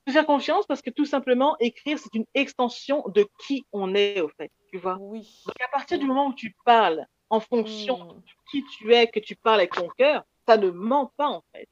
Se 0.06 0.12
faire 0.12 0.26
confiance 0.26 0.66
parce 0.66 0.82
que 0.82 0.90
tout 0.90 1.04
simplement, 1.04 1.56
écrire, 1.60 1.98
c'est 1.98 2.14
une 2.14 2.26
extension 2.34 3.04
de 3.08 3.26
qui 3.40 3.64
on 3.72 3.94
est, 3.94 4.20
au 4.20 4.28
fait, 4.28 4.50
tu 4.72 4.78
vois. 4.78 4.96
Oui. 5.00 5.42
Donc 5.46 5.54
à 5.64 5.68
partir 5.68 5.98
du 5.98 6.06
moment 6.06 6.26
où 6.28 6.34
tu 6.34 6.54
parles 6.64 7.06
en 7.30 7.40
fonction 7.40 7.96
Mmh. 7.96 8.14
de 8.14 8.22
qui 8.50 8.64
tu 8.64 8.94
es, 8.94 9.06
que 9.06 9.20
tu 9.20 9.36
parles 9.36 9.60
avec 9.60 9.72
ton 9.72 9.88
cœur, 9.96 10.24
ça 10.46 10.56
ne 10.56 10.70
ment 10.70 11.12
pas, 11.16 11.28
en 11.28 11.42
fait. 11.54 11.68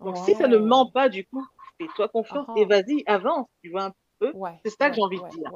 Donc 0.00 0.16
si 0.18 0.34
ça 0.34 0.48
ne 0.48 0.56
ment 0.56 0.90
pas, 0.90 1.08
du 1.08 1.26
coup, 1.26 1.44
fais-toi 1.78 2.08
confiance 2.08 2.46
Ah 2.48 2.54
et 2.56 2.64
vas-y, 2.64 3.02
avance, 3.06 3.46
tu 3.62 3.70
vois. 3.70 3.92
Ouais, 4.34 4.58
C'est 4.64 4.70
ça 4.70 4.90
que 4.90 4.96
j'ai 4.96 5.02
envie 5.02 5.20
de 5.20 5.28
dire. 5.28 5.50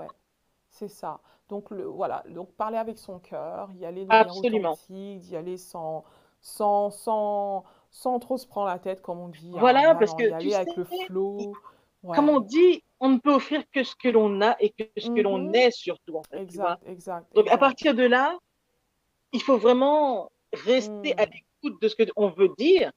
C'est 0.71 0.89
ça. 0.89 1.21
Donc, 1.49 1.71
le, 1.71 1.85
voilà, 1.85 2.23
donc 2.29 2.53
parler 2.53 2.77
avec 2.77 2.99
son 2.99 3.19
cœur, 3.19 3.71
y 3.73 3.85
aller 3.87 4.05
de 4.05 4.13
Absolument. 4.13 4.79
d'y 4.91 5.35
aller 5.35 5.57
sans, 5.57 6.05
sans, 6.41 6.91
sans, 6.91 7.65
sans 7.91 8.19
trop 8.19 8.37
se 8.37 8.47
prendre 8.47 8.69
la 8.69 8.79
tête, 8.79 9.01
comme 9.03 9.19
on 9.19 9.29
dit. 9.29 9.51
hein, 9.55 9.61
Voilà, 9.61 9.95
parce 9.95 10.13
y 10.13 10.17
que 10.17 10.33
aller 10.33 10.51
tu 10.51 10.55
avec 10.55 10.69
sais, 10.69 10.75
le 10.77 10.85
flow. 11.07 11.55
Comme 12.15 12.29
on 12.29 12.41
dit, 12.41 12.83
on 13.01 13.11
ne 13.11 13.19
peut 13.19 13.33
offrir 13.35 13.63
que 13.73 13.83
ce 13.85 13.95
que 13.97 14.09
l'on 14.09 14.41
a 14.41 14.57
et 14.61 14.71
que 14.71 14.85
ce 14.97 15.09
que 15.11 15.21
l'on 15.21 15.39
Mhm. 15.39 15.55
est 15.55 15.71
surtout, 15.71 16.17
en 16.17 16.23
fait. 16.25 16.39
Exact, 16.39 16.83
exact, 16.87 17.35
Donc 17.35 17.49
à 17.49 17.59
partir 17.59 17.95
de 17.95 18.05
là, 18.05 18.37
il 19.33 19.43
faut 19.43 19.59
vraiment 19.59 20.31
rester 20.53 21.15
Mm. 21.15 21.21
à 21.21 21.27
l'écoute 21.27 21.81
de 21.83 21.89
ce 21.89 21.97
qu'on 21.97 22.31
veut 22.31 22.51
dire, 22.59 22.91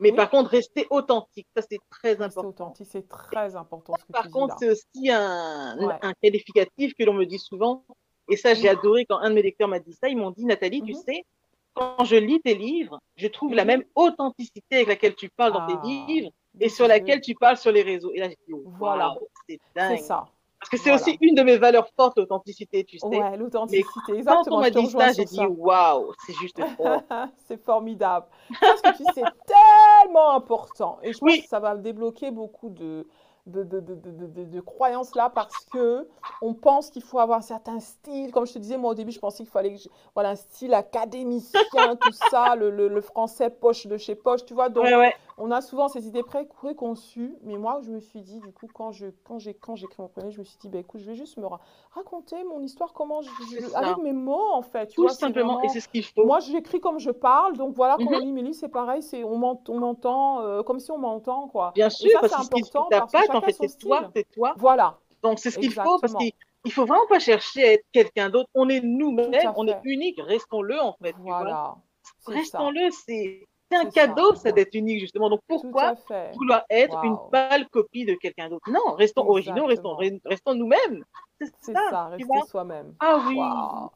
mais 0.00 0.10
Oui. 0.10 0.16
par 0.16 0.30
contre, 0.30 0.50
rester 0.50 0.86
authentique. 0.90 1.46
Ça, 1.56 1.62
c'est 1.68 1.78
très 1.90 2.14
Rester 2.14 2.24
important. 2.24 2.48
authentique, 2.48 2.86
c'est 2.90 3.08
très 3.08 3.56
important 3.56 3.96
ce 3.96 4.04
que 4.04 4.12
Par 4.12 4.22
tu 4.24 4.28
contre, 4.30 4.56
c'est 4.58 4.70
aussi 4.70 5.10
un, 5.10 5.76
Ouais. 5.78 5.98
un 6.02 6.12
qualificatif 6.22 6.94
que 6.98 7.04
l'on 7.04 7.14
me 7.14 7.26
dit 7.26 7.38
souvent. 7.38 7.84
Et 8.30 8.36
ça, 8.36 8.54
j'ai 8.54 8.68
adoré 8.68 9.04
quand 9.06 9.18
un 9.18 9.30
de 9.30 9.34
mes 9.34 9.42
lecteurs 9.42 9.68
m'a 9.68 9.78
dit 9.80 9.92
ça. 9.92 10.08
Ils 10.08 10.16
m'ont 10.16 10.30
dit, 10.30 10.44
Nathalie, 10.46 10.82
tu 10.82 10.92
Mhm. 10.92 11.02
sais, 11.06 11.22
quand 11.74 12.04
je 12.04 12.16
lis 12.16 12.40
tes 12.40 12.54
livres, 12.54 13.00
je 13.16 13.28
trouve 13.28 13.54
la 13.54 13.64
même 13.64 13.84
authenticité 13.94 14.76
avec 14.76 14.88
laquelle 14.88 15.14
tu 15.14 15.28
parles 15.36 15.52
dans 15.52 15.60
Ah, 15.60 15.66
tes 15.66 15.76
livres 15.76 16.30
mais 16.30 16.43
et 16.60 16.68
sur 16.68 16.84
c'est- 16.84 16.88
laquelle 16.88 17.20
tu 17.20 17.34
parles 17.34 17.56
sur 17.56 17.72
les 17.72 17.82
réseaux. 17.82 18.10
Et 18.14 18.20
là, 18.20 18.28
j'ai 18.28 18.38
dit, 18.48 18.54
Voilà. 18.64 19.08
waouh, 19.08 19.18
c'est 19.48 19.60
C'est 19.76 19.80
dingue. 19.80 19.98
ça. 19.98 20.24
Parce 20.60 20.70
que 20.70 20.76
c'est 20.78 20.90
Voilà. 20.90 21.02
aussi 21.02 21.18
une 21.20 21.34
de 21.34 21.42
mes 21.42 21.58
valeurs 21.58 21.88
fortes, 21.94 22.16
l'authenticité, 22.16 22.84
tu 22.84 22.98
sais. 22.98 23.06
Ouais, 23.06 23.36
l'authenticité, 23.36 23.84
Quand 24.06 24.12
on 24.12 24.16
exactement. 24.16 24.60
m'a 24.60 24.68
Je 24.70 24.78
dit 24.78 24.86
ça, 24.86 25.12
j'ai 25.12 25.24
dit, 25.26 25.46
waouh, 25.46 26.12
c'est 26.24 26.32
juste 26.34 26.56
fort. 26.78 27.02
C'est 27.46 27.62
formidable. 27.62 28.26
Parce 28.60 28.80
que 28.80 28.96
tu 28.96 29.04
sais, 29.04 29.10
c'est 29.14 29.22
tellement 29.46 30.30
important. 30.30 30.98
Et 31.02 31.12
je 31.12 31.18
pense 31.18 31.30
Oui. 31.30 31.42
que 31.42 31.48
ça 31.48 31.60
va 31.60 31.76
débloquer 31.76 32.30
beaucoup 32.30 32.70
de, 32.70 33.06
de, 33.46 33.62
de, 33.62 33.80
de, 33.80 34.44
de, 34.44 34.60
croyances 34.62 35.14
là 35.14 35.28
parce 35.28 35.66
que 35.66 36.08
on 36.40 36.54
pense 36.54 36.88
qu'il 36.88 37.02
faut 37.02 37.18
avoir 37.18 37.40
un 37.40 37.42
certain 37.42 37.78
style. 37.78 38.32
Comme 38.32 38.46
je 38.46 38.54
te 38.54 38.58
disais, 38.58 38.78
moi 38.78 38.92
au 38.92 38.94
début, 38.94 39.12
je 39.12 39.18
pensais 39.18 39.42
qu'il 39.42 39.52
fallait 39.52 39.74
que 39.74 39.80
j'ai- 39.82 39.90
voilà, 40.14 40.30
un 40.30 40.34
style 40.36 40.72
académicien, 40.72 41.60
tout 42.00 42.12
ça, 42.30 42.56
le, 42.56 42.70
le, 42.70 42.88
le 42.88 43.00
français 43.02 43.50
poche 43.50 43.86
de 43.86 43.98
chez 43.98 44.14
poche, 44.14 44.46
tu 44.46 44.54
vois. 44.54 44.70
Donc, 44.70 44.84
Ouais, 44.84 44.96
ouais. 44.96 45.14
On 45.36 45.50
a 45.50 45.60
souvent 45.60 45.88
ces 45.88 46.06
idées 46.06 46.22
pré- 46.22 46.46
préconçues, 46.46 47.36
mais 47.42 47.56
moi, 47.56 47.80
je 47.82 47.90
me 47.90 48.00
suis 48.00 48.20
dit, 48.22 48.40
du 48.40 48.52
coup, 48.52 48.68
quand 48.72 48.92
j'ai 48.92 49.12
quand 49.22 49.38
écrit 49.82 50.02
mon 50.02 50.08
premier, 50.08 50.30
je 50.30 50.38
me 50.38 50.44
suis 50.44 50.58
dit, 50.58 50.68
bah, 50.68 50.78
écoute, 50.78 51.00
je 51.00 51.06
vais 51.06 51.14
juste 51.16 51.36
me 51.36 51.46
ra- 51.46 51.60
raconter 51.90 52.42
mon 52.44 52.60
histoire, 52.62 52.92
comment 52.92 53.20
je, 53.22 53.74
avec 53.74 53.96
mes 53.98 54.12
mots, 54.12 54.52
en 54.52 54.62
fait, 54.62 54.88
tu 54.88 54.96
Tout 54.96 55.02
vois, 55.02 55.12
simplement, 55.14 55.60
et 55.60 55.68
c'est 55.68 55.80
ce 55.80 55.88
qu'il 55.88 56.04
faut. 56.04 56.24
Moi, 56.24 56.40
j'écris 56.40 56.80
comme 56.80 56.98
je 56.98 57.10
parle, 57.10 57.56
donc 57.56 57.74
voilà, 57.74 57.96
quand 57.98 58.04
Mhm. 58.04 58.14
on 58.14 58.18
lit 58.18 58.32
mes 58.32 58.42
livres, 58.42 58.54
c'est 58.58 58.68
pareil, 58.68 59.02
c'est 59.02 59.24
on 59.24 59.36
m'ent- 59.36 59.62
on 59.68 59.78
m'entend 59.78 60.40
euh, 60.42 60.62
comme 60.62 60.78
si 60.80 60.90
on 60.90 60.98
m'entend, 60.98 61.48
quoi. 61.48 61.72
Bien 61.74 61.90
Et 62.00 62.08
sûr, 62.08 62.20
ça, 62.20 62.38
parce 62.38 62.48
que 62.48 62.54
important 62.56 62.84
ta 62.88 63.00
parce 63.00 63.12
que 63.12 63.18
patte, 63.18 63.34
en 63.34 63.42
fait, 63.42 63.56
c'est 63.60 63.78
toi, 63.78 64.10
c'est 64.14 64.30
toi. 64.32 64.54
Voilà, 64.56 64.98
Donc, 65.22 65.38
c'est 65.38 65.50
ce 65.50 65.58
qu'il 65.58 65.72
faut, 65.72 65.98
parce 65.98 66.14
qu'il 66.14 66.32
il 66.66 66.72
faut 66.72 66.86
vraiment 66.86 67.06
pas 67.08 67.18
chercher 67.18 67.64
à 67.64 67.72
être 67.72 67.84
quelqu'un 67.92 68.30
d'autre. 68.30 68.48
On 68.54 68.68
est 68.68 68.80
nous-mêmes, 68.80 69.52
on 69.56 69.66
est 69.66 69.78
unique, 69.84 70.18
restons-le, 70.20 70.80
en 70.80 70.94
fait. 71.02 71.14
voilà, 71.16 71.76
Restons-le, 72.26 72.90
c'est 72.90 73.46
c'est 73.70 73.78
un 73.78 73.84
ça. 73.84 73.90
cadeau, 73.90 74.34
ça, 74.34 74.52
d'être 74.52 74.74
unique, 74.74 75.00
justement. 75.00 75.30
Donc, 75.30 75.40
pourquoi 75.48 75.94
vouloir 76.34 76.64
être 76.70 77.02
une 77.04 77.16
pâle 77.30 77.68
copie 77.68 78.04
de 78.04 78.14
quelqu'un 78.14 78.48
d'autre? 78.48 78.70
Non, 78.70 78.94
restons 78.94 79.28
originaux, 79.28 79.66
restons, 79.66 80.54
nous-mêmes. 80.54 81.04
C'est 81.60 81.72
ça, 81.72 81.90
ça, 81.90 82.06
rester 82.06 82.42
soi-même. 82.42 82.94
Ah 83.00 83.22
oui, 83.26 83.36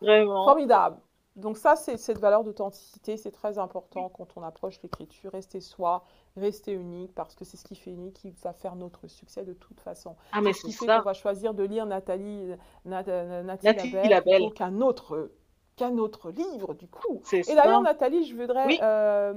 vraiment. 0.01 0.45
Formidable. 0.45 0.99
Donc 1.37 1.57
ça, 1.57 1.77
c'est 1.77 1.97
cette 1.97 2.19
valeur 2.19 2.43
d'authenticité, 2.43 3.16
c'est 3.16 3.31
très 3.31 3.59
important 3.59 4.09
quand 4.09 4.27
on 4.37 4.43
approche 4.43 4.83
l'écriture. 4.83 5.31
Rester 5.31 5.61
soi, 5.61 6.05
rester 6.37 6.73
unique, 6.73 7.14
parce 7.14 7.37
que 7.37 7.45
c'est 7.45 7.57
ce 7.57 7.64
qui 7.64 7.77
fait 7.77 7.93
unique 7.93 8.14
qui 8.14 8.33
va 8.43 8.53
faire 8.53 8.75
notre 8.75 9.07
succès 9.07 9.45
de 9.45 9.53
toute 9.53 9.81
façon. 9.81 10.16
Ah, 10.33 10.41
mais 10.41 10.53
C'est 10.53 10.61
ce 10.61 10.64
qui 10.64 10.73
fait 10.73 10.87
ça. 10.87 10.97
qu'on 10.99 11.05
va 11.05 11.12
choisir 11.14 11.55
de 11.55 11.62
lire 11.62 11.87
Nathalie, 11.87 12.55
Nat- 12.85 13.05
euh, 13.09 13.45
Nathalie 13.45 13.77
Nathalie 13.77 14.09
Labelle 14.09 14.09
Labelle. 14.09 14.53
qu'un 14.53 14.81
autre, 14.81 15.31
qu'un 15.79 15.97
autre 15.99 16.31
livre, 16.31 16.74
du 16.74 16.89
coup. 16.89 17.22
Et 17.33 17.55
d'ailleurs, 17.55 17.83
Nathalie, 17.83 18.24
je 18.24 18.35
voudrais 18.37 18.66
Oui. 18.66 18.79
euh, 18.83 19.33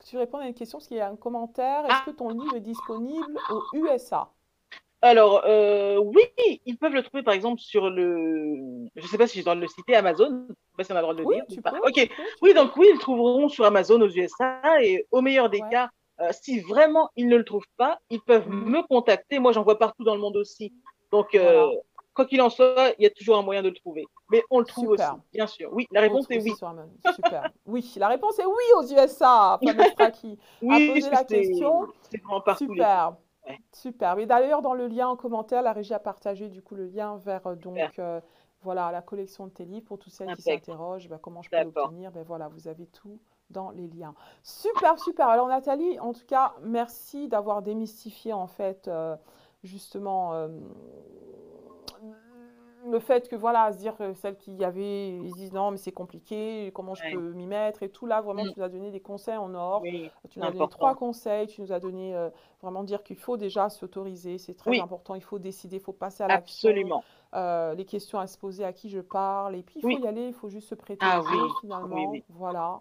que 0.00 0.04
tu 0.06 0.16
répondes 0.16 0.40
à 0.40 0.46
une 0.48 0.54
question, 0.54 0.78
parce 0.78 0.88
qu'il 0.88 0.96
y 0.96 1.00
a 1.00 1.08
un 1.08 1.16
commentaire. 1.16 1.84
Est-ce 1.86 1.94
Ah. 2.00 2.02
que 2.06 2.10
ton 2.12 2.30
livre 2.30 2.56
est 2.56 2.60
disponible 2.60 3.38
aux 3.50 3.62
USA? 3.72 4.30
Alors, 5.02 5.42
euh, 5.44 5.98
oui, 5.98 6.22
ils 6.64 6.78
peuvent 6.78 6.94
le 6.94 7.02
trouver, 7.02 7.22
par 7.22 7.34
exemple, 7.34 7.60
sur 7.60 7.90
le... 7.90 8.86
Je 8.96 9.06
sais 9.06 9.18
pas 9.18 9.26
si 9.26 9.40
je 9.40 9.44
dois 9.44 9.54
le 9.54 9.66
citer, 9.66 9.94
Amazon. 9.94 10.46
Je 10.48 10.52
sais 10.54 10.76
pas 10.78 10.84
si 10.84 10.92
on 10.92 10.96
a 10.96 10.98
le 11.00 11.02
droit 11.02 11.14
de 11.14 11.20
le 11.20 11.26
Oui, 11.26 11.34
dire. 11.36 11.44
tu 11.50 11.58
ou 11.58 11.62
pas. 11.62 11.72
peux. 11.72 11.76
Ok. 11.86 11.92
tu 11.92 12.08
peux, 12.08 12.14
tu 12.22 12.38
Oui, 12.40 12.54
donc 12.54 12.74
oui, 12.78 12.86
ils 12.88 12.94
le 12.94 12.98
trouveront 13.00 13.48
sur 13.50 13.66
Amazon 13.66 14.00
aux 14.00 14.08
USA 14.08 14.62
et 14.82 15.06
au 15.10 15.20
meilleur 15.20 15.50
des 15.50 15.60
Ouais. 15.60 15.68
cas, 15.70 15.90
euh, 16.20 16.30
si 16.32 16.60
vraiment 16.60 17.10
ils 17.16 17.28
ne 17.28 17.36
le 17.36 17.44
trouvent 17.44 17.66
pas, 17.76 17.98
ils 18.08 18.20
peuvent 18.22 18.48
Mhm. 18.48 18.70
me 18.70 18.82
contacter. 18.86 19.38
Moi, 19.38 19.52
j'en 19.52 19.62
vois 19.62 19.78
partout 19.78 20.04
dans 20.04 20.14
le 20.14 20.20
monde 20.22 20.38
aussi. 20.38 20.72
Donc, 21.12 21.34
euh, 21.34 21.42
Voilà. 21.66 21.72
quoi 22.14 22.24
qu'il 22.24 22.40
en 22.40 22.48
soit, 22.48 22.94
il 22.98 23.02
y 23.02 23.06
a 23.06 23.10
toujours 23.10 23.36
un 23.36 23.42
moyen 23.42 23.62
de 23.62 23.68
le 23.68 23.74
trouver. 23.74 24.06
Mais 24.30 24.42
on 24.50 24.58
le 24.58 24.64
trouve 24.64 24.90
Super. 24.92 25.14
aussi, 25.14 25.22
bien 25.32 25.46
sûr. 25.46 25.70
Oui, 25.72 25.86
la 25.90 26.00
réponse 26.00 26.26
est 26.30 26.42
oui. 26.42 26.52
Super. 27.14 27.50
Oui, 27.66 27.92
la 27.96 28.08
réponse 28.08 28.38
est 28.38 28.46
oui 28.46 28.64
aux 28.78 28.82
USA. 28.84 29.58
Qui 30.14 30.38
Oui, 30.62 30.88
posé 30.94 31.10
la 31.10 31.24
question. 31.24 31.86
c'est 32.10 32.22
partout. 32.44 32.66
Super. 32.66 33.16
Ouais. 33.46 33.58
Super. 33.72 34.16
Mais 34.16 34.26
d'ailleurs, 34.26 34.62
dans 34.62 34.74
le 34.74 34.86
lien 34.86 35.08
en 35.08 35.16
commentaire, 35.16 35.62
la 35.62 35.72
régie 35.72 35.92
a 35.92 35.98
partagé 35.98 36.48
du 36.48 36.62
coup 36.62 36.74
le 36.74 36.86
lien 36.86 37.16
vers 37.18 37.46
euh, 37.46 37.54
donc 37.56 37.98
euh, 37.98 38.20
voilà 38.62 38.90
la 38.90 39.02
collection 39.02 39.46
de 39.46 39.52
tes 39.52 39.66
livres 39.66 39.84
pour 39.84 39.98
tous 39.98 40.08
celles 40.10 40.34
qui 40.34 40.42
s'interrogent. 40.42 41.08
ben, 41.08 41.18
comment 41.18 41.42
je 41.42 41.50
peux 41.50 41.62
l'obtenir? 41.62 42.10
Ben 42.10 42.24
voilà, 42.24 42.48
vous 42.48 42.66
avez 42.68 42.86
tout 42.86 43.20
dans 43.50 43.70
les 43.70 43.86
liens. 43.88 44.14
Super, 44.42 44.98
super. 44.98 45.28
Alors 45.28 45.48
Nathalie, 45.48 46.00
en 46.00 46.14
tout 46.14 46.24
cas, 46.26 46.54
merci 46.62 47.28
d'avoir 47.28 47.60
démystifié 47.60 48.32
en 48.32 48.46
fait 48.46 48.88
euh, 48.88 49.16
justement 49.62 50.32
euh, 50.32 50.48
le 52.86 52.98
fait 53.00 53.28
que 53.28 53.36
voilà, 53.36 53.64
à 53.64 53.72
se 53.72 53.78
dire 53.78 53.94
euh, 54.00 54.14
celles 54.14 54.36
qui 54.36 54.54
y 54.54 54.64
avait, 54.64 55.16
ils 55.16 55.34
disent 55.34 55.52
non 55.52 55.70
mais 55.70 55.76
c'est 55.78 55.92
compliqué, 55.92 56.70
comment 56.74 56.94
je 56.94 57.02
Ouais. 57.02 57.10
peux 57.10 57.32
m'y 57.32 57.46
mettre 57.46 57.82
et 57.82 57.88
tout 57.90 58.06
là, 58.06 58.20
vraiment 58.20 58.44
Mm. 58.44 58.52
tu 58.52 58.58
nous 58.58 58.64
as 58.64 58.68
donné 58.68 58.90
des 58.90 59.00
conseils 59.00 59.36
en 59.36 59.54
or. 59.54 59.82
Oui, 59.82 60.10
Tu 60.30 60.38
nous 60.38 60.44
as 60.46 60.50
donné 60.50 60.68
trois 60.68 60.94
conseils, 60.94 61.46
tu 61.46 61.60
nous 61.62 61.72
as 61.72 61.80
donné 61.80 62.14
euh, 62.16 62.30
vraiment 62.62 62.84
dire 62.84 63.02
qu'il 63.02 63.16
faut 63.16 63.36
déjà 63.36 63.68
s'autoriser, 63.70 64.38
c'est 64.38 64.54
très 64.54 64.70
Oui. 64.70 64.80
important, 64.80 65.14
il 65.14 65.22
faut 65.22 65.38
décider, 65.38 65.76
il 65.76 65.82
faut 65.82 65.92
passer 65.92 66.22
à 66.22 66.28
l'action, 66.28 66.70
absolument. 66.70 67.04
euh, 67.34 67.74
les 67.74 67.84
questions 67.84 68.18
à 68.18 68.26
se 68.26 68.38
poser, 68.38 68.64
à 68.64 68.72
qui 68.72 68.88
je 68.90 69.00
parle, 69.00 69.56
et 69.56 69.62
puis 69.62 69.80
il 69.80 69.82
faut 69.82 69.96
Oui. 69.96 69.98
y 69.98 70.06
aller, 70.06 70.28
il 70.28 70.34
faut 70.34 70.48
juste 70.48 70.68
se 70.68 70.74
prêter 70.74 71.06
Ah 71.06 71.22
oui, 71.22 71.56
finalement, 71.60 72.10
oui, 72.12 72.18
oui. 72.18 72.24
voilà. 72.28 72.80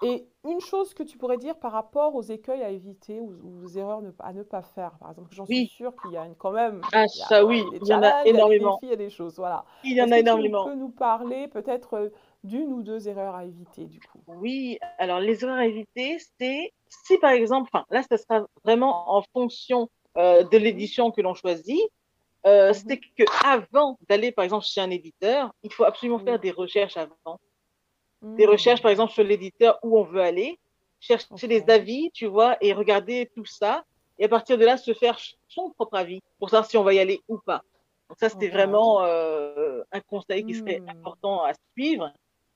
Et 0.00 0.26
une 0.44 0.60
chose 0.60 0.94
que 0.94 1.02
tu 1.02 1.16
pourrais 1.18 1.38
dire 1.38 1.58
par 1.58 1.72
rapport 1.72 2.14
aux 2.14 2.22
écueils 2.22 2.62
à 2.62 2.70
éviter 2.70 3.20
ou 3.20 3.34
ou 3.42 3.64
aux 3.64 3.68
erreurs 3.68 4.02
ne- 4.02 4.10
à 4.18 4.32
ne 4.32 4.42
pas 4.42 4.62
faire, 4.62 4.98
par 4.98 5.10
exemple, 5.10 5.32
j'en 5.32 5.46
suis 5.46 5.64
sûre 5.64 5.94
qu'il 5.96 6.10
y 6.10 6.16
a 6.16 6.26
une, 6.26 6.34
quand 6.34 6.50
même, 6.52 6.82
Ah, 6.92 7.06
ça 7.08 7.44
oui, 7.44 7.64
il 7.80 7.86
y 7.86 7.94
en 7.94 8.02
a 8.02 8.24
énormément. 8.26 8.80
il 8.82 8.88
y 8.88 8.92
a 8.92 8.96
des 8.96 9.10
choses, 9.10 9.36
voilà. 9.36 9.64
Il 9.84 9.96
y 9.96 10.02
en 10.02 10.10
a 10.10 10.18
énormément. 10.18 10.64
tu 10.64 10.70
peux 10.70 10.74
nous 10.74 10.90
parler 10.90 11.48
peut-être 11.48 11.94
euh, 11.94 12.08
d'une 12.44 12.72
ou 12.72 12.82
deux 12.82 13.08
erreurs 13.08 13.34
à 13.34 13.44
éviter 13.44 13.86
du 13.86 14.00
coup? 14.00 14.20
Oui, 14.26 14.78
alors 14.98 15.20
les 15.20 15.42
erreurs 15.44 15.58
à 15.58 15.66
éviter, 15.66 16.18
c'est 16.38 16.72
si 16.88 17.18
par 17.18 17.30
exemple, 17.30 17.70
là, 17.90 18.02
ça 18.02 18.16
sera 18.18 18.46
vraiment 18.64 19.16
en 19.16 19.22
fonction 19.32 19.88
euh, 20.16 20.42
de 20.44 20.58
l'édition 20.58 21.10
que 21.10 21.20
l'on 21.20 21.34
choisit. 21.34 21.80
Euh, 22.46 22.72
Mhm. 22.72 22.88
C'est 22.88 22.98
que 23.00 23.24
avant 23.46 23.98
d'aller 24.08 24.32
par 24.32 24.44
exemple 24.44 24.64
chez 24.66 24.80
un 24.80 24.90
éditeur, 24.90 25.52
il 25.62 25.72
faut 25.72 25.84
absolument 25.84 26.18
faire 26.20 26.38
des 26.40 26.50
recherches 26.52 26.96
avant. 26.96 27.38
Des 28.22 28.46
Hmm. 28.46 28.50
recherches 28.50 28.82
par 28.82 28.90
exemple 28.90 29.12
sur 29.12 29.24
l'éditeur 29.24 29.78
où 29.82 29.98
on 29.98 30.04
veut 30.04 30.20
aller, 30.22 30.58
chercher 31.00 31.46
les 31.48 31.68
avis, 31.68 32.10
tu 32.12 32.26
vois, 32.26 32.56
et 32.60 32.72
regarder 32.72 33.30
tout 33.34 33.44
ça. 33.44 33.84
Et 34.18 34.24
à 34.24 34.28
partir 34.28 34.56
de 34.58 34.64
là, 34.64 34.76
se 34.76 34.94
faire 34.94 35.18
son 35.48 35.70
propre 35.70 35.96
avis 35.96 36.20
pour 36.38 36.48
savoir 36.50 36.68
si 36.70 36.76
on 36.76 36.84
va 36.84 36.94
y 36.94 36.98
aller 37.00 37.20
ou 37.28 37.38
pas. 37.38 37.62
Donc 38.08 38.18
ça, 38.20 38.28
c'était 38.28 38.48
vraiment 38.48 39.02
euh, 39.04 39.82
un 39.90 40.00
conseil 40.00 40.44
qui 40.44 40.54
serait 40.54 40.80
Hmm. 40.86 40.90
important 40.90 41.42
à 41.44 41.52
suivre 41.74 42.12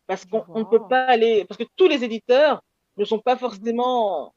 parce 0.06 0.24
qu'on 0.24 0.44
on 0.54 0.60
ne 0.60 0.64
peut 0.64 0.82
pas 0.88 1.06
aller, 1.06 1.44
parce 1.46 1.58
que 1.58 1.64
tous 1.76 1.88
les 1.88 2.04
éditeurs 2.04 2.62
ne 2.96 3.04
sont 3.04 3.18
pas 3.18 3.36
forcément 3.36 4.32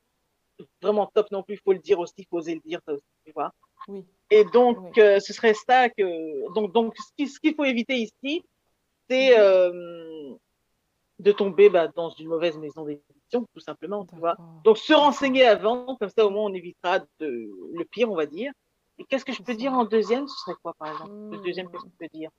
vraiment 0.81 1.05
top 1.13 1.29
non 1.31 1.43
plus, 1.43 1.55
il 1.55 1.59
faut 1.63 1.73
le 1.73 1.79
dire 1.79 1.99
aussi, 1.99 2.13
il 2.17 2.25
faut 2.29 2.37
oser 2.37 2.55
le 2.55 2.61
dire, 2.65 2.79
aussi, 2.87 3.03
tu 3.25 3.31
vois. 3.33 3.51
Oui. 3.87 4.03
Et 4.31 4.43
donc, 4.45 4.77
Oui. 4.77 5.01
euh, 5.01 5.19
ce 5.19 5.31
serait 5.33 5.53
ça 5.53 5.89
que, 5.89 6.53
donc, 6.53 6.71
donc 6.73 6.95
ce 6.97 7.11
qui- 7.17 7.27
ce 7.27 7.39
qu'il 7.39 7.55
faut 7.55 7.65
éviter 7.65 7.95
ici, 7.97 8.43
c'est 9.09 9.37
Mhm. 9.37 9.39
euh, 9.39 10.35
de 11.19 11.31
tomber 11.31 11.69
bah, 11.69 11.87
dans 11.89 12.09
une 12.11 12.27
mauvaise 12.27 12.57
maison 12.57 12.85
d'édition, 12.85 13.45
tout 13.53 13.59
simplement, 13.59 14.05
tu 14.05 14.19
vois. 14.19 14.37
Donc, 14.63 14.77
se 14.77 14.93
renseigner 14.93 15.45
avant, 15.45 15.95
comme 15.97 16.09
ça, 16.09 16.25
au 16.25 16.29
moins, 16.29 16.45
on 16.45 16.53
évitera 16.53 16.99
de, 17.19 17.49
le 17.73 17.85
pire, 17.85 18.09
on 18.11 18.15
va 18.15 18.25
dire. 18.25 18.51
Et 18.97 19.05
qu'est-ce 19.05 19.25
que 19.25 19.33
je 19.33 19.41
peux 19.41 19.55
dire 19.55 19.73
en 19.73 19.85
deuxième? 19.85 20.27
Ce 20.27 20.35
serait 20.41 20.57
quoi, 20.61 20.73
par 20.77 20.91
exemple? 20.91 21.11
Le 21.31 21.39
deuxième, 21.39 21.67
Hmm. 21.67 21.71
qu'est-ce 21.71 21.83
que 21.83 21.89
je 21.91 22.07
peux 22.07 22.17
dire? 22.17 22.29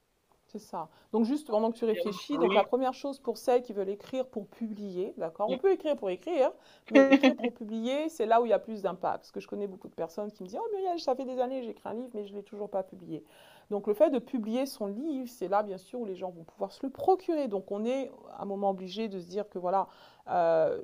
C'est 0.47 0.59
ça. 0.59 0.89
Donc 1.13 1.27
juste 1.27 1.47
pendant 1.47 1.71
que 1.71 1.79
tu 1.79 1.85
réfléchis, 1.85 2.37
donc 2.37 2.49
Oui. 2.49 2.57
la 2.57 2.65
première 2.65 2.93
chose 2.93 3.21
pour 3.21 3.39
celles 3.39 3.63
qui 3.63 3.73
veulent 3.73 3.89
écrire 3.89 4.27
pour 4.27 4.49
publier, 4.49 5.15
d'accord? 5.17 5.49
On 5.49 5.59
peut 5.59 5.71
écrire 5.71 5.95
pour 5.95 6.11
écrire, 6.11 6.51
mais 6.91 7.15
écrire 7.15 7.37
pour 7.37 7.53
publier, 7.55 8.09
c'est 8.09 8.27
là 8.27 8.43
où 8.43 8.47
il 8.47 8.49
y 8.49 8.53
a 8.53 8.59
plus 8.59 8.83
d'impact. 8.83 9.19
Parce 9.19 9.31
que 9.31 9.39
je 9.39 9.47
connais 9.47 9.69
beaucoup 9.69 9.89
de 9.89 9.95
personnes 9.95 10.33
qui 10.33 10.43
me 10.43 10.49
disent, 10.49 10.59
oh 10.61 10.69
Muriel, 10.75 10.99
ça 10.99 11.15
fait 11.15 11.25
des 11.25 11.39
années, 11.39 11.63
j'écris 11.63 11.89
un 11.89 11.95
livre, 11.95 12.11
mais 12.15 12.25
je 12.27 12.33
ne 12.33 12.39
l'ai 12.39 12.43
toujours 12.43 12.69
pas 12.69 12.83
publié. 12.83 13.23
Donc 13.71 13.87
le 13.87 13.95
fait 13.95 14.11
de 14.11 14.19
publier 14.19 14.67
son 14.67 14.87
livre, 14.87 15.29
c'est 15.29 15.49
là 15.49 15.63
bien 15.63 15.79
sûr 15.79 16.01
où 16.01 16.05
les 16.05 16.17
gens 16.17 16.31
vont 16.31 16.45
pouvoir 16.45 16.73
se 16.73 16.85
le 16.85 16.91
procurer. 16.91 17.49
Donc 17.49 17.71
on 17.71 17.85
est 17.85 18.11
à 18.37 18.43
un 18.43 18.45
moment 18.45 18.71
obligé 18.71 19.09
de 19.09 19.21
se 19.21 19.27
dire 19.29 19.49
que 19.49 19.59
voilà, 19.59 19.87
euh, 20.29 20.81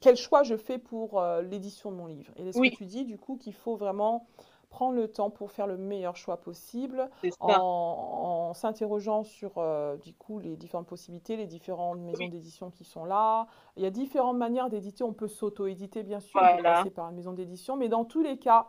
quel 0.00 0.16
choix 0.16 0.42
je 0.42 0.56
fais 0.56 0.78
pour 0.78 1.20
euh, 1.20 1.42
l'édition 1.42 1.90
de 1.90 1.96
mon 1.96 2.06
livre. 2.06 2.32
Et 2.36 2.46
est-ce 2.46 2.58
Oui. 2.60 2.70
que 2.70 2.76
tu 2.76 2.86
dis 2.86 3.04
du 3.04 3.18
coup 3.18 3.36
qu'il 3.36 3.54
faut 3.54 3.74
vraiment 3.76 4.26
prendre 4.70 4.96
le 4.96 5.06
temps 5.06 5.30
pour 5.30 5.52
faire 5.52 5.68
le 5.68 5.76
meilleur 5.76 6.16
choix 6.16 6.36
possible 6.36 7.08
en, 7.38 8.48
en 8.50 8.54
s'interrogeant 8.54 9.22
sur 9.22 9.52
euh, 9.58 9.96
du 9.98 10.12
coup 10.14 10.40
les 10.40 10.56
différentes 10.56 10.88
possibilités, 10.88 11.36
les 11.36 11.46
différentes 11.46 12.00
maisons 12.00 12.24
Oui. 12.24 12.30
d'édition 12.30 12.70
qui 12.70 12.84
sont 12.84 13.04
là? 13.04 13.46
Il 13.76 13.84
y 13.84 13.86
a 13.86 13.90
différentes 13.90 14.36
manières 14.36 14.68
d'éditer. 14.70 15.04
On 15.04 15.12
peut 15.12 15.28
s'auto-éditer 15.28 16.02
bien 16.02 16.18
sûr, 16.18 16.40
Voilà. 16.40 16.74
passer 16.74 16.90
par 16.90 17.08
une 17.08 17.14
maison 17.16 17.32
d'édition, 17.32 17.76
mais 17.76 17.88
dans 17.88 18.04
tous 18.04 18.22
les 18.22 18.36
cas, 18.36 18.66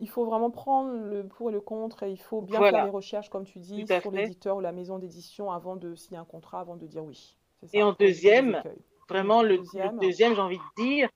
il 0.00 0.08
faut 0.08 0.24
vraiment 0.24 0.50
prendre 0.50 0.92
le 0.92 1.26
pour 1.28 1.50
et 1.50 1.52
le 1.52 1.60
contre 1.60 2.02
et 2.02 2.10
il 2.10 2.20
faut 2.20 2.40
bien 2.40 2.58
Voilà. 2.58 2.78
faire 2.78 2.86
les 2.86 2.90
recherches, 2.90 3.28
comme 3.28 3.44
tu 3.44 3.58
dis, 3.58 3.86
sur 3.86 4.10
l'éditeur 4.10 4.56
ou 4.56 4.60
la 4.60 4.72
maison 4.72 4.98
d'édition 4.98 5.50
avant 5.52 5.76
de 5.76 5.94
signer 5.94 6.18
un 6.18 6.24
contrat, 6.24 6.60
avant 6.60 6.76
de 6.76 6.86
dire 6.86 7.04
oui. 7.04 7.36
Et 7.72 7.82
en 7.82 7.92
deuxième, 7.92 8.62
vraiment, 9.08 9.42
le, 9.42 9.56
le 9.56 9.98
Deuxième. 10.00 10.34
j'ai 10.34 10.40
envie 10.40 10.58
de 10.58 10.82
dire, 10.82 11.08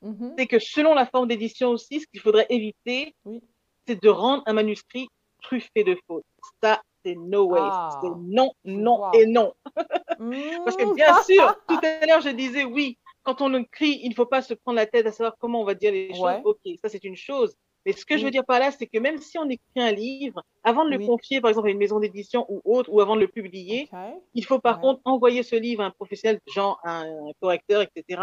Mhm. 0.00 0.34
c'est 0.38 0.46
que 0.46 0.58
selon 0.60 0.94
la 0.94 1.06
forme 1.06 1.26
d'édition 1.28 1.70
aussi, 1.70 2.00
ce 2.00 2.06
qu'il 2.06 2.20
faudrait 2.20 2.46
éviter, 2.50 3.14
Oui. 3.26 3.42
c'est 3.86 4.00
de 4.00 4.08
rendre 4.08 4.42
un 4.46 4.52
manuscrit 4.52 5.08
truffé 5.42 5.82
de 5.84 5.96
fautes. 6.06 6.24
Ça, 6.62 6.80
c'est 7.04 7.16
no 7.16 7.46
way. 7.46 7.60
Ah, 7.62 7.98
c'est 8.02 8.10
non, 8.16 8.52
non 8.64 9.12
et 9.12 9.26
non. 9.26 9.52
Parce 10.64 10.76
que 10.76 10.84
Mhm. 10.84 10.94
bien 10.94 11.12
sûr, 11.24 11.56
tout 11.68 11.78
à 11.82 12.06
l'heure, 12.06 12.20
je 12.20 12.30
disais 12.30 12.64
oui, 12.64 12.96
quand 13.24 13.40
on 13.40 13.54
écrit, 13.54 13.98
il 14.02 14.10
ne 14.10 14.14
faut 14.14 14.26
pas 14.26 14.42
se 14.42 14.54
prendre 14.54 14.76
la 14.76 14.86
tête 14.86 15.06
à 15.06 15.12
savoir 15.12 15.34
comment 15.38 15.60
on 15.60 15.64
va 15.64 15.74
dire 15.74 15.92
les 15.92 16.14
choses. 16.14 16.40
Ok, 16.44 16.60
ça 16.80 16.88
c'est 16.88 17.04
une 17.04 17.16
chose. 17.16 17.54
Mais 17.86 17.92
ce 17.92 18.04
que 18.06 18.16
je 18.18 18.24
veux 18.24 18.30
dire 18.30 18.44
par 18.46 18.58
là, 18.60 18.70
c'est 18.70 18.86
que 18.86 18.98
même 18.98 19.18
si 19.18 19.38
on 19.38 19.48
écrit 19.48 19.62
un 19.76 19.92
livre, 19.92 20.42
avant 20.64 20.84
de 20.84 20.90
le 20.90 20.98
Oui. 20.98 20.98
confier, 20.98 21.40
par 21.40 21.48
exemple, 21.50 21.68
à 21.68 21.70
une 21.72 21.78
maison 21.78 22.00
d'édition 22.00 22.44
ou 22.48 22.60
autre, 22.64 22.90
ou 22.92 23.00
avant 23.00 23.16
de 23.16 23.20
le 23.20 23.28
publier, 23.28 23.90
il 24.34 24.44
faut 24.44 24.58
par 24.60 24.78
Ouais. 24.78 24.80
contre 24.80 25.00
envoyer 25.04 25.42
ce 25.42 25.56
livre 25.56 25.82
à 25.82 25.86
un 25.86 25.90
professionnel, 25.90 26.40
genre 26.46 26.78
un 26.84 27.06
correcteur, 27.40 27.82
etc. 27.82 28.22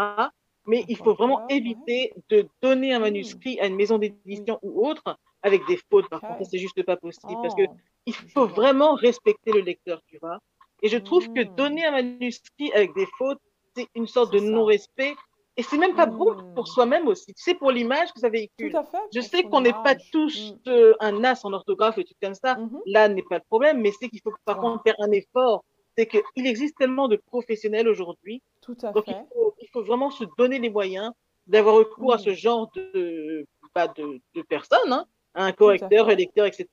Mais 0.66 0.84
Un 0.84 0.88
il 0.88 0.96
faut 0.96 1.14
vraiment 1.14 1.40
ouais. 1.40 1.48
éviter 1.48 2.12
de 2.30 2.48
donner 2.62 2.92
un 2.92 2.98
Hmm. 3.00 3.00
manuscrit 3.00 3.58
à 3.60 3.66
une 3.66 3.76
maison 3.76 3.98
d'édition 3.98 4.58
ou 4.62 4.86
autre 4.86 5.16
avec 5.42 5.64
des 5.66 5.78
fautes. 5.90 6.08
Par 6.08 6.22
Ok. 6.22 6.24
contre, 6.24 6.44
c'est 6.50 6.58
juste 6.58 6.82
pas 6.84 6.96
possible. 6.96 7.38
Parce 7.40 7.54
que 7.54 7.62
Oh, 7.62 7.78
il 8.06 8.14
faut 8.34 8.46
vraiment 8.46 8.94
respecter 8.94 9.52
le 9.52 9.60
lecteur, 9.60 10.00
tu 10.06 10.18
vois. 10.20 10.38
Et 10.82 10.88
je 10.88 10.98
trouve 10.98 11.28
que 11.34 11.42
Mm. 11.42 11.56
donner 11.56 11.84
un 11.84 11.92
manuscrit 11.92 12.72
avec 12.72 12.94
des 12.94 13.06
fautes, 13.18 13.40
c'est 13.76 13.88
une 13.94 14.06
sorte 14.06 14.32
de 14.32 14.40
non-respect. 14.40 15.14
Et 15.58 15.62
c'est 15.62 15.78
même 15.78 15.94
pas 15.96 16.06
bon 16.06 16.32
Mm. 16.34 16.54
pour 16.54 16.68
soi-même 16.68 17.08
aussi. 17.08 17.26
Tu 17.34 17.42
sais, 17.42 17.54
pour 17.54 17.70
l'image 17.70 18.12
que 18.12 18.20
ça 18.20 18.28
véhicule. 18.28 18.70
Tout 18.70 18.76
à 18.76 18.84
fait. 18.84 18.98
Je 19.14 19.20
sais 19.20 19.42
qu'on 19.44 19.62
n'est 19.62 19.72
pas 19.72 19.92
image. 19.92 20.10
tous 20.10 20.52
Mm. 20.66 20.68
euh, 20.70 20.94
un 21.00 21.24
as 21.24 21.44
en 21.44 21.52
orthographe 21.52 21.96
et 21.98 22.04
tout 22.04 22.14
comme 22.22 22.34
ça. 22.34 22.56
Mhm. 22.56 22.80
Là 22.86 23.08
n'est 23.08 23.22
pas 23.22 23.36
le 23.38 23.44
problème, 23.48 23.80
mais 23.80 23.92
c'est 23.98 24.08
qu'il 24.08 24.20
faut 24.22 24.34
par 24.44 24.58
contre 24.60 24.82
faire 24.82 24.96
un 24.98 25.10
effort. 25.12 25.64
C'est 25.96 26.06
qu'il 26.06 26.46
existe 26.46 26.76
tellement 26.76 27.08
de 27.08 27.16
professionnels 27.16 27.88
aujourd'hui. 27.88 28.42
Tout 28.60 28.76
à 28.82 28.92
Donc 28.92 29.04
il 29.06 29.14
fait. 29.14 29.24
faut, 29.32 29.54
il 29.60 29.68
faut 29.72 29.82
vraiment 29.82 30.10
se 30.10 30.24
donner 30.36 30.58
les 30.58 30.68
moyens 30.68 31.10
d'avoir 31.46 31.76
recours 31.76 32.12
à 32.12 32.16
Mm. 32.16 32.20
ce 32.20 32.34
genre 32.34 32.70
de, 32.74 33.46
bah, 33.74 33.88
de, 33.88 34.20
de 34.34 34.42
personnes, 34.42 34.92
hein, 34.92 35.06
un 35.34 35.52
correcteur, 35.52 36.06
fait. 36.06 36.12
un 36.12 36.16
lecteur, 36.16 36.44
etc. 36.46 36.66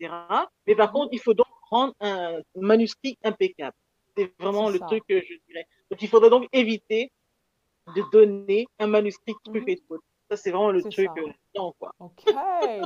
Mais 0.67 0.75
par 0.75 0.87
Mhm. 0.89 0.93
contre, 0.93 1.09
il 1.13 1.19
faut 1.21 1.33
donc 1.33 1.47
rendre 1.69 1.93
un 2.01 2.39
manuscrit 2.55 3.17
impeccable. 3.23 3.75
C'est 4.17 4.29
vraiment 4.39 4.67
C'est 4.67 4.73
le 4.73 4.79
ça. 4.79 4.85
truc 4.87 5.03
que 5.07 5.21
je 5.21 5.33
dirais. 5.47 5.65
Donc 5.89 6.01
il 6.01 6.07
faudrait 6.09 6.29
donc 6.29 6.47
éviter 6.51 7.11
de 7.95 8.03
donner 8.11 8.67
un 8.79 8.87
manuscrit 8.87 9.35
truffé 9.43 9.75
de 9.75 9.81
fautes. 9.87 10.01
Ça, 10.29 10.37
c'est 10.37 10.51
vraiment 10.51 10.71
le 10.71 10.81
truc 10.81 11.09
euh, 11.17 11.27
non, 11.55 11.73
quoi. 11.77 11.91
Ok, 11.99 12.25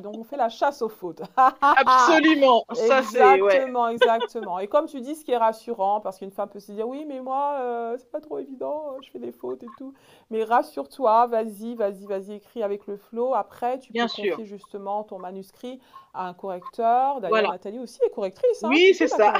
donc 0.01 0.15
on 0.17 0.23
fait 0.23 0.37
la 0.37 0.49
chasse 0.49 0.81
aux 0.81 0.89
fautes. 0.89 1.21
Absolument. 1.61 2.65
Ça, 2.73 3.03
c'est, 3.03 3.19
ouais. 3.41 3.55
Exactement, 3.55 3.87
exactement. 3.87 4.59
Et 4.59 4.67
comme 4.67 4.87
tu 4.87 4.99
dis, 5.01 5.15
ce 5.15 5.23
qui 5.23 5.31
est 5.31 5.37
rassurant, 5.37 6.01
parce 6.01 6.17
qu'une 6.17 6.31
femme 6.31 6.49
peut 6.49 6.59
se 6.59 6.71
dire, 6.71 6.87
oui, 6.87 7.05
mais 7.07 7.21
moi, 7.21 7.57
euh, 7.61 7.95
c'est 7.97 8.11
pas 8.11 8.19
trop 8.19 8.39
évident, 8.39 8.93
euh, 8.93 9.01
je 9.01 9.09
fais 9.11 9.19
des 9.19 9.31
fautes 9.31 9.63
et 9.63 9.69
tout. 9.69 9.93
Mais 10.29 10.43
rassure-toi, 10.43 11.27
vas-y, 11.27 11.75
vas-y, 11.75 12.05
vas-y, 12.05 12.33
écris 12.33 12.63
avec 12.63 12.87
le 12.87 12.97
flow. 12.97 13.33
Après, 13.33 13.79
tu 13.79 13.93
Bien 13.93 14.05
peux 14.05 14.09
sûr. 14.09 14.35
confier 14.35 14.45
justement 14.45 15.03
ton 15.03 15.19
manuscrit 15.19 15.79
à 16.13 16.27
un 16.27 16.33
correcteur. 16.33 17.21
D'ailleurs, 17.21 17.29
Voilà. 17.29 17.49
Nathalie 17.49 17.79
aussi 17.79 17.99
est 18.05 18.09
correctrice. 18.09 18.63
hein. 18.63 18.69
Oui, 18.69 18.93
c'est 18.93 19.07
ça. 19.07 19.33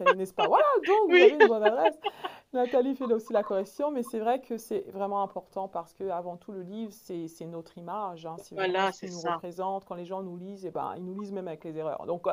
n'est-ce 0.00 0.34
pas? 0.34 0.46
Voilà, 0.46 0.66
donc 0.86 0.96
vous 1.06 1.12
Oui. 1.14 1.22
avez 1.22 1.34
une 1.34 1.46
bonne 1.46 1.62
adresse. 1.62 1.94
Nathalie 2.54 2.94
fait 2.94 3.04
aussi 3.04 3.32
la 3.32 3.42
correction, 3.42 3.90
mais 3.90 4.02
c'est 4.02 4.18
vrai 4.18 4.40
que 4.40 4.56
c'est 4.58 4.84
vraiment 4.92 5.22
important 5.22 5.68
parce 5.68 5.92
que 5.92 6.04
avant 6.08 6.36
tout, 6.36 6.52
le 6.52 6.62
livre, 6.62 6.92
c'est 6.92 7.46
notre 7.46 7.76
image. 7.78 8.26
hein. 8.26 8.36
C'est 8.38 8.54
Voilà, 8.56 8.92
ce 8.92 9.00
qui 9.00 9.12
nous 9.12 9.20
ça. 9.20 9.34
représente. 9.34 9.84
Quand 9.86 9.94
les 9.94 10.04
gens 10.04 10.22
nous 10.22 10.36
lisent, 10.36 10.64
eh 10.66 10.70
ben, 10.70 10.94
ils 10.96 11.04
nous 11.04 11.20
lisent 11.20 11.32
même 11.32 11.48
avec 11.48 11.64
les 11.64 11.76
erreurs. 11.76 12.06
Donc, 12.06 12.26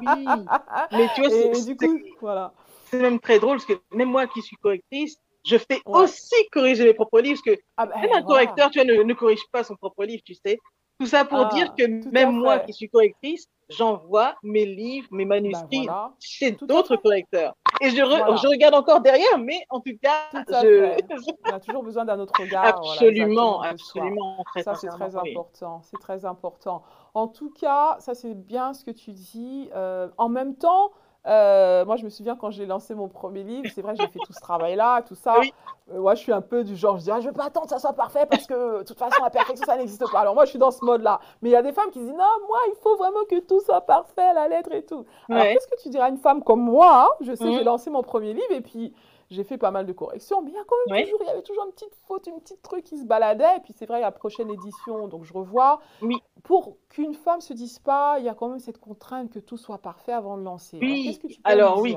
Oui. 0.00 0.06
Mais 0.92 1.08
tu 1.14 1.20
vois, 1.20 1.30
et, 1.30 1.54
c'est- 1.54 1.64
du 1.64 1.76
c'est- 1.76 1.86
coup, 1.86 1.98
voilà. 2.20 2.52
c'est 2.84 3.00
même 3.00 3.20
très 3.20 3.38
drôle 3.38 3.56
parce 3.58 3.66
que 3.66 3.80
même 3.96 4.10
moi 4.10 4.26
qui 4.26 4.42
suis 4.42 4.56
correctrice, 4.56 5.16
je 5.44 5.56
fais 5.56 5.80
Ouais. 5.86 6.00
aussi 6.00 6.34
corriger 6.52 6.84
mes 6.84 6.94
propres 6.94 7.20
livres 7.20 7.40
parce 7.44 7.56
que 7.56 7.62
Ah 7.76 7.86
ben, 7.86 8.00
même 8.00 8.10
un 8.14 8.22
voilà. 8.22 8.26
correcteur, 8.26 8.70
tu 8.70 8.78
vois, 8.78 8.86
ne, 8.92 9.02
ne 9.02 9.14
corrige 9.14 9.44
pas 9.52 9.64
son 9.64 9.76
propre 9.76 10.04
livre, 10.04 10.22
tu 10.24 10.34
sais. 10.34 10.58
Tout 10.98 11.06
ça 11.06 11.24
pour 11.24 11.38
Ah, 11.44 11.48
dire 11.54 11.66
que 11.78 11.86
même 12.10 12.32
moi 12.32 12.58
qui 12.58 12.72
suis 12.74 12.90
correctrice, 12.90 13.46
j'envoie 13.70 14.34
mes 14.42 14.66
livres, 14.66 15.08
mes 15.10 15.24
manuscrits 15.24 15.86
Ben 15.86 15.92
voilà, 15.92 16.12
chez 16.20 16.52
d'autres 16.52 16.96
fait. 16.96 17.02
correcteurs. 17.02 17.54
Et 17.80 17.90
je, 17.90 17.96
re- 18.02 18.18
Voilà. 18.18 18.36
je 18.36 18.46
regarde 18.46 18.74
encore 18.74 19.00
derrière, 19.00 19.38
mais 19.38 19.64
en 19.70 19.80
tout 19.80 19.96
cas, 20.02 20.28
Tout 20.32 20.42
je... 20.62 21.00
On 21.50 21.54
a 21.54 21.60
toujours 21.60 21.82
besoin 21.82 22.04
d'un 22.04 22.18
autre 22.18 22.34
regard. 22.38 22.64
absolument, 22.66 23.62
absolument, 23.62 24.42
très 24.46 24.62
Ça, 24.62 24.74
c'est 24.74 24.88
très 24.88 25.16
important. 25.16 25.80
C'est 25.82 25.98
très 26.00 26.24
important. 26.24 26.82
En 27.14 27.28
tout 27.28 27.50
cas, 27.50 27.96
ça, 28.00 28.14
c'est 28.14 28.34
bien 28.34 28.74
ce 28.74 28.84
que 28.84 28.90
tu 28.90 29.12
dis. 29.12 29.70
Euh, 29.74 30.08
en 30.18 30.28
même 30.28 30.56
temps, 30.56 30.90
euh, 31.26 31.84
moi, 31.84 31.96
je 31.96 32.04
me 32.04 32.08
souviens 32.10 32.36
quand 32.36 32.50
j'ai 32.50 32.66
lancé 32.66 32.94
mon 32.94 33.08
premier 33.08 33.42
livre, 33.42 33.68
c'est 33.74 33.82
vrai, 33.82 33.94
j'ai 33.94 34.06
fait 34.08 34.20
tout 34.20 34.32
ce 34.32 34.40
travail-là, 34.40 35.02
tout 35.02 35.14
ça. 35.14 35.40
Oui. 35.40 35.52
Euh, 35.92 36.00
moi, 36.00 36.14
je 36.14 36.20
suis 36.20 36.32
un 36.32 36.40
peu 36.40 36.62
du 36.64 36.76
genre, 36.76 36.96
je 36.98 37.02
dis, 37.02 37.10
ah, 37.10 37.20
je 37.20 37.26
veux 37.26 37.32
pas 37.34 37.46
attendre 37.46 37.66
que 37.66 37.72
ça 37.72 37.78
soit 37.78 37.92
parfait 37.94 38.24
parce 38.28 38.46
que 38.46 38.78
de 38.78 38.82
toute 38.84 38.98
façon, 38.98 39.22
la 39.22 39.30
perfection, 39.30 39.64
ça 39.66 39.76
n'existe 39.76 40.08
pas. 40.10 40.20
Alors, 40.20 40.34
moi, 40.34 40.44
je 40.44 40.50
suis 40.50 40.58
dans 40.58 40.70
ce 40.70 40.84
mode-là. 40.84 41.20
Mais 41.42 41.48
il 41.50 41.52
y 41.52 41.56
a 41.56 41.62
des 41.62 41.72
femmes 41.72 41.90
qui 41.90 41.98
disent, 41.98 42.08
non, 42.12 42.46
moi, 42.48 42.58
il 42.68 42.74
faut 42.80 42.96
vraiment 42.96 43.24
que 43.28 43.40
tout 43.40 43.60
soit 43.60 43.80
parfait, 43.80 44.22
à 44.22 44.32
la 44.34 44.48
lettre 44.48 44.72
et 44.72 44.82
tout. 44.84 45.04
Alors, 45.28 45.42
Ouais. 45.44 45.52
qu'est-ce 45.52 45.66
que 45.66 45.82
tu 45.82 45.88
dirais 45.88 46.04
à 46.04 46.08
une 46.08 46.16
femme 46.18 46.42
comme 46.44 46.60
moi 46.62 47.04
hein? 47.04 47.08
Je 47.20 47.34
sais, 47.34 47.44
Mhm. 47.44 47.52
j'ai 47.54 47.64
lancé 47.64 47.90
mon 47.90 48.02
premier 48.02 48.32
livre 48.32 48.52
et 48.52 48.60
puis 48.60 48.94
j'ai 49.30 49.44
fait 49.44 49.58
pas 49.58 49.70
mal 49.70 49.86
de 49.86 49.92
corrections, 49.92 50.42
mais 50.42 50.50
il 50.50 50.54
y 50.54 50.58
a 50.58 50.64
quand 50.66 50.76
même 50.86 50.96
Ouais. 50.96 51.04
toujours, 51.04 51.20
il 51.22 51.26
y 51.26 51.30
avait 51.30 51.42
toujours 51.42 51.64
une 51.64 51.72
petite 51.72 51.94
faute, 52.06 52.26
une 52.26 52.40
petite 52.40 52.62
truc 52.62 52.84
qui 52.84 52.98
se 52.98 53.04
baladait. 53.04 53.56
Et 53.56 53.60
puis 53.60 53.72
c'est 53.72 53.86
vrai, 53.86 54.00
la 54.00 54.10
prochaine 54.10 54.50
édition, 54.50 55.08
donc 55.08 55.24
je 55.24 55.32
revois. 55.32 55.80
Oui. 56.02 56.16
Pour 56.42 56.76
qu'une 56.88 57.14
femme 57.14 57.40
se 57.40 57.52
dise 57.52 57.78
pas, 57.78 58.16
il 58.18 58.24
y 58.24 58.28
a 58.28 58.34
quand 58.34 58.48
même 58.48 58.58
cette 58.58 58.78
contrainte 58.78 59.30
que 59.32 59.38
tout 59.38 59.56
soit 59.56 59.78
parfait 59.78 60.12
avant 60.12 60.36
de 60.36 60.42
lancer. 60.42 60.78
Oui. 60.80 61.18
que 61.22 61.26
tu 61.28 61.34
peux 61.40 61.40
Alors, 61.50 61.78
oui. 61.80 61.96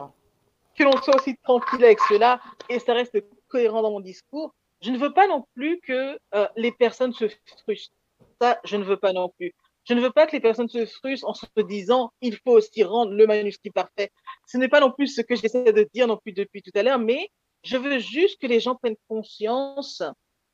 que 0.75 0.84
l'on 0.84 0.95
soit 1.01 1.15
aussi 1.15 1.36
tranquille 1.43 1.84
avec 1.84 1.99
cela 2.01 2.39
et 2.69 2.79
ça 2.79 2.93
reste 2.93 3.17
cohérent 3.47 3.81
dans 3.81 3.91
mon 3.91 3.99
discours. 3.99 4.53
Je 4.81 4.91
ne 4.91 4.97
veux 4.97 5.13
pas 5.13 5.27
non 5.27 5.45
plus 5.55 5.79
que 5.81 6.17
euh, 6.36 6.47
les 6.55 6.71
personnes 6.71 7.13
se 7.13 7.25
frustrent. 7.63 7.95
Ça, 8.41 8.59
je 8.65 8.75
ne 8.77 8.84
veux 8.84 8.97
pas 8.97 9.13
non 9.13 9.29
plus. 9.29 9.53
Je 9.86 9.93
ne 9.93 10.01
veux 10.01 10.11
pas 10.11 10.27
que 10.27 10.31
les 10.31 10.39
personnes 10.39 10.69
se 10.69 10.86
frustrent 10.86 11.27
en 11.27 11.34
se 11.34 11.45
disant 11.67 12.11
il 12.21 12.38
faut 12.38 12.51
aussi 12.51 12.84
rendre 12.84 13.11
le 13.13 13.27
manuscrit 13.27 13.69
parfait. 13.69 14.11
Ce 14.47 14.57
n'est 14.57 14.69
pas 14.69 14.79
non 14.79 14.91
plus 14.91 15.07
ce 15.07 15.21
que 15.21 15.36
j'essaie 15.36 15.73
de 15.73 15.89
dire 15.93 16.07
non 16.07 16.17
plus 16.17 16.31
depuis 16.31 16.61
tout 16.61 16.71
à 16.75 16.84
l'heure, 16.84 16.99
mais 16.99 17.29
je 17.63 17.77
veux 17.77 17.99
juste 17.99 18.39
que 18.41 18.47
les 18.47 18.59
gens 18.59 18.75
prennent 18.75 18.95
conscience 19.07 20.01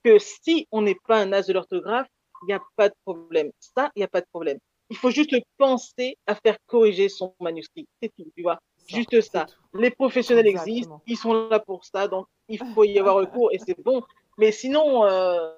que 0.03 0.17
si 0.19 0.67
on 0.71 0.81
n'est 0.81 0.97
pas 1.07 1.19
un 1.21 1.31
as 1.33 1.47
de 1.47 1.53
l'orthographe, 1.53 2.07
il 2.43 2.47
n'y 2.47 2.53
a 2.53 2.61
pas 2.75 2.89
de 2.89 2.95
problème. 3.05 3.51
Ça, 3.59 3.91
il 3.95 3.99
n'y 3.99 4.03
a 4.05 4.07
pas 4.07 4.21
de 4.21 4.27
problème. 4.31 4.57
Il 4.89 4.97
faut 4.97 5.11
juste 5.11 5.35
penser 5.57 6.17
à 6.25 6.33
faire 6.35 6.57
corriger 6.65 7.09
son 7.09 7.35
manuscrit. 7.39 7.87
C'est 8.01 8.11
tout, 8.17 8.31
tu 8.35 8.41
vois. 8.41 8.59
Ça, 8.77 8.97
Juste 8.97 9.21
ça. 9.21 9.45
tout. 9.45 9.77
Les 9.77 9.91
professionnels 9.91 10.47
Exactement. 10.47 10.75
existent, 10.75 11.01
ils 11.05 11.17
sont 11.17 11.49
là 11.49 11.59
pour 11.59 11.85
ça, 11.85 12.07
donc 12.07 12.25
il 12.47 12.57
faut 12.57 12.83
y 12.83 12.97
avoir 12.97 13.15
recours 13.15 13.51
et 13.51 13.59
c'est 13.59 13.79
bon. 13.83 14.01
Mais 14.37 14.51
sinon, 14.51 15.05
euh, 15.05 15.51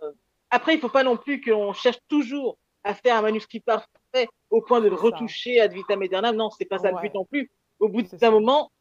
après, 0.50 0.74
il 0.74 0.82
faut 0.82 0.90
pas 0.90 1.04
non 1.04 1.16
plus 1.16 1.40
qu'on 1.40 1.72
cherche 1.72 2.00
toujours 2.10 2.58
à 2.84 2.94
faire 2.94 3.16
un 3.18 3.22
manuscrit 3.22 3.60
parfait 3.60 4.28
au 4.50 4.62
point 4.62 4.82
de 4.82 4.88
le 4.90 4.96
ça. 4.98 5.04
retoucher 5.04 5.60
ad 5.60 5.74
vitam 5.74 6.02
aeternam. 6.02 6.36
Non, 6.36 6.50
c'est 6.50 6.66
pas 6.66 6.80
ça 6.80 6.92
le 6.92 6.98
but 7.02 7.14
non 7.14 7.26
plus. 7.26 7.52
Au 7.80 7.88
bout 7.90 8.02
d'un 8.04 8.32
moment, 8.32 8.72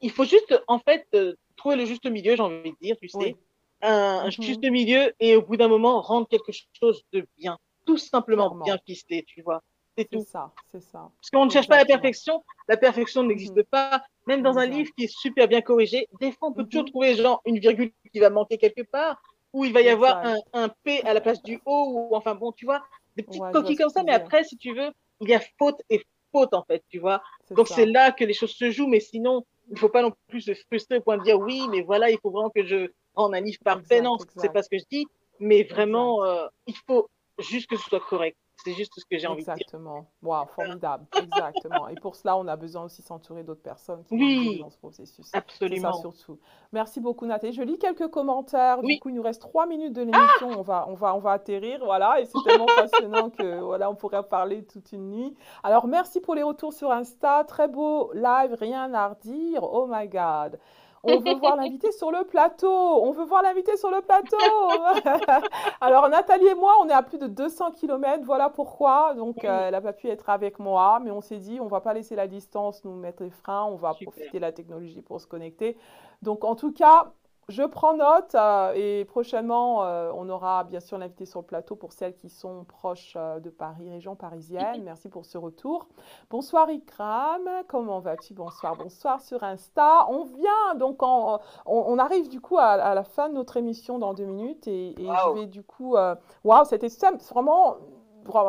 il 0.00 0.10
faut 0.10 0.24
juste, 0.24 0.54
en 0.68 0.78
fait, 0.78 1.06
euh, 1.14 1.34
trouver 1.56 1.76
le 1.76 1.84
juste 1.86 2.06
milieu, 2.06 2.36
j'ai 2.36 2.42
envie 2.42 2.72
de 2.72 2.76
dire, 2.80 2.96
tu 3.00 3.08
sais, 3.08 3.18
Oui. 3.18 3.36
un, 3.82 4.20
un 4.24 4.26
Mhm. 4.26 4.30
juste 4.42 4.62
milieu 4.64 5.12
et 5.20 5.36
au 5.36 5.42
bout 5.42 5.56
d'un 5.56 5.68
moment, 5.68 6.00
rendre 6.00 6.28
quelque 6.28 6.52
chose 6.80 7.02
de 7.12 7.26
bien, 7.36 7.58
tout 7.86 7.96
simplement 7.98 8.48
Clairement. 8.48 8.64
bien 8.64 8.78
ficelé, 8.86 9.24
tu 9.26 9.42
vois. 9.42 9.62
C'est 9.96 10.04
tout. 10.10 10.20
ça, 10.20 10.52
c'est 10.70 10.80
ça. 10.80 11.10
Parce 11.20 11.30
qu'on 11.30 11.46
ne 11.46 11.50
cherche 11.50 11.68
pas 11.68 11.78
la 11.78 11.86
perfection. 11.86 12.44
La 12.68 12.76
perfection 12.76 13.22
n'existe 13.22 13.56
Mhm. 13.56 13.64
pas. 13.64 14.02
Même 14.26 14.42
dans 14.42 14.58
un 14.58 14.66
livre 14.66 14.90
qui 14.96 15.04
est 15.04 15.14
super 15.14 15.48
bien 15.48 15.62
corrigé, 15.62 16.06
des 16.20 16.32
fois, 16.32 16.48
on 16.48 16.52
peut 16.52 16.64
toujours 16.64 16.84
Mhm. 16.84 16.90
trouver 16.90 17.14
genre 17.14 17.40
une 17.46 17.58
virgule 17.58 17.92
qui 18.12 18.18
va 18.18 18.28
manquer 18.28 18.58
quelque 18.58 18.82
part, 18.82 19.22
ou 19.52 19.64
il 19.64 19.72
va 19.72 19.80
y 19.80 19.88
avoir 19.88 20.22
un 20.52 20.68
P 20.84 21.02
à 21.04 21.14
la 21.14 21.20
place 21.22 21.42
du 21.42 21.60
O, 21.64 22.08
ou 22.10 22.14
enfin 22.14 22.34
bon, 22.34 22.52
tu 22.52 22.66
vois, 22.66 22.84
des 23.16 23.22
petites 23.22 23.40
Ouais, 23.40 23.52
coquilles 23.52 23.76
comme 23.76 23.90
ça. 23.90 24.02
Mais 24.02 24.12
après, 24.12 24.44
si 24.44 24.56
tu 24.56 24.74
veux, 24.74 24.90
il 25.20 25.28
y 25.28 25.34
a 25.34 25.40
faute 25.58 25.80
et 25.90 26.02
faute 26.32 26.54
en 26.54 26.64
fait, 26.64 26.82
tu 26.88 26.98
vois. 26.98 27.22
Donc 27.50 27.68
c'est 27.68 27.86
là 27.86 28.12
que 28.12 28.24
les 28.24 28.34
choses 28.34 28.52
se 28.52 28.70
jouent. 28.70 28.88
Mais 28.88 29.00
sinon, 29.00 29.44
il 29.68 29.74
ne 29.74 29.78
faut 29.78 29.88
pas 29.88 30.02
non 30.02 30.12
plus 30.28 30.42
se 30.42 30.54
frustrer 30.54 30.98
au 30.98 31.00
point 31.00 31.18
de 31.18 31.22
dire 31.22 31.38
oui, 31.38 31.66
mais 31.70 31.82
voilà, 31.82 32.10
il 32.10 32.18
faut 32.22 32.30
vraiment 32.30 32.50
que 32.50 32.64
je 32.64 32.90
rende 33.14 33.34
un 33.34 33.40
livre 33.40 33.58
parfait. 33.64 33.98
Exact, 33.98 34.04
non, 34.04 34.18
c'est 34.36 34.52
pas 34.52 34.62
ce 34.62 34.68
que 34.68 34.78
je 34.78 34.84
dis. 34.90 35.06
Mais 35.40 35.64
vraiment, 35.64 36.24
euh, 36.24 36.46
il 36.66 36.74
faut 36.86 37.08
juste 37.38 37.68
que 37.68 37.76
ce 37.76 37.88
soit 37.88 38.00
correct. 38.00 38.36
C'est 38.66 38.74
juste 38.74 38.92
ce 38.96 39.04
que 39.08 39.16
j'ai 39.16 39.26
envie 39.28 39.42
de 39.42 39.44
dire. 39.44 39.54
Exactement. 39.54 40.06
Wow, 40.22 40.46
formidable. 40.54 41.06
Exactement. 41.16 41.86
Et 41.88 41.94
pour 41.94 42.16
cela, 42.16 42.36
on 42.36 42.46
a 42.48 42.56
besoin 42.56 42.82
aussi 42.84 43.00
de 43.02 43.06
s'entourer 43.06 43.44
d'autres 43.44 43.62
personnes 43.62 44.02
qui 44.04 44.14
Oui. 44.14 44.48
aider 44.50 44.58
dans 44.60 44.70
ce 44.70 44.78
processus. 44.78 45.24
C'est 45.26 45.30
ça 45.32 45.38
Absolument. 45.38 45.92
surtout. 45.94 46.38
Merci 46.72 47.00
beaucoup, 47.00 47.26
Nathalie. 47.26 47.52
Je 47.52 47.62
lis 47.62 47.78
quelques 47.78 48.08
commentaires. 48.08 48.82
Du 48.82 48.98
coup, 48.98 49.08
il 49.10 49.14
nous 49.14 49.22
reste 49.22 49.40
trois 49.40 49.66
minutes 49.66 49.92
de 49.92 50.02
l'émission. 50.02 50.48
On 50.58 50.62
va, 50.62 50.86
on 50.88 50.94
va, 50.94 51.14
on 51.14 51.20
va 51.20 51.32
atterrir. 51.32 51.80
Voilà. 51.84 52.20
Et 52.20 52.24
c'est 52.26 52.38
tellement 52.44 52.66
passionnant 52.76 53.30
que 53.30 53.60
voilà, 53.60 53.88
on 53.90 53.94
pourrait 53.94 54.18
en 54.18 54.22
parler 54.24 54.64
toute 54.64 54.90
une 54.92 55.10
nuit. 55.10 55.34
Alors, 55.62 55.86
merci 55.86 56.20
pour 56.20 56.34
les 56.34 56.42
retours 56.42 56.72
sur 56.72 56.90
Insta. 56.90 57.44
Très 57.44 57.68
beau 57.68 58.10
live. 58.14 58.54
Rien 58.58 58.92
à 58.94 59.08
redire. 59.08 59.62
Oh 59.62 59.86
my 59.88 60.08
God. 60.08 60.58
On 61.04 61.18
veut 61.18 61.34
voir 61.34 61.56
l'invité 61.56 61.92
sur 61.92 62.10
le 62.10 62.24
plateau. 62.24 62.68
On 62.68 63.12
veut 63.12 63.24
voir 63.24 63.42
l'invité 63.42 63.76
sur 63.76 63.90
le 63.90 64.00
plateau. 64.00 64.36
Alors, 65.80 66.08
Nathalie 66.08 66.46
et 66.46 66.54
moi, 66.54 66.74
on 66.82 66.88
est 66.88 66.92
à 66.92 67.02
plus 67.02 67.18
de 67.18 67.26
200 67.26 67.72
km. 67.72 68.24
Voilà 68.24 68.48
pourquoi. 68.50 69.14
Donc, 69.14 69.36
Oui. 69.42 69.48
euh, 69.48 69.66
elle 69.66 69.72
n'a 69.72 69.80
pas 69.80 69.92
pu 69.92 70.08
être 70.08 70.28
avec 70.30 70.58
moi. 70.58 70.98
Mais 71.02 71.10
on 71.10 71.20
s'est 71.20 71.38
dit, 71.38 71.60
on 71.60 71.66
va 71.68 71.80
pas 71.80 71.94
laisser 71.94 72.16
la 72.16 72.26
distance 72.26 72.84
nous 72.84 72.94
mettre 72.94 73.22
les 73.22 73.30
freins. 73.30 73.64
On 73.64 73.76
va 73.76 73.92
Super. 73.92 74.12
profiter 74.12 74.38
de 74.38 74.42
la 74.42 74.52
technologie 74.52 75.02
pour 75.02 75.20
se 75.20 75.26
connecter. 75.26 75.76
Donc, 76.22 76.44
en 76.44 76.56
tout 76.56 76.72
cas, 76.72 77.12
Je 77.48 77.62
prends 77.62 77.94
note 77.94 78.34
euh, 78.34 78.72
et 78.74 79.04
prochainement, 79.04 79.84
euh, 79.84 80.10
on 80.16 80.28
aura 80.28 80.64
bien 80.64 80.80
sûr 80.80 80.98
l'invité 80.98 81.26
sur 81.26 81.38
le 81.42 81.46
plateau 81.46 81.76
pour 81.76 81.92
celles 81.92 82.16
qui 82.16 82.28
sont 82.28 82.64
proches 82.64 83.14
euh, 83.16 83.38
de 83.38 83.50
Paris, 83.50 83.88
région 83.88 84.16
parisienne. 84.16 84.82
Merci 84.82 85.08
pour 85.08 85.24
ce 85.24 85.38
retour. 85.38 85.86
Bonsoir 86.28 86.68
Ikram, 86.68 87.48
comment 87.68 88.00
vas-tu? 88.00 88.34
Bonsoir, 88.34 88.74
bonsoir 88.74 89.20
sur 89.20 89.44
Insta. 89.44 90.08
On 90.10 90.24
vient 90.24 90.74
donc, 90.76 91.04
en- 91.04 91.38
on, 91.66 91.84
on 91.86 91.98
arrive 92.00 92.28
du 92.28 92.40
coup 92.40 92.58
à, 92.58 92.64
à 92.70 92.94
la 92.96 93.04
fin 93.04 93.28
de 93.28 93.34
notre 93.34 93.56
émission 93.56 94.00
dans 94.00 94.12
deux 94.12 94.24
minutes 94.24 94.66
et, 94.66 94.96
je 94.98 95.34
vais 95.34 95.46
du 95.46 95.62
coup, 95.62 95.94
euh, 95.96 96.16
waouh, 96.42 96.64
c'était 96.64 96.88
simple, 96.88 97.22
vraiment. 97.30 97.76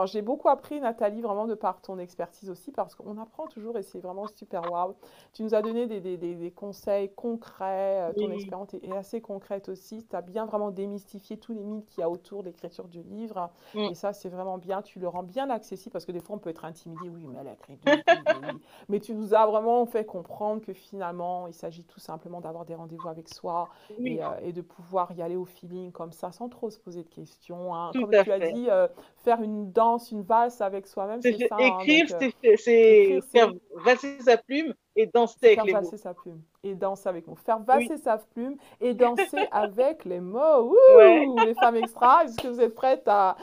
J'ai 0.05 0.21
beaucoup 0.21 0.49
appris, 0.49 0.79
Nathalie, 0.79 1.21
vraiment 1.21 1.45
de 1.47 1.53
par 1.55 1.81
ton 1.81 1.99
expertise 1.99 2.49
aussi, 2.49 2.71
parce 2.71 2.95
qu'on 2.95 3.17
apprend 3.17 3.47
toujours 3.47 3.77
et 3.77 3.83
c'est 3.83 3.99
vraiment 3.99 4.27
super 4.27 4.67
waouh. 4.69 4.95
Tu 5.33 5.43
nous 5.43 5.53
as 5.53 5.61
donné 5.61 5.87
des, 5.87 5.99
des- 5.99 6.17
des- 6.17 6.35
des 6.35 6.51
conseils 6.51 7.09
concrets, 7.13 8.01
euh, 8.01 8.13
ton 8.13 8.31
expérience 8.31 8.73
est, 8.73 8.93
assez 8.95 9.21
concrète 9.21 9.69
aussi. 9.69 10.03
Tu 10.09 10.15
as 10.15 10.21
bien 10.21 10.45
vraiment 10.45 10.71
démystifié 10.71 11.37
tous 11.37 11.53
les 11.53 11.63
mythes 11.63 11.87
qu'il 11.89 12.01
y 12.01 12.03
a 12.03 12.09
autour 12.09 12.41
de 12.41 12.47
l'écriture 12.47 12.87
du 12.87 13.01
livre. 13.03 13.51
Et 13.91 13.95
ça, 13.95 14.13
c'est 14.13 14.29
vraiment 14.29 14.57
bien. 14.57 14.81
Tu 14.81 14.99
le 14.99 15.07
rends 15.07 15.23
bien 15.23 15.49
accessible 15.49 15.91
parce 15.93 16.05
que 16.05 16.11
des 16.11 16.19
fois, 16.19 16.35
on 16.35 16.39
peut 16.39 16.49
être 16.49 16.65
intimidé. 16.65 17.09
Oui, 17.09 17.25
mais 17.27 17.37
elle 17.41 17.47
a 17.47 17.53
écrit 17.53 17.77
deux 17.77 17.91
livres. 17.91 18.59
Mais 18.89 18.99
tu 18.99 19.13
nous 19.13 19.33
as 19.33 19.45
vraiment 19.45 19.85
fait 19.85 20.05
comprendre 20.05 20.61
que 20.61 20.73
finalement, 20.73 21.47
il 21.47 21.53
s'agit 21.53 21.83
tout 21.83 21.99
simplement 21.99 22.41
d'avoir 22.41 22.65
des 22.65 22.75
rendez-vous 22.75 23.07
avec 23.09 23.29
soi 23.29 23.69
Oui, 23.99 24.13
et, 24.13 24.23
euh, 24.23 24.27
et 24.41 24.53
de 24.53 24.61
pouvoir 24.61 25.11
y 25.13 25.21
aller 25.21 25.35
au 25.35 25.45
feeling 25.45 25.91
comme 25.91 26.11
ça, 26.11 26.31
sans 26.31 26.49
trop 26.49 26.69
se 26.69 26.79
poser 26.79 27.03
de 27.03 27.09
questions. 27.09 27.75
hein. 27.75 27.91
Comme 27.93 28.09
tu 28.11 28.17
as 28.17 28.23
fait. 28.23 28.51
dit, 28.53 28.67
euh, 28.69 28.87
faire 29.27 29.41
une 29.41 29.73
danse, 29.73 30.11
une 30.11 30.21
valse 30.21 30.61
avec 30.61 30.87
soi-même, 30.87 31.21
C'est- 31.21 31.33
c'est 31.37 31.47
ça. 31.49 31.55
hein. 31.59 31.59
euh, 31.59 31.83
c'est 31.85 32.27
écrire, 32.27 32.57
c'est- 32.57 33.21
faire 33.29 33.51
valser 33.75 34.21
sa 34.21 34.37
plume 34.37 34.73
et 34.95 35.05
danser 35.07 35.35
avec 35.47 35.63
les 35.65 35.73
mots. 35.73 35.79
valser 35.81 35.97
sa 35.97 36.13
plume 36.13 36.41
et 36.69 36.75
danser 36.75 37.09
avec 37.09 37.27
nous. 37.27 37.35
Faire 37.35 37.59
valser 37.59 37.97
sa 37.97 38.17
plume 38.17 38.55
et 38.81 38.93
danser 38.93 39.47
avec 39.51 40.05
les 40.05 40.19
mots. 40.19 40.71
Ouh, 40.71 40.75
Ouais. 40.97 41.25
les 41.45 41.53
femmes 41.55 41.75
extra, 41.75 42.23
est-ce 42.25 42.37
que 42.37 42.47
vous 42.47 42.61
êtes 42.61 42.75
prêtes 42.75 43.07
à, 43.07 43.35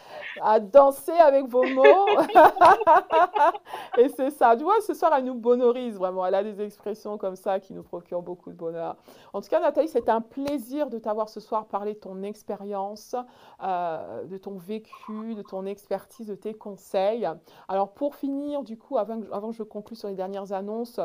à 0.42 0.60
danser 0.60 1.12
avec 1.12 1.46
vos 1.46 1.62
mots? 1.64 2.06
Et 3.98 4.08
c'est 4.08 4.30
ça. 4.30 4.56
Tu 4.56 4.64
vois, 4.64 4.80
ce 4.80 4.94
soir, 4.94 5.12
elle 5.16 5.24
nous 5.24 5.34
bonorise 5.34 5.96
vraiment. 5.96 6.26
Elle 6.26 6.34
a 6.34 6.42
des 6.42 6.60
expressions 6.62 7.18
comme 7.18 7.36
ça 7.36 7.60
qui 7.60 7.72
nous 7.72 7.82
procurent 7.82 8.22
beaucoup 8.22 8.50
de 8.50 8.56
bonheur. 8.56 8.96
En 9.32 9.40
tout 9.40 9.48
cas, 9.48 9.60
Nathalie, 9.60 9.88
c'était 9.88 10.10
un 10.10 10.20
plaisir 10.20 10.88
de 10.90 10.98
t'avoir 10.98 11.28
ce 11.28 11.40
soir 11.40 11.66
parlé 11.66 11.94
de 11.94 11.98
ton 11.98 12.22
expérience, 12.22 13.14
euh, 13.62 14.24
de 14.24 14.36
ton 14.36 14.56
vécu, 14.56 15.34
de 15.34 15.42
ton 15.42 15.66
expertise, 15.66 16.26
de 16.26 16.34
tes 16.34 16.54
conseils. 16.54 17.28
Alors, 17.68 17.92
pour 17.92 18.14
finir, 18.16 18.62
du 18.62 18.76
coup, 18.76 18.98
avant 18.98 19.20
avant 19.32 19.50
que 19.50 19.56
je 19.56 19.62
conclue 19.62 19.96
sur 19.96 20.08
les 20.08 20.14
dernières 20.14 20.52
annonces, 20.52 20.98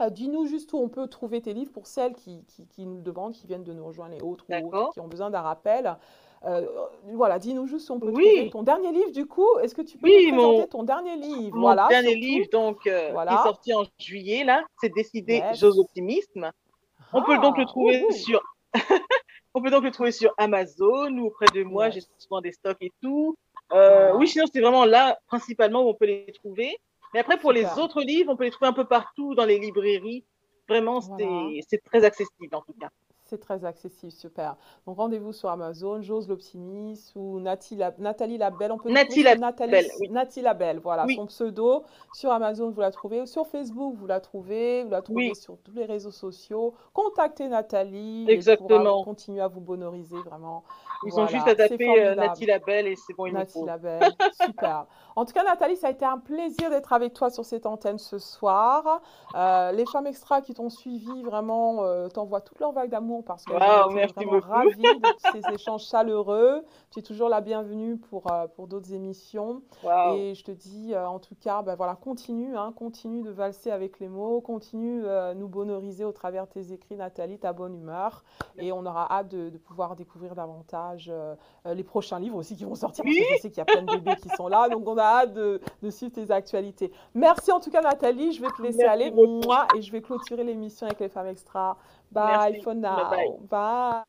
euh, 0.00 0.10
dis-nous 0.10 0.46
juste 0.46 0.72
où 0.72 0.78
on 0.78 0.88
peut 0.88 1.06
trouver 1.06 1.40
tes 1.42 1.52
livres 1.52 1.72
pour 1.72 1.86
celles 1.86 2.14
qui, 2.14 2.44
qui, 2.46 2.66
qui 2.66 2.86
nous 2.86 3.00
demandent, 3.00 3.32
qui 3.32 3.46
viennent 3.46 3.64
de 3.64 3.72
nous 3.72 3.84
rejoindre 3.84 4.14
et 4.14 4.22
autres, 4.22 4.44
ou 4.48 4.74
autres 4.76 4.92
qui 4.92 5.00
ont 5.00 5.08
besoin 5.08 5.30
d'un 5.30 5.42
rappel. 5.42 5.96
Euh, 6.44 6.66
voilà, 7.12 7.38
dis-nous 7.38 7.66
juste 7.68 7.88
où 7.90 7.92
on 7.94 8.00
peut 8.00 8.10
Oui. 8.10 8.24
trouver 8.34 8.50
ton 8.50 8.62
dernier 8.64 8.90
livre, 8.90 9.12
du 9.12 9.26
coup. 9.26 9.46
Est-ce 9.62 9.74
que 9.76 9.82
tu 9.82 9.96
peux 9.98 10.08
Oui, 10.08 10.26
nous 10.32 10.36
présenter 10.38 10.60
mon- 10.62 10.66
ton 10.66 10.82
dernier 10.82 11.16
livre? 11.16 11.54
Mon 11.54 11.60
Voilà, 11.62 11.86
dernier 11.88 12.10
surtout. 12.12 12.20
livre, 12.26 12.48
donc, 12.50 12.86
euh, 12.88 13.12
qui 13.26 13.34
est 13.34 13.36
sorti 13.44 13.74
en 13.74 13.84
juillet, 14.00 14.42
là, 14.44 14.64
c'est 14.80 14.92
décidé, 14.92 15.34
Yes. 15.34 15.58
j'ose 15.60 15.78
optimisme. 15.78 16.50
On 17.12 17.22
peut 17.22 17.38
donc 17.38 17.56
le 17.58 17.64
Ah, 17.64 17.66
trouver 17.66 18.10
sur, 18.12 18.42
on 19.54 19.62
peut 19.62 19.70
donc 19.70 19.84
le 19.84 19.90
trouver 19.92 20.10
sur 20.12 20.32
Amazon 20.38 21.16
ou 21.18 21.26
auprès 21.26 21.46
de 21.54 21.62
moi, 21.62 21.90
j'ai 21.90 22.00
souvent 22.18 22.40
des 22.40 22.52
stocks 22.52 22.78
et 22.80 22.90
tout. 23.02 23.34
Euh, 23.72 24.10
Ah. 24.12 24.16
oui, 24.16 24.26
sinon 24.26 24.46
c'est 24.52 24.60
vraiment 24.60 24.84
là 24.84 25.18
principalement 25.28 25.82
où 25.82 25.88
on 25.90 25.94
peut 25.94 26.06
les 26.06 26.32
trouver. 26.32 26.76
Mais 27.14 27.20
après 27.20 27.38
pour 27.38 27.52
les 27.52 27.66
autres 27.78 28.02
livres, 28.02 28.32
on 28.32 28.36
peut 28.36 28.44
les 28.44 28.50
trouver 28.50 28.68
un 28.68 28.72
peu 28.72 28.84
partout 28.86 29.34
dans 29.34 29.44
les 29.44 29.58
librairies. 29.58 30.24
Vraiment, 30.68 31.00
c'est 31.00 31.82
très 31.84 32.04
accessible 32.04 32.54
en 32.54 32.62
tout 32.62 32.74
cas. 32.80 32.88
C'est 33.24 33.38
très 33.38 33.64
accessible, 33.64 34.12
super. 34.12 34.56
Donc 34.86 34.98
rendez-vous 34.98 35.32
sur 35.32 35.48
Amazon, 35.48 36.02
J'ose 36.02 36.28
l'optimiste 36.28 37.12
ou 37.16 37.40
Nathalie, 37.40 37.78
La- 37.78 37.94
Nathalie 37.96 38.36
Labelle. 38.36 38.72
On 38.72 38.78
peut 38.78 38.90
Nathalie 38.90 39.22
Labelle, 39.22 39.40
Nathalie, 39.40 39.88
oui. 40.00 40.08
Nathalie 40.10 40.44
Labelle, 40.44 40.78
voilà, 40.80 41.06
Oui. 41.06 41.14
son 41.16 41.26
pseudo. 41.26 41.82
Sur 42.12 42.30
Amazon, 42.30 42.70
vous 42.70 42.80
la 42.82 42.90
trouvez. 42.90 43.24
Sur 43.24 43.46
Facebook, 43.46 43.94
vous 43.96 44.06
la 44.06 44.20
trouvez. 44.20 44.84
Vous 44.84 44.90
la 44.90 45.00
trouvez 45.00 45.30
Oui. 45.30 45.34
sur 45.34 45.56
tous 45.64 45.72
les 45.72 45.86
réseaux 45.86 46.10
sociaux. 46.10 46.74
Contactez 46.92 47.48
Nathalie. 47.48 48.26
Exactement. 48.28 48.68
pourra 48.98 49.04
continuer 49.04 49.40
à 49.40 49.48
vous 49.48 49.60
bonoriser, 49.62 50.18
vraiment. 50.26 50.62
Ils 51.04 51.18
ont 51.18 51.26
juste 51.26 51.46
à 51.48 51.54
taper 51.54 51.88
euh. 52.00 52.14
Nathalie 52.14 52.46
Labelle 52.46 52.86
et 52.86 52.96
c'est 52.96 53.14
bon, 53.14 53.26
il 53.26 53.32
nous 53.32 53.38
Nathalie. 53.38 53.66
Labelle, 53.66 54.12
super. 54.44 54.86
En 55.16 55.24
tout 55.24 55.32
cas, 55.32 55.44
Nathalie, 55.44 55.76
ça 55.76 55.88
a 55.88 55.90
été 55.90 56.04
un 56.04 56.18
plaisir 56.18 56.70
d'être 56.70 56.92
avec 56.92 57.12
toi 57.12 57.30
sur 57.30 57.44
cette 57.44 57.66
antenne 57.66 57.98
ce 57.98 58.18
soir. 58.18 59.02
Euh, 59.34 59.72
les 59.72 59.84
femmes 59.86 60.06
extra 60.06 60.40
qui 60.40 60.54
t'ont 60.54 60.70
suivi, 60.70 61.22
vraiment, 61.22 61.84
euh, 61.84 62.08
t'envoient 62.08 62.40
toute 62.40 62.60
leur 62.60 62.72
vague 62.72 62.90
d'amour 62.90 63.22
parce 63.24 63.44
que 63.44 63.52
été 63.52 63.94
merci 63.94 64.14
vraiment 64.14 64.32
beaucoup. 64.32 64.48
ravie 64.48 64.76
de 64.76 65.08
ces 65.32 65.54
échanges 65.54 65.84
chaleureux. 65.84 66.64
Tu 66.90 67.00
es 67.00 67.02
toujours 67.02 67.28
la 67.28 67.40
bienvenue 67.40 67.98
pour, 67.98 68.32
euh, 68.32 68.46
pour 68.46 68.68
d'autres 68.68 68.92
émissions. 68.92 69.62
Et 70.14 70.34
je 70.34 70.44
te 70.44 70.50
dis, 70.50 70.96
en 70.96 71.18
tout 71.18 71.34
cas, 71.40 71.62
ben 71.62 71.74
voilà, 71.74 71.94
continue, 71.94 72.56
hein, 72.56 72.72
continue 72.76 73.22
de 73.22 73.30
valser 73.30 73.70
avec 73.70 74.00
les 74.00 74.08
mots, 74.08 74.40
continue 74.40 75.02
euh, 75.04 75.34
nous 75.34 75.48
bonoriser 75.48 76.04
au 76.04 76.12
travers 76.12 76.46
de 76.46 76.52
tes 76.52 76.72
écrits, 76.72 76.96
Nathalie, 76.96 77.38
ta 77.38 77.52
bonne 77.52 77.74
humeur. 77.74 78.24
Et 78.58 78.72
on 78.72 78.84
aura 78.86 79.10
hâte 79.10 79.28
de, 79.28 79.50
de 79.50 79.58
pouvoir 79.58 79.96
découvrir 79.96 80.34
davantage 80.34 80.91
euh, 81.08 81.34
euh, 81.66 81.74
les 81.74 81.84
prochains 81.84 82.18
livres 82.18 82.36
aussi 82.36 82.56
qui 82.56 82.64
vont 82.64 82.74
sortir, 82.74 83.04
parce 83.04 83.16
que 83.16 83.22
je 83.22 83.40
sais 83.40 83.50
qu'il 83.50 83.58
y 83.58 83.60
a 83.60 83.64
plein 83.64 83.82
de 83.82 83.90
bébés 83.96 84.16
qui 84.16 84.28
sont 84.30 84.48
là, 84.48 84.68
donc 84.70 84.86
on 84.88 84.96
a 84.98 85.02
hâte 85.02 85.32
de, 85.32 85.60
de 85.82 85.90
suivre 85.90 86.12
tes 86.12 86.30
actualités. 86.30 86.92
Merci 87.14 87.52
en 87.52 87.60
tout 87.60 87.70
cas, 87.70 87.80
Nathalie. 87.80 88.32
Je 88.32 88.40
vais 88.40 88.50
te 88.50 88.62
laisser 88.62 88.78
Merci 88.84 89.04
aller, 89.04 89.10
moi, 89.10 89.66
et 89.76 89.82
je 89.82 89.92
vais 89.92 90.02
clôturer 90.02 90.44
l'émission 90.44 90.86
avec 90.86 91.00
les 91.00 91.08
femmes 91.08 91.28
extra. 91.28 91.76
Bye 92.10 92.52
Merci. 92.52 92.62
for 92.62 92.74
now. 92.74 93.10
Bye 93.10 93.28
bye. 93.48 93.48
Bye. 93.48 94.02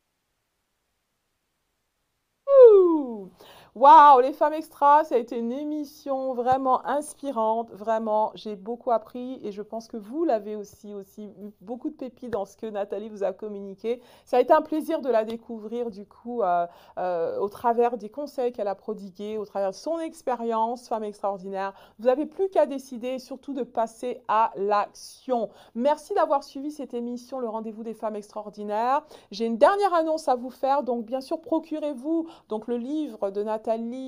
Ouh. 3.74 3.84
Waouh, 3.84 4.20
les 4.20 4.32
femmes 4.32 4.54
extras, 4.54 5.04
ça 5.04 5.14
a 5.14 5.18
été 5.18 5.36
une 5.36 5.52
émission 5.52 6.32
vraiment 6.32 6.86
inspirante, 6.86 7.70
vraiment, 7.70 8.32
j'ai 8.34 8.56
beaucoup 8.56 8.90
appris 8.90 9.38
et 9.42 9.52
je 9.52 9.60
pense 9.60 9.88
que 9.88 9.98
vous 9.98 10.24
l'avez 10.24 10.56
aussi, 10.56 10.94
aussi 10.94 11.24
eu 11.24 11.52
beaucoup 11.60 11.90
de 11.90 11.94
pépites 11.94 12.30
dans 12.30 12.46
ce 12.46 12.56
que 12.56 12.64
Nathalie 12.64 13.10
vous 13.10 13.24
a 13.24 13.32
communiqué. 13.32 14.00
Ça 14.24 14.38
a 14.38 14.40
été 14.40 14.54
un 14.54 14.62
plaisir 14.62 15.02
de 15.02 15.10
la 15.10 15.24
découvrir 15.24 15.90
du 15.90 16.06
coup 16.06 16.42
euh, 16.42 16.66
euh, 16.98 17.38
au 17.38 17.50
travers 17.50 17.98
des 17.98 18.08
conseils 18.08 18.52
qu'elle 18.52 18.68
a 18.68 18.74
prodigués, 18.74 19.36
au 19.36 19.44
travers 19.44 19.72
de 19.72 19.74
son 19.74 19.98
expérience, 19.98 20.88
femme 20.88 21.04
extraordinaire. 21.04 21.74
Vous 21.98 22.06
n'avez 22.06 22.24
plus 22.24 22.48
qu'à 22.48 22.64
décider 22.64 23.08
et 23.08 23.18
surtout 23.18 23.52
de 23.52 23.64
passer 23.64 24.22
à 24.28 24.50
l'action. 24.56 25.50
Merci 25.74 26.14
d'avoir 26.14 26.42
suivi 26.42 26.70
cette 26.70 26.94
émission, 26.94 27.38
le 27.38 27.50
rendez-vous 27.50 27.82
des 27.82 27.94
femmes 27.94 28.16
extraordinaires. 28.16 29.02
J'ai 29.30 29.44
une 29.44 29.58
dernière 29.58 29.92
annonce 29.92 30.26
à 30.26 30.36
vous 30.36 30.50
faire, 30.50 30.84
donc 30.84 31.04
bien 31.04 31.20
sûr 31.20 31.40
procurez-vous 31.42 32.28
donc 32.48 32.66
le 32.66 32.78
livre 32.78 33.30
de 33.30 33.42
Nathalie, 33.42 33.63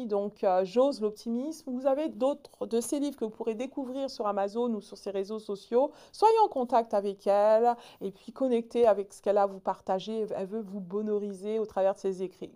donc 0.06 0.44
euh, 0.44 0.64
J'ose 0.64 1.00
l'optimisme. 1.00 1.70
Vous 1.70 1.86
avez 1.86 2.08
d'autres 2.08 2.66
de 2.66 2.80
ces 2.80 3.00
livres 3.00 3.16
que 3.16 3.24
vous 3.24 3.30
pourrez 3.30 3.54
découvrir 3.54 4.10
sur 4.10 4.26
Amazon 4.26 4.72
ou 4.74 4.80
sur 4.82 4.98
ses 4.98 5.10
réseaux 5.10 5.38
sociaux. 5.38 5.92
Soyez 6.12 6.38
en 6.44 6.48
contact 6.48 6.92
avec 6.92 7.26
elle 7.26 7.74
et 8.02 8.10
puis 8.10 8.32
connectez 8.32 8.86
avec 8.86 9.12
ce 9.14 9.22
qu'elle 9.22 9.38
a 9.38 9.42
à 9.42 9.46
vous 9.46 9.60
partager. 9.60 10.26
Elle 10.36 10.46
veut 10.46 10.60
vous 10.60 10.80
bonoriser 10.80 11.58
au 11.58 11.64
travers 11.64 11.94
de 11.94 12.00
ses 12.00 12.22
écrits. 12.22 12.52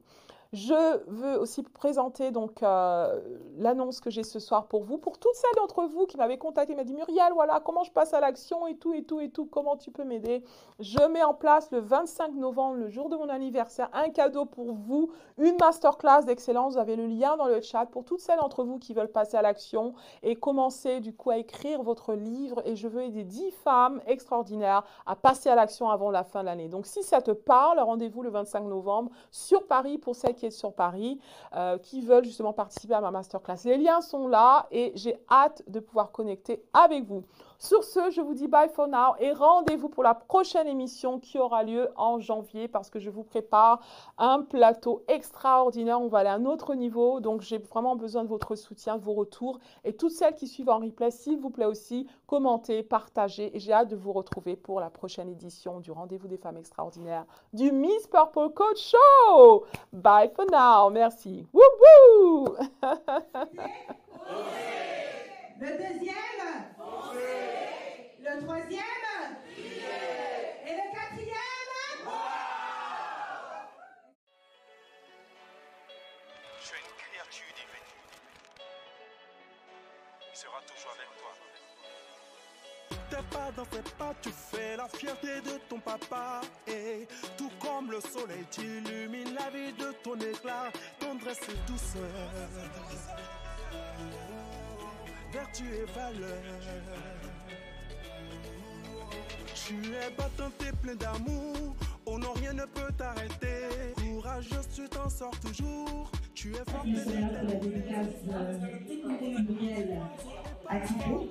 Je 0.53 1.05
veux 1.07 1.39
aussi 1.39 1.63
présenter 1.63 2.33
donc 2.33 2.65
euh, 2.65 3.21
l'annonce 3.57 4.01
que 4.01 4.11
j'ai 4.11 4.25
ce 4.25 4.41
soir 4.41 4.67
pour 4.67 4.83
vous, 4.83 4.99
pour 4.99 5.17
toutes 5.17 5.37
celles 5.37 5.55
d'entre 5.55 5.85
vous 5.85 6.07
qui 6.07 6.17
m'avaient 6.17 6.39
contacté, 6.39 6.75
m'a 6.75 6.83
dit 6.83 6.93
Muriel, 6.93 7.33
voilà 7.35 7.61
comment 7.61 7.85
je 7.85 7.93
passe 7.93 8.15
à 8.15 8.21
l'action 8.21 8.67
et 8.67 8.75
tout 8.77 8.93
et 8.93 9.05
tout 9.05 9.21
et 9.21 9.31
tout, 9.31 9.47
comment 9.47 9.77
tu 9.77 9.93
peux 9.93 10.03
m'aider? 10.03 10.43
Je 10.81 10.99
mets 11.07 11.23
en 11.23 11.35
place 11.35 11.71
le 11.71 11.79
25 11.79 12.35
novembre, 12.35 12.79
le 12.79 12.89
jour 12.89 13.09
de 13.09 13.15
mon 13.15 13.29
anniversaire, 13.29 13.91
un 13.93 14.09
cadeau 14.09 14.45
pour 14.45 14.73
vous, 14.73 15.13
une 15.39 15.55
masterclass 15.61 16.25
d'excellence. 16.27 16.73
Vous 16.73 16.81
avez 16.81 16.97
le 16.97 17.07
lien 17.07 17.37
dans 17.37 17.47
le 17.47 17.61
chat 17.61 17.87
pour 17.87 18.05
toutes 18.05 18.19
celles 18.19 18.41
d'entre 18.41 18.65
vous 18.65 18.81
qui 18.81 18.93
veulent 18.93 19.13
passer 19.13 19.37
à 19.37 19.43
l'action 19.43 19.95
et 20.25 20.35
commencer 20.35 20.99
du 20.99 21.15
coup 21.15 21.31
à 21.31 21.39
écrire 21.39 21.85
votre 21.85 22.15
livre. 22.15 22.61
Et 22.65 22.75
je 22.75 22.89
veux 22.89 23.03
aider 23.03 23.23
10 23.23 23.53
femmes 23.53 24.01
extraordinaires 24.09 24.83
à 25.07 25.15
passer 25.15 25.49
à 25.49 25.55
l'action 25.55 25.91
avant 25.91 26.11
la 26.11 26.25
fin 26.25 26.41
de 26.41 26.47
l'année. 26.47 26.69
Donc 26.69 26.87
si 26.87 27.05
ça 27.05 27.23
te 27.23 27.31
parle, 27.31 27.79
rendez-vous 27.79 28.23
le 28.23 28.31
25 28.31 28.65
novembre 28.65 29.13
sur 29.31 29.65
Paris 29.69 29.97
pour 29.99 30.17
celles 30.17 30.35
est 30.47 30.51
sur 30.51 30.73
Paris, 30.73 31.19
euh, 31.55 31.79
qui 31.79 32.01
veulent 32.01 32.25
justement 32.25 32.53
participer 32.53 32.95
à 32.95 33.01
ma 33.01 33.11
masterclass. 33.11 33.57
Les 33.65 33.79
liens 33.79 34.01
sont 34.01 34.29
là 34.29 34.67
et 34.71 34.93
j'ai 34.95 35.17
hâte 35.31 35.63
de 35.67 35.81
pouvoir 35.81 36.13
connecter 36.13 36.63
avec 36.73 37.05
vous. 37.05 37.25
Sur 37.63 37.85
ce, 37.85 38.11
je 38.11 38.23
vous 38.23 38.33
dis 38.33 38.49
bye 38.49 38.71
for 38.71 38.89
now 38.89 39.15
et 39.19 39.33
rendez-vous 39.33 39.91
pour 39.91 40.03
la 40.03 40.15
prochaine 40.15 40.67
émission 40.67 41.19
qui 41.21 41.39
aura 41.39 41.63
lieu 41.63 41.91
en 41.95 42.19
janvier 42.19 42.69
parce 42.69 42.89
que 42.89 42.99
je 42.99 43.11
vous 43.11 43.23
prépare 43.23 43.83
un 44.17 44.41
plateau 44.41 45.05
extraordinaire. 45.09 46.01
On 46.01 46.09
va 46.09 46.21
aller 46.21 46.31
à 46.31 46.37
un 46.37 46.47
autre 46.47 46.75
niveau, 46.75 47.21
donc 47.21 47.43
j'ai 47.43 47.59
vraiment 47.59 47.97
besoin 47.97 48.25
de 48.25 48.31
votre 48.31 48.57
soutien, 48.57 48.97
de 48.97 49.03
vos 49.03 49.13
retours 49.13 49.59
et 49.85 49.93
toutes 49.93 50.13
celles 50.13 50.37
qui 50.37 50.49
suivent 50.49 50.71
en 50.71 50.79
replay, 50.79 51.11
s'il 51.11 51.39
vous 51.39 51.51
plaît 51.51 51.67
aussi, 51.67 52.09
commentez, 52.27 52.83
partagez 52.83 53.55
et 53.55 53.61
j'ai 53.61 53.75
hâte 53.75 53.89
de 53.89 53.97
vous 53.97 54.15
retrouver 54.15 54.57
pour 54.57 54.81
la 54.81 54.89
prochaine 54.89 55.29
édition 55.29 55.81
du 55.81 55.91
Rendez-vous 55.91 56.29
des 56.29 56.39
femmes 56.39 56.57
extraordinaires 56.57 57.27
du 57.53 57.73
Miss 57.73 58.07
Purple 58.07 58.55
Coach 58.55 58.91
Show. 58.91 59.67
Bye 59.93 60.31
for 60.35 60.47
now, 60.51 60.89
merci. 60.89 61.47
Wouhou! 61.53 62.57
Le 65.61 65.73
deuxième 65.73 66.60
le 68.33 68.43
troisième 68.45 68.81
yeah. 69.59 69.67
Et 70.65 70.75
le 70.77 70.87
quatrième 70.95 72.07
wow. 72.07 72.13
Tu 76.63 76.75
as 76.75 76.79
une 76.79 76.95
cuillertude, 76.97 77.59
Yvette. 77.59 77.91
Il 80.33 80.39
sera 80.39 80.61
toujours 80.63 80.93
avec 80.95 81.11
toi. 81.19 81.33
T'es 83.11 83.25
pas 83.35 83.51
dans 83.57 83.65
fais 83.65 83.83
pas, 83.99 84.15
tu 84.23 84.31
fais 84.31 84.77
la 84.77 84.89
fierté 84.89 85.41
de 85.41 85.59
ton 85.69 85.81
papa. 85.81 86.43
Et 86.69 87.09
tout 87.37 87.51
comme 87.59 87.91
le 87.91 88.01
soleil, 88.01 88.47
tu 88.49 88.61
illumines 88.61 89.35
la 89.35 89.51
vie 89.51 89.73
de 89.73 89.91
ton 90.05 90.17
éclat, 90.21 90.71
tendresse 91.01 91.49
et 91.49 91.59
douceur. 91.67 92.31
Vertu 95.33 95.65
et 95.75 95.85
valeur. 95.87 97.40
Tu 99.71 99.77
es 99.95 100.11
battant 100.19 100.51
et 100.67 100.73
plein 100.83 100.97
d'amour. 100.97 101.77
Oh 102.05 102.19
non, 102.19 102.33
rien 102.33 102.53
ne 102.55 102.65
peut 102.65 102.93
t'arrêter. 102.99 103.69
Courageuse, 103.97 104.69
tu 104.75 104.89
t'en 104.89 105.09
sors 105.09 105.31
toujours. 105.39 106.11
Tu 106.35 106.53
es 106.57 106.71
forte 106.73 106.89
et 106.89 106.97
semaine 106.97 107.29
pour 107.39 107.49
la 107.49 107.55
dédicace 107.55 108.07
euh, 108.33 108.59
à 110.69 110.81
Thibaut. 110.81 111.29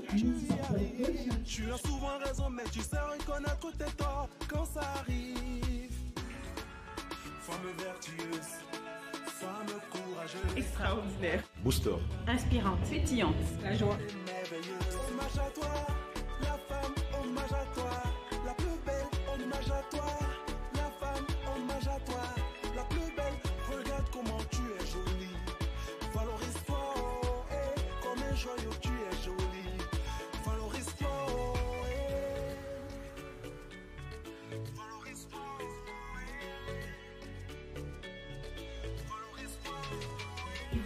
Tu 1.45 1.69
as 1.69 1.77
souvent 1.85 2.17
raison, 2.25 2.49
mais 2.49 2.63
tu 2.71 2.79
sais 2.79 2.95
reconnaître 2.97 3.71
tes 3.77 3.91
torts 3.97 4.29
quand 4.47 4.63
ça 4.63 4.83
arrive. 4.99 5.91
Femme 7.41 7.57
vertueuse, 7.77 8.51
femme 9.25 9.81
courageuse, 9.91 10.55
Extraordinaire. 10.55 11.43
Booster. 11.61 11.95
Inspirante. 12.25 12.89
Pétillante. 12.89 13.35
La 13.63 13.73
joie. 13.75 13.97
merveilleuse. 14.25 14.97
Hommage 15.11 15.45
à 15.45 15.49
toi, 15.51 15.87
La 20.75 20.89
femme, 20.99 21.25
hommage 21.47 21.87
à 21.87 21.99
toi. 22.05 22.21
La 22.75 22.83
plus 22.83 23.11
belle, 23.15 23.37
regarde 23.69 24.05
comment 24.11 24.37
tu 24.51 24.61
es 24.61 24.85
jolie. 24.87 25.35
Valorise-toi, 26.13 26.77
oh, 26.97 27.43
eh, 27.51 28.03
comme 28.03 28.21
un 28.23 28.35
joyau, 28.35 28.73
tu 28.81 28.89
es 28.89 29.15
jolie. 29.23 29.77
Valorise-toi, 30.45 31.09
oh, 31.29 31.53
eh. 31.89 32.55
Valorise-toi, 34.75 35.45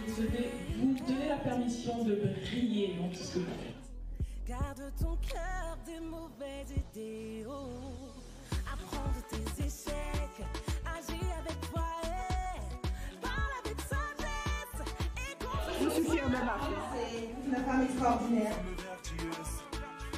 Vous 0.06 0.22
devez 0.22 0.50
vous 0.76 0.94
donner 1.06 1.28
la 1.28 1.36
permission 1.36 2.04
de 2.04 2.14
briller 2.14 2.96
dans 3.00 3.08
tout 3.08 3.14
ce 3.22 3.34
que 3.34 3.38
vous 3.40 3.44
faites. 3.46 3.74
Garde 4.46 4.92
ton 5.00 5.16
cœur 5.16 5.78
des 5.86 6.00
mauvaises 6.00 6.72
idées. 6.76 7.46
Oh. 7.48 7.83
Même. 16.34 16.50
C'est 16.92 17.48
une 17.48 17.56
femme 17.64 17.82
extraordinaire. 17.82 18.52
femme 18.52 18.74
vertueuse, 18.84 19.54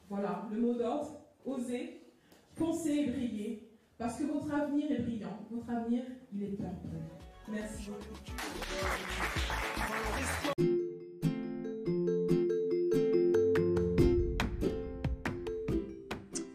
Voilà, 0.10 0.47
le 0.51 0.60
mot 0.60 0.74
d'ordre, 0.74 1.22
oser, 1.45 2.01
foncer 2.55 2.89
et 2.89 3.12
briller. 3.12 3.70
Parce 3.97 4.18
que 4.18 4.24
votre 4.24 4.51
avenir 4.51 4.91
est 4.91 5.03
brillant. 5.03 5.39
Votre 5.51 5.70
avenir, 5.70 6.03
il 6.34 6.43
est 6.43 6.47
purple. 6.47 6.88
Merci 7.51 7.89
beaucoup. 7.89 8.16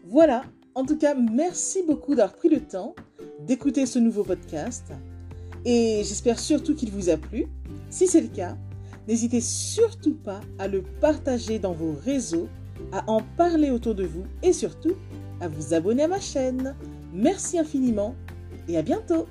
Voilà, 0.03 0.43
en 0.75 0.85
tout 0.85 0.97
cas, 0.97 1.13
merci 1.13 1.83
beaucoup 1.83 2.15
d'avoir 2.15 2.35
pris 2.35 2.49
le 2.49 2.61
temps 2.61 2.95
d'écouter 3.41 3.85
ce 3.85 3.99
nouveau 3.99 4.23
podcast 4.23 4.91
et 5.65 6.01
j'espère 6.03 6.39
surtout 6.39 6.75
qu'il 6.75 6.91
vous 6.91 7.09
a 7.09 7.17
plu. 7.17 7.47
Si 7.89 8.07
c'est 8.07 8.21
le 8.21 8.27
cas, 8.27 8.57
n'hésitez 9.07 9.41
surtout 9.41 10.15
pas 10.15 10.41
à 10.57 10.67
le 10.67 10.83
partager 11.01 11.59
dans 11.59 11.73
vos 11.73 11.93
réseaux, 11.93 12.47
à 12.91 13.09
en 13.09 13.21
parler 13.37 13.71
autour 13.71 13.95
de 13.95 14.05
vous 14.05 14.25
et 14.43 14.53
surtout 14.53 14.95
à 15.41 15.47
vous 15.47 15.73
abonner 15.73 16.03
à 16.03 16.07
ma 16.07 16.19
chaîne. 16.19 16.75
Merci 17.13 17.59
infiniment 17.59 18.15
et 18.67 18.77
à 18.77 18.81
bientôt. 18.81 19.27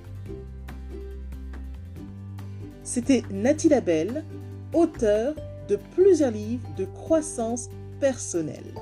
C'était 2.82 3.22
Nathalie 3.30 3.70
Labelle, 3.70 4.24
auteure 4.72 5.34
de 5.68 5.76
plusieurs 5.95 6.30
livres 6.30 6.68
de 6.76 6.84
croissance 6.84 7.68
personnelle. 7.99 8.74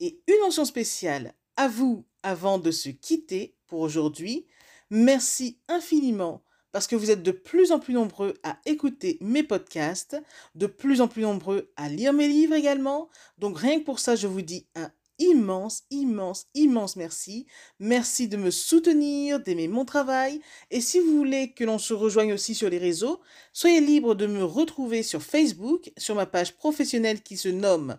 Et 0.00 0.22
une 0.26 0.40
mention 0.42 0.64
spéciale 0.64 1.34
à 1.56 1.68
vous 1.68 2.06
avant 2.22 2.58
de 2.58 2.70
se 2.70 2.88
quitter 2.88 3.54
pour 3.66 3.80
aujourd'hui. 3.80 4.46
Merci 4.88 5.58
infiniment 5.68 6.42
parce 6.72 6.86
que 6.86 6.96
vous 6.96 7.10
êtes 7.10 7.22
de 7.22 7.32
plus 7.32 7.72
en 7.72 7.78
plus 7.78 7.94
nombreux 7.94 8.34
à 8.42 8.58
écouter 8.66 9.18
mes 9.20 9.42
podcasts, 9.42 10.16
de 10.54 10.66
plus 10.66 11.00
en 11.00 11.08
plus 11.08 11.22
nombreux 11.22 11.72
à 11.76 11.88
lire 11.88 12.12
mes 12.12 12.28
livres 12.28 12.54
également. 12.54 13.08
Donc 13.38 13.58
rien 13.58 13.80
que 13.80 13.84
pour 13.84 13.98
ça, 13.98 14.16
je 14.16 14.26
vous 14.26 14.42
dis 14.42 14.66
un 14.74 14.90
immense, 15.20 15.82
immense, 15.90 16.46
immense 16.54 16.96
merci. 16.96 17.46
Merci 17.78 18.26
de 18.26 18.36
me 18.36 18.50
soutenir, 18.50 19.40
d'aimer 19.40 19.68
mon 19.68 19.84
travail. 19.84 20.40
Et 20.70 20.80
si 20.80 20.98
vous 20.98 21.16
voulez 21.16 21.52
que 21.52 21.64
l'on 21.64 21.78
se 21.78 21.94
rejoigne 21.94 22.32
aussi 22.32 22.54
sur 22.54 22.70
les 22.70 22.78
réseaux, 22.78 23.20
soyez 23.52 23.80
libre 23.80 24.14
de 24.14 24.26
me 24.26 24.42
retrouver 24.42 25.02
sur 25.02 25.22
Facebook, 25.22 25.92
sur 25.96 26.14
ma 26.14 26.26
page 26.26 26.56
professionnelle 26.56 27.22
qui 27.22 27.36
se 27.36 27.48
nomme 27.48 27.98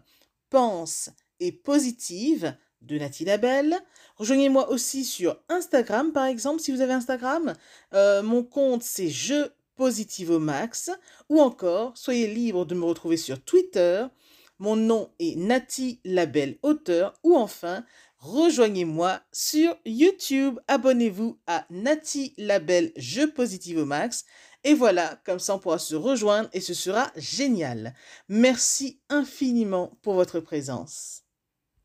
Pense 0.50 1.10
et 1.40 1.52
positive 1.52 2.58
de 2.82 2.98
Nathalie 2.98 3.26
Labelle. 3.26 3.78
Rejoignez-moi 4.18 4.70
aussi 4.70 5.06
sur 5.06 5.38
Instagram, 5.50 6.12
par 6.12 6.26
exemple, 6.26 6.62
si 6.62 6.72
vous 6.72 6.82
avez 6.82 6.94
Instagram. 6.94 7.54
Euh, 7.94 8.24
mon 8.24 8.44
compte, 8.44 8.84
c'est 8.84 9.10
Je 9.10 9.50
Positive 9.76 10.30
au 10.30 10.40
Max. 10.40 10.92
Ou 11.30 11.42
encore, 11.42 11.98
soyez 11.98 12.28
libre 12.28 12.66
de 12.66 12.76
me 12.76 12.86
retrouver 12.86 13.18
sur 13.18 13.42
Twitter. 13.42 14.06
Mon 14.60 14.76
nom 14.76 15.10
est 15.20 15.36
Nati 15.38 16.00
Labelle 16.06 16.60
Auteur. 16.62 17.14
Ou 17.24 17.36
enfin, 17.36 17.84
rejoignez-moi 18.20 19.22
sur 19.32 19.76
YouTube. 19.86 20.60
Abonnez-vous 20.68 21.40
à 21.48 21.66
Nati 21.72 22.36
Labelle 22.38 22.92
Je 22.96 23.22
au 23.80 23.86
Max. 23.86 24.26
Et 24.64 24.76
voilà, 24.76 25.20
comme 25.26 25.40
ça 25.40 25.56
on 25.56 25.60
pourra 25.60 25.80
se 25.80 25.96
rejoindre 25.96 26.50
et 26.54 26.62
ce 26.62 26.76
sera 26.76 27.12
génial. 27.16 27.96
Merci 28.30 29.00
infiniment 29.10 29.98
pour 30.04 30.14
votre 30.14 30.40
présence. 30.40 31.21